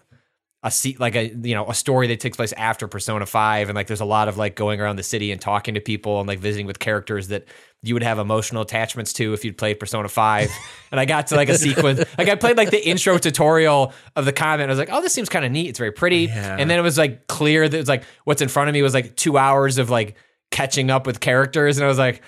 a 0.64 0.70
seat 0.72 0.98
like 0.98 1.14
a 1.14 1.28
you 1.28 1.54
know 1.54 1.68
a 1.68 1.74
story 1.74 2.08
that 2.08 2.18
takes 2.18 2.36
place 2.36 2.52
after 2.54 2.88
Persona 2.88 3.26
5 3.26 3.68
and 3.68 3.76
like 3.76 3.86
there's 3.86 4.00
a 4.00 4.04
lot 4.04 4.26
of 4.26 4.36
like 4.36 4.56
going 4.56 4.80
around 4.80 4.96
the 4.96 5.04
city 5.04 5.30
and 5.30 5.40
talking 5.40 5.74
to 5.74 5.80
people 5.80 6.18
and 6.18 6.26
like 6.26 6.40
visiting 6.40 6.66
with 6.66 6.80
characters 6.80 7.28
that 7.28 7.44
you 7.82 7.94
would 7.94 8.02
have 8.02 8.18
emotional 8.18 8.62
attachments 8.62 9.12
to 9.12 9.32
if 9.32 9.44
you'd 9.44 9.56
played 9.56 9.78
Persona 9.78 10.08
5 10.08 10.50
and 10.90 10.98
I 10.98 11.04
got 11.04 11.28
to 11.28 11.36
like 11.36 11.48
a 11.48 11.56
sequence 11.56 12.00
like 12.18 12.28
I 12.28 12.34
played 12.34 12.56
like 12.56 12.70
the 12.70 12.88
intro 12.88 13.18
tutorial 13.18 13.92
of 14.16 14.24
the 14.24 14.32
comment 14.32 14.68
I 14.68 14.72
was 14.72 14.80
like 14.80 14.90
oh 14.90 15.00
this 15.00 15.12
seems 15.12 15.28
kind 15.28 15.44
of 15.44 15.52
neat. 15.52 15.68
It's 15.68 15.78
very 15.78 15.92
pretty. 15.92 16.28
And 16.28 16.68
then 16.68 16.76
it 16.76 16.82
was 16.82 16.98
like 16.98 17.28
clear 17.28 17.68
that 17.68 17.76
it 17.76 17.80
was 17.80 17.88
like 17.88 18.02
what's 18.24 18.42
in 18.42 18.48
front 18.48 18.68
of 18.68 18.72
me 18.72 18.82
was 18.82 18.94
like 18.94 19.14
2 19.14 19.38
hours 19.38 19.78
of 19.78 19.90
like 19.90 20.16
catching 20.50 20.90
up 20.90 21.06
with 21.06 21.20
characters 21.20 21.78
and 21.78 21.84
I 21.84 21.88
was 21.88 21.98
like 21.98 22.20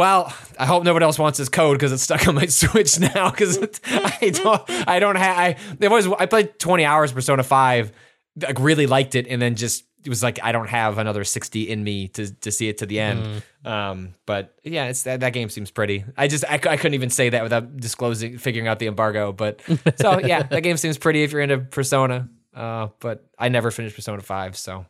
well, 0.00 0.32
I 0.58 0.64
hope 0.64 0.82
nobody 0.82 1.04
else 1.04 1.18
wants 1.18 1.36
this 1.36 1.50
code 1.50 1.76
because 1.76 1.92
it's 1.92 2.02
stuck 2.02 2.26
on 2.26 2.34
my 2.34 2.46
Switch 2.46 2.98
now. 2.98 3.30
Because 3.30 3.58
I 3.84 4.30
don't, 4.32 4.88
I 4.88 4.98
don't 4.98 5.16
have. 5.16 5.36
I 5.36 5.56
there 5.78 5.90
was 5.90 6.06
I 6.06 6.24
played 6.24 6.58
twenty 6.58 6.86
hours 6.86 7.12
Persona 7.12 7.42
Five, 7.42 7.92
like 8.40 8.58
really 8.58 8.86
liked 8.86 9.14
it, 9.14 9.26
and 9.28 9.42
then 9.42 9.56
just 9.56 9.84
it 10.02 10.08
was 10.08 10.22
like 10.22 10.38
I 10.42 10.52
don't 10.52 10.70
have 10.70 10.96
another 10.96 11.22
sixty 11.22 11.68
in 11.68 11.84
me 11.84 12.08
to 12.08 12.34
to 12.36 12.50
see 12.50 12.70
it 12.70 12.78
to 12.78 12.86
the 12.86 12.98
end. 12.98 13.42
Um, 13.62 14.14
but 14.24 14.54
yeah, 14.64 14.86
it's 14.86 15.02
that, 15.02 15.20
that 15.20 15.34
game 15.34 15.50
seems 15.50 15.70
pretty. 15.70 16.02
I 16.16 16.28
just 16.28 16.46
I, 16.46 16.54
I 16.54 16.78
couldn't 16.78 16.94
even 16.94 17.10
say 17.10 17.28
that 17.28 17.42
without 17.42 17.76
disclosing, 17.76 18.38
figuring 18.38 18.68
out 18.68 18.78
the 18.78 18.86
embargo. 18.86 19.32
But 19.32 19.60
so 19.96 20.18
yeah, 20.18 20.44
that 20.44 20.62
game 20.62 20.78
seems 20.78 20.96
pretty 20.96 21.24
if 21.24 21.32
you're 21.32 21.42
into 21.42 21.58
Persona. 21.58 22.30
Uh, 22.54 22.88
but 23.00 23.26
I 23.38 23.50
never 23.50 23.70
finished 23.70 23.96
Persona 23.96 24.22
Five, 24.22 24.56
so 24.56 24.86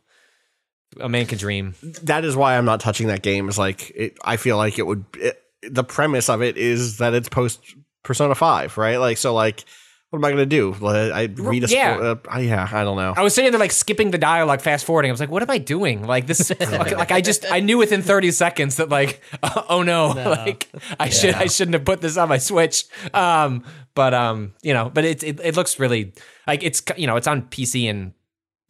a 0.99 1.09
man 1.09 1.27
can 1.27 1.39
dream. 1.39 1.75
that 2.05 2.25
is 2.25 2.35
why 2.35 2.57
I'm 2.57 2.65
not 2.65 2.81
touching 2.81 3.07
that 3.09 3.23
game. 3.23 3.49
Is 3.49 3.59
like 3.59 3.91
it, 3.95 4.19
I 4.25 4.37
feel 4.37 4.57
like 4.57 4.79
it 4.79 4.87
would. 4.87 5.05
It, 5.15 5.41
the 5.63 5.85
premise 5.85 6.29
of 6.31 6.43
it 6.43 6.57
is 6.57 6.99
that 6.99 7.13
it's 7.15 7.29
post 7.29 7.61
Persona 8.03 8.35
Five, 8.35 8.79
right? 8.79 8.97
Like 8.97 9.19
so, 9.19 9.35
like 9.35 9.65
what 10.09 10.19
am 10.19 10.25
I 10.25 10.31
going 10.33 10.39
to 10.39 10.47
do? 10.47 10.75
I 10.85 11.29
read 11.37 11.63
a 11.63 11.67
spo- 11.69 11.71
Yeah. 11.73 11.99
uh, 11.99 12.15
I- 12.29 12.41
yeah, 12.41 12.69
I 12.73 12.83
don't 12.83 12.97
know. 12.97 13.15
I 13.17 13.23
was 13.23 13.33
sitting 13.33 13.53
there 13.53 13.61
like 13.61 13.71
skipping 13.71 14.11
the 14.11 14.19
dialogue, 14.19 14.61
fast 14.61 14.85
forwarding. 14.85 15.09
I 15.09 15.13
was 15.13 15.21
like, 15.21 15.31
"What 15.31 15.43
am 15.45 15.51
I 15.51 15.59
doing?" 15.59 16.05
Like 16.05 16.27
this, 16.27 16.51
like, 16.61 16.91
like, 16.91 17.13
I 17.13 17.21
just 17.21 17.45
I 17.49 17.61
knew 17.61 17.79
within 17.79 18.03
thirty 18.03 18.33
seconds 18.33 18.77
that 18.77 18.89
like, 18.89 19.23
oh 19.69 19.83
no, 19.85 20.09
like 20.17 20.69
I 20.99 21.11
should 21.11 21.35
I 21.35 21.47
shouldn't 21.47 21.75
have 21.75 21.85
put 21.85 22.01
this 22.01 22.17
on 22.17 22.29
my 22.29 22.39
Switch. 22.39 22.87
Um, 23.15 23.65
but 23.95 24.13
um, 24.13 24.55
you 24.63 24.75
know, 24.75 24.91
but 24.93 25.05
it 25.05 25.23
it, 25.23 25.39
it 25.45 25.55
looks 25.57 25.79
really 25.79 26.13
like 26.47 26.65
it's 26.65 26.83
you 26.97 27.07
know 27.07 27.15
it's 27.17 27.29
on 27.29 27.43
PC 27.43 27.89
and 27.89 28.13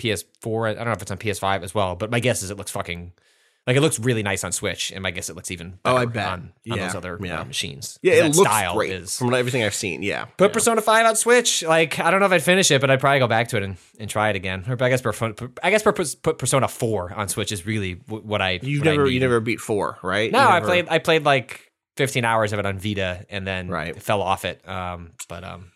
PS4. 0.01 0.71
I 0.71 0.75
don't 0.75 0.87
know 0.87 0.93
if 0.93 1.03
it's 1.03 1.11
on 1.11 1.19
PS5 1.19 1.63
as 1.63 1.75
well, 1.75 1.95
but 1.97 2.11
my 2.11 2.21
guess 2.21 2.43
is 2.43 2.51
it 2.51 2.57
looks 2.57 2.71
fucking 2.71 3.13
like 3.67 3.77
it 3.77 3.83
looks 3.83 3.99
really 3.99 4.23
nice 4.23 4.43
on 4.43 4.53
Switch, 4.53 4.91
and 4.91 5.03
my 5.03 5.11
guess 5.11 5.29
it 5.29 5.37
looks 5.37 5.51
even 5.51 5.79
Oh, 5.85 5.95
I 5.95 6.07
bet. 6.07 6.27
on, 6.27 6.33
on 6.33 6.53
Yeah, 6.65 6.87
those 6.87 6.95
other 6.95 7.19
yeah. 7.23 7.41
uh, 7.41 7.45
machines. 7.45 7.99
Yeah, 8.03 8.15
it 8.15 8.21
that 8.23 8.37
looks 8.37 8.51
style 8.51 8.75
great 8.75 8.91
is- 8.91 9.19
from 9.19 9.35
everything 9.35 9.63
I've 9.63 9.75
seen. 9.75 10.03
Yeah, 10.03 10.25
Put 10.39 10.53
Persona 10.55 10.81
Five 10.81 11.05
on 11.07 11.15
Switch. 11.15 11.63
Like 11.63 11.99
I 12.01 12.11
don't 12.11 12.21
know 12.21 12.27
if 12.27 12.33
I'd 12.33 12.43
finish 12.43 12.71
it, 12.71 12.81
but 12.81 12.91
I'd 12.91 13.01
probably 13.01 13.19
go 13.19 13.29
back 13.29 13.49
to 13.49 13.59
it 13.59 13.63
and, 13.63 13.77
and 14.01 14.09
try 14.09 14.31
it 14.31 14.37
again. 14.37 14.65
Or 14.67 14.77
I 14.83 14.89
guess 14.89 15.05
I 15.63 15.71
guess 15.71 15.83
put 15.83 16.39
Persona 16.39 16.69
Four 16.69 17.13
on 17.13 17.29
Switch 17.29 17.53
is 17.53 17.67
really 17.67 18.01
what 18.09 18.41
I 18.41 18.61
you 18.63 18.79
what 18.81 18.89
I 18.89 18.93
never 18.93 19.07
you 19.11 19.21
never 19.21 19.41
beat 19.41 19.61
four, 19.61 19.99
right? 20.03 20.33
No, 20.33 20.41
You 20.41 20.47
I 20.49 20.61
played 20.61 20.87
I 20.89 20.99
played 20.99 21.25
like 21.25 21.71
15 21.99 22.25
hours 22.25 22.55
of 22.55 22.59
it 22.59 22.65
on 22.67 22.79
Vita 22.79 23.27
and 23.29 23.47
then 23.47 23.69
Right. 23.69 24.01
fell 24.03 24.23
off 24.23 24.47
it. 24.47 24.67
Um, 24.67 25.11
but 25.29 25.45
um, 25.45 25.71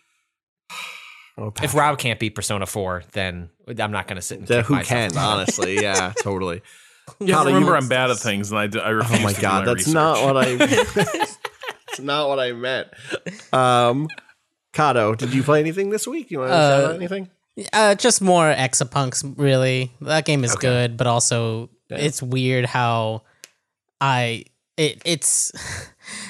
Oh, 1.37 1.51
if 1.61 1.73
Rob 1.75 1.97
can't 1.99 2.19
beat 2.19 2.33
Persona 2.35 2.65
Four, 2.65 3.03
then 3.11 3.49
I'm 3.67 3.91
not 3.91 4.07
going 4.07 4.15
to 4.15 4.21
sit 4.21 4.39
and 4.39 4.47
the- 4.47 4.57
kick 4.57 4.65
who 4.67 4.79
can 4.83 5.17
honestly? 5.17 5.75
Yeah, 5.75 6.13
totally. 6.21 6.61
Yeah, 7.19 7.35
Tyler, 7.35 7.47
remember 7.53 7.69
you- 7.71 7.75
I'm 7.77 7.87
bad 7.87 8.09
at 8.09 8.17
things, 8.17 8.49
and 8.51 8.59
I, 8.59 8.65
do, 8.65 8.79
I 8.79 8.89
refuse 8.89 9.19
Oh 9.19 9.23
my 9.23 9.33
to 9.33 9.39
god, 9.41 9.59
do 9.61 9.65
my 9.67 9.73
that's 9.75 9.87
research. 9.87 9.93
not 9.93 10.23
what 10.25 10.37
I. 10.37 10.55
that's 10.55 11.99
not 11.99 12.29
what 12.29 12.39
I 12.39 12.51
meant. 12.53 12.87
Um, 13.53 14.07
Kato, 14.73 15.13
did 15.13 15.31
you 15.31 15.43
play 15.43 15.59
anything 15.59 15.91
this 15.91 16.07
week? 16.07 16.31
You 16.31 16.39
want 16.39 16.49
to 16.49 16.53
shout 16.55 16.83
Uh, 16.83 16.87
out 16.87 16.95
anything? 16.95 17.29
Uh, 17.71 17.93
just 17.93 18.21
more 18.23 18.51
Exapunks, 18.51 19.23
really. 19.37 19.91
That 20.01 20.25
game 20.25 20.43
is 20.43 20.55
good, 20.55 20.97
but 20.97 21.05
also 21.05 21.69
it's 21.91 22.23
weird 22.23 22.65
how 22.65 23.21
I 24.01 24.45
it 24.75 25.01
it's 25.05 25.51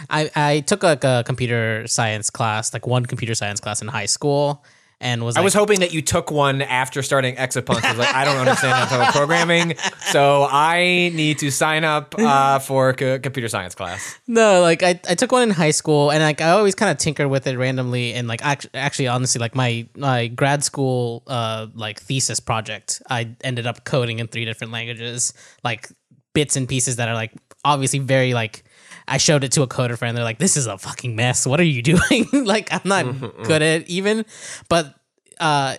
I 0.09 0.29
I 0.35 0.59
took 0.59 0.83
like 0.83 1.05
a 1.05 1.23
computer 1.25 1.87
science 1.87 2.29
class, 2.29 2.73
like 2.73 2.85
one 2.85 3.05
computer 3.05 3.33
science 3.33 3.61
class 3.61 3.81
in 3.81 3.87
high 3.87 4.05
school, 4.07 4.63
and 4.99 5.23
was 5.23 5.35
I 5.35 5.39
like, 5.39 5.45
was 5.45 5.53
hoping 5.53 5.79
that 5.81 5.93
you 5.93 6.01
took 6.01 6.31
one 6.31 6.61
after 6.61 7.03
starting 7.03 7.35
Exapunk. 7.35 7.83
I 7.83 7.89
was 7.91 7.99
like, 7.99 8.13
I 8.13 8.25
don't 8.25 8.37
understand 8.37 8.91
of 8.91 9.13
programming, 9.13 9.75
so 10.11 10.47
I 10.49 11.11
need 11.13 11.39
to 11.39 11.51
sign 11.51 11.83
up 11.83 12.15
uh, 12.17 12.59
for 12.59 12.93
co- 12.93 13.19
computer 13.19 13.47
science 13.47 13.75
class. 13.75 14.19
No, 14.27 14.61
like 14.61 14.83
I, 14.83 14.99
I 15.09 15.15
took 15.15 15.31
one 15.31 15.43
in 15.43 15.49
high 15.51 15.71
school 15.71 16.11
and 16.11 16.21
like 16.21 16.41
I 16.41 16.51
always 16.51 16.75
kind 16.75 16.91
of 16.91 16.97
tinkered 16.97 17.27
with 17.27 17.47
it 17.47 17.57
randomly 17.57 18.13
and 18.13 18.27
like 18.27 18.43
act- 18.45 18.67
actually 18.73 19.07
honestly 19.07 19.39
like 19.39 19.55
my 19.55 19.87
my 19.95 20.27
grad 20.27 20.63
school 20.63 21.23
uh 21.27 21.67
like 21.73 21.99
thesis 22.01 22.39
project 22.39 23.01
I 23.09 23.35
ended 23.43 23.67
up 23.67 23.85
coding 23.85 24.19
in 24.19 24.27
three 24.27 24.45
different 24.45 24.73
languages 24.73 25.33
like 25.63 25.89
bits 26.33 26.55
and 26.55 26.67
pieces 26.67 26.97
that 26.97 27.07
are 27.07 27.15
like 27.15 27.31
obviously 27.63 27.99
very 27.99 28.33
like 28.33 28.64
I 29.07 29.17
showed 29.17 29.43
it 29.43 29.51
to 29.53 29.61
a 29.61 29.67
coder 29.67 29.97
friend 29.97 30.15
they're 30.15 30.23
like 30.23 30.39
this 30.39 30.57
is 30.57 30.67
a 30.67 30.77
fucking 30.77 31.15
mess. 31.15 31.45
What 31.45 31.59
are 31.59 31.63
you 31.63 31.81
doing? 31.93 32.27
Like 32.31 32.69
I'm 32.71 32.81
not 32.85 33.43
good 33.43 33.61
at 33.61 33.87
even. 33.87 34.25
But 34.69 34.95
uh 35.39 35.77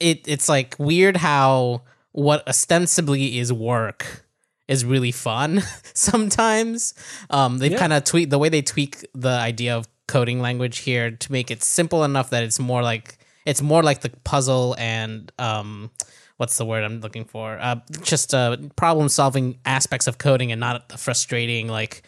it 0.00 0.26
it's 0.26 0.48
like 0.48 0.76
weird 0.78 1.16
how 1.16 1.82
what 2.12 2.46
ostensibly 2.46 3.38
is 3.38 3.52
work 3.52 4.24
is 4.68 4.84
really 4.84 5.12
fun 5.12 5.62
sometimes. 5.94 6.94
Um, 7.30 7.58
they 7.58 7.70
kind 7.70 7.92
of 7.92 8.04
tweak 8.04 8.30
the 8.30 8.38
way 8.38 8.48
they 8.48 8.62
tweak 8.62 9.04
the 9.14 9.28
idea 9.28 9.76
of 9.76 9.88
coding 10.06 10.40
language 10.40 10.78
here 10.78 11.10
to 11.10 11.32
make 11.32 11.50
it 11.50 11.62
simple 11.62 12.04
enough 12.04 12.30
that 12.30 12.42
it's 12.42 12.58
more 12.58 12.82
like 12.82 13.18
it's 13.46 13.62
more 13.62 13.82
like 13.82 14.00
the 14.00 14.10
puzzle 14.24 14.74
and 14.78 15.30
um, 15.38 15.90
what's 16.36 16.56
the 16.56 16.64
word 16.64 16.84
I'm 16.84 17.00
looking 17.00 17.24
for? 17.24 17.58
Uh, 17.60 17.76
just 18.02 18.34
uh, 18.34 18.56
problem 18.76 19.08
solving 19.08 19.58
aspects 19.64 20.06
of 20.06 20.18
coding 20.18 20.50
and 20.50 20.60
not 20.60 20.88
the 20.88 20.98
frustrating 20.98 21.68
like 21.68 22.02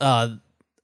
uh, 0.00 0.28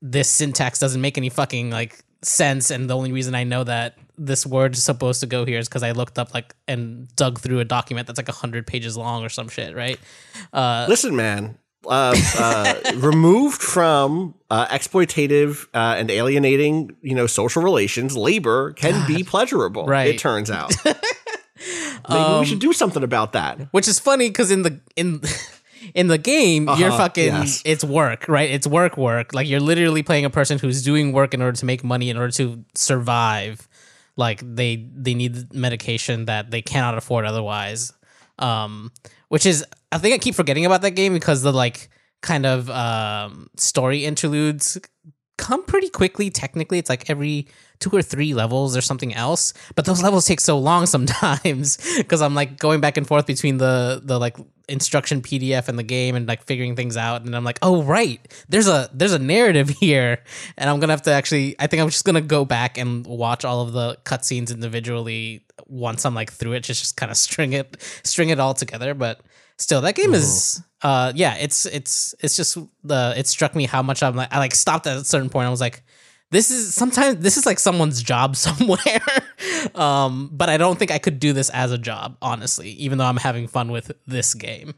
this 0.03 0.29
syntax 0.31 0.79
doesn't 0.79 1.01
make 1.01 1.19
any 1.19 1.29
fucking 1.29 1.71
like 1.71 2.03
sense 2.23 2.71
and 2.71 2.91
the 2.91 2.97
only 2.97 3.13
reason 3.13 3.35
I 3.35 3.45
know 3.45 3.65
that 3.65 3.97
this 4.17 4.45
word 4.45 4.75
is 4.75 4.83
supposed 4.83 5.21
to 5.21 5.27
go 5.27 5.45
here 5.45 5.59
is 5.59 5.69
because 5.69 5.83
I 5.85 5.93
looked 5.93 6.19
up 6.19 6.35
like 6.35 6.55
and 6.67 7.09
dug 7.15 7.39
through 7.39 7.61
a 7.61 7.65
document 7.65 8.07
that's 8.09 8.19
like 8.19 8.29
hundred 8.29 8.67
pages 8.67 8.97
long 8.97 9.25
or 9.25 9.29
some 9.29 9.49
shit, 9.49 9.75
right? 9.77 9.99
Uh, 10.53 10.87
Listen, 10.89 11.15
man. 11.15 11.59
Uh, 11.87 12.15
uh, 12.37 12.75
removed 12.97 13.63
from 13.63 14.35
uh, 14.51 14.67
exploitative 14.67 15.69
uh, 15.73 15.95
and 15.97 16.11
alienating, 16.11 16.91
you 17.03 17.15
know, 17.15 17.29
social 17.29 17.63
relations, 17.63 18.17
labor 18.17 18.73
can 18.73 19.07
be 19.07 19.23
pleasurable. 19.23 19.87
Right. 19.87 20.15
It 20.15 20.19
turns 20.19 20.51
out. 20.51 20.75
Maybe 20.85 22.39
we 22.41 22.47
should 22.47 22.59
do 22.59 22.73
something 22.73 23.03
about 23.05 23.33
that. 23.33 23.69
which 23.71 23.87
is 23.87 23.99
funny 24.01 24.29
because 24.29 24.51
in 24.51 24.63
the 24.63 24.81
in 24.97 25.21
in 25.95 26.07
the 26.09 26.19
game 26.19 26.65
you're 26.79 26.89
Uh-huh, 26.91 26.99
fucking 26.99 27.33
yes. 27.35 27.63
it's 27.65 27.85
work 27.85 28.29
right? 28.29 28.51
It's 28.51 28.67
work 28.67 28.97
work. 28.97 29.33
Like 29.35 29.49
you're 29.49 29.61
literally 29.61 30.03
playing 30.03 30.25
a 30.25 30.31
person 30.31 30.59
who's 30.59 30.83
doing 30.83 31.13
work 31.13 31.35
in 31.35 31.43
order 31.43 31.57
to 31.59 31.65
make 31.67 31.83
money 31.85 32.11
in 32.11 32.17
order 32.17 32.33
to 32.33 32.65
survive. 32.75 33.69
Like 34.17 34.43
they 34.45 34.87
they 34.95 35.15
need 35.15 35.55
medication 35.55 36.25
that 36.27 36.51
they 36.51 36.63
cannot 36.63 36.97
afford 36.99 37.25
otherwise. 37.25 37.93
Um 38.39 38.91
which 39.29 39.45
is 39.47 39.65
i 39.93 39.99
think 39.99 40.15
i 40.15 40.19
keep 40.19 40.35
forgetting 40.35 40.65
about 40.67 40.81
that 40.83 40.93
game 40.93 41.13
because 41.13 41.43
the 41.43 41.53
like 41.53 41.89
kind 42.23 42.47
of 42.47 42.69
um 42.71 43.49
story 43.57 44.05
interludes 44.05 44.79
come 45.39 45.65
pretty 45.65 45.89
quickly 45.89 46.29
technically 46.29 46.79
it's 46.79 46.91
like 46.91 47.09
every 47.09 47.47
two 47.79 47.91
or 47.91 48.03
three 48.03 48.35
levels 48.35 48.77
or 48.77 48.81
something 48.81 49.15
else. 49.15 49.55
But 49.75 49.85
those 49.87 50.03
levels 50.03 50.27
take 50.27 50.41
so 50.41 50.59
long 50.59 50.85
sometimes 50.97 51.79
because 51.97 52.21
I'm 52.21 52.35
like 52.35 52.59
going 52.59 52.81
back 52.81 52.97
and 52.97 53.07
forth 53.07 53.27
between 53.27 53.57
the 53.57 54.03
the 54.05 54.19
like 54.19 54.37
instruction 54.69 55.23
PDF 55.23 55.69
and 55.69 55.79
the 55.79 55.83
game 55.83 56.15
and 56.15 56.29
like 56.29 56.45
figuring 56.45 56.77
things 56.77 56.97
out. 56.97 57.25
And 57.25 57.35
I'm 57.35 57.45
like, 57.45 57.59
oh 57.63 57.83
right, 57.83 58.21
there's 58.49 58.69
a 58.69 58.91
there's 58.93 59.13
a 59.15 59.19
narrative 59.19 59.69
here, 59.81 60.23
and 60.57 60.69
I'm 60.69 60.81
gonna 60.81 60.93
have 60.93 61.03
to 61.03 61.13
actually. 61.13 61.57
I 61.59 61.67
think 61.67 61.83
I'm 61.83 61.89
just 61.89 62.05
gonna 62.05 62.21
go 62.21 62.45
back 62.45 62.79
and 62.79 63.07
watch 63.07 63.45
all 63.45 63.63
of 63.63 63.73
the 63.73 63.97
cutscenes 64.05 64.53
individually 64.53 65.45
once 65.67 66.05
I'm 66.05 66.15
like 66.15 66.33
through 66.33 66.53
it, 66.53 66.61
just 66.61 66.81
just 66.81 66.97
kind 66.97 67.11
of 67.11 67.17
string 67.17 67.53
it 67.53 67.77
string 68.03 68.29
it 68.29 68.39
all 68.41 68.55
together. 68.55 68.95
But 68.95 69.21
still, 69.57 69.81
that 69.83 69.95
game 69.95 70.15
is 70.15 70.63
uh 70.83 71.13
yeah, 71.15 71.37
it's 71.37 71.67
it's 71.67 72.15
it's 72.21 72.37
just 72.37 72.59
the 72.85 73.15
it 73.17 73.27
struck 73.27 73.55
me 73.55 73.67
how 73.67 73.83
much 73.83 74.03
I'm 74.03 74.17
like 74.17 74.33
I 74.33 74.39
like 74.39 74.55
stopped 74.55 74.87
at 74.87 74.97
a 74.97 75.05
certain 75.05 75.31
point. 75.31 75.47
I 75.47 75.51
was 75.51 75.61
like 75.61 75.83
this 76.31 76.51
is 76.51 76.75
sometimes 76.75 77.21
this 77.21 77.37
is 77.37 77.47
like 77.47 77.59
someone's 77.59 78.03
job 78.03 78.37
somewhere 78.47 79.01
um 79.75 80.29
but 80.31 80.51
i 80.51 80.59
don't 80.59 80.79
think 80.79 80.91
i 80.91 80.99
could 80.99 81.19
do 81.19 81.33
this 81.33 81.49
as 81.49 81.73
a 81.73 81.79
job 81.79 82.19
honestly 82.21 82.69
even 82.73 82.99
though 82.99 83.07
i'm 83.07 83.17
having 83.17 83.49
fun 83.49 83.73
with 83.73 83.91
this 84.07 84.35
game 84.35 84.75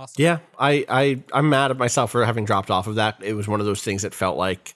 awesome. 0.00 0.22
Yeah, 0.22 0.38
I, 0.58 0.84
I 0.88 1.22
I'm 1.32 1.48
mad 1.48 1.70
at 1.70 1.76
myself 1.76 2.10
for 2.10 2.24
having 2.24 2.44
dropped 2.44 2.70
off 2.70 2.86
of 2.86 2.96
that. 2.96 3.18
It 3.22 3.34
was 3.34 3.46
one 3.46 3.60
of 3.60 3.66
those 3.66 3.82
things 3.82 4.02
that 4.02 4.14
felt 4.14 4.36
like 4.36 4.74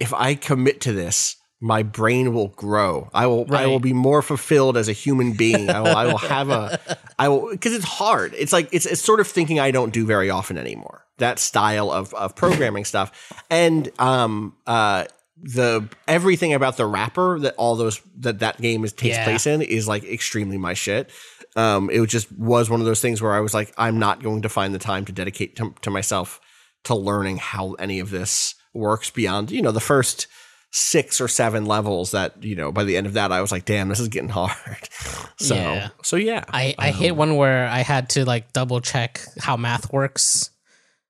if 0.00 0.14
I 0.14 0.34
commit 0.34 0.82
to 0.82 0.92
this, 0.92 1.36
my 1.64 1.84
brain 1.84 2.34
will 2.34 2.48
grow. 2.48 3.08
I 3.14 3.26
will 3.28 3.46
I 3.54 3.66
will 3.68 3.78
be 3.78 3.92
more 3.92 4.20
fulfilled 4.20 4.76
as 4.76 4.88
a 4.88 4.92
human 4.92 5.34
being. 5.34 5.70
I 5.70 5.80
will 5.80 5.96
I 5.96 6.06
will 6.06 6.18
have 6.18 6.50
a 6.50 6.78
I 7.18 7.28
will 7.28 7.50
because 7.50 7.72
it's 7.72 7.84
hard. 7.84 8.34
It's 8.36 8.52
like 8.52 8.68
it's 8.72 8.84
it's 8.84 9.00
sort 9.00 9.20
of 9.20 9.28
thinking 9.28 9.60
I 9.60 9.70
don't 9.70 9.92
do 9.92 10.04
very 10.04 10.28
often 10.28 10.58
anymore. 10.58 11.06
That 11.18 11.38
style 11.38 11.90
of 11.92 12.12
of 12.14 12.34
programming 12.34 12.84
stuff. 12.84 13.32
And 13.48 13.88
um 14.00 14.56
uh 14.66 15.04
the 15.40 15.88
everything 16.08 16.52
about 16.52 16.76
the 16.76 16.86
wrapper 16.86 17.38
that 17.40 17.54
all 17.56 17.76
those 17.76 18.00
that 18.18 18.40
that 18.40 18.60
game 18.60 18.84
is 18.84 18.92
takes 18.92 19.16
Yeah. 19.16 19.24
place 19.24 19.46
in 19.46 19.62
is 19.62 19.86
like 19.86 20.02
extremely 20.04 20.58
my 20.58 20.74
shit. 20.74 21.10
Um, 21.54 21.90
it 21.90 22.04
just 22.08 22.32
was 22.32 22.70
one 22.70 22.80
of 22.80 22.86
those 22.86 23.00
things 23.00 23.20
where 23.20 23.34
I 23.34 23.40
was 23.40 23.52
like, 23.52 23.74
I'm 23.76 23.98
not 23.98 24.22
going 24.22 24.42
to 24.42 24.48
find 24.48 24.74
the 24.74 24.78
time 24.78 25.04
to 25.04 25.12
dedicate 25.12 25.54
to, 25.56 25.74
to 25.82 25.90
myself 25.90 26.40
to 26.84 26.94
learning 26.94 27.36
how 27.36 27.74
any 27.74 28.00
of 28.00 28.10
this 28.10 28.54
works 28.72 29.10
beyond, 29.10 29.50
you 29.50 29.60
know, 29.62 29.70
the 29.70 29.78
first 29.80 30.26
six 30.74 31.20
or 31.20 31.28
seven 31.28 31.66
levels 31.66 32.12
that, 32.12 32.42
you 32.42 32.56
know, 32.56 32.72
by 32.72 32.82
the 32.82 32.96
end 32.96 33.06
of 33.06 33.12
that, 33.12 33.30
I 33.30 33.42
was 33.42 33.52
like, 33.52 33.66
damn, 33.66 33.88
this 33.88 34.00
is 34.00 34.08
getting 34.08 34.30
hard. 34.30 34.88
so, 35.38 35.54
Yeah. 35.54 35.88
so 36.02 36.16
yeah. 36.16 36.44
I, 36.48 36.74
I 36.78 36.90
hit 36.90 37.14
one 37.14 37.36
where 37.36 37.66
I 37.68 37.80
had 37.80 38.08
to 38.10 38.24
like 38.24 38.52
double 38.54 38.80
check 38.80 39.20
how 39.38 39.56
math 39.58 39.92
works 39.92 40.50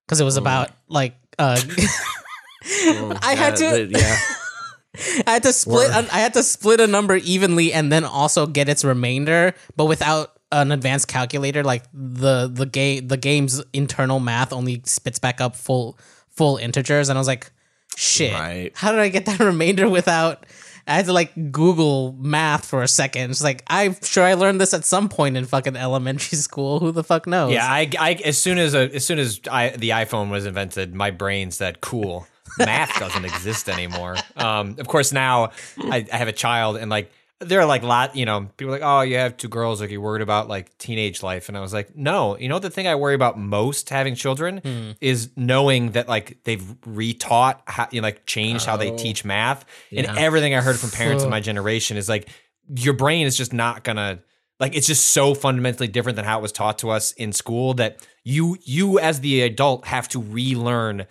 because 0.07 0.21
it 0.21 0.25
was 0.25 0.37
about 0.37 0.71
like 0.89 1.15
uh, 1.39 1.61
I 2.65 3.35
had 3.37 3.55
Uh, 3.55 3.57
to 3.57 3.87
the- 3.87 3.99
yeah. 3.99 4.19
I 5.27 5.31
had 5.33 5.43
to 5.45 5.53
split 5.55 5.91
I 5.91 6.19
had 6.19 6.35
to 6.35 6.43
split 6.43 6.79
a 6.81 6.87
number 6.87 7.17
evenly 7.17 7.73
and 7.73 7.91
then 7.91 8.05
also 8.05 8.47
get 8.47 8.69
its 8.69 8.85
remainder, 8.85 9.55
but 9.75 9.87
without 9.87 10.33
an 10.51 10.71
advanced 10.71 11.09
calculator. 11.09 11.63
Like 11.65 11.85
the 11.95 12.47
the 12.47 12.67
game 12.67 13.09
the 13.09 13.17
game's 13.17 13.63
internal 13.73 14.21
math 14.21 14.53
only 14.53 14.83
spits 14.85 15.19
back 15.19 15.41
up 15.41 15.57
full 15.57 15.99
full 16.29 16.59
integers, 16.59 17.09
and 17.09 17.17
I 17.17 17.21
was 17.21 17.27
like, 17.27 17.51
shit, 17.97 18.33
Right. 18.33 18.71
how 18.75 18.91
did 18.93 19.01
I 19.01 19.09
get 19.09 19.27
that 19.27 19.41
remainder 19.53 19.89
without? 19.89 20.45
I 20.87 20.95
had 20.97 21.05
to 21.07 21.13
like 21.13 21.53
Google 21.53 22.13
math 22.19 22.67
for 22.67 22.83
a 22.83 22.89
second. 22.89 23.31
It's 23.31 23.43
like 23.43 23.63
I'm 23.69 23.95
sure 24.03 24.25
I 24.25 24.35
learned 24.35 24.61
this 24.61 24.75
at 24.75 24.85
some 24.85 25.09
point 25.09 25.37
in 25.37 25.45
fucking 25.45 25.77
elementary 25.77 26.37
school. 26.49 26.81
Who 26.81 26.91
the 26.91 27.05
fuck 27.05 27.27
knows? 27.29 27.53
Yeah, 27.53 27.67
I, 27.67 27.89
I 27.99 28.13
as 28.25 28.37
soon 28.37 28.59
as 28.59 28.75
a, 28.75 28.93
as 28.95 29.07
soon 29.07 29.21
as 29.21 29.41
I, 29.51 29.69
the 29.71 29.91
iPhone 29.91 30.29
was 30.31 30.45
invented, 30.45 30.93
my 30.93 31.13
brain 31.13 31.53
said, 31.53 31.81
"Cool, 31.83 32.27
math 32.59 32.99
doesn't 32.99 33.25
exist 33.25 33.69
anymore." 33.69 34.17
Um, 34.37 34.75
of 34.81 34.89
course, 34.89 35.13
now 35.13 35.51
I, 35.79 36.05
I 36.13 36.17
have 36.17 36.27
a 36.27 36.33
child, 36.33 36.77
and 36.77 36.91
like 36.91 37.13
there 37.45 37.61
are 37.61 37.67
like 37.67 37.83
lot, 37.83 38.17
you 38.17 38.25
know, 38.25 38.49
people 38.57 38.73
like, 38.73 38.83
"Oh, 38.83 39.03
you 39.03 39.17
have 39.17 39.37
two 39.37 39.49
girls, 39.49 39.81
like 39.81 39.91
you're 39.91 40.01
worried 40.01 40.23
about 40.23 40.49
like 40.49 40.77
teenage 40.79 41.23
life," 41.23 41.49
and 41.49 41.57
I 41.57 41.61
was 41.61 41.73
like, 41.73 41.97
"No, 41.97 42.39
you 42.39 42.49
know 42.49 42.59
the 42.59 42.71
thing 42.71 42.87
I 42.87 42.95
worry 42.95 43.15
about 43.15 43.39
most 43.39 43.91
having 43.91 44.15
children 44.15 44.59
hmm. 44.59 44.91
is 45.01 45.31
knowing 45.37 45.93
that 45.93 46.09
like 46.09 46.39
they've 46.45 46.63
retaught 46.87 47.61
how 47.67 47.89
you 47.91 48.01
know, 48.01 48.07
like 48.07 48.27
changed 48.27 48.67
how 48.67 48.77
they 48.77 48.91
oh. 48.91 48.97
teach 48.97 49.25
math, 49.25 49.65
and 49.91 50.07
everything 50.07 50.55
I 50.55 50.61
heard 50.61 50.79
from 50.79 50.91
parents 50.91 51.25
in 51.25 51.31
my 51.31 51.41
generation 51.41 51.97
is 51.97 52.09
like 52.09 52.29
your 52.77 52.95
brain 52.95 53.27
is 53.27 53.37
just 53.37 53.53
not 53.53 53.85
gonna 53.85 54.21
like 54.61 54.77
it's 54.77 54.87
just 54.87 55.07
so 55.07 55.35
fundamentally 55.35 55.89
different 55.89 56.17
than 56.17 56.25
how 56.25 56.39
it 56.39 56.43
was 56.43 56.53
taught 56.53 56.79
to 56.79 56.91
us 56.91 57.13
in 57.13 57.33
school 57.33 57.75
that 57.75 58.07
you 58.25 58.57
you 58.63 58.99
as 58.99 59.21
the 59.21 59.43
adult 59.43 59.87
have 59.87 60.09
to 60.09 60.21
relearn 60.21 61.07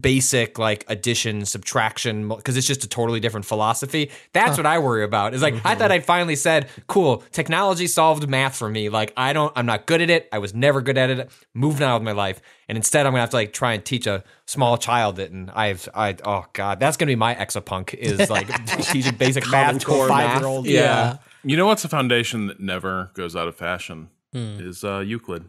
basic 0.00 0.58
like 0.58 0.84
addition 0.88 1.44
subtraction 1.44 2.26
because 2.28 2.56
it's 2.56 2.66
just 2.66 2.82
a 2.84 2.88
totally 2.88 3.20
different 3.20 3.44
philosophy 3.44 4.10
that's 4.32 4.56
what 4.56 4.64
i 4.64 4.78
worry 4.78 5.04
about 5.04 5.34
is 5.34 5.42
like 5.42 5.54
i 5.66 5.74
thought 5.74 5.92
i'd 5.92 6.04
finally 6.04 6.34
said 6.34 6.68
cool 6.86 7.18
technology 7.32 7.86
solved 7.86 8.26
math 8.26 8.56
for 8.56 8.70
me 8.70 8.88
like 8.88 9.12
i 9.14 9.34
don't 9.34 9.52
i'm 9.56 9.66
not 9.66 9.86
good 9.86 10.00
at 10.00 10.08
it 10.08 10.26
i 10.32 10.38
was 10.38 10.54
never 10.54 10.80
good 10.80 10.96
at 10.96 11.10
it 11.10 11.30
moving 11.52 11.86
on 11.86 12.00
with 12.00 12.02
my 12.02 12.12
life 12.12 12.40
and 12.66 12.78
instead 12.78 13.04
i'm 13.04 13.12
gonna 13.12 13.20
have 13.20 13.28
to 13.28 13.36
like 13.36 13.52
try 13.52 13.74
and 13.74 13.84
teach 13.84 14.06
a 14.06 14.24
small 14.46 14.78
child 14.78 15.18
it 15.18 15.30
and 15.30 15.50
i've 15.50 15.86
i 15.94 16.16
oh 16.24 16.46
god 16.54 16.80
that's 16.80 16.96
gonna 16.96 17.12
be 17.12 17.16
my 17.16 17.34
Exapunk 17.34 17.92
is 17.92 18.30
like 18.30 18.48
teaching 18.84 19.14
basic 19.16 19.46
math 19.50 19.80
to 19.80 19.86
a 19.86 19.90
Core 19.90 20.08
math. 20.08 20.32
five 20.32 20.40
year 20.40 20.48
old 20.48 20.66
yeah. 20.66 21.18
You 21.46 21.58
know 21.58 21.66
what's 21.66 21.84
a 21.84 21.88
foundation 21.90 22.46
that 22.46 22.58
never 22.58 23.10
goes 23.12 23.36
out 23.36 23.48
of 23.48 23.54
fashion? 23.54 24.08
Hmm. 24.32 24.56
Is 24.60 24.82
uh, 24.82 25.00
Euclid. 25.00 25.44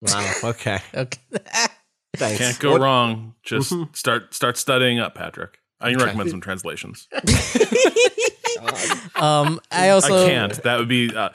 Wow. 0.00 0.34
Okay. 0.44 0.78
Okay. 0.94 1.18
Thanks. 2.18 2.38
Can't 2.38 2.58
go 2.58 2.72
What- 2.72 2.80
wrong. 2.80 3.34
Just 3.42 3.72
start 3.94 4.34
start 4.34 4.56
studying 4.56 4.98
up, 4.98 5.14
Patrick. 5.14 5.58
I 5.80 5.90
can 5.92 6.00
recommend 6.00 6.30
some 6.30 6.40
translations. 6.40 7.08
Um, 9.14 9.60
I 9.70 9.90
also 9.90 10.24
I 10.24 10.28
can't. 10.28 10.62
That 10.62 10.78
would 10.78 10.88
be. 10.88 11.14
Uh, 11.14 11.28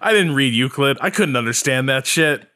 I 0.00 0.12
didn't 0.12 0.34
read 0.34 0.54
Euclid. 0.54 0.98
I 1.00 1.10
couldn't 1.10 1.36
understand 1.36 1.88
that 1.88 2.06
shit. 2.06 2.48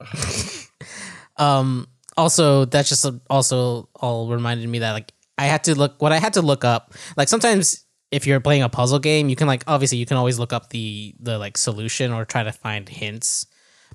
um 1.36 1.86
also 2.16 2.64
that's 2.64 2.88
just 2.88 3.06
also 3.30 3.88
all 3.96 4.28
reminded 4.28 4.68
me 4.68 4.78
that 4.80 4.92
like 4.92 5.12
i 5.38 5.46
had 5.46 5.64
to 5.64 5.74
look 5.74 6.00
what 6.00 6.12
i 6.12 6.18
had 6.18 6.32
to 6.32 6.42
look 6.42 6.64
up 6.64 6.94
like 7.16 7.28
sometimes 7.28 7.84
if 8.10 8.26
you're 8.26 8.40
playing 8.40 8.62
a 8.62 8.68
puzzle 8.68 8.98
game 8.98 9.28
you 9.28 9.36
can 9.36 9.46
like 9.46 9.62
obviously 9.66 9.98
you 9.98 10.06
can 10.06 10.16
always 10.16 10.38
look 10.38 10.52
up 10.52 10.70
the 10.70 11.14
the 11.20 11.38
like 11.38 11.56
solution 11.56 12.12
or 12.12 12.24
try 12.24 12.42
to 12.42 12.52
find 12.52 12.88
hints 12.88 13.46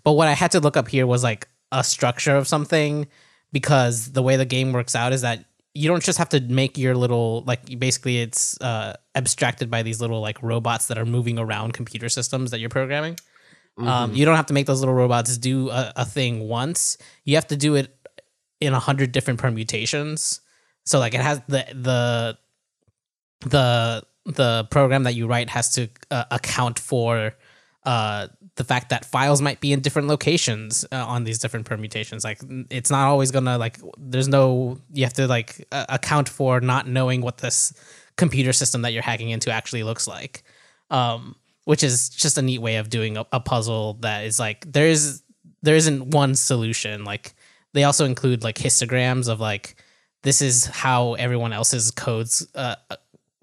but 0.03 0.13
what 0.13 0.27
i 0.27 0.33
had 0.33 0.51
to 0.51 0.59
look 0.59 0.75
up 0.77 0.87
here 0.87 1.05
was 1.07 1.23
like 1.23 1.47
a 1.73 1.83
structure 1.83 2.35
of 2.35 2.47
something 2.47 3.07
because 3.51 4.13
the 4.13 4.21
way 4.21 4.37
the 4.37 4.45
game 4.45 4.71
works 4.71 4.95
out 4.95 5.11
is 5.11 5.21
that 5.21 5.43
you 5.73 5.89
don't 5.89 6.03
just 6.03 6.19
have 6.19 6.29
to 6.29 6.39
make 6.39 6.77
your 6.77 6.95
little 6.95 7.43
like 7.45 7.79
basically 7.79 8.21
it's 8.21 8.59
uh 8.61 8.95
abstracted 9.15 9.69
by 9.69 9.83
these 9.83 9.99
little 9.99 10.21
like 10.21 10.41
robots 10.41 10.87
that 10.87 10.97
are 10.97 11.05
moving 11.05 11.37
around 11.37 11.73
computer 11.73 12.09
systems 12.09 12.51
that 12.51 12.59
you're 12.59 12.69
programming 12.69 13.17
um, 13.77 14.13
you 14.13 14.25
don't 14.25 14.35
have 14.35 14.45
to 14.47 14.53
make 14.53 14.67
those 14.67 14.81
little 14.81 14.93
robots 14.93 15.37
do 15.37 15.69
a, 15.69 15.93
a 15.95 16.05
thing 16.05 16.47
once. 16.47 16.97
You 17.23 17.35
have 17.35 17.47
to 17.47 17.55
do 17.55 17.75
it 17.75 17.95
in 18.61 18.73
a 18.73 18.79
hundred 18.79 19.11
different 19.11 19.39
permutations. 19.39 20.41
So 20.85 20.99
like 20.99 21.13
it 21.13 21.21
has 21.21 21.41
the 21.47 21.65
the 21.73 22.37
the 23.49 24.03
the 24.25 24.67
program 24.69 25.03
that 25.03 25.15
you 25.15 25.27
write 25.27 25.49
has 25.49 25.73
to 25.75 25.89
uh, 26.11 26.25
account 26.31 26.77
for 26.79 27.33
uh, 27.83 28.27
the 28.55 28.63
fact 28.63 28.89
that 28.89 29.05
files 29.05 29.41
might 29.41 29.59
be 29.61 29.73
in 29.73 29.79
different 29.79 30.07
locations 30.07 30.85
uh, 30.91 30.95
on 30.95 31.23
these 31.23 31.39
different 31.39 31.65
permutations. 31.65 32.23
Like 32.23 32.39
it's 32.69 32.91
not 32.91 33.07
always 33.07 33.31
gonna 33.31 33.57
like. 33.57 33.79
There's 33.97 34.27
no. 34.27 34.79
You 34.91 35.03
have 35.05 35.13
to 35.13 35.27
like 35.27 35.65
uh, 35.71 35.85
account 35.89 36.29
for 36.29 36.61
not 36.61 36.87
knowing 36.87 37.21
what 37.21 37.39
this 37.39 37.73
computer 38.15 38.53
system 38.53 38.83
that 38.83 38.93
you're 38.93 39.03
hacking 39.03 39.29
into 39.29 39.51
actually 39.51 39.83
looks 39.83 40.07
like. 40.07 40.43
Um, 40.91 41.35
which 41.65 41.83
is 41.83 42.09
just 42.09 42.37
a 42.37 42.41
neat 42.41 42.59
way 42.59 42.75
of 42.75 42.89
doing 42.89 43.17
a, 43.17 43.25
a 43.31 43.39
puzzle 43.39 43.93
that 44.01 44.25
is 44.25 44.37
like 44.37 44.71
there 44.71 44.87
is 44.87 45.23
there 45.63 45.75
isn't 45.75 46.11
one 46.11 46.35
solution. 46.35 47.03
Like 47.03 47.33
they 47.73 47.83
also 47.83 48.05
include 48.05 48.43
like 48.43 48.57
histograms 48.57 49.27
of 49.27 49.39
like 49.39 49.75
this 50.21 50.41
is 50.41 50.65
how 50.65 51.13
everyone 51.15 51.53
else's 51.53 51.89
codes 51.91 52.47
uh, 52.55 52.75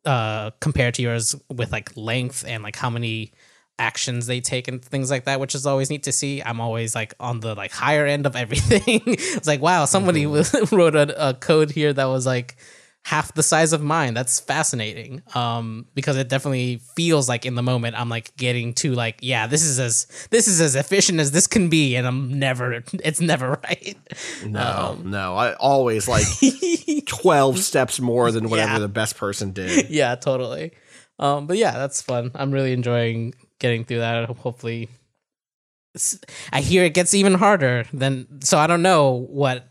uh, 0.05 0.51
compared 0.61 0.95
to 0.95 1.03
yours 1.03 1.35
with 1.49 1.73
like 1.73 1.91
length 1.97 2.45
and 2.47 2.63
like 2.63 2.77
how 2.77 2.91
many 2.91 3.33
actions 3.81 4.27
they 4.27 4.41
take 4.41 4.69
and 4.69 4.85
things 4.85 5.11
like 5.11 5.25
that, 5.25 5.41
which 5.41 5.55
is 5.55 5.67
always 5.67 5.91
neat 5.91 6.03
to 6.05 6.13
see. 6.13 6.43
I'm 6.43 6.61
always 6.61 6.95
like 6.95 7.15
on 7.19 7.41
the 7.41 7.55
like 7.55 7.73
higher 7.73 8.07
end 8.07 8.27
of 8.27 8.37
everything. 8.45 9.01
it's 9.07 9.47
like 9.49 9.61
wow, 9.61 9.87
somebody 9.87 10.27
wrote 10.73 10.95
a, 10.95 11.31
a 11.31 11.35
code 11.35 11.71
here 11.71 11.93
that 11.93 12.05
was 12.05 12.27
like 12.27 12.57
half 13.03 13.33
the 13.33 13.43
size 13.43 13.73
of 13.73 13.81
mine. 13.81 14.13
That's 14.13 14.39
fascinating. 14.41 15.23
Um, 15.35 15.87
because 15.95 16.19
it 16.19 16.29
definitely 16.29 16.83
feels 16.95 17.31
like 17.31 17.47
in 17.47 17.55
the 17.55 17.63
moment 17.63 17.99
I'm 17.99 18.11
like 18.11 18.37
getting 18.37 18.75
to 18.75 18.93
like, 18.93 19.17
yeah, 19.23 19.47
this 19.47 19.63
is 19.65 19.81
as 19.81 20.07
this 20.31 20.47
is 20.47 20.61
as 20.61 20.77
efficient 20.77 21.19
as 21.19 21.31
this 21.31 21.47
can 21.47 21.71
be, 21.71 21.97
and 21.97 22.07
I'm 22.07 22.39
never 22.39 22.85
it's 22.93 23.21
never 23.23 23.59
right. 23.65 23.97
No, 24.45 24.99
no. 25.03 25.35
I 25.35 25.55
always 25.55 26.07
like 26.09 26.27
12 27.07 27.59
steps 27.59 28.01
more 28.01 28.31
than 28.31 28.51
whatever 28.51 28.73
Yeah. 28.75 28.79
the 28.81 28.89
best 28.89 29.17
person 29.17 29.53
did. 29.53 29.89
yeah, 29.91 30.15
totally. 30.15 30.73
Um, 31.19 31.47
but 31.47 31.57
yeah, 31.59 31.73
that's 31.73 32.01
fun. 32.03 32.31
I'm 32.35 32.51
really 32.51 32.73
enjoying 32.73 33.35
getting 33.61 33.85
through 33.85 33.99
that. 34.01 34.29
Hopefully, 34.29 34.89
I 36.53 36.61
hear 36.61 36.85
it 36.85 36.95
gets 36.95 37.15
even 37.15 37.35
harder. 37.35 37.85
Then, 37.93 38.41
so 38.43 38.59
I 38.59 38.67
don't 38.67 38.83
know 38.83 39.27
what 39.31 39.69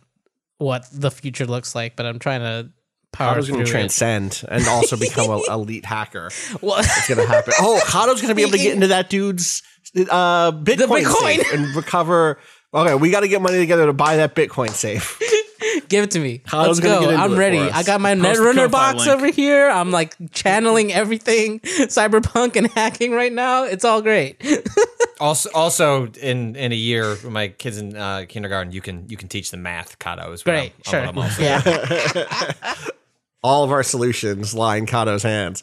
what 0.57 0.85
the 0.93 1.11
future 1.11 1.45
looks 1.45 1.75
like, 1.75 1.95
but 1.95 2.05
I'm 2.05 2.19
trying 2.19 2.41
to 2.41 2.69
power 3.11 3.33
Kato's 3.33 3.49
going 3.49 3.65
to 3.65 3.69
transcend 3.71 4.43
and 4.49 4.67
also 4.67 4.97
become 4.99 5.29
an 5.31 5.41
elite 5.49 5.85
hacker. 5.85 6.29
Well, 6.61 6.79
It's 6.79 7.07
going 7.07 7.19
to 7.19 7.27
happen. 7.27 7.53
Oh, 7.59 7.81
Kato's 7.85 8.21
going 8.21 8.29
to 8.29 8.35
be 8.35 8.41
able 8.43 8.51
to 8.53 8.57
get 8.57 8.73
into 8.73 8.87
that 8.87 9.09
dude's 9.09 9.63
uh, 10.09 10.51
Bitcoin, 10.51 11.03
Bitcoin. 11.03 11.35
safe 11.37 11.53
and 11.53 11.75
recover. 11.75 12.39
Okay, 12.73 12.93
we 12.95 13.09
got 13.09 13.21
to 13.21 13.27
get 13.27 13.41
money 13.41 13.57
together 13.57 13.85
to 13.87 13.93
buy 13.93 14.17
that 14.17 14.35
Bitcoin 14.35 14.69
safe. 14.69 15.19
give 15.87 16.03
it 16.03 16.11
to 16.11 16.19
me. 16.19 16.39
Kato's 16.39 16.79
Let's 16.79 17.01
go. 17.05 17.09
I'm 17.09 17.35
ready. 17.35 17.59
I 17.59 17.83
got 17.83 18.01
my 18.01 18.15
Post 18.15 18.39
Netrunner 18.41 18.69
box 18.71 18.99
link. 19.05 19.09
over 19.11 19.27
here. 19.31 19.69
I'm 19.69 19.91
like 19.91 20.15
channeling 20.31 20.91
everything 20.91 21.59
cyberpunk 21.89 22.55
and 22.55 22.67
hacking 22.71 23.11
right 23.11 23.31
now. 23.31 23.63
It's 23.63 23.85
all 23.85 24.01
great. 24.01 24.41
Also, 25.21 25.49
also 25.53 26.05
in 26.21 26.55
in 26.55 26.71
a 26.71 26.75
year, 26.75 27.13
when 27.17 27.33
my 27.33 27.49
kids 27.49 27.77
in 27.77 27.93
uh, 27.93 28.23
kindergarten, 28.29 28.71
you 28.71 28.79
can 28.79 29.05
you 29.09 29.17
can 29.17 29.27
teach 29.27 29.51
them 29.51 29.61
math. 29.63 29.99
Kato 29.99 30.31
is 30.31 30.43
Great. 30.43 30.71
I'm- 30.71 30.81
Sure. 30.85 31.01
I'm 31.01 31.17
also- 31.17 31.41
Yeah. 31.43 32.45
All 33.43 33.65
of 33.65 33.71
our 33.71 33.83
solutions 33.83 34.53
lie 34.53 34.77
in 34.77 34.85
Kato's 34.85 35.23
hands. 35.23 35.61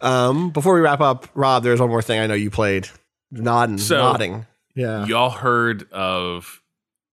Um, 0.00 0.50
before 0.50 0.74
we 0.74 0.80
wrap 0.80 1.00
up, 1.00 1.28
Rob, 1.34 1.62
there's 1.62 1.78
one 1.80 1.88
more 1.88 2.02
thing 2.02 2.18
I 2.20 2.26
know 2.26 2.34
you 2.34 2.50
played. 2.50 2.88
Nodding, 3.30 3.78
So- 3.78 3.98
nodding. 3.98 4.46
Yeah. 4.74 5.06
Y'all 5.06 5.30
heard 5.30 5.88
of 5.92 6.60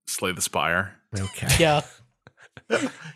Slay 0.08 0.32
the 0.32 0.42
Spire? 0.42 0.94
Okay. 1.16 1.48
Yeah. 1.60 1.82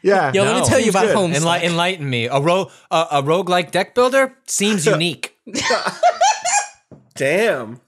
Yeah. 0.02 0.32
Yo, 0.32 0.44
let 0.44 0.62
me 0.62 0.66
tell 0.66 0.80
you 0.80 0.90
about 0.90 1.06
good. 1.06 1.16
home. 1.16 1.32
Enli- 1.32 1.62
enlighten 1.62 2.08
me. 2.08 2.26
A 2.26 2.40
ro 2.40 2.70
a, 2.90 3.06
a 3.12 3.22
roguelike 3.22 3.70
deck 3.70 3.94
builder 3.94 4.36
seems 4.46 4.86
unique. 4.86 5.36
Damn. 7.14 7.80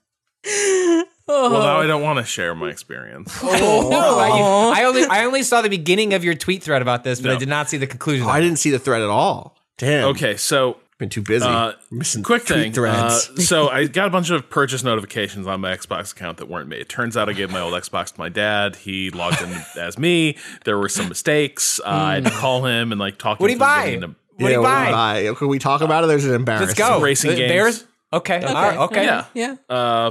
Oh. 1.32 1.50
Well, 1.50 1.62
now 1.62 1.78
I 1.78 1.84
oh. 1.84 1.86
don't 1.86 2.02
want 2.02 2.18
to 2.18 2.24
share 2.24 2.54
my 2.54 2.70
experience. 2.70 3.38
Oh, 3.42 3.88
no, 3.90 4.18
I, 4.18 4.80
I 4.80 4.84
only 4.84 5.04
I 5.04 5.24
only 5.24 5.42
saw 5.42 5.62
the 5.62 5.68
beginning 5.68 6.14
of 6.14 6.24
your 6.24 6.34
tweet 6.34 6.62
thread 6.62 6.82
about 6.82 7.04
this, 7.04 7.20
but 7.20 7.28
No. 7.28 7.34
I 7.36 7.38
did 7.38 7.48
not 7.48 7.68
see 7.68 7.76
the 7.76 7.86
conclusion. 7.86 8.26
Oh, 8.26 8.30
I 8.30 8.40
didn't 8.40 8.58
see 8.58 8.70
the 8.70 8.78
thread 8.78 9.02
at 9.02 9.08
all. 9.08 9.56
Damn. 9.78 10.08
Okay, 10.08 10.36
so 10.36 10.78
Been 11.00 11.08
too 11.08 11.22
busy. 11.22 11.46
Uh, 11.46 11.72
Missing 11.90 12.22
quick 12.22 12.42
thing. 12.42 12.72
threads. 12.74 13.30
Uh, 13.30 13.36
so 13.40 13.68
I 13.70 13.86
got 13.86 14.06
a 14.06 14.10
bunch 14.10 14.28
of 14.28 14.50
purchase 14.50 14.84
notifications 14.84 15.46
on 15.46 15.62
my 15.62 15.74
Xbox 15.74 16.12
account 16.12 16.36
that 16.36 16.46
weren't 16.46 16.68
made. 16.68 16.88
Turns 16.90 17.16
out 17.16 17.28
I 17.30 17.32
gave 17.32 17.50
my 17.50 17.58
old 17.60 17.72
Xbox 17.72 18.12
to 18.12 18.20
my 18.20 18.28
dad. 18.28 18.76
He 18.76 19.08
logged 19.10 19.40
in 19.40 19.50
as 19.80 19.98
me. 19.98 20.36
There 20.66 20.76
were 20.78 20.90
some 20.90 21.08
mistakes. 21.08 21.80
Uh, 21.80 21.88
I 21.88 22.14
had 22.16 22.24
to 22.26 22.30
call 22.30 22.66
him 22.66 22.92
and 22.92 23.00
like 23.00 23.16
talk. 23.16 23.40
What 23.40 23.46
do 23.46 23.52
you 23.54 23.58
buy? 23.58 23.86
getting 23.86 24.04
a- 24.04 24.14
What 24.36 24.48
do 24.48 24.54
you 24.54 24.62
buy? 24.62 24.90
buy? 24.92 25.34
Can 25.38 25.48
we 25.48 25.58
talk 25.58 25.80
about 25.80 26.04
it? 26.04 26.08
There's 26.08 26.26
an 26.26 26.34
embarrassment. 26.34 26.78
Let's 26.78 26.90
go. 26.90 27.00
Racing 27.00 27.30
Uh, 27.32 27.34
games. 27.36 27.50
Bears? 27.50 27.84
Okay. 28.12 28.42
All 28.44 28.52
right. 28.54 28.76
Okay. 28.78 29.04
Yeah. 29.04 29.24
Yeah. 29.34 29.56
Uh, 29.74 30.10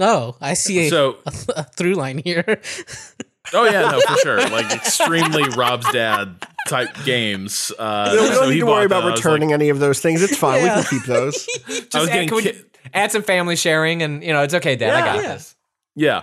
Oh, 0.00 0.36
I 0.40 0.54
see 0.54 0.86
a, 0.88 0.90
so 0.90 1.18
a 1.24 1.62
through 1.64 1.94
line 1.94 2.18
here. 2.18 2.60
oh 3.52 3.64
yeah, 3.64 3.90
no 3.90 4.00
for 4.00 4.16
sure. 4.18 4.48
Like 4.48 4.72
extremely 4.72 5.44
Rob's 5.56 5.90
dad 5.92 6.34
type 6.68 6.88
games. 7.04 7.70
Uh, 7.78 8.08
We 8.12 8.16
don't 8.18 8.34
so 8.34 8.48
need 8.50 8.60
to 8.60 8.66
worry 8.66 8.86
about 8.86 9.04
I 9.04 9.10
returning 9.12 9.48
like- 9.50 9.54
any 9.54 9.68
of 9.68 9.78
those 9.78 10.00
things. 10.00 10.22
It's 10.22 10.36
fine. 10.36 10.64
Yeah. 10.64 10.78
We 10.78 10.82
can 10.84 10.98
keep 10.98 11.06
those. 11.06 11.46
I 11.68 11.68
was 11.68 11.80
Just 11.80 11.94
add, 11.96 12.06
getting 12.12 12.28
can 12.28 12.36
we 12.36 12.42
ki- 12.44 12.62
add 12.94 13.12
some 13.12 13.22
family 13.22 13.56
sharing, 13.56 14.02
and 14.02 14.22
you 14.24 14.32
know 14.32 14.42
it's 14.42 14.54
okay, 14.54 14.76
Dad. 14.76 14.94
I 14.94 15.00
got 15.04 15.22
Yeah. 15.22 15.34
this. 15.34 15.54
Yeah. 15.94 16.22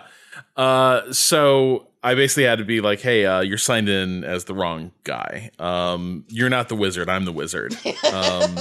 Uh, 0.57 1.11
so 1.14 1.88
I 2.03 2.15
basically 2.15 2.43
had 2.43 2.57
to 2.57 2.65
be 2.65 2.81
like, 2.81 2.99
hey, 2.99 3.26
uh, 3.26 3.41
you're 3.41 3.57
signed 3.57 3.88
in 3.89 4.23
as 4.23 4.45
the 4.45 4.53
wrong 4.53 4.91
guy. 5.03 5.52
Um, 5.60 6.26
you're 6.30 6.49
not 6.49 6.68
the 6.69 6.76
wizard. 6.76 7.10
I'm 7.10 7.26
the 7.26 7.31
wizard. 7.31 7.76
Um, 8.11 8.57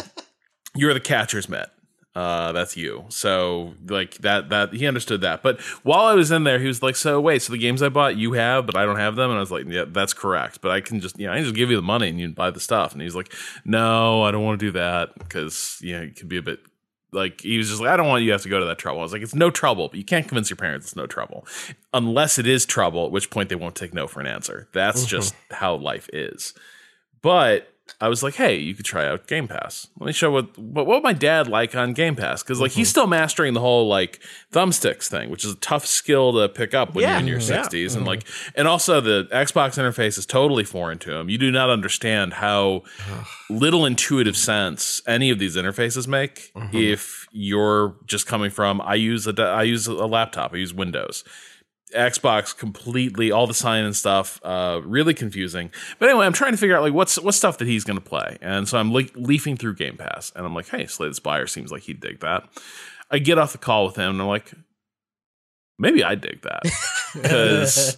you're 0.76 0.94
the 0.94 1.00
catcher's 1.00 1.48
mitt. 1.48 1.68
Uh, 2.14 2.50
that's 2.50 2.76
you. 2.76 3.04
So 3.08 3.74
like 3.88 4.14
that, 4.18 4.48
that 4.48 4.72
he 4.72 4.86
understood 4.86 5.20
that. 5.20 5.42
But 5.42 5.60
while 5.84 6.06
I 6.06 6.14
was 6.14 6.32
in 6.32 6.42
there, 6.42 6.58
he 6.58 6.66
was 6.66 6.82
like, 6.82 6.96
so 6.96 7.20
wait, 7.20 7.40
so 7.42 7.52
the 7.52 7.58
games 7.58 7.82
I 7.82 7.88
bought 7.88 8.16
you 8.16 8.32
have, 8.32 8.66
but 8.66 8.76
I 8.76 8.84
don't 8.84 8.98
have 8.98 9.14
them. 9.14 9.30
And 9.30 9.36
I 9.36 9.40
was 9.40 9.52
like, 9.52 9.66
yeah, 9.68 9.84
that's 9.86 10.12
correct. 10.12 10.60
But 10.60 10.72
I 10.72 10.80
can 10.80 11.00
just, 11.00 11.18
you 11.20 11.26
know, 11.26 11.32
I 11.32 11.36
can 11.36 11.44
just 11.44 11.54
give 11.54 11.70
you 11.70 11.76
the 11.76 11.82
money 11.82 12.08
and 12.08 12.18
you 12.18 12.28
buy 12.30 12.50
the 12.50 12.60
stuff. 12.60 12.92
And 12.92 13.00
he's 13.00 13.14
like, 13.14 13.32
no, 13.64 14.22
I 14.22 14.32
don't 14.32 14.44
want 14.44 14.58
to 14.58 14.66
do 14.66 14.72
that 14.72 15.10
because, 15.18 15.78
you 15.80 15.96
know, 15.96 16.02
it 16.02 16.16
could 16.16 16.28
be 16.28 16.38
a 16.38 16.42
bit 16.42 16.58
like 17.12 17.40
he 17.40 17.58
was 17.58 17.68
just 17.68 17.80
like, 17.80 17.90
I 17.90 17.96
don't 17.96 18.08
want 18.08 18.22
you 18.22 18.28
to 18.28 18.34
have 18.34 18.42
to 18.42 18.48
go 18.48 18.58
to 18.58 18.66
that 18.66 18.78
trouble. 18.78 19.00
I 19.00 19.02
was 19.02 19.12
like, 19.12 19.22
it's 19.22 19.34
no 19.34 19.50
trouble, 19.50 19.88
but 19.88 19.98
you 19.98 20.04
can't 20.04 20.26
convince 20.26 20.50
your 20.50 20.56
parents 20.56 20.86
it's 20.86 20.96
no 20.96 21.06
trouble. 21.06 21.46
Unless 21.92 22.38
it 22.38 22.46
is 22.46 22.66
trouble, 22.66 23.06
at 23.06 23.12
which 23.12 23.30
point 23.30 23.48
they 23.48 23.56
won't 23.56 23.74
take 23.74 23.94
no 23.94 24.06
for 24.06 24.20
an 24.20 24.26
answer. 24.26 24.68
That's 24.72 25.04
just 25.04 25.34
how 25.50 25.76
life 25.76 26.08
is. 26.12 26.54
But 27.22 27.68
I 28.00 28.08
was 28.08 28.22
like, 28.22 28.34
hey, 28.34 28.56
you 28.56 28.74
could 28.74 28.84
try 28.84 29.06
out 29.06 29.26
Game 29.26 29.48
Pass. 29.48 29.88
Let 29.98 30.06
me 30.06 30.12
show 30.12 30.30
what 30.30 30.56
what, 30.58 30.86
what 30.86 30.96
would 30.96 31.02
my 31.02 31.12
dad 31.12 31.48
like 31.48 31.74
on 31.74 31.92
Game 31.92 32.16
Pass? 32.16 32.42
Because 32.42 32.60
like 32.60 32.72
he's 32.72 32.88
mm-hmm. 32.88 32.90
still 32.90 33.06
mastering 33.06 33.54
the 33.54 33.60
whole 33.60 33.88
like 33.88 34.20
thumbsticks 34.52 35.08
thing, 35.08 35.30
which 35.30 35.44
is 35.44 35.52
a 35.52 35.56
tough 35.56 35.86
skill 35.86 36.32
to 36.34 36.48
pick 36.48 36.74
up 36.74 36.94
when 36.94 37.02
Yeah. 37.02 37.12
you're 37.12 37.20
in 37.20 37.26
your 37.26 37.38
Yeah. 37.38 37.62
60s. 37.62 37.72
And 37.72 37.90
mm-hmm. 37.90 38.04
like 38.06 38.24
and 38.54 38.68
also 38.68 39.00
the 39.00 39.28
Xbox 39.32 39.78
interface 39.78 40.18
is 40.18 40.26
totally 40.26 40.64
foreign 40.64 40.98
to 41.00 41.14
him. 41.14 41.28
You 41.28 41.38
do 41.38 41.50
not 41.50 41.70
understand 41.70 42.34
how 42.34 42.82
little 43.48 43.84
intuitive 43.84 44.36
sense 44.36 45.02
any 45.06 45.30
of 45.30 45.38
these 45.38 45.56
interfaces 45.56 46.06
make 46.06 46.52
mm-hmm. 46.54 46.76
if 46.76 47.28
you're 47.32 47.96
just 48.06 48.26
coming 48.26 48.50
from 48.50 48.80
I 48.80 48.94
use 48.94 49.26
a 49.26 49.42
I 49.42 49.62
use 49.62 49.86
a 49.86 49.92
laptop, 49.92 50.52
I 50.52 50.56
use 50.56 50.74
Windows. 50.74 51.24
Xbox 51.94 52.56
completely 52.56 53.30
all 53.30 53.46
the 53.46 53.54
sign 53.54 53.84
and 53.84 53.96
stuff 53.96 54.40
uh 54.44 54.80
really 54.84 55.14
confusing. 55.14 55.70
But 55.98 56.08
anyway, 56.08 56.26
I'm 56.26 56.32
trying 56.32 56.52
to 56.52 56.58
figure 56.58 56.76
out 56.76 56.82
like 56.82 56.92
what's 56.92 57.18
what 57.18 57.34
stuff 57.34 57.58
that 57.58 57.68
he's 57.68 57.84
going 57.84 57.98
to 57.98 58.04
play. 58.04 58.38
And 58.40 58.68
so 58.68 58.78
I'm 58.78 58.92
like 58.92 59.12
leafing 59.14 59.56
through 59.56 59.74
Game 59.74 59.96
Pass 59.96 60.32
and 60.34 60.46
I'm 60.46 60.54
like, 60.54 60.68
"Hey, 60.68 60.86
Slay 60.86 61.08
the 61.08 61.14
Spire 61.14 61.46
seems 61.46 61.70
like 61.72 61.82
he'd 61.82 62.00
dig 62.00 62.20
that." 62.20 62.48
I 63.10 63.18
get 63.18 63.38
off 63.38 63.52
the 63.52 63.58
call 63.58 63.86
with 63.86 63.96
him 63.96 64.10
and 64.10 64.20
I'm 64.20 64.28
like, 64.28 64.52
maybe 65.80 66.04
I 66.04 66.14
dig 66.14 66.42
that. 66.42 66.62
Cuz 67.24 67.96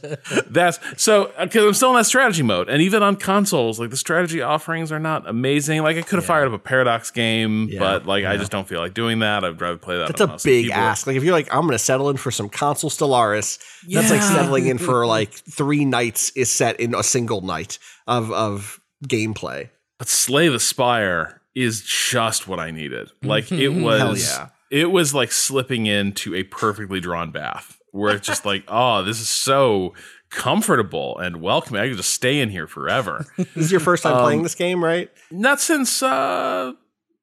that's 0.48 0.78
so 0.96 1.32
because 1.40 1.64
I'm 1.64 1.74
still 1.74 1.90
in 1.90 1.96
that 1.96 2.06
strategy 2.06 2.42
mode, 2.42 2.68
and 2.68 2.80
even 2.80 3.02
on 3.02 3.16
consoles, 3.16 3.78
like 3.78 3.90
the 3.90 3.96
strategy 3.96 4.40
offerings 4.40 4.90
are 4.90 4.98
not 4.98 5.28
amazing. 5.28 5.82
Like 5.82 5.96
I 5.96 6.02
could 6.02 6.16
have 6.16 6.24
fired 6.24 6.46
up 6.46 6.54
a 6.54 6.58
Paradox 6.58 7.10
game, 7.10 7.68
Yeah, 7.70 7.78
but 7.80 8.06
like 8.06 8.24
I 8.24 8.36
just 8.36 8.50
don't 8.50 8.66
feel 8.66 8.80
like 8.80 8.94
doing 8.94 9.18
that. 9.18 9.44
I'd 9.44 9.60
rather 9.60 9.76
play 9.76 9.98
that. 9.98 10.06
That's 10.08 10.20
on 10.20 10.30
a 10.30 10.38
big 10.42 10.64
keyboard. 10.66 10.78
ask. 10.78 11.06
Like 11.06 11.16
if 11.16 11.24
you're 11.24 11.34
like, 11.34 11.52
I'm 11.52 11.62
going 11.62 11.72
to 11.72 11.78
settle 11.78 12.08
in 12.08 12.16
for 12.16 12.30
some 12.30 12.48
console 12.48 12.88
Stellaris. 12.90 13.58
That's 13.88 14.10
like 14.10 14.22
settling 14.22 14.68
in 14.68 14.78
for 14.78 15.06
like 15.18 15.32
three 15.32 15.84
nights 15.84 16.30
is 16.36 16.50
set 16.50 16.80
in 16.80 16.94
a 16.94 17.02
single 17.02 17.40
night 17.42 17.78
of 18.06 18.30
of 18.32 18.80
gameplay. 19.06 19.68
But 19.98 20.08
Slay 20.08 20.48
the 20.48 20.60
Spire 20.60 21.40
is 21.54 21.82
just 21.82 22.48
what 22.48 22.58
I 22.58 22.70
needed. 22.70 23.10
Like 23.22 23.52
it 23.52 23.68
was, 23.88 24.24
yeah. 24.26 24.48
It 24.72 24.90
was 24.90 25.14
like 25.14 25.30
slipping 25.30 25.86
into 25.86 26.34
a 26.34 26.42
perfectly 26.44 26.98
drawn 26.98 27.30
bath, 27.30 27.78
where 27.92 28.16
it's 28.16 28.26
just 28.26 28.44
like, 28.46 28.64
oh, 28.66 29.02
this 29.04 29.20
is 29.20 29.28
so 29.28 29.92
comfortable 30.30 31.18
and 31.18 31.42
welcoming. 31.42 31.82
I 31.82 31.88
could 31.88 31.98
just 31.98 32.12
stay 32.14 32.40
in 32.40 32.48
here 32.48 32.66
forever. 32.66 33.26
This 33.36 33.66
is 33.66 33.70
your 33.70 33.80
first 33.80 34.02
time 34.02 34.14
Um, 34.16 34.22
playing 34.22 34.42
this 34.42 34.54
game, 34.54 34.82
right? 34.82 35.10
Not 35.30 35.60
since 35.60 36.02
uh, 36.02 36.72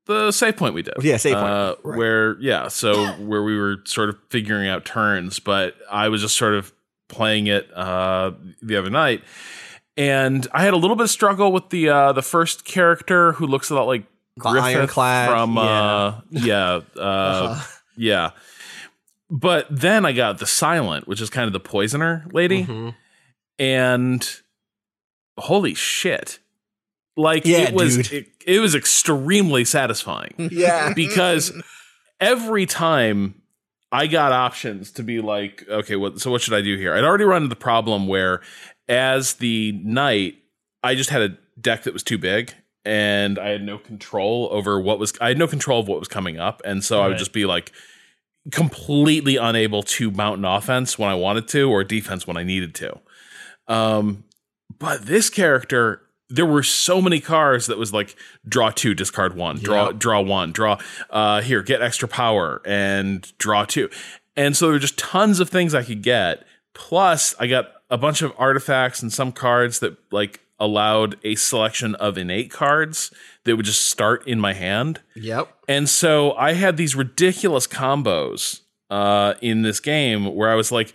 the 0.06 0.32
save 0.32 0.58
point 0.58 0.76
we 0.76 0.84
did. 0.84 0.94
Yeah, 1.02 1.18
save 1.18 1.34
point. 1.34 1.48
Uh, 1.48 1.76
Right. 1.84 1.98
Where 1.98 2.40
yeah, 2.40 2.68
so 2.68 3.08
where 3.20 3.42
we 3.42 3.58
were 3.58 3.78
sort 3.86 4.10
of 4.10 4.18
figuring 4.30 4.70
out 4.70 4.86
turns, 4.86 5.40
but 5.40 5.74
I 5.92 6.10
was 6.10 6.22
just 6.22 6.38
sort 6.38 6.54
of 6.54 6.72
playing 7.08 7.48
it 7.48 7.68
uh, 7.76 8.32
the 8.62 8.76
other 8.76 8.92
night, 8.92 9.24
and 9.98 10.48
I 10.54 10.64
had 10.64 10.74
a 10.74 10.78
little 10.78 10.96
bit 10.96 11.06
of 11.06 11.10
struggle 11.10 11.52
with 11.52 11.70
the 11.72 11.90
uh, 11.90 12.12
the 12.14 12.22
first 12.22 12.64
character 12.64 13.32
who 13.34 13.48
looks 13.48 13.72
a 13.72 13.76
lot 13.76 13.88
like 13.88 14.06
Griffith 14.40 14.64
Ironclad, 14.76 15.30
from 15.30 15.56
yeah. 15.56 15.62
uh, 15.64 16.22
yeah 16.32 16.80
uh, 16.96 17.00
Uh-huh. 17.00 17.66
yeah. 17.98 18.30
But 19.30 19.68
then 19.70 20.06
I 20.06 20.12
got 20.12 20.40
the 20.40 20.48
silent, 20.48 21.08
which 21.08 21.22
is 21.22 21.30
kind 21.30 21.46
of 21.46 21.54
the 21.54 21.60
poisoner 21.60 22.26
lady, 22.32 22.66
Mhm. 22.66 22.96
and 23.60 24.28
holy 25.38 25.74
shit. 25.76 26.40
Like 27.16 27.46
Yeah, 27.46 27.60
it 27.70 27.74
was 27.74 28.12
it, 28.12 28.28
it 28.46 28.60
was 28.60 28.76
extremely 28.76 29.66
satisfying 29.66 30.34
Yeah. 30.52 30.94
because 30.94 31.52
every 32.20 32.66
time 32.66 33.42
I 33.92 34.08
got 34.08 34.32
options 34.32 34.92
to 34.94 35.04
be 35.04 35.20
like, 35.20 35.66
okay, 35.70 35.96
what 35.96 36.20
so 36.22 36.32
what 36.32 36.42
should 36.42 36.54
I 36.54 36.62
do 36.62 36.78
here? 36.78 36.94
I'd 36.96 37.04
already 37.04 37.26
run 37.26 37.44
into 37.44 37.50
the 37.54 37.60
problem 37.60 38.08
where 38.08 38.42
as 38.88 39.34
the 39.36 39.74
knight, 39.84 40.36
I 40.84 40.96
just 40.96 41.10
had 41.10 41.22
a 41.22 41.38
deck 41.60 41.84
that 41.84 41.94
was 41.94 42.04
too 42.04 42.18
big 42.18 42.54
and 42.90 43.38
I 43.38 43.50
had 43.50 43.62
no 43.62 43.78
control 43.78 44.50
over 44.52 44.82
what 44.82 44.98
was 44.98 45.14
I 45.22 45.28
had 45.28 45.38
no 45.38 45.46
control 45.48 45.80
of 45.80 45.88
what 45.88 46.00
was 46.00 46.08
coming 46.08 46.40
up. 46.40 46.60
And 46.66 46.84
so 46.84 47.02
I 47.04 47.08
would 47.08 47.20
just 47.20 47.34
be 47.34 47.46
like 47.46 47.72
completely 48.52 49.38
unable 49.38 49.84
to 49.84 50.10
mount 50.10 50.40
an 50.40 50.46
offense 50.46 50.98
when 50.98 51.08
I 51.08 51.14
wanted 51.14 51.48
to 51.50 51.70
or 51.70 51.84
defense 51.84 52.26
when 52.26 52.36
I 52.36 52.42
needed 52.44 52.74
to. 52.76 53.00
Um 53.68 54.24
but 54.80 55.06
this 55.06 55.30
character 55.30 56.02
there 56.30 56.48
were 56.48 56.64
so 56.64 57.00
many 57.00 57.20
cards 57.20 57.68
that 57.68 57.78
was 57.78 57.94
like 57.94 58.16
draw 58.48 58.72
two, 58.72 58.96
discard 58.96 59.36
one, 59.36 59.58
draw 59.60 59.88
Yep. 59.90 60.00
draw 60.00 60.22
one, 60.22 60.52
draw 60.52 60.80
uh 61.12 61.42
here, 61.42 61.62
get 61.62 61.84
extra 61.84 62.08
power 62.08 62.60
and 62.66 63.32
draw 63.38 63.66
two. 63.66 63.88
And 64.36 64.58
so 64.58 64.66
there 64.66 64.74
were 64.74 64.80
just 64.80 64.98
tons 64.98 65.40
of 65.40 65.50
things 65.50 65.76
I 65.76 65.84
could 65.84 66.02
get. 66.02 66.44
Plus, 66.74 67.36
I 67.40 67.46
got 67.46 67.72
a 67.92 68.00
bunch 68.00 68.24
of 68.24 68.34
artifacts 68.38 69.04
and 69.04 69.14
some 69.14 69.32
cards 69.32 69.78
that 69.80 69.96
like 70.12 70.40
allowed 70.60 71.18
a 71.24 71.36
selection 71.36 71.96
of 71.96 72.18
innate 72.18 72.52
cards 72.52 73.12
that 73.46 73.56
would 73.56 73.66
just 73.66 73.86
start 73.86 74.28
in 74.28 74.40
my 74.40 74.54
hand. 74.54 75.02
Yep. 75.16 75.50
And 75.68 75.88
so 75.88 76.34
I 76.34 76.54
had 76.54 76.78
these 76.78 76.96
ridiculous 76.96 77.68
combos 77.68 78.62
uh, 78.90 79.36
in 79.42 79.62
this 79.62 79.80
game 79.80 80.36
where 80.36 80.50
I 80.50 80.56
was 80.56 80.72
like 80.72 80.94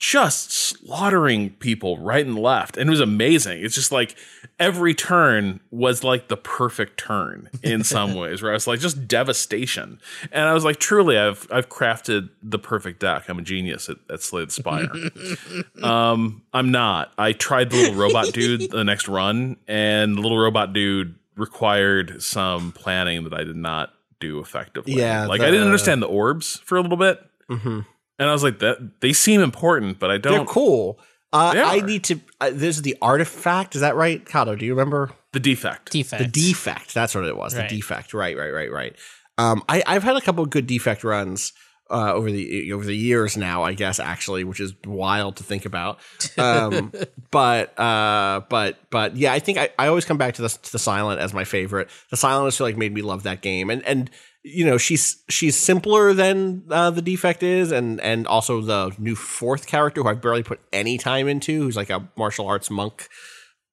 just 0.00 0.50
slaughtering 0.50 1.50
people 1.50 1.98
right 1.98 2.24
and 2.24 2.36
left. 2.38 2.78
And 2.78 2.88
it 2.88 2.90
was 2.90 3.00
amazing. 3.00 3.62
It's 3.62 3.74
just 3.74 3.92
like 3.92 4.16
every 4.58 4.94
turn 4.94 5.60
was 5.70 6.02
like 6.02 6.28
the 6.28 6.38
perfect 6.38 6.98
turn 6.98 7.50
in 7.62 7.84
some 7.84 8.14
ways, 8.16 8.42
where 8.42 8.50
I 8.50 8.54
was 8.54 8.66
like 8.66 8.80
just 8.80 9.06
devastation. 9.06 10.00
And 10.32 10.48
I 10.48 10.54
was 10.54 10.64
like, 10.64 10.78
truly, 10.78 11.18
I've 11.18 11.46
I've 11.52 11.68
crafted 11.68 12.30
the 12.42 12.58
perfect 12.58 13.00
deck. 13.00 13.28
I'm 13.28 13.38
a 13.38 13.42
genius 13.42 13.90
at, 13.90 13.98
at 14.08 14.22
Slay 14.22 14.46
the 14.46 14.50
Spire. 14.50 14.90
um, 15.82 16.42
I'm 16.52 16.70
not. 16.70 17.12
I 17.18 17.32
tried 17.32 17.70
the 17.70 17.76
little 17.76 17.94
robot 17.94 18.32
dude 18.32 18.70
the 18.70 18.82
next 18.84 19.06
run, 19.06 19.58
and 19.68 20.16
the 20.16 20.22
little 20.22 20.38
robot 20.38 20.72
dude 20.72 21.14
required 21.36 22.22
some 22.22 22.72
planning 22.72 23.24
that 23.24 23.34
I 23.34 23.44
did 23.44 23.56
not 23.56 23.92
do 24.18 24.40
effectively. 24.40 24.94
Yeah, 24.94 25.26
like 25.26 25.42
I 25.42 25.50
didn't 25.50 25.66
understand 25.66 26.00
the 26.02 26.06
orbs 26.08 26.56
for 26.64 26.78
a 26.78 26.80
little 26.80 26.96
bit. 26.96 27.22
Mhm. 27.50 27.84
And 28.20 28.28
I 28.28 28.32
was 28.32 28.42
like, 28.44 28.58
that 28.60 29.00
they 29.00 29.12
seem 29.12 29.40
important, 29.40 29.98
but 29.98 30.10
I 30.10 30.18
don't. 30.18 30.32
They're 30.34 30.44
cool. 30.44 31.00
Uh, 31.32 31.54
They 31.54 31.62
I 31.62 31.80
need 31.80 32.04
to. 32.04 32.20
Uh, 32.40 32.50
this 32.52 32.76
is 32.76 32.82
the 32.82 32.96
artifact. 33.00 33.74
Is 33.74 33.80
that 33.80 33.96
right, 33.96 34.24
Kato? 34.24 34.54
Do 34.54 34.64
you 34.66 34.72
remember 34.74 35.10
The 35.32 35.40
defect. 35.40 35.90
Defect. 35.90 36.22
the 36.22 36.28
defect? 36.28 36.92
That's 36.94 37.14
what 37.14 37.24
it 37.24 37.36
was. 37.36 37.56
Right. 37.56 37.68
The 37.68 37.76
defect. 37.76 38.12
Right. 38.14 38.36
Right. 38.36 38.50
Right. 38.52 38.70
Right. 38.70 38.96
Um, 39.38 39.62
I, 39.68 39.82
I've 39.86 40.02
had 40.02 40.16
a 40.16 40.20
couple 40.20 40.44
of 40.44 40.50
good 40.50 40.66
defect 40.66 41.02
runs 41.02 41.54
uh, 41.90 42.12
over 42.12 42.30
the 42.30 42.72
over 42.72 42.84
the 42.84 42.94
years 42.96 43.36
now. 43.38 43.62
I 43.62 43.72
guess 43.72 43.98
actually, 43.98 44.44
which 44.44 44.60
is 44.60 44.74
wild 44.84 45.36
to 45.36 45.42
think 45.44 45.64
about. 45.64 45.98
Um, 46.36 46.92
but 47.30 47.78
uh, 47.78 48.42
but 48.50 48.78
but 48.90 49.16
yeah, 49.16 49.32
I 49.32 49.38
think 49.38 49.56
I, 49.56 49.70
I 49.78 49.86
always 49.86 50.04
come 50.04 50.18
back 50.18 50.34
to 50.34 50.42
the 50.42 50.48
to 50.50 50.72
the 50.72 50.78
silent 50.78 51.20
as 51.20 51.32
my 51.32 51.44
favorite. 51.44 51.88
The 52.10 52.16
silent 52.16 52.46
has 52.52 52.60
like 52.60 52.76
made 52.76 52.92
me 52.92 53.00
love 53.02 53.22
that 53.22 53.40
game, 53.40 53.70
and 53.70 53.82
and 53.86 54.10
you 54.42 54.64
know 54.64 54.78
she's 54.78 55.22
she's 55.28 55.56
simpler 55.56 56.12
than 56.14 56.64
uh, 56.70 56.90
the 56.90 57.02
defect 57.02 57.42
is, 57.42 57.70
and 57.72 58.00
and 58.00 58.26
also 58.26 58.60
the 58.60 58.92
new 58.98 59.14
fourth 59.14 59.66
character 59.66 60.02
who 60.02 60.08
i've 60.08 60.22
barely 60.22 60.42
put 60.42 60.60
any 60.72 60.96
time 60.98 61.28
into, 61.28 61.62
who's 61.62 61.76
like 61.76 61.90
a 61.90 62.08
martial 62.16 62.46
arts 62.46 62.70
monk 62.70 63.08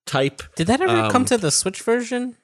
type. 0.06 0.42
Did 0.56 0.68
that 0.68 0.82
ever 0.82 0.96
Um, 1.04 1.12
come 1.12 1.26
to 1.26 1.38
the 1.38 1.52
Switch 1.52 1.82
version? 1.82 2.38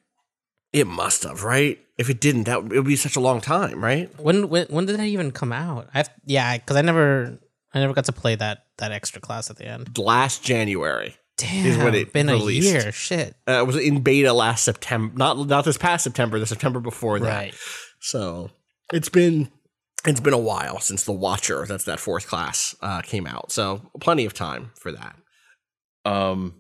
It 0.72 0.88
must 0.88 1.24
have, 1.24 1.44
right? 1.44 1.80
If 1.98 2.10
it 2.10 2.20
didn't, 2.20 2.46
that 2.46 2.60
it 2.60 2.78
would 2.78 2.86
be 2.86 2.96
such 2.96 3.16
a 3.16 3.20
long 3.20 3.42
time, 3.42 3.84
right? 3.84 4.10
When 4.20 4.50
when 4.50 4.68
when 4.68 4.86
did 4.86 4.98
that 5.00 5.06
even 5.06 5.32
come 5.32 5.52
out? 5.52 5.90
I've 5.94 6.10
yeah, 6.26 6.58
because 6.58 6.76
I 6.78 6.82
never 6.82 7.38
I 7.74 7.80
never 7.80 7.94
got 7.94 8.06
to 8.06 8.12
play 8.12 8.36
that 8.36 8.66
that 8.78 8.92
extra 8.92 9.22
class 9.22 9.50
at 9.50 9.58
the 9.58 9.66
end. 9.66 9.98
Last 9.98 10.44
January. 10.44 11.16
Damn, 11.36 11.84
when 11.84 11.96
it 11.96 12.14
been 12.14 12.28
released. 12.28 12.70
a 12.70 12.72
year. 12.72 12.92
Shit. 12.92 13.36
Uh, 13.48 13.54
it 13.54 13.68
was 13.68 13.76
in 13.76 14.02
beta 14.02 14.32
last 14.34 14.64
September, 14.64 15.14
not 15.18 15.38
not 15.48 15.66
this 15.66 15.78
past 15.78 16.04
September, 16.04 16.40
the 16.40 16.46
September 16.46 16.80
before 16.80 17.20
that. 17.20 17.28
Right. 17.28 17.54
So 18.04 18.52
it's 18.92 19.08
been 19.08 19.50
it's 20.06 20.20
been 20.20 20.34
a 20.34 20.38
while 20.38 20.82
since 20.82 21.06
the 21.06 21.14
Watcher, 21.14 21.66
that's 21.66 21.86
that 21.86 22.02
fourth 22.02 22.28
class, 22.28 22.76
uh, 22.82 23.02
came 23.02 23.26
out. 23.26 23.52
So 23.52 23.82
plenty 24.02 24.26
of 24.26 24.34
time 24.34 24.72
for 24.76 24.92
that. 24.92 25.16
Um, 26.04 26.56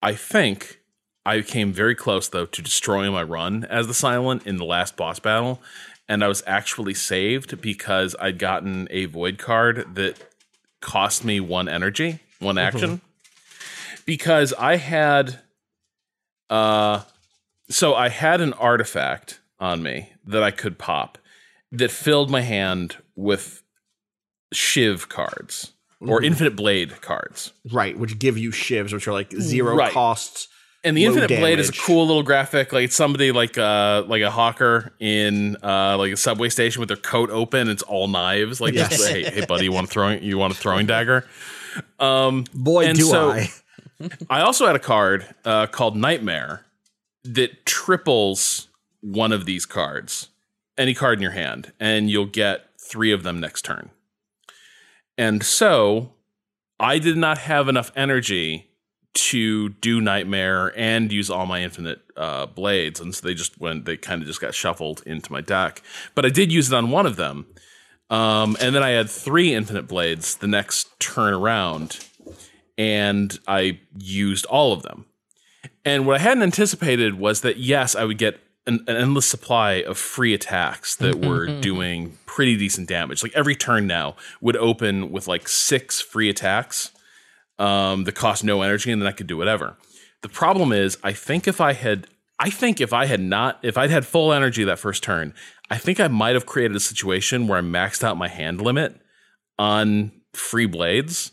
I 0.00 0.14
think 0.14 0.80
I 1.26 1.42
came 1.42 1.72
very 1.72 1.96
close 1.96 2.28
though 2.28 2.46
to 2.46 2.62
destroying 2.62 3.12
my 3.12 3.24
run 3.24 3.64
as 3.64 3.88
the 3.88 3.94
silent 3.94 4.46
in 4.46 4.56
the 4.56 4.64
last 4.64 4.96
boss 4.96 5.18
battle, 5.18 5.60
and 6.08 6.22
I 6.22 6.28
was 6.28 6.44
actually 6.46 6.94
saved 6.94 7.60
because 7.60 8.14
I'd 8.20 8.38
gotten 8.38 8.86
a 8.92 9.06
void 9.06 9.38
card 9.38 9.96
that 9.96 10.16
cost 10.80 11.24
me 11.24 11.40
one 11.40 11.68
energy, 11.68 12.20
one 12.38 12.56
action, 12.56 13.00
because 14.04 14.52
I 14.52 14.76
had, 14.76 15.40
uh, 16.48 17.02
so 17.68 17.96
I 17.96 18.10
had 18.10 18.40
an 18.40 18.52
artifact 18.52 19.40
on 19.58 19.82
me 19.82 20.12
that 20.26 20.42
I 20.42 20.50
could 20.50 20.78
pop 20.78 21.18
that 21.72 21.90
filled 21.90 22.30
my 22.30 22.40
hand 22.42 22.96
with 23.14 23.62
shiv 24.52 25.08
cards 25.08 25.72
or 26.00 26.22
infinite 26.22 26.54
blade 26.56 27.00
cards. 27.00 27.52
Right, 27.72 27.98
which 27.98 28.18
give 28.18 28.36
you 28.38 28.50
shivs, 28.50 28.92
which 28.92 29.08
are 29.08 29.12
like 29.12 29.32
zero 29.32 29.74
Right. 29.76 29.92
costs. 29.92 30.48
And 30.84 30.96
the 30.96 31.04
Infinite 31.04 31.28
Blade 31.28 31.58
is 31.58 31.70
a 31.70 31.72
cool 31.72 32.06
little 32.06 32.22
graphic, 32.22 32.72
like 32.72 32.92
somebody 32.92 33.32
like 33.32 33.58
uh 33.58 34.04
like 34.06 34.22
a 34.22 34.30
hawker 34.30 34.92
in 35.00 35.56
uh 35.60 35.96
like 35.98 36.12
a 36.12 36.16
subway 36.16 36.48
station 36.48 36.78
with 36.78 36.88
their 36.88 36.96
coat 36.96 37.28
open. 37.30 37.68
It's 37.68 37.82
all 37.82 38.06
knives. 38.06 38.60
Like, 38.60 38.74
Yes. 38.74 39.04
hey, 39.04 39.24
hey, 39.24 39.44
buddy, 39.46 39.64
you 39.64 39.72
want 39.72 39.88
a 39.88 39.90
throwing 39.90 40.22
you 40.22 40.38
want 40.38 40.52
a 40.52 40.56
throwing 40.56 40.86
dagger? 40.94 41.26
Um, 41.98 42.44
Boy, 42.54 42.92
do 42.92 43.02
so- 43.02 43.30
I. 43.30 43.50
I 44.30 44.42
also 44.42 44.64
had 44.66 44.76
a 44.76 44.80
card 44.80 45.26
uh, 45.44 45.66
called 45.66 45.96
Nightmare 45.96 46.64
that 47.24 47.66
triples 47.66 48.68
one 49.06 49.32
of 49.32 49.44
these 49.44 49.66
cards, 49.66 50.28
any 50.76 50.94
card 50.94 51.18
in 51.18 51.22
your 51.22 51.32
hand, 51.32 51.72
and 51.78 52.10
you'll 52.10 52.26
get 52.26 52.66
three 52.80 53.12
of 53.12 53.22
them 53.22 53.40
next 53.40 53.64
turn. 53.64 53.90
And 55.16 55.42
so 55.42 56.12
I 56.78 56.98
did 56.98 57.16
not 57.16 57.38
have 57.38 57.68
enough 57.68 57.92
energy 57.94 58.68
to 59.14 59.70
do 59.70 60.00
Nightmare 60.00 60.72
and 60.76 61.10
use 61.10 61.30
all 61.30 61.46
my 61.46 61.62
infinite 61.62 62.00
uh, 62.16 62.46
blades. 62.46 63.00
And 63.00 63.14
so 63.14 63.26
they 63.26 63.32
just 63.32 63.58
went, 63.58 63.86
they 63.86 63.96
kind 63.96 64.20
of 64.20 64.28
just 64.28 64.40
got 64.40 64.54
shuffled 64.54 65.02
into 65.06 65.32
my 65.32 65.40
deck. 65.40 65.82
But 66.14 66.26
I 66.26 66.28
did 66.28 66.52
use 66.52 66.70
it 66.70 66.74
on 66.74 66.90
one 66.90 67.06
of 67.06 67.16
them. 67.16 67.46
Um, 68.10 68.56
and 68.60 68.74
then 68.74 68.82
I 68.82 68.90
had 68.90 69.08
three 69.08 69.54
infinite 69.54 69.88
blades 69.88 70.36
the 70.36 70.46
next 70.46 70.98
turn 71.00 71.32
around 71.32 72.06
and 72.76 73.38
I 73.48 73.80
used 73.98 74.44
all 74.46 74.72
of 74.72 74.82
them. 74.82 75.06
And 75.84 76.06
what 76.06 76.16
I 76.16 76.22
hadn't 76.22 76.42
anticipated 76.42 77.14
was 77.18 77.40
that 77.40 77.56
yes, 77.56 77.96
I 77.96 78.04
would 78.04 78.18
get 78.18 78.38
an, 78.66 78.84
an 78.86 78.96
endless 78.96 79.26
supply 79.26 79.74
of 79.74 79.96
free 79.96 80.34
attacks 80.34 80.96
that 80.96 81.24
were 81.24 81.60
doing 81.60 82.18
pretty 82.26 82.56
decent 82.56 82.88
damage. 82.88 83.22
Like 83.22 83.34
every 83.34 83.54
turn 83.54 83.86
now 83.86 84.16
would 84.40 84.56
open 84.56 85.10
with 85.10 85.28
like 85.28 85.48
six 85.48 86.00
free 86.00 86.28
attacks 86.28 86.90
um, 87.58 88.04
that 88.04 88.14
cost 88.14 88.44
no 88.44 88.62
energy, 88.62 88.90
and 88.92 89.00
then 89.00 89.08
I 89.08 89.12
could 89.12 89.26
do 89.26 89.36
whatever. 89.36 89.76
The 90.22 90.28
problem 90.28 90.72
is, 90.72 90.98
I 91.02 91.12
think 91.12 91.46
if 91.46 91.60
I 91.60 91.72
had, 91.72 92.08
I 92.38 92.50
think 92.50 92.80
if 92.80 92.92
I 92.92 93.06
had 93.06 93.20
not, 93.20 93.58
if 93.62 93.78
I'd 93.78 93.90
had 93.90 94.06
full 94.06 94.32
energy 94.32 94.64
that 94.64 94.78
first 94.78 95.02
turn, 95.02 95.32
I 95.70 95.78
think 95.78 96.00
I 96.00 96.08
might 96.08 96.34
have 96.34 96.46
created 96.46 96.76
a 96.76 96.80
situation 96.80 97.46
where 97.46 97.58
I 97.58 97.62
maxed 97.62 98.04
out 98.04 98.16
my 98.16 98.28
hand 98.28 98.60
limit 98.60 99.00
on 99.58 100.12
free 100.32 100.66
blades. 100.66 101.32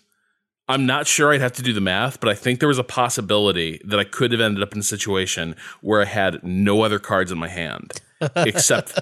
I'm 0.73 0.87
not 0.87 1.05
sure 1.05 1.31
I'd 1.31 1.41
have 1.41 1.53
to 1.53 1.61
do 1.61 1.71
the 1.71 1.81
math, 1.81 2.19
but 2.19 2.29
I 2.29 2.33
think 2.33 2.59
there 2.59 2.67
was 2.67 2.79
a 2.79 2.83
possibility 2.83 3.79
that 3.85 3.99
I 3.99 4.03
could 4.03 4.31
have 4.31 4.41
ended 4.41 4.63
up 4.63 4.73
in 4.73 4.79
a 4.79 4.83
situation 4.83 5.55
where 5.81 6.01
I 6.01 6.05
had 6.05 6.43
no 6.43 6.81
other 6.81 6.97
cards 6.97 7.31
in 7.31 7.37
my 7.37 7.47
hand 7.47 7.91
except 8.35 8.99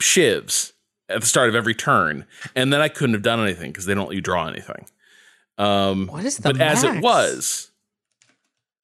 shivs 0.00 0.72
at 1.08 1.20
the 1.22 1.26
start 1.26 1.48
of 1.48 1.56
every 1.56 1.74
turn, 1.74 2.24
and 2.54 2.72
then 2.72 2.80
I 2.80 2.88
couldn't 2.88 3.14
have 3.14 3.22
done 3.22 3.40
anything 3.40 3.72
because 3.72 3.86
they 3.86 3.94
don't 3.94 4.06
let 4.06 4.14
you 4.14 4.20
draw 4.20 4.46
anything. 4.46 4.86
Um, 5.58 6.06
What 6.06 6.24
is 6.24 6.36
the 6.36 6.52
but 6.52 6.60
as 6.60 6.84
it 6.84 7.02
was, 7.02 7.72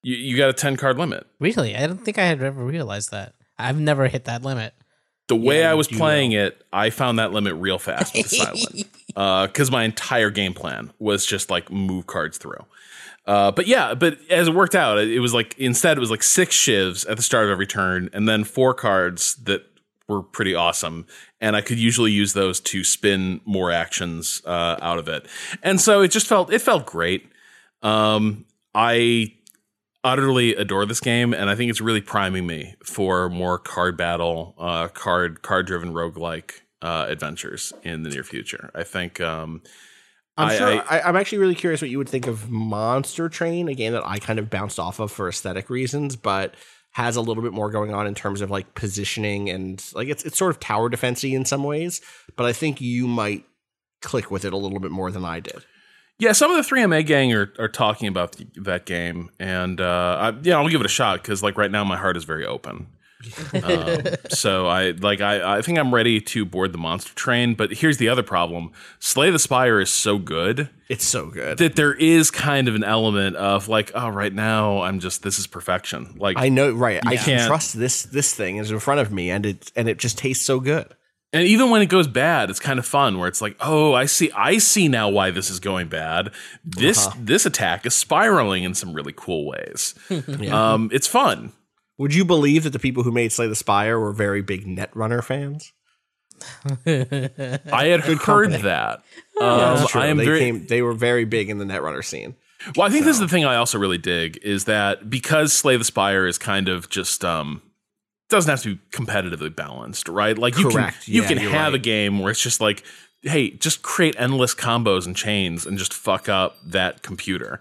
you, 0.03 0.17
you 0.17 0.37
got 0.37 0.51
a 0.51 0.53
10 0.53 0.77
card 0.77 0.99
limit. 0.99 1.25
Really? 1.39 1.77
I 1.77 1.87
don't 1.87 2.05
think 2.05 2.19
I 2.19 2.25
had 2.25 2.43
ever 2.43 2.65
realized 2.65 3.13
that. 3.13 3.35
I've 3.59 3.79
never 3.79 4.09
hit 4.09 4.25
that 4.25 4.43
limit. 4.43 4.75
The 5.29 5.37
way 5.37 5.61
Yeah, 5.61 5.71
I 5.71 5.75
was 5.75 5.87
playing 5.87 6.33
it, 6.33 6.65
I 6.73 6.91
found 6.91 7.21
that 7.21 7.33
limit 7.33 7.55
real 7.55 7.79
fast 7.79 8.17
with 8.17 8.29
silent. 8.29 8.87
Because 9.15 9.70
my 9.70 9.85
entire 9.85 10.31
game 10.31 10.55
plan 10.55 10.93
was 10.99 11.27
just 11.27 11.51
like 11.51 11.70
move 11.70 12.07
cards 12.07 12.39
through. 12.39 12.65
Uh, 13.27 13.53
but 13.53 13.66
yeah, 13.66 13.95
but 13.95 14.19
as 14.31 14.49
it 14.49 14.55
worked 14.55 14.74
out, 14.74 14.99
it 14.99 15.20
was 15.20 15.35
like 15.35 15.55
instead 15.59 15.97
it 15.97 16.01
was 16.01 16.11
like 16.11 16.23
six 16.23 16.57
shivs 16.57 17.09
at 17.09 17.16
the 17.16 17.23
start 17.23 17.45
of 17.45 17.51
every 17.51 17.66
turn, 17.66 18.09
and 18.12 18.28
then 18.28 18.45
four 18.45 18.74
cards 18.74 19.35
that 19.45 19.62
were 20.09 20.23
pretty 20.23 20.55
awesome, 20.55 21.07
and 21.41 21.55
I 21.55 21.61
could 21.61 21.78
usually 21.78 22.11
use 22.11 22.32
those 22.32 22.61
to 22.61 22.82
spin 22.82 23.41
more 23.45 23.70
actions 23.70 24.43
uh, 24.45 24.77
out 24.81 24.99
of 24.99 25.09
it, 25.09 25.27
and 25.62 25.81
so 25.81 26.01
it 26.01 26.09
just 26.09 26.27
felt 26.27 26.53
it 26.53 26.61
felt 26.61 26.87
great. 26.87 27.31
Um, 27.82 28.47
I 28.74 29.35
utterly 30.03 30.55
adore 30.57 30.87
this 30.87 31.01
game, 31.01 31.35
and 31.35 31.51
I 31.51 31.55
think 31.55 31.70
it's 31.70 31.81
really 31.81 32.01
priming 32.01 32.47
me 32.47 32.74
for 32.82 33.28
more 33.28 33.59
card 33.59 33.97
battle, 33.97 34.55
uh, 34.59 34.89
card 34.89 35.43
card 35.43 35.66
driven 35.66 35.93
roguelike 35.93 36.62
uh, 36.82 37.07
adventures 37.09 37.73
in 37.82 38.02
the 38.02 38.11
near 38.11 38.24
future. 38.24 38.70
I 38.74 38.82
think 38.85 39.20
um, 39.20 39.62
I'm 40.36 40.48
I- 40.48 40.57
sure. 40.57 40.85
I- 40.90 41.01
I'm 41.02 41.16
actually 41.16 41.39
really 41.39 41.55
curious 41.55 41.81
what 41.82 41.90
you 41.90 41.98
would 41.98 42.09
think 42.09 42.27
of 42.27 42.51
Monster 42.51 43.28
Train, 43.28 43.69
a 43.69 43.74
game 43.74 43.93
that 43.93 44.07
I 44.07 44.19
kind 44.19 44.39
of 44.39 44.48
bounced 44.51 44.78
off 44.78 44.98
of 45.01 45.11
for 45.12 45.28
aesthetic 45.28 45.69
reasons, 45.70 46.16
but 46.16 46.55
has 46.93 47.15
a 47.16 47.20
little 47.20 47.43
bit 47.43 47.52
more 47.52 47.70
going 47.70 47.94
on 47.94 48.07
in 48.07 48.15
terms 48.16 48.40
of 48.40 48.51
like 48.51 48.74
positioning 48.74 49.48
and 49.48 49.85
like 49.94 50.09
it's 50.09 50.24
it's 50.24 50.36
sort 50.39 50.51
of 50.51 50.59
tower 50.59 50.89
defensey 50.90 51.35
in 51.35 51.44
some 51.44 51.62
ways. 51.62 52.01
But 52.36 52.47
I 52.47 52.52
think 52.52 52.81
you 52.81 53.07
might 53.07 53.44
click 54.02 54.31
with 54.31 54.44
it 54.44 54.52
a 54.52 54.57
little 54.57 54.81
bit 54.81 54.90
more 54.90 55.11
than 55.12 55.24
I 55.24 55.40
did. 55.40 55.65
Yeah, 56.19 56.32
some 56.32 56.51
of 56.51 56.57
the 56.57 56.74
3MA 56.74 57.07
gang 57.07 57.32
are, 57.32 57.51
are 57.59 57.69
talking 57.69 58.07
about 58.07 58.32
th- 58.32 58.51
that 58.57 58.85
game, 58.85 59.31
and 59.39 59.81
uh, 59.81 60.16
I, 60.20 60.39
yeah, 60.43 60.57
I'll 60.59 60.69
give 60.69 60.81
it 60.81 60.86
a 60.86 60.89
shot 60.90 61.23
because 61.23 61.43
like 61.43 61.57
right 61.57 61.70
now 61.70 61.82
my 61.85 61.97
heart 61.97 62.15
is 62.16 62.24
very 62.24 62.44
open. 62.44 62.89
um, 63.63 64.03
so 64.31 64.67
I 64.67 64.93
like 64.93 65.21
I, 65.21 65.59
I 65.59 65.63
think 65.63 65.79
I'm 65.79 65.95
ready 65.95 66.21
to 66.21 66.45
board 66.45 66.73
the 66.73 66.79
monster 66.79 67.15
train. 67.15 67.55
But 67.55 67.73
here's 67.73 67.99
the 67.99 68.09
other 68.09 68.23
problem: 68.23 68.73
Slay 68.99 69.31
the 69.31 69.39
Spire 69.39 69.81
is 69.81 69.91
so 69.91 70.19
good 70.19 70.71
It's 70.89 71.05
so 71.05 71.27
good. 71.27 71.59
that 71.59 71.77
there 71.77 71.93
is 71.93 72.31
kind 72.31 72.69
of 72.69 72.75
an 72.75 72.85
element 72.85 73.37
of 73.37 73.69
like, 73.69 73.93
oh, 73.95 74.09
right 74.09 74.33
now 74.33 74.83
I'm 74.83 75.01
just 75.01 75.23
this 75.23 75.39
is 75.39 75.47
perfection. 75.47 76.17
Like 76.19 76.39
I 76.39 76.49
know, 76.49 76.73
right? 76.73 77.01
I 77.07 77.17
can 77.17 77.47
trust 77.47 77.79
this 77.79 78.05
this 78.05 78.35
thing 78.35 78.57
is 78.57 78.71
in 78.71 78.79
front 78.81 79.01
of 79.01 79.13
me, 79.13 79.31
and 79.31 79.45
it 79.45 79.71
and 79.77 79.89
it 79.89 79.99
just 79.99 80.19
tastes 80.19 80.45
so 80.45 80.61
good. 80.61 80.95
And 81.33 81.47
even 81.47 81.71
when 81.71 81.81
it 81.81 81.87
goes 81.87 82.09
bad, 82.09 82.51
it's 82.51 82.59
kind 82.59 82.79
of 82.81 82.87
fun 82.87 83.19
where 83.19 83.29
it's 83.29 83.41
like, 83.41 83.57
oh, 83.61 83.95
I 83.95 84.07
see, 84.07 84.33
I 84.33 84.59
see 84.59 84.89
now 84.89 85.09
why 85.09 85.31
this 85.31 85.49
is 85.49 85.61
going 85.61 85.89
bad. 85.89 86.33
This 86.65 87.07
this 87.17 87.47
attack 87.47 87.87
is 87.87 87.95
spiraling 87.95 88.65
in 88.65 88.75
some 88.75 88.93
really 88.95 89.13
cool 89.15 89.47
ways. 89.47 89.95
um, 90.51 90.91
it's 90.93 91.07
fun. 91.07 91.53
Would 92.01 92.15
you 92.15 92.25
believe 92.25 92.65
that 92.65 92.71
the 92.71 92.79
people 92.79 93.03
who 93.03 93.13
made 93.13 93.31
Slay 93.31 93.47
the 93.47 93.55
Spire 93.55 94.01
were 94.01 94.13
very 94.13 94.41
big 94.41 94.65
Netrunner 94.67 95.23
fans? 95.23 95.73
I 96.87 97.85
had 97.87 98.01
heard 98.01 98.19
company. 98.21 98.63
that. 98.63 99.03
That's 99.39 99.83
Um, 99.83 99.87
true. 99.89 100.01
I 100.01 100.07
am 100.07 100.17
they 100.17 100.25
very 100.25 100.39
came. 100.39 100.67
They 100.67 100.83
were 100.83 100.95
very 100.95 101.25
big 101.25 101.51
in 101.51 101.59
the 101.59 101.65
Netrunner 101.65 102.05
scene. 102.05 102.37
well. 102.77 102.87
I 102.87 102.91
think 102.91 103.05
this 103.05 103.17
is 103.17 103.21
the 103.21 103.29
thing 103.29 103.45
I 103.45 103.57
also 103.57 103.79
really 103.79 103.99
dig 103.99 104.39
is 104.43 104.65
that 104.65 105.11
because 105.11 105.53
Slay 105.53 105.77
the 105.77 105.85
Spire 105.85 106.27
is 106.27 106.39
kind 106.39 106.69
of 106.69 106.89
just 106.89 107.25
um 107.25 107.63
doesn't 108.31 108.51
have 108.51 108.63
to 108.63 108.77
be 108.77 108.81
competitively 108.93 109.55
balanced, 109.55 110.09
right? 110.09 110.39
Like 110.39 110.57
you 110.57 110.71
Correct. 110.71 111.05
can 111.05 111.15
you 111.15 111.23
Yeah, 111.23 111.29
can 111.29 111.39
you're 111.41 111.51
have 111.51 111.75
a 111.75 111.79
game 111.79 112.19
where 112.21 112.31
it's 112.31 112.43
just 112.43 112.61
like, 112.61 112.83
hey, 113.23 113.51
just 113.51 113.83
create 113.83 114.15
endless 114.19 114.55
combos 114.55 115.05
and 115.05 115.15
chains 115.17 115.67
and 115.67 115.77
just 115.77 115.93
fuck 115.93 116.29
up 116.29 116.57
that 116.65 117.03
computer. 117.03 117.61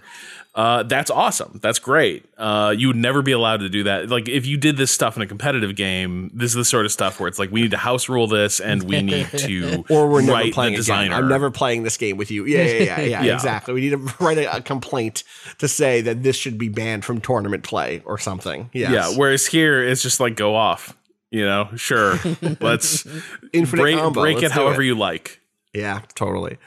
Uh, 0.59 0.83
that's 0.83 1.09
awesome. 1.09 1.57
That's 1.63 1.79
great. 1.79 2.25
Uh, 2.37 2.75
you 2.77 2.87
would 2.87 2.97
never 2.97 3.21
be 3.21 3.31
allowed 3.31 3.61
to 3.61 3.69
do 3.69 3.83
that. 3.83 4.09
Like 4.09 4.27
if 4.27 4.45
you 4.45 4.57
did 4.57 4.75
this 4.75 4.91
stuff 4.91 5.15
in 5.15 5.21
a 5.21 5.25
competitive 5.25 5.73
game, 5.73 6.29
this 6.33 6.51
is 6.51 6.55
the 6.55 6.65
sort 6.65 6.85
of 6.85 6.91
stuff 6.91 7.17
where 7.17 7.29
it's 7.29 7.39
like 7.39 7.49
we 7.49 7.61
need 7.61 7.71
to 7.71 7.77
house 7.77 8.09
rule 8.09 8.27
this 8.27 8.59
and 8.59 8.83
we 8.83 9.01
need 9.01 9.27
to 9.37 9.85
Or 9.89 10.09
we're 10.09 10.19
never 10.21 10.51
playing 10.51 10.73
the 10.73 10.81
again. 10.81 11.13
I'm 11.13 11.29
never 11.29 11.49
playing 11.49 11.83
this 11.83 11.95
game 11.95 12.17
with 12.17 12.29
you. 12.29 12.43
Yeah, 12.43 12.63
yeah, 12.63 12.73
yeah, 12.73 12.99
yeah, 12.99 13.23
Yeah. 13.23 13.33
exactly. 13.35 13.73
We 13.73 13.79
need 13.79 13.91
to 13.91 14.13
write 14.19 14.37
a, 14.37 14.57
a 14.57 14.61
complaint 14.61 15.23
to 15.59 15.69
say 15.69 16.01
that 16.01 16.23
this 16.23 16.35
should 16.35 16.57
be 16.57 16.67
banned 16.67 17.05
from 17.05 17.21
tournament 17.21 17.63
play 17.63 18.01
or 18.03 18.17
something. 18.17 18.69
Yes. 18.73 18.91
Yeah. 18.91 19.17
Whereas 19.17 19.45
here, 19.47 19.81
it's 19.81 20.03
just 20.03 20.19
like 20.19 20.35
go 20.35 20.57
off. 20.57 20.93
You 21.31 21.45
know, 21.45 21.69
sure. 21.77 22.19
Let's 22.59 23.05
Infinite 23.53 23.81
break, 23.81 23.97
combo. 23.97 24.19
break 24.19 24.41
Let's 24.41 24.47
it 24.47 24.55
do 24.55 24.61
however 24.61 24.81
you 24.81 24.95
like. 24.95 25.39
Yeah, 25.73 26.01
totally. 26.15 26.57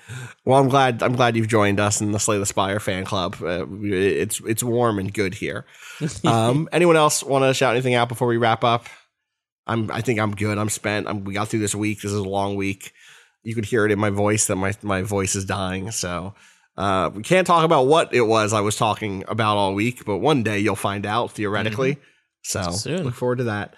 Well, 0.45 0.61
I'm 0.61 0.69
glad. 0.69 1.03
I'm 1.03 1.17
glad 1.17 1.37
you've 1.37 1.49
joined 1.49 1.81
us 1.81 2.01
in 2.01 2.13
the 2.13 2.21
Slay 2.21 2.39
the 2.39 2.47
Spire 2.47 2.79
fan 2.79 3.05
club. 3.05 3.37
Uh, 3.43 3.67
it's 3.83 4.41
it's 4.47 4.63
warm 4.63 4.99
and 4.99 5.13
good 5.13 5.35
here. 5.35 5.67
Um, 6.25 6.69
anyone 6.73 6.97
else 6.97 7.23
want 7.23 7.45
to 7.45 7.55
shout 7.55 7.75
anything 7.75 7.95
out 7.95 8.09
before 8.09 8.27
we 8.27 8.37
wrap 8.37 8.65
up? 8.65 8.87
I'm. 9.67 9.91
I 9.91 10.01
think 10.01 10.19
I'm 10.19 10.35
good. 10.35 10.59
I'm 10.59 10.69
spent. 10.69 11.07
I'm, 11.09 11.23
we 11.25 11.35
got 11.35 11.49
through 11.49 11.61
this 11.61 11.75
week. 11.75 12.03
This 12.03 12.11
is 12.11 12.19
a 12.19 12.23
long 12.23 12.57
week. 12.57 12.93
You 13.45 13.55
could 13.55 13.65
hear 13.65 13.85
it 13.87 13.93
in 13.93 13.99
my 14.01 14.11
voice 14.11 14.47
that 14.47 14.57
my 14.57 14.73
my 14.83 15.03
voice 15.03 15.37
is 15.37 15.45
dying. 15.45 15.91
So 15.93 16.35
uh, 16.77 17.11
we 17.15 17.23
can't 17.23 17.47
talk 17.47 17.65
about 17.65 17.87
what 17.87 18.15
it 18.15 18.23
was 18.23 18.53
I 18.53 18.61
was 18.61 18.77
talking 18.77 19.25
about 19.29 19.57
all 19.57 19.75
week, 19.75 20.05
but 20.05 20.19
one 20.19 20.43
day 20.43 20.59
you'll 20.59 20.75
find 20.77 21.07
out 21.07 21.33
theoretically. 21.33 21.99
So 22.43 22.63
Soon. 22.73 23.05
look 23.05 23.15
forward 23.15 23.39
to 23.39 23.45
that. 23.45 23.75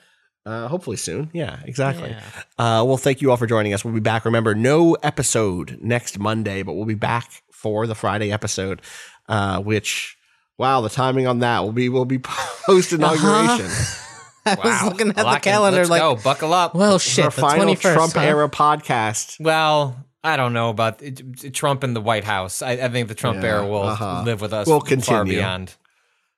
Uh, 0.47 0.69
hopefully 0.69 0.97
soon. 0.97 1.31
Yeah, 1.33 1.59
exactly. 1.65 2.11
Yeah. 2.11 2.21
Uh, 2.59 2.85
well, 2.85 2.99
thank 2.99 3.23
you 3.23 3.31
all 3.31 3.37
for 3.39 3.47
joining 3.47 3.73
us. 3.73 3.85
We'll 3.85 3.95
be 3.95 4.01
back. 4.01 4.25
Remember, 4.27 4.55
no 4.55 4.95
episode 5.03 5.79
next 5.81 6.19
Monday, 6.19 6.63
but 6.63 6.75
we'll 6.75 6.85
be 6.85 6.95
back 6.95 7.43
for 7.51 7.87
the 7.87 7.95
Friday 7.95 8.31
episode, 8.31 8.83
uh, 9.29 9.61
which, 9.63 10.19
wow, 10.59 10.83
the 10.83 10.91
timing 10.91 11.27
on 11.27 11.39
that 11.39 11.61
will 11.61 11.73
be 11.73 11.89
will 11.89 12.05
be 12.05 12.19
post 12.23 12.93
inauguration. 12.93 13.71
I 14.47 14.57
was 14.63 14.83
looking 14.85 15.09
at 15.11 15.25
I 15.25 15.35
the 15.37 15.41
calendar 15.41 15.87
like, 15.87 16.03
go. 16.03 16.17
Buckle 16.17 16.53
up. 16.53 16.75
well, 16.75 16.93
Our 16.95 16.99
shit, 16.99 17.25
the 17.25 17.31
final 17.31 17.75
21st, 17.75 17.95
Trump 17.95 18.13
huh? 18.13 18.21
era 18.21 18.49
podcast. 18.51 19.41
Well, 19.41 19.97
I 20.23 20.37
don't 20.37 20.53
know 20.53 20.69
about 20.69 21.01
it, 21.03 21.23
it- 21.43 21.55
Trump 21.55 21.83
in 21.83 21.95
the 21.95 22.03
White 22.03 22.25
House. 22.25 22.61
I, 22.61 22.73
I 22.73 22.89
think 22.91 23.09
the 23.09 23.15
Trump 23.15 23.43
Yeah, 23.43 23.49
era 23.49 23.67
will 23.67 23.85
uh-huh. 23.85 24.25
live 24.27 24.43
with 24.43 24.53
us 24.53 24.67
We'll 24.67 24.81
far 24.81 24.89
continue. 24.89 25.37
beyond. 25.39 25.75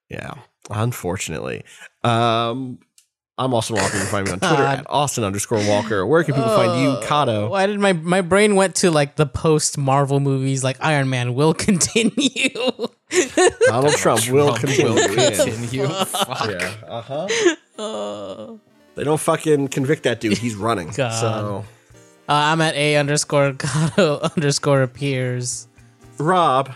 Yeah, 0.09 0.35
unfortunately. 0.70 1.65
Um, 2.05 2.78
I'm 3.38 3.52
Austin 3.52 3.76
Walker. 3.76 3.94
You 3.96 4.00
can 4.02 4.10
find 4.10 4.26
me 4.26 4.32
on 4.32 4.40
Twitter 4.40 4.56
God. 4.62 4.78
at 4.80 4.86
Austin 4.88 5.22
underscore 5.22 5.58
Walker. 5.68 6.06
Where 6.06 6.24
can 6.24 6.34
people 6.34 6.48
find 6.48 6.82
you, 6.82 6.96
Kato? 7.06 7.50
Why 7.50 7.66
did 7.66 7.78
my 7.78 7.92
my 7.92 8.22
brain 8.22 8.54
went 8.56 8.74
to 8.76 8.90
like 8.90 9.16
the 9.16 9.26
post 9.26 9.76
Marvel 9.76 10.20
movies 10.20 10.64
like 10.64 10.78
Iron 10.80 11.10
Man 11.10 11.34
will 11.34 11.52
continue. 11.66 12.48
Donald 13.66 13.94
Trump 13.96 14.26
will 14.30 14.54
continue. 14.54 14.92
Will 14.94 15.14
Yeah. 15.14 15.30
continue. 15.44 15.86
Fuck. 15.86 16.50
Yeah. 16.50 16.72
Uh 16.88 17.02
huh. 17.02 18.56
They 18.94 19.04
don't 19.04 19.20
fucking 19.20 19.68
convict 19.68 20.04
that 20.04 20.20
dude. 20.20 20.38
He's 20.38 20.54
running. 20.54 20.88
God. 20.96 21.10
So, 21.20 21.64
Uh, 22.28 22.32
I'm 22.32 22.62
at 22.62 22.74
a 22.74 22.96
underscore 22.96 23.52
Kato 23.52 24.18
underscore 24.36 24.80
appears. 24.80 25.68
Rob, 26.18 26.72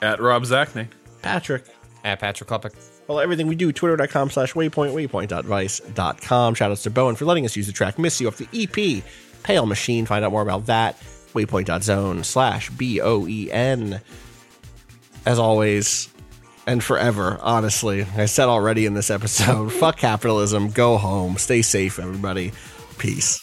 At 0.00 0.20
Rob 0.20 0.44
Zacny. 0.44 0.88
Patrick. 1.20 1.64
At 2.02 2.18
Patrick 2.20 2.48
Klepek. 2.48 2.72
Everything 3.18 3.46
we 3.46 3.54
do, 3.54 3.72
twitter.com 3.72 4.30
slash 4.30 4.54
waypoint, 4.54 4.92
waypoint.vice.com. 4.92 6.54
Shout 6.54 6.70
outs 6.70 6.82
to 6.84 6.90
Bo 6.90 7.08
En 7.08 7.16
for 7.16 7.24
letting 7.24 7.44
us 7.44 7.56
use 7.56 7.66
the 7.66 7.72
track 7.72 7.98
Miss 7.98 8.20
You 8.20 8.28
off 8.28 8.38
the 8.38 8.48
EP. 8.52 9.04
Pale 9.42 9.66
Machine, 9.66 10.06
find 10.06 10.24
out 10.24 10.32
more 10.32 10.42
about 10.42 10.66
that. 10.66 10.98
Waypoint.zone 11.34 12.24
slash 12.24 12.70
B 12.70 13.00
O 13.00 13.26
E 13.26 13.50
N. 13.50 14.00
As 15.24 15.38
always, 15.38 16.08
and 16.66 16.82
forever, 16.82 17.38
honestly, 17.40 18.06
I 18.16 18.26
said 18.26 18.48
already 18.48 18.86
in 18.86 18.94
this 18.94 19.10
episode 19.10 19.72
fuck 19.72 19.96
capitalism, 19.96 20.70
go 20.70 20.96
home, 20.96 21.36
stay 21.38 21.62
safe, 21.62 21.98
everybody. 21.98 22.52
Peace. 22.98 23.42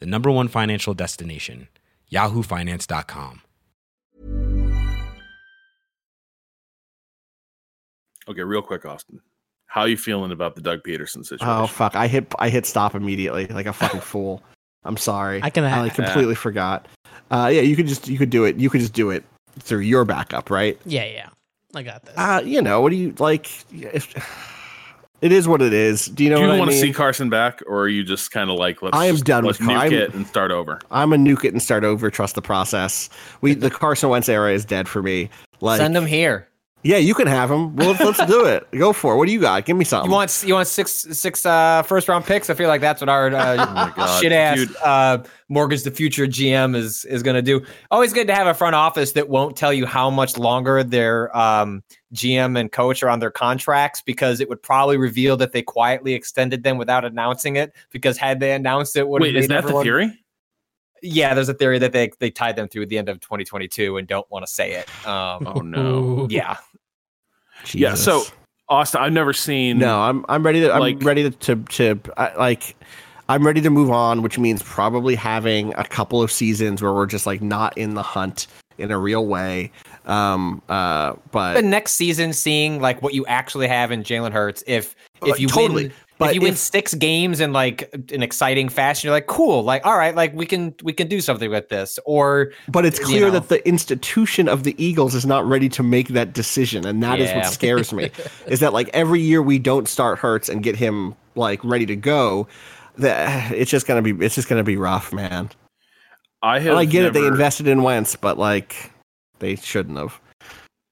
the 0.00 0.06
number 0.06 0.30
one 0.30 0.48
financial 0.48 0.94
destination, 0.94 1.68
yahoofinance.com. 2.10 3.42
Okay, 8.28 8.42
real 8.42 8.62
quick, 8.62 8.84
Austin. 8.84 9.20
How 9.66 9.82
are 9.82 9.88
you 9.88 9.96
feeling 9.96 10.32
about 10.32 10.54
the 10.54 10.60
Doug 10.60 10.82
Pederson 10.82 11.24
situation? 11.24 11.46
Oh 11.48 11.66
fuck! 11.66 11.94
I 11.94 12.06
hit 12.08 12.32
I 12.38 12.48
hit 12.48 12.66
stop 12.66 12.94
immediately 12.94 13.46
like 13.46 13.66
a 13.66 13.72
fucking 13.72 14.00
fool. 14.12 14.42
I'm 14.84 14.96
sorry. 14.96 15.40
I 15.42 15.50
can- 15.50 15.64
I 15.64 15.80
like 15.80 15.94
completely 15.94 16.34
forgot. 16.34 16.86
Uh, 17.30 17.50
yeah, 17.52 17.60
you 17.60 17.76
could 17.76 17.86
just 17.86 18.08
you 18.08 18.16
could 18.18 18.30
do 18.30 18.44
it. 18.44 18.56
You 18.56 18.70
could 18.70 18.80
just 18.80 18.92
do 18.94 19.10
it 19.10 19.24
through 19.58 19.80
your 19.80 20.04
backup, 20.04 20.50
right? 20.50 20.78
Yeah, 20.86 21.04
yeah. 21.04 21.28
I 21.74 21.82
got 21.82 22.02
this. 22.04 22.14
Uh, 22.16 22.40
you 22.44 22.62
know 22.62 22.80
what 22.80 22.90
do 22.90 22.96
you 22.96 23.14
like? 23.18 23.50
If, 23.72 24.14
it 25.20 25.32
is 25.32 25.48
what 25.48 25.60
it 25.62 25.72
is. 25.72 26.06
Do 26.06 26.24
you 26.24 26.30
know 26.30 26.36
Do 26.36 26.42
you 26.42 26.48
what 26.48 26.54
I 26.54 26.58
want 26.58 26.70
to 26.70 26.76
mean? 26.76 26.82
see 26.82 26.92
Carson 26.92 27.28
back, 27.30 27.62
or 27.66 27.80
are 27.82 27.88
you 27.88 28.04
just 28.04 28.30
kind 28.30 28.50
of 28.50 28.56
like 28.56 28.82
let's? 28.82 28.96
I 28.96 29.06
am 29.06 29.14
just- 29.14 29.24
done 29.24 29.44
let's 29.44 29.58
with 29.58 29.68
Car- 29.68 29.76
nuke 29.76 29.80
I'm- 29.80 29.92
it 29.92 30.14
and 30.14 30.26
start 30.26 30.50
over. 30.50 30.80
I'm 30.90 31.12
a 31.12 31.16
nuke 31.16 31.44
it 31.44 31.52
and 31.52 31.62
start 31.62 31.84
over. 31.84 32.10
Trust 32.10 32.34
the 32.34 32.42
process. 32.42 33.08
We 33.40 33.54
the 33.54 33.70
Carson 33.70 34.08
Wentz 34.10 34.28
era 34.28 34.52
is 34.52 34.64
dead 34.64 34.88
for 34.88 35.02
me. 35.02 35.30
Like, 35.60 35.78
Send 35.80 35.96
him 35.96 36.06
here. 36.06 36.46
Yeah, 36.84 36.96
you 36.96 37.12
can 37.12 37.26
have 37.26 37.50
him. 37.50 37.74
Well, 37.74 37.90
let's, 37.90 38.18
let's 38.18 38.30
do 38.30 38.44
it. 38.44 38.70
Go 38.70 38.92
for 38.92 39.14
it. 39.14 39.16
What 39.16 39.26
do 39.26 39.32
you 39.32 39.40
got? 39.40 39.64
Give 39.64 39.76
me 39.76 39.84
something. 39.84 40.08
You 40.08 40.14
want 40.14 40.44
you 40.46 40.54
want 40.54 40.68
six 40.68 40.92
six 40.92 41.44
uh, 41.44 41.82
first 41.82 42.08
round 42.08 42.24
picks? 42.24 42.50
I 42.50 42.54
feel 42.54 42.68
like 42.68 42.80
that's 42.80 43.00
what 43.00 43.08
our 43.08 43.26
uh, 43.34 43.56
God, 43.96 44.20
shit 44.20 44.30
ass 44.30 44.60
uh, 44.84 45.18
mortgage 45.48 45.82
the 45.82 45.90
future 45.90 46.26
GM 46.26 46.76
is 46.76 47.04
is 47.06 47.22
going 47.24 47.34
to 47.34 47.42
do. 47.42 47.64
Always 47.90 48.12
good 48.12 48.28
to 48.28 48.34
have 48.34 48.46
a 48.46 48.54
front 48.54 48.76
office 48.76 49.12
that 49.12 49.28
won't 49.28 49.56
tell 49.56 49.72
you 49.72 49.86
how 49.86 50.08
much 50.08 50.38
longer 50.38 50.84
their 50.84 51.36
um, 51.36 51.82
GM 52.14 52.58
and 52.58 52.70
coach 52.70 53.02
are 53.02 53.08
on 53.08 53.18
their 53.18 53.32
contracts 53.32 54.00
because 54.00 54.40
it 54.40 54.48
would 54.48 54.62
probably 54.62 54.98
reveal 54.98 55.36
that 55.38 55.50
they 55.50 55.62
quietly 55.62 56.14
extended 56.14 56.62
them 56.62 56.78
without 56.78 57.04
announcing 57.04 57.56
it. 57.56 57.74
Because 57.90 58.16
had 58.16 58.38
they 58.38 58.52
announced 58.52 58.96
it, 58.96 59.08
would 59.08 59.22
Wait, 59.22 59.34
is 59.34 59.48
that 59.48 59.66
the 59.66 59.82
theory? 59.82 60.12
Yeah, 61.02 61.34
there's 61.34 61.48
a 61.48 61.54
theory 61.54 61.78
that 61.78 61.92
they 61.92 62.10
they 62.18 62.30
tied 62.30 62.56
them 62.56 62.68
through 62.68 62.82
at 62.82 62.88
the 62.88 62.98
end 62.98 63.08
of 63.08 63.20
2022 63.20 63.96
and 63.96 64.06
don't 64.08 64.28
want 64.30 64.46
to 64.46 64.52
say 64.52 64.72
it. 64.72 64.88
Um, 65.06 65.46
Oh 65.46 65.60
no. 65.60 66.26
yeah, 66.30 66.56
Yeah. 67.72 67.94
So 67.94 68.24
Austin, 68.68 69.00
I've 69.00 69.12
never 69.12 69.32
seen. 69.32 69.78
No, 69.78 70.00
I'm 70.00 70.24
I'm 70.28 70.44
ready 70.44 70.60
to 70.60 70.72
I'm 70.72 70.98
ready 70.98 71.22
to 71.24 71.30
to, 71.30 71.56
to 71.56 72.00
I, 72.16 72.34
like 72.36 72.76
I'm 73.28 73.46
ready 73.46 73.60
to 73.60 73.70
move 73.70 73.90
on, 73.90 74.22
which 74.22 74.38
means 74.38 74.62
probably 74.62 75.14
having 75.14 75.74
a 75.74 75.84
couple 75.84 76.22
of 76.22 76.32
seasons 76.32 76.82
where 76.82 76.92
we're 76.92 77.06
just 77.06 77.26
like 77.26 77.42
not 77.42 77.76
in 77.76 77.94
the 77.94 78.02
hunt 78.02 78.46
in 78.78 78.90
a 78.90 78.98
real 78.98 79.26
way. 79.26 79.70
Um, 80.06 80.62
uh, 80.68 81.14
but 81.30 81.54
the 81.54 81.62
next 81.62 81.92
season 81.92 82.32
seeing 82.32 82.80
like 82.80 83.02
what 83.02 83.12
you 83.14 83.26
actually 83.26 83.68
have 83.68 83.90
in 83.90 84.02
Jalen 84.02 84.32
Hurts. 84.32 84.62
If 84.66 84.94
if 85.22 85.32
Uh, 85.34 85.36
you 85.36 85.48
totally. 85.48 85.84
win, 85.84 85.92
But 86.18 86.30
if 86.30 86.34
you 86.34 86.40
win 86.40 86.56
six 86.56 86.94
games 86.94 87.38
in 87.40 87.52
like 87.52 87.88
an 88.12 88.22
exciting 88.22 88.68
fashion, 88.68 89.06
you're 89.06 89.14
like, 89.14 89.26
cool, 89.28 89.62
like 89.62 89.86
all 89.86 89.96
right, 89.96 90.14
like 90.14 90.34
we 90.34 90.46
can 90.46 90.74
we 90.82 90.92
can 90.92 91.06
do 91.08 91.20
something 91.20 91.50
with 91.50 91.68
this. 91.68 91.98
Or 92.04 92.52
But 92.68 92.84
it's 92.84 92.98
you 92.98 93.06
clear 93.06 93.26
know. 93.26 93.30
that 93.32 93.48
the 93.48 93.66
institution 93.66 94.48
of 94.48 94.64
the 94.64 94.74
Eagles 94.82 95.14
is 95.14 95.24
not 95.24 95.46
ready 95.46 95.68
to 95.70 95.82
make 95.82 96.08
that 96.08 96.32
decision, 96.32 96.84
and 96.86 97.02
that 97.02 97.20
is 97.20 97.28
Yeah. 97.30 97.36
what 97.38 97.46
scares 97.46 97.92
me. 97.92 98.10
is 98.46 98.60
that 98.60 98.72
like 98.72 98.90
every 98.92 99.20
year 99.20 99.40
we 99.40 99.58
don't 99.58 99.88
start 99.88 100.18
Hurts 100.18 100.48
and 100.48 100.62
get 100.62 100.74
him 100.76 101.14
like 101.36 101.62
ready 101.62 101.86
to 101.86 101.96
go, 101.96 102.48
that 102.96 103.52
it's 103.52 103.70
just 103.70 103.86
gonna 103.86 104.02
be 104.02 104.10
it's 104.24 104.34
just 104.34 104.48
gonna 104.48 104.64
be 104.64 104.76
rough, 104.76 105.12
man. 105.12 105.50
I 106.42 106.58
have. 106.58 106.70
And 106.70 106.78
I 106.78 106.84
get 106.84 107.04
it; 107.04 107.12
they 107.12 107.26
invested 107.26 107.66
in 107.68 107.82
Wentz, 107.82 108.16
but 108.16 108.38
like 108.38 108.92
they 109.38 109.56
shouldn't 109.56 109.98
have. 109.98 110.20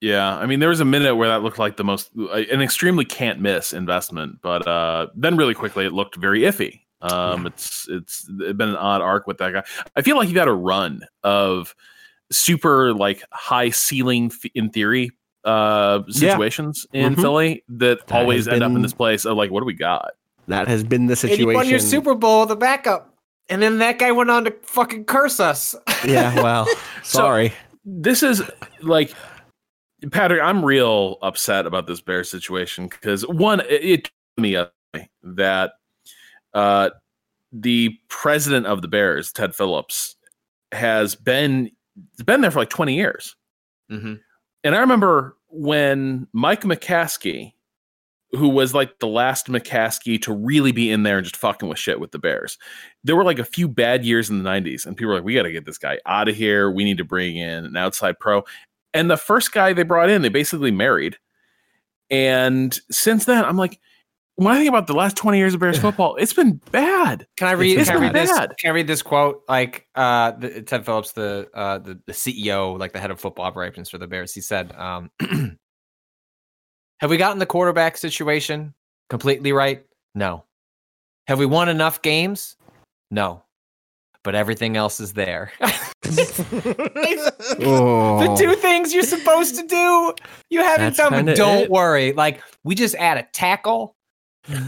Yeah, 0.06 0.36
I 0.36 0.46
mean, 0.46 0.60
there 0.60 0.68
was 0.68 0.80
a 0.80 0.84
minute 0.84 1.16
where 1.16 1.28
that 1.28 1.42
looked 1.42 1.58
like 1.58 1.76
the 1.76 1.84
most 1.84 2.10
an 2.14 2.60
extremely 2.62 3.04
can't 3.04 3.40
miss 3.40 3.72
investment, 3.72 4.38
but 4.42 4.66
uh, 4.66 5.08
then 5.14 5.36
really 5.36 5.54
quickly 5.54 5.84
it 5.86 5.92
looked 5.92 6.16
very 6.16 6.40
iffy. 6.42 6.80
Um, 7.00 7.46
It's 7.46 7.86
it's 7.90 8.24
been 8.28 8.60
an 8.60 8.76
odd 8.76 9.00
arc 9.02 9.26
with 9.26 9.38
that 9.38 9.52
guy. 9.52 9.64
I 9.96 10.02
feel 10.02 10.16
like 10.16 10.28
he 10.28 10.34
had 10.34 10.48
a 10.48 10.52
run 10.52 11.00
of 11.24 11.74
super 12.30 12.94
like 12.94 13.22
high 13.32 13.70
ceiling 13.70 14.30
f- 14.32 14.50
in 14.54 14.70
theory 14.70 15.10
uh 15.44 16.02
Yeah. 16.08 16.30
situations 16.30 16.86
in 16.92 17.14
Mhm. 17.14 17.20
Philly 17.20 17.64
that, 17.68 18.06
That 18.08 18.14
always 18.20 18.46
has 18.46 18.54
end 18.54 18.62
up 18.64 18.72
in 18.72 18.82
this 18.82 18.92
place 18.94 19.24
of 19.24 19.36
like, 19.36 19.50
what 19.50 19.60
do 19.60 19.66
we 19.66 19.74
got? 19.74 20.12
That 20.48 20.66
has 20.68 20.82
been 20.84 21.06
the 21.06 21.12
and 21.12 21.18
situation. 21.18 21.48
you 21.50 21.54
won 21.54 21.68
your 21.68 21.78
Super 21.78 22.14
Bowl, 22.14 22.46
the 22.46 22.56
backup, 22.56 23.14
and 23.48 23.60
then 23.62 23.78
that 23.78 23.98
guy 23.98 24.10
went 24.12 24.30
on 24.30 24.44
to 24.44 24.54
fucking 24.62 25.04
curse 25.04 25.38
us. 25.40 25.74
yeah, 26.04 26.34
well, 26.42 26.66
sorry. 27.02 27.52
this 27.84 28.22
is 28.24 28.42
like 28.82 29.12
Patrick. 30.10 30.42
I'm 30.42 30.64
real 30.64 31.18
upset 31.22 31.66
about 31.66 31.86
this 31.86 32.00
Bears 32.00 32.30
situation 32.30 32.88
because 32.88 33.26
one, 33.26 33.60
it, 33.60 33.84
it 33.84 34.10
me 34.38 34.56
up 34.56 34.74
that 35.22 35.72
uh, 36.54 36.90
the 37.52 37.96
president 38.08 38.66
of 38.66 38.82
the 38.82 38.88
Bears, 38.88 39.32
Ted 39.32 39.54
Phillips, 39.54 40.16
has 40.72 41.14
been 41.14 41.70
been 42.24 42.40
there 42.40 42.50
for 42.50 42.58
like 42.58 42.70
20 42.70 42.94
years. 42.94 43.36
mm-hmm. 43.90 44.14
And 44.64 44.74
I 44.74 44.80
remember 44.80 45.36
when 45.48 46.26
Mike 46.32 46.62
McCaskey, 46.62 47.52
who 48.32 48.48
was 48.48 48.74
like 48.74 48.98
the 48.98 49.06
last 49.06 49.46
McCaskey 49.46 50.20
to 50.22 50.34
really 50.34 50.72
be 50.72 50.90
in 50.90 51.04
there 51.04 51.18
and 51.18 51.24
just 51.24 51.36
fucking 51.36 51.68
with 51.68 51.78
shit 51.78 52.00
with 52.00 52.10
the 52.10 52.18
Bears, 52.18 52.58
there 53.04 53.14
were 53.14 53.24
like 53.24 53.38
a 53.38 53.44
few 53.44 53.68
bad 53.68 54.04
years 54.04 54.28
in 54.28 54.42
the 54.42 54.50
90s, 54.50 54.84
and 54.84 54.96
people 54.96 55.10
were 55.10 55.14
like, 55.14 55.24
we 55.24 55.34
got 55.34 55.44
to 55.44 55.52
get 55.52 55.64
this 55.64 55.78
guy 55.78 55.98
out 56.04 56.28
of 56.28 56.34
here. 56.34 56.70
We 56.70 56.84
need 56.84 56.98
to 56.98 57.04
bring 57.04 57.36
in 57.36 57.64
an 57.64 57.76
outside 57.76 58.18
pro. 58.18 58.42
And 58.96 59.10
the 59.10 59.16
first 59.16 59.52
guy 59.52 59.72
they 59.72 59.82
brought 59.82 60.10
in, 60.10 60.22
they 60.22 60.28
basically 60.28 60.70
married. 60.70 61.16
And 62.10 62.78
since 62.90 63.24
then, 63.24 63.44
I'm 63.44 63.56
like, 63.56 63.80
when 64.36 64.54
I 64.54 64.58
think 64.58 64.68
about 64.68 64.86
the 64.86 64.94
last 64.94 65.16
20 65.16 65.38
years 65.38 65.54
of 65.54 65.60
Bears 65.60 65.78
football, 65.80 66.16
it's 66.16 66.32
been 66.32 66.60
bad. 66.70 67.26
Can 67.36 67.48
I 67.48 67.52
read? 67.52 67.78
It's 67.78 67.88
Can 67.88 67.98
I 67.98 68.00
read 68.00 68.14
this? 68.14 68.30
bad. 68.30 68.54
Can 68.58 68.70
I 68.70 68.74
read 68.74 68.86
this 68.86 69.02
quote? 69.02 69.42
Like 69.48 69.86
uh, 69.94 70.32
the, 70.32 70.62
Ted 70.62 70.84
Phillips, 70.84 71.12
the, 71.12 71.48
uh, 71.54 71.78
the 71.78 71.98
the 72.06 72.12
CEO, 72.12 72.78
like 72.78 72.92
the 72.92 73.00
head 73.00 73.10
of 73.10 73.18
football 73.18 73.44
operations 73.44 73.88
for 73.88 73.98
the 73.98 74.06
Bears, 74.06 74.34
he 74.34 74.40
said, 74.40 74.72
um, 74.76 75.10
"Have 77.00 77.10
we 77.10 77.16
gotten 77.16 77.38
the 77.38 77.46
quarterback 77.46 77.96
situation 77.96 78.74
completely 79.08 79.52
right? 79.52 79.84
No. 80.14 80.44
Have 81.28 81.38
we 81.38 81.46
won 81.46 81.68
enough 81.68 82.02
games? 82.02 82.56
No. 83.10 83.42
But 84.26 84.34
everything 84.34 84.76
else 84.76 84.98
is 84.98 85.12
there. 85.12 85.52
Oh. 87.58 88.20
the 88.20 88.36
two 88.36 88.54
things 88.54 88.94
you're 88.94 89.02
supposed 89.02 89.56
to 89.56 89.66
do, 89.66 90.14
you 90.50 90.60
haven't 90.62 90.96
That's 90.96 91.10
done. 91.10 91.24
But 91.24 91.36
don't 91.36 91.64
it. 91.64 91.70
worry. 91.70 92.12
Like 92.12 92.42
we 92.64 92.74
just 92.74 92.94
add 92.96 93.18
a 93.18 93.22
tackle. 93.32 93.96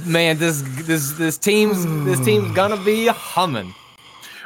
Man, 0.04 0.38
this 0.38 0.62
this 0.86 1.12
this 1.12 1.38
team's 1.38 1.84
this 2.04 2.18
team's 2.24 2.52
gonna 2.54 2.76
be 2.82 3.06
humming. 3.06 3.74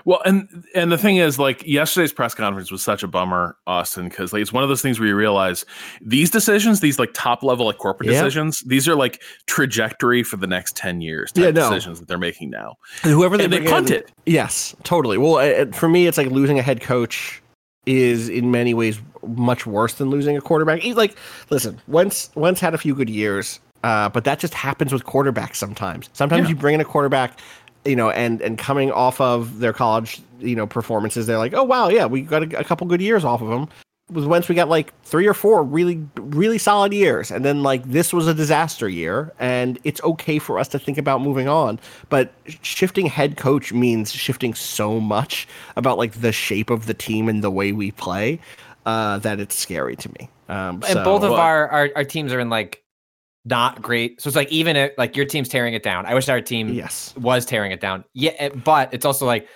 Well, 0.04 0.20
and 0.24 0.64
and 0.74 0.90
the 0.90 0.98
thing 0.98 1.16
is, 1.18 1.38
like 1.38 1.62
yesterday's 1.66 2.12
press 2.12 2.34
conference 2.34 2.70
was 2.70 2.82
such 2.82 3.02
a 3.02 3.08
bummer, 3.08 3.56
Austin, 3.66 4.08
because 4.08 4.32
like 4.32 4.42
it's 4.42 4.52
one 4.52 4.62
of 4.62 4.68
those 4.68 4.82
things 4.82 4.98
where 4.98 5.08
you 5.08 5.14
realize 5.16 5.64
these 6.00 6.30
decisions, 6.30 6.80
these 6.80 6.98
like 6.98 7.10
top 7.14 7.42
level 7.42 7.66
like 7.66 7.78
corporate 7.78 8.08
Yeah. 8.10 8.20
decisions, 8.22 8.60
these 8.66 8.88
are 8.88 8.94
like 8.96 9.22
trajectory 9.46 10.22
for 10.22 10.36
the 10.36 10.46
next 10.46 10.76
ten 10.76 11.00
years 11.00 11.30
Yeah, 11.34 11.50
no. 11.50 11.68
decisions 11.70 12.00
that 12.00 12.08
they're 12.08 12.18
making 12.18 12.50
now. 12.50 12.76
Whoever 13.02 13.36
they, 13.36 13.44
And 13.44 13.52
they 13.52 13.58
bring 13.58 13.68
in- 13.68 13.74
punted. 13.74 14.12
Yes, 14.26 14.74
totally. 14.82 15.18
Well, 15.18 15.66
for 15.72 15.88
me, 15.88 16.06
it's 16.06 16.18
like 16.18 16.28
losing 16.28 16.58
a 16.58 16.62
head 16.62 16.80
coach 16.80 17.40
is 17.86 18.28
in 18.28 18.50
many 18.50 18.74
ways 18.74 19.00
much 19.26 19.66
worse 19.66 19.94
than 19.94 20.08
losing 20.10 20.36
a 20.36 20.40
quarterback. 20.40 20.80
He- 20.80 20.94
Like, 20.94 21.16
listen, 21.50 21.80
Wentz 21.88 22.30
Wentz 22.34 22.60
had 22.60 22.74
a 22.74 22.78
few 22.78 22.94
good 22.94 23.10
years, 23.10 23.60
uh, 23.84 24.08
but 24.08 24.24
that 24.24 24.38
just 24.38 24.54
happens 24.54 24.92
with 24.92 25.04
quarterbacks 25.04 25.56
sometimes. 25.56 26.08
Sometimes 26.12 26.44
Yeah. 26.44 26.50
you 26.50 26.56
bring 26.56 26.74
in 26.74 26.80
a 26.80 26.84
quarterback, 26.84 27.38
you 27.84 27.96
know, 27.96 28.10
and 28.10 28.40
and 28.40 28.58
coming 28.58 28.90
off 28.92 29.20
of 29.20 29.58
their 29.60 29.72
college, 29.72 30.20
you 30.40 30.54
know, 30.56 30.66
performances, 30.66 31.26
they're 31.26 31.38
like, 31.38 31.54
oh 31.54 31.64
wow, 31.64 31.88
yeah, 31.88 32.06
we 32.06 32.22
got 32.22 32.42
a, 32.52 32.58
a 32.60 32.64
couple 32.64 32.86
good 32.86 33.00
years 33.00 33.24
off 33.24 33.42
of 33.42 33.48
them. 33.48 33.68
Was 34.10 34.26
once 34.26 34.46
we 34.48 34.54
got 34.54 34.68
like 34.68 34.92
three 35.04 35.26
or 35.26 35.32
four 35.32 35.62
really, 35.62 36.04
really 36.16 36.58
solid 36.58 36.92
years, 36.92 37.30
and 37.30 37.44
then 37.44 37.62
like 37.62 37.82
this 37.84 38.12
was 38.12 38.26
a 38.26 38.34
disaster 38.34 38.86
year, 38.88 39.32
and 39.38 39.78
it's 39.84 40.02
okay 40.02 40.38
for 40.38 40.58
us 40.58 40.68
to 40.68 40.78
think 40.78 40.98
about 40.98 41.22
moving 41.22 41.48
on. 41.48 41.80
But 42.10 42.32
shifting 42.60 43.06
head 43.06 43.36
coach 43.38 43.72
means 43.72 44.12
shifting 44.12 44.52
so 44.54 45.00
much 45.00 45.48
about 45.76 45.96
like 45.96 46.20
the 46.20 46.32
shape 46.32 46.68
of 46.68 46.86
the 46.86 46.94
team 46.94 47.28
and 47.28 47.42
the 47.42 47.50
way 47.50 47.72
we 47.72 47.90
play 47.92 48.38
uh, 48.84 49.18
that 49.18 49.40
it's 49.40 49.56
scary 49.56 49.96
to 49.96 50.08
me. 50.18 50.28
Um, 50.48 50.82
And 50.86 50.92
so- 50.92 51.04
both 51.04 51.22
of 51.22 51.30
Well- 51.30 51.40
our, 51.40 51.68
our 51.68 51.90
our 51.96 52.04
teams 52.04 52.32
are 52.34 52.40
in 52.40 52.50
like 52.50 52.82
not 53.44 53.82
great. 53.82 54.20
So 54.20 54.28
it's 54.28 54.36
like 54.36 54.50
even 54.52 54.76
if 54.76 54.92
like 54.98 55.16
your 55.16 55.26
team's 55.26 55.48
tearing 55.48 55.74
it 55.74 55.82
down. 55.82 56.06
I 56.06 56.14
wish 56.14 56.28
our 56.28 56.40
team 56.40 56.68
yes, 56.72 57.14
was 57.16 57.44
tearing 57.44 57.72
it 57.72 57.80
down. 57.80 58.04
Yeah, 58.14 58.32
eh, 58.38 58.48
but 58.50 58.92
it's 58.94 59.04
also 59.04 59.26
like 59.26 59.48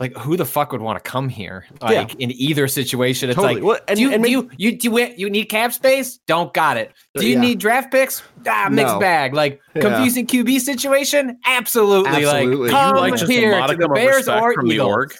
like 0.00 0.16
who 0.16 0.36
the 0.36 0.44
fuck 0.44 0.72
would 0.72 0.80
want 0.80 1.02
to 1.02 1.08
come 1.08 1.28
here? 1.28 1.64
Like 1.80 2.14
in 2.16 2.30
either 2.32 2.66
situation, 2.66 3.30
it's 3.30 3.36
Totally. 3.36 3.54
like 3.56 3.64
Well, 3.64 3.78
and- 3.88 3.96
do 3.96 4.02
you 4.02 4.12
and 4.12 4.22
do 4.22 4.22
may- 4.22 4.30
you 4.30 4.50
you 4.56 4.76
do 4.78 4.90
you, 4.90 5.14
you 5.16 5.30
need 5.30 5.44
cap 5.46 5.72
space? 5.72 6.18
Don't 6.26 6.52
got 6.54 6.76
it. 6.76 6.92
Do 7.16 7.26
you 7.26 7.34
Yeah. 7.34 7.40
need 7.40 7.58
draft 7.60 7.92
picks? 7.92 8.22
Ah, 8.46 8.68
mixed 8.70 8.94
No. 8.94 9.00
bag. 9.00 9.34
Like 9.34 9.60
Yeah. 9.74 9.82
confusing 9.82 10.26
QB 10.26 10.60
situation? 10.60 11.38
Absolutely. 11.46 12.10
Absolutely. 12.10 12.70
Like 12.70 12.70
You 12.70 12.70
come 12.70 12.96
like 12.96 13.20
a 13.22 13.26
here 13.26 13.66
to 13.66 13.76
the 13.76 13.84
of 13.86 13.94
Bears 13.94 14.28
or 14.28 14.54
from 14.54 14.66
the 14.68 14.74
Eagles. 14.74 14.88
org. 14.88 15.14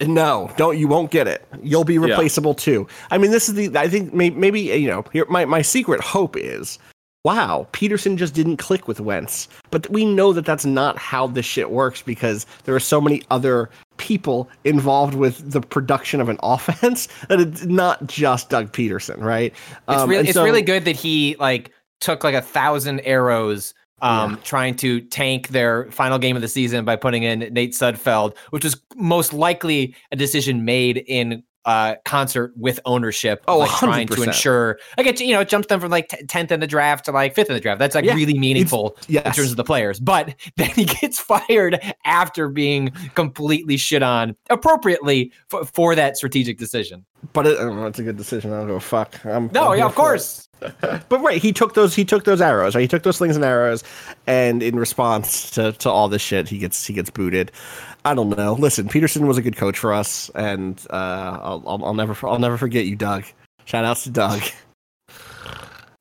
No, 0.00 0.50
don't. 0.56 0.78
You 0.78 0.86
won't 0.88 1.10
get 1.10 1.26
it. 1.26 1.44
You'll 1.62 1.84
be 1.84 1.98
replaceable 1.98 2.54
too. 2.54 2.86
I 3.10 3.18
mean, 3.18 3.30
this 3.30 3.48
is 3.48 3.54
the. 3.56 3.76
I 3.78 3.88
think 3.88 4.14
may, 4.14 4.30
maybe 4.30 4.60
you 4.60 4.86
know. 4.88 5.04
Here, 5.12 5.26
my 5.28 5.44
my 5.44 5.60
secret 5.62 6.00
hope 6.00 6.36
is, 6.36 6.78
wow, 7.24 7.68
Pederson 7.72 8.16
just 8.16 8.34
didn't 8.34 8.56
click 8.56 8.88
with 8.88 9.00
Wentz. 9.00 9.48
But 9.70 9.88
we 9.90 10.04
know 10.04 10.32
that 10.32 10.44
that's 10.44 10.64
not 10.64 10.98
how 10.98 11.26
this 11.28 11.46
shit 11.46 11.70
works 11.70 12.02
because 12.02 12.46
there 12.64 12.74
are 12.74 12.80
so 12.80 13.00
many 13.00 13.22
other 13.30 13.70
people 13.96 14.50
involved 14.64 15.14
with 15.14 15.52
the 15.52 15.60
production 15.60 16.20
of 16.20 16.28
an 16.28 16.38
offense 16.42 17.06
that 17.28 17.40
it's 17.40 17.64
not 17.64 18.06
just 18.06 18.50
Doug 18.50 18.72
Pederson, 18.72 19.18
right? 19.22 19.52
It's 19.52 20.02
Um, 20.02 20.08
really 20.08 20.20
and 20.20 20.28
it's 20.28 20.34
so- 20.36 20.44
really 20.44 20.62
good 20.62 20.84
that 20.84 20.96
he 20.96 21.36
like 21.38 21.70
took 22.00 22.24
like 22.24 22.34
a 22.34 22.42
thousand 22.42 23.00
arrows 23.00 23.74
um 24.00 24.36
trying 24.42 24.74
to 24.74 25.00
tank 25.02 25.48
their 25.50 25.88
final 25.92 26.18
game 26.18 26.34
of 26.34 26.42
the 26.42 26.48
season 26.48 26.84
by 26.84 26.96
putting 26.96 27.22
in 27.22 27.38
Nate 27.52 27.70
Sudfeld, 27.72 28.36
which 28.50 28.64
was 28.64 28.76
most 28.96 29.32
likely 29.32 29.94
a 30.10 30.16
decision 30.16 30.64
made 30.64 31.04
in 31.06 31.44
uh 31.64 31.94
concert 32.04 32.52
with 32.56 32.80
ownership 32.84 33.44
Oh, 33.48 33.58
like 33.58 33.70
trying 33.78 34.08
to 34.08 34.22
ensure 34.22 34.78
I 34.98 35.02
get 35.02 35.20
you 35.20 35.32
know 35.34 35.40
it 35.40 35.48
jumps 35.48 35.68
them 35.68 35.80
from 35.80 35.90
like 35.90 36.08
10th 36.08 36.50
in 36.50 36.60
the 36.60 36.66
draft 36.66 37.04
to 37.06 37.12
like 37.12 37.34
5th 37.34 37.48
in 37.48 37.54
the 37.54 37.60
draft 37.60 37.78
that's 37.78 37.94
like 37.94 38.04
Yeah, 38.04 38.14
really 38.14 38.38
meaningful 38.38 38.96
in 39.08 39.22
terms 39.22 39.50
of 39.50 39.56
the 39.56 39.64
players 39.64 40.00
but 40.00 40.34
then 40.56 40.70
he 40.70 40.84
gets 40.84 41.18
fired 41.18 41.80
after 42.04 42.48
being 42.48 42.90
completely 43.14 43.76
shit 43.76 44.02
on 44.02 44.36
appropriately 44.50 45.32
for, 45.48 45.64
for 45.64 45.94
that 45.94 46.16
strategic 46.16 46.58
decision 46.58 47.04
But 47.32 47.46
it, 47.46 47.58
I 47.58 47.62
don't 47.62 47.76
know, 47.76 47.86
it's 47.86 47.98
a 47.98 48.02
good 48.02 48.16
decision. 48.16 48.52
I 48.52 48.58
don't 48.58 48.68
go 48.68 48.80
fuck. 48.80 49.24
I'm, 49.24 49.50
no 49.52 49.72
I'm 49.72 49.78
yeah 49.78 49.86
of 49.86 49.94
course 49.94 50.48
But 50.80 51.20
right, 51.22 51.42
he 51.42 51.52
took 51.52 51.74
those 51.74 51.94
he 51.94 52.04
took 52.04 52.24
those 52.24 52.40
arrows. 52.40 52.74
Right? 52.74 52.82
He 52.82 52.88
took 52.88 53.02
those 53.02 53.16
slings 53.16 53.36
and 53.36 53.44
arrows, 53.44 53.82
and 54.26 54.62
in 54.62 54.78
response 54.78 55.50
to, 55.52 55.72
to 55.72 55.90
all 55.90 56.08
this 56.08 56.22
shit, 56.22 56.48
he 56.48 56.58
gets 56.58 56.86
he 56.86 56.94
gets 56.94 57.10
booted. 57.10 57.50
I 58.04 58.14
don't 58.14 58.36
know. 58.36 58.54
Listen, 58.54 58.88
Pederson 58.88 59.26
was 59.26 59.38
a 59.38 59.42
good 59.42 59.56
coach 59.56 59.78
for 59.78 59.92
us, 59.92 60.28
and 60.34 60.84
uh, 60.90 61.38
I'll, 61.42 61.62
I'll 61.66 61.84
I'll 61.86 61.94
never 61.94 62.16
I'll 62.26 62.38
never 62.38 62.58
forget 62.58 62.86
you, 62.86 62.96
Doug. 62.96 63.24
Shout 63.64 63.84
outs 63.84 64.04
to 64.04 64.10
Doug. 64.10 64.42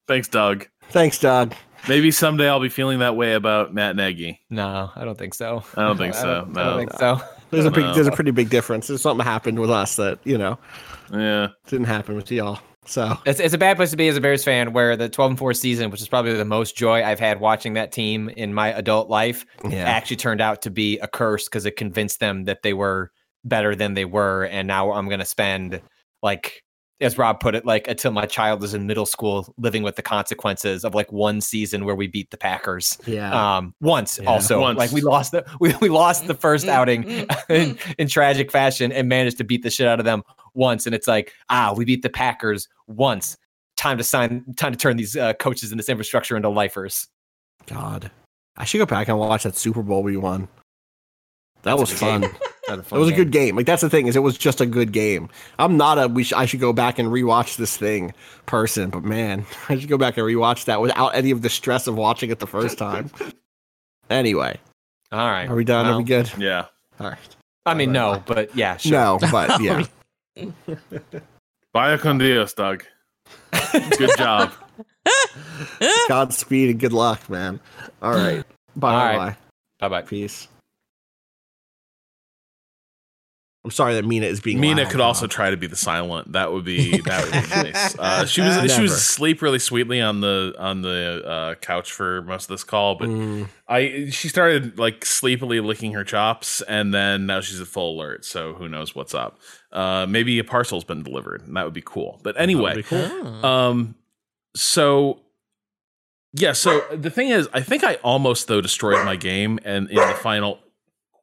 Thanks, 0.07 0.27
Doug. 0.27 0.67
Thanks, 0.89 1.19
Doug. 1.19 1.53
Maybe 1.87 2.11
someday 2.11 2.47
I'll 2.49 2.59
be 2.59 2.69
feeling 2.69 2.99
that 2.99 3.15
way 3.15 3.33
about 3.33 3.73
Matt 3.73 3.95
Nagy. 3.95 4.39
No, 4.49 4.91
I 4.95 5.03
don't 5.03 5.17
think 5.17 5.33
so. 5.33 5.63
I 5.75 5.83
don't 5.83 5.97
think 5.97 6.13
so. 6.15 6.45
don't, 6.45 6.57
I 6.57 6.63
No. 6.63 6.69
don't 6.71 6.77
think 6.79 6.93
so. 6.99 7.21
There's 7.49 7.65
a 7.65 7.71
big 7.71 7.93
there's 7.95 8.07
a 8.07 8.11
pretty 8.11 8.31
big 8.31 8.49
difference. 8.49 8.87
There's 8.87 9.01
something 9.01 9.25
happened 9.25 9.59
with 9.59 9.69
us 9.69 9.95
that 9.97 10.19
you 10.23 10.37
know 10.37 10.57
Yeah. 11.11 11.49
didn't 11.67 11.87
happen 11.87 12.15
with 12.15 12.31
y'all. 12.31 12.59
So 12.85 13.17
It's, 13.25 13.39
it's 13.39 13.53
a 13.53 13.57
bad 13.59 13.77
place 13.77 13.91
to 13.91 13.97
be 13.97 14.07
as 14.07 14.17
a 14.17 14.21
Bears 14.21 14.43
fan 14.43 14.73
where 14.73 14.95
the 14.97 15.07
12 15.07 15.31
and 15.31 15.37
4 15.39 15.53
season, 15.53 15.91
which 15.91 16.01
is 16.01 16.07
probably 16.07 16.33
the 16.33 16.45
most 16.45 16.75
joy 16.75 17.03
I've 17.03 17.19
had 17.19 17.39
watching 17.39 17.73
that 17.73 17.91
team 17.91 18.29
in 18.29 18.53
my 18.53 18.69
adult 18.73 19.09
life, 19.09 19.45
Yeah. 19.69 19.83
actually 19.83 20.17
turned 20.17 20.41
out 20.41 20.63
to 20.63 20.71
be 20.71 20.97
a 20.99 21.07
curse 21.07 21.45
because 21.47 21.65
it 21.65 21.75
convinced 21.75 22.19
them 22.19 22.45
that 22.45 22.63
they 22.63 22.73
were 22.73 23.11
better 23.45 23.75
than 23.75 23.93
they 23.93 24.05
were. 24.05 24.45
And 24.45 24.67
now 24.67 24.91
I'm 24.93 25.07
going 25.07 25.19
to 25.19 25.25
spend 25.25 25.79
like 26.23 26.63
as 26.99 27.17
Rob 27.17 27.39
put 27.39 27.55
it, 27.55 27.65
like 27.65 27.87
until 27.87 28.11
my 28.11 28.27
child 28.27 28.63
is 28.63 28.75
in 28.75 28.85
middle 28.85 29.07
school, 29.07 29.51
living 29.57 29.81
with 29.81 29.95
the 29.95 30.03
consequences 30.03 30.83
of 30.85 30.93
like 30.93 31.11
one 31.11 31.41
season 31.41 31.83
where 31.83 31.95
we 31.95 32.05
beat 32.05 32.29
the 32.29 32.37
Packers. 32.37 32.95
Yeah. 33.07 33.57
Um, 33.57 33.73
once 33.81 34.19
Yeah. 34.21 34.29
also, 34.29 34.59
Once. 34.61 34.77
like 34.77 34.91
we 34.91 35.01
lost 35.01 35.31
the 35.31 35.43
we, 35.59 35.73
we 35.81 35.89
lost 35.89 36.27
the 36.27 36.35
first 36.35 36.67
outing 36.67 37.03
in, 37.49 37.77
in 37.97 38.07
tragic 38.07 38.51
fashion 38.51 38.91
and 38.91 39.07
managed 39.09 39.37
to 39.39 39.43
beat 39.43 39.63
the 39.63 39.69
shit 39.71 39.87
out 39.87 39.99
of 39.99 40.05
them 40.05 40.21
once. 40.53 40.85
And 40.85 40.95
it's 40.95 41.07
like, 41.07 41.33
ah, 41.49 41.73
we 41.75 41.85
beat 41.85 42.01
the 42.01 42.09
Packers 42.09 42.67
once. 42.87 43.37
Time 43.77 43.97
to 43.97 44.03
sign. 44.03 44.43
Time 44.57 44.71
to 44.71 44.77
turn 44.77 44.97
these 44.97 45.15
uh, 45.15 45.33
coaches 45.33 45.71
and 45.71 45.79
this 45.79 45.89
infrastructure 45.89 46.35
into 46.35 46.49
lifers. 46.49 47.07
God. 47.67 48.11
I 48.57 48.65
should 48.65 48.79
go 48.79 48.85
back 48.85 49.07
and 49.07 49.17
watch 49.17 49.43
that 49.43 49.55
Super 49.55 49.81
Bowl 49.81 50.03
we 50.03 50.17
won. 50.17 50.47
That 51.63 51.77
was 51.77 51.91
fun. 51.91 52.21
That 52.21 52.31
It 52.69 52.91
was 52.91 53.09
a 53.09 53.13
good 53.13 53.31
game. 53.31 53.55
Like 53.55 53.65
that's 53.65 53.81
the 53.81 53.89
thing 53.89 54.07
is, 54.07 54.15
it 54.15 54.19
was 54.19 54.37
just 54.37 54.61
a 54.61 54.65
good 54.65 54.93
game. 54.93 55.29
I'm 55.59 55.77
not 55.77 55.97
a 55.97 56.07
we. 56.07 56.23
Sh- 56.23 56.33
I 56.33 56.45
should 56.45 56.59
go 56.59 56.71
back 56.71 56.99
and 56.99 57.09
rewatch 57.09 57.57
this 57.57 57.75
thing 57.75 58.13
person, 58.45 58.89
but 58.89 59.03
man, 59.03 59.45
I 59.69 59.77
should 59.77 59.89
go 59.89 59.97
back 59.97 60.17
and 60.17 60.25
rewatch 60.25 60.65
that 60.65 60.79
without 60.79 61.09
any 61.09 61.31
of 61.31 61.41
the 61.41 61.49
stress 61.49 61.87
of 61.87 61.95
watching 61.95 62.29
it 62.29 62.39
the 62.39 62.47
first 62.47 62.77
time. 62.77 63.11
anyway, 64.09 64.57
All 65.11 65.29
right. 65.29 65.49
are 65.49 65.55
we 65.55 65.65
done? 65.65 65.85
are 65.85 65.97
we 65.97 66.03
good? 66.03 66.31
Yeah. 66.37 66.65
All 66.99 67.09
right. 67.09 67.35
I 67.65 67.73
mean, 67.73 67.91
no, 67.91 68.23
but 68.25 68.55
yeah, 68.55 68.77
sure. 68.77 68.91
No, 68.91 69.19
but 69.31 69.61
yeah. 69.61 69.83
Vaya 71.73 71.97
con 71.97 72.17
Dios, 72.17 72.53
Doug. 72.53 72.83
Good 73.97 74.17
job. 74.17 74.51
Godspeed 76.07 76.69
and 76.71 76.79
good 76.79 76.93
luck, 76.93 77.29
man. 77.29 77.59
All 78.01 78.13
right. 78.13 78.43
Bye. 78.75 78.93
All 78.93 79.05
right. 79.05 79.17
Bye. 79.17 79.35
Bye 79.79 79.89
bye. 79.89 80.07
Peace. 80.07 80.47
I'm 83.63 83.69
sorry 83.69 83.93
that 83.93 84.05
Mina 84.05 84.25
is 84.25 84.39
being. 84.39 84.59
Mina 84.59 84.81
loud, 84.83 84.91
could 84.91 85.01
also 85.01 85.27
try 85.27 85.51
to 85.51 85.57
be 85.57 85.67
the 85.67 85.75
silent. 85.75 86.31
That 86.31 86.51
would 86.51 86.65
be 86.65 86.97
that 87.05 87.23
would 87.23 87.31
be 87.65 87.71
nice. 87.71 87.97
Uh, 87.97 88.25
she 88.25 88.41
was 88.41 88.73
she 88.73 88.81
was 88.81 88.91
asleep 88.91 89.43
really 89.43 89.59
sweetly 89.59 90.01
on 90.01 90.19
the 90.21 90.55
on 90.57 90.81
the 90.81 91.23
uh, 91.23 91.55
couch 91.55 91.91
for 91.91 92.23
most 92.23 92.45
of 92.45 92.49
this 92.49 92.63
call, 92.63 92.95
but 92.95 93.07
Mm, 93.09 93.49
I 93.67 94.09
she 94.09 94.29
started 94.29 94.79
like 94.79 95.05
sleepily 95.05 95.59
licking 95.59 95.93
her 95.93 96.03
chops, 96.03 96.61
and 96.63 96.91
then 96.91 97.27
now 97.27 97.39
she's 97.41 97.61
at 97.61 97.67
full 97.67 97.99
alert. 97.99 98.25
So 98.25 98.53
who 98.53 98.67
knows 98.67 98.95
what's 98.95 99.13
up? 99.13 99.37
Uh, 99.71 100.07
maybe 100.09 100.39
a 100.39 100.43
parcel's 100.43 100.83
been 100.83 101.03
delivered, 101.03 101.43
and 101.43 101.55
that 101.55 101.63
would 101.65 101.73
be 101.73 101.83
cool. 101.85 102.19
But 102.23 102.39
anyway, 102.41 102.83
um, 103.43 103.93
so 104.55 105.19
yeah. 106.33 106.53
So 106.53 106.81
the 106.91 107.11
thing 107.11 107.29
is, 107.29 107.47
I 107.53 107.61
think 107.61 107.83
I 107.83 107.95
almost 108.03 108.47
though 108.47 108.61
destroyed 108.61 109.05
my 109.05 109.15
game, 109.17 109.59
and 109.63 109.87
in 109.87 109.97
the 109.97 110.15
final, 110.15 110.57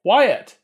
quiet. 0.02 0.56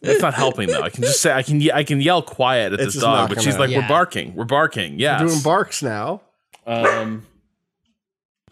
That's 0.00 0.20
not 0.22 0.34
helping 0.34 0.68
though. 0.68 0.82
I 0.82 0.90
can 0.90 1.02
just 1.02 1.20
say 1.20 1.32
I 1.32 1.42
can 1.42 1.60
I 1.70 1.84
can 1.84 2.00
yell 2.00 2.22
quiet 2.22 2.72
at 2.72 2.80
It's 2.80 2.94
this 2.94 3.02
dog, 3.02 3.28
but 3.28 3.40
she's 3.42 3.58
like, 3.58 3.70
Yeah. 3.70 3.78
"We're 3.80 3.88
barking, 3.88 4.34
we're 4.34 4.44
barking." 4.44 4.98
Yeah. 4.98 5.18
Doing 5.22 5.40
barks 5.42 5.82
now. 5.82 6.22
Um. 6.66 7.26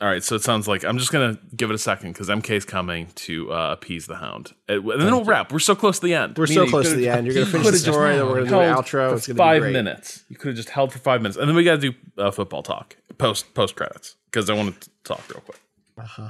All 0.03 0.09
right, 0.09 0.25
so 0.25 0.35
it 0.35 0.43
sounds 0.43 0.67
like 0.67 0.83
I'm 0.83 0.97
just 0.97 1.13
gonna 1.13 1.39
give 1.55 1.69
it 1.71 1.75
a 1.75 1.79
second 1.79 2.13
because 2.15 2.29
MK's 2.31 2.65
coming 2.65 3.09
to 3.17 3.53
uh, 3.53 3.73
appease 3.73 4.07
the 4.07 4.15
hound, 4.17 4.55
and 4.67 4.83
then 4.89 5.13
we'll 5.13 5.25
wrap. 5.25 5.53
We're 5.53 5.59
so 5.59 5.75
close 5.75 5.99
to 5.99 6.07
the 6.07 6.15
end. 6.15 6.39
We're 6.39 6.47
Mina, 6.47 6.65
so 6.65 6.71
close 6.71 6.89
to 6.89 6.95
the 6.95 7.11
end. 7.11 7.27
You're 7.27 7.35
gonna 7.35 7.45
you 7.47 7.53
finish 7.53 7.67
the 7.67 7.71
could've 7.73 7.81
story, 7.95 8.17
then 8.17 8.27
we're 8.27 8.45
gonna 8.45 8.49
do 8.49 8.61
an 8.61 8.75
outro. 8.75 9.11
for 9.11 9.15
It's 9.17 9.27
gonna 9.27 9.35
be 9.35 9.39
five 9.39 9.61
great. 9.61 9.73
minutes. 9.75 10.25
You 10.31 10.37
could 10.37 10.49
have 10.49 10.57
just 10.57 10.71
held 10.71 10.91
for 10.91 10.99
five 11.01 11.21
minutes, 11.21 11.37
and 11.37 11.47
then 11.47 11.55
we 11.55 11.65
got 11.65 11.81
to 11.83 11.91
do 11.91 11.95
uh, 12.17 12.31
football 12.31 12.63
talk 12.63 12.97
post 13.19 13.53
post 13.53 13.77
credits 13.77 14.17
because 14.31 14.49
I 14.49 14.55
want 14.55 14.81
to 14.81 14.91
talk 15.05 15.23
real 15.29 15.43
quick. 15.43 15.61
Uh-huh. 15.99 16.29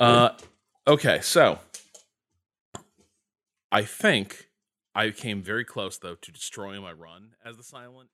Uh, 0.00 0.30
okay, 0.86 1.20
so 1.22 1.58
I 3.74 3.82
think 3.82 4.50
I 4.94 5.10
came 5.10 5.42
very 5.42 5.64
close 5.64 5.98
though 5.98 6.14
to 6.14 6.30
destroying 6.30 6.80
my 6.82 6.92
run 6.92 7.30
as 7.44 7.56
the 7.56 7.64
silent. 7.64 8.10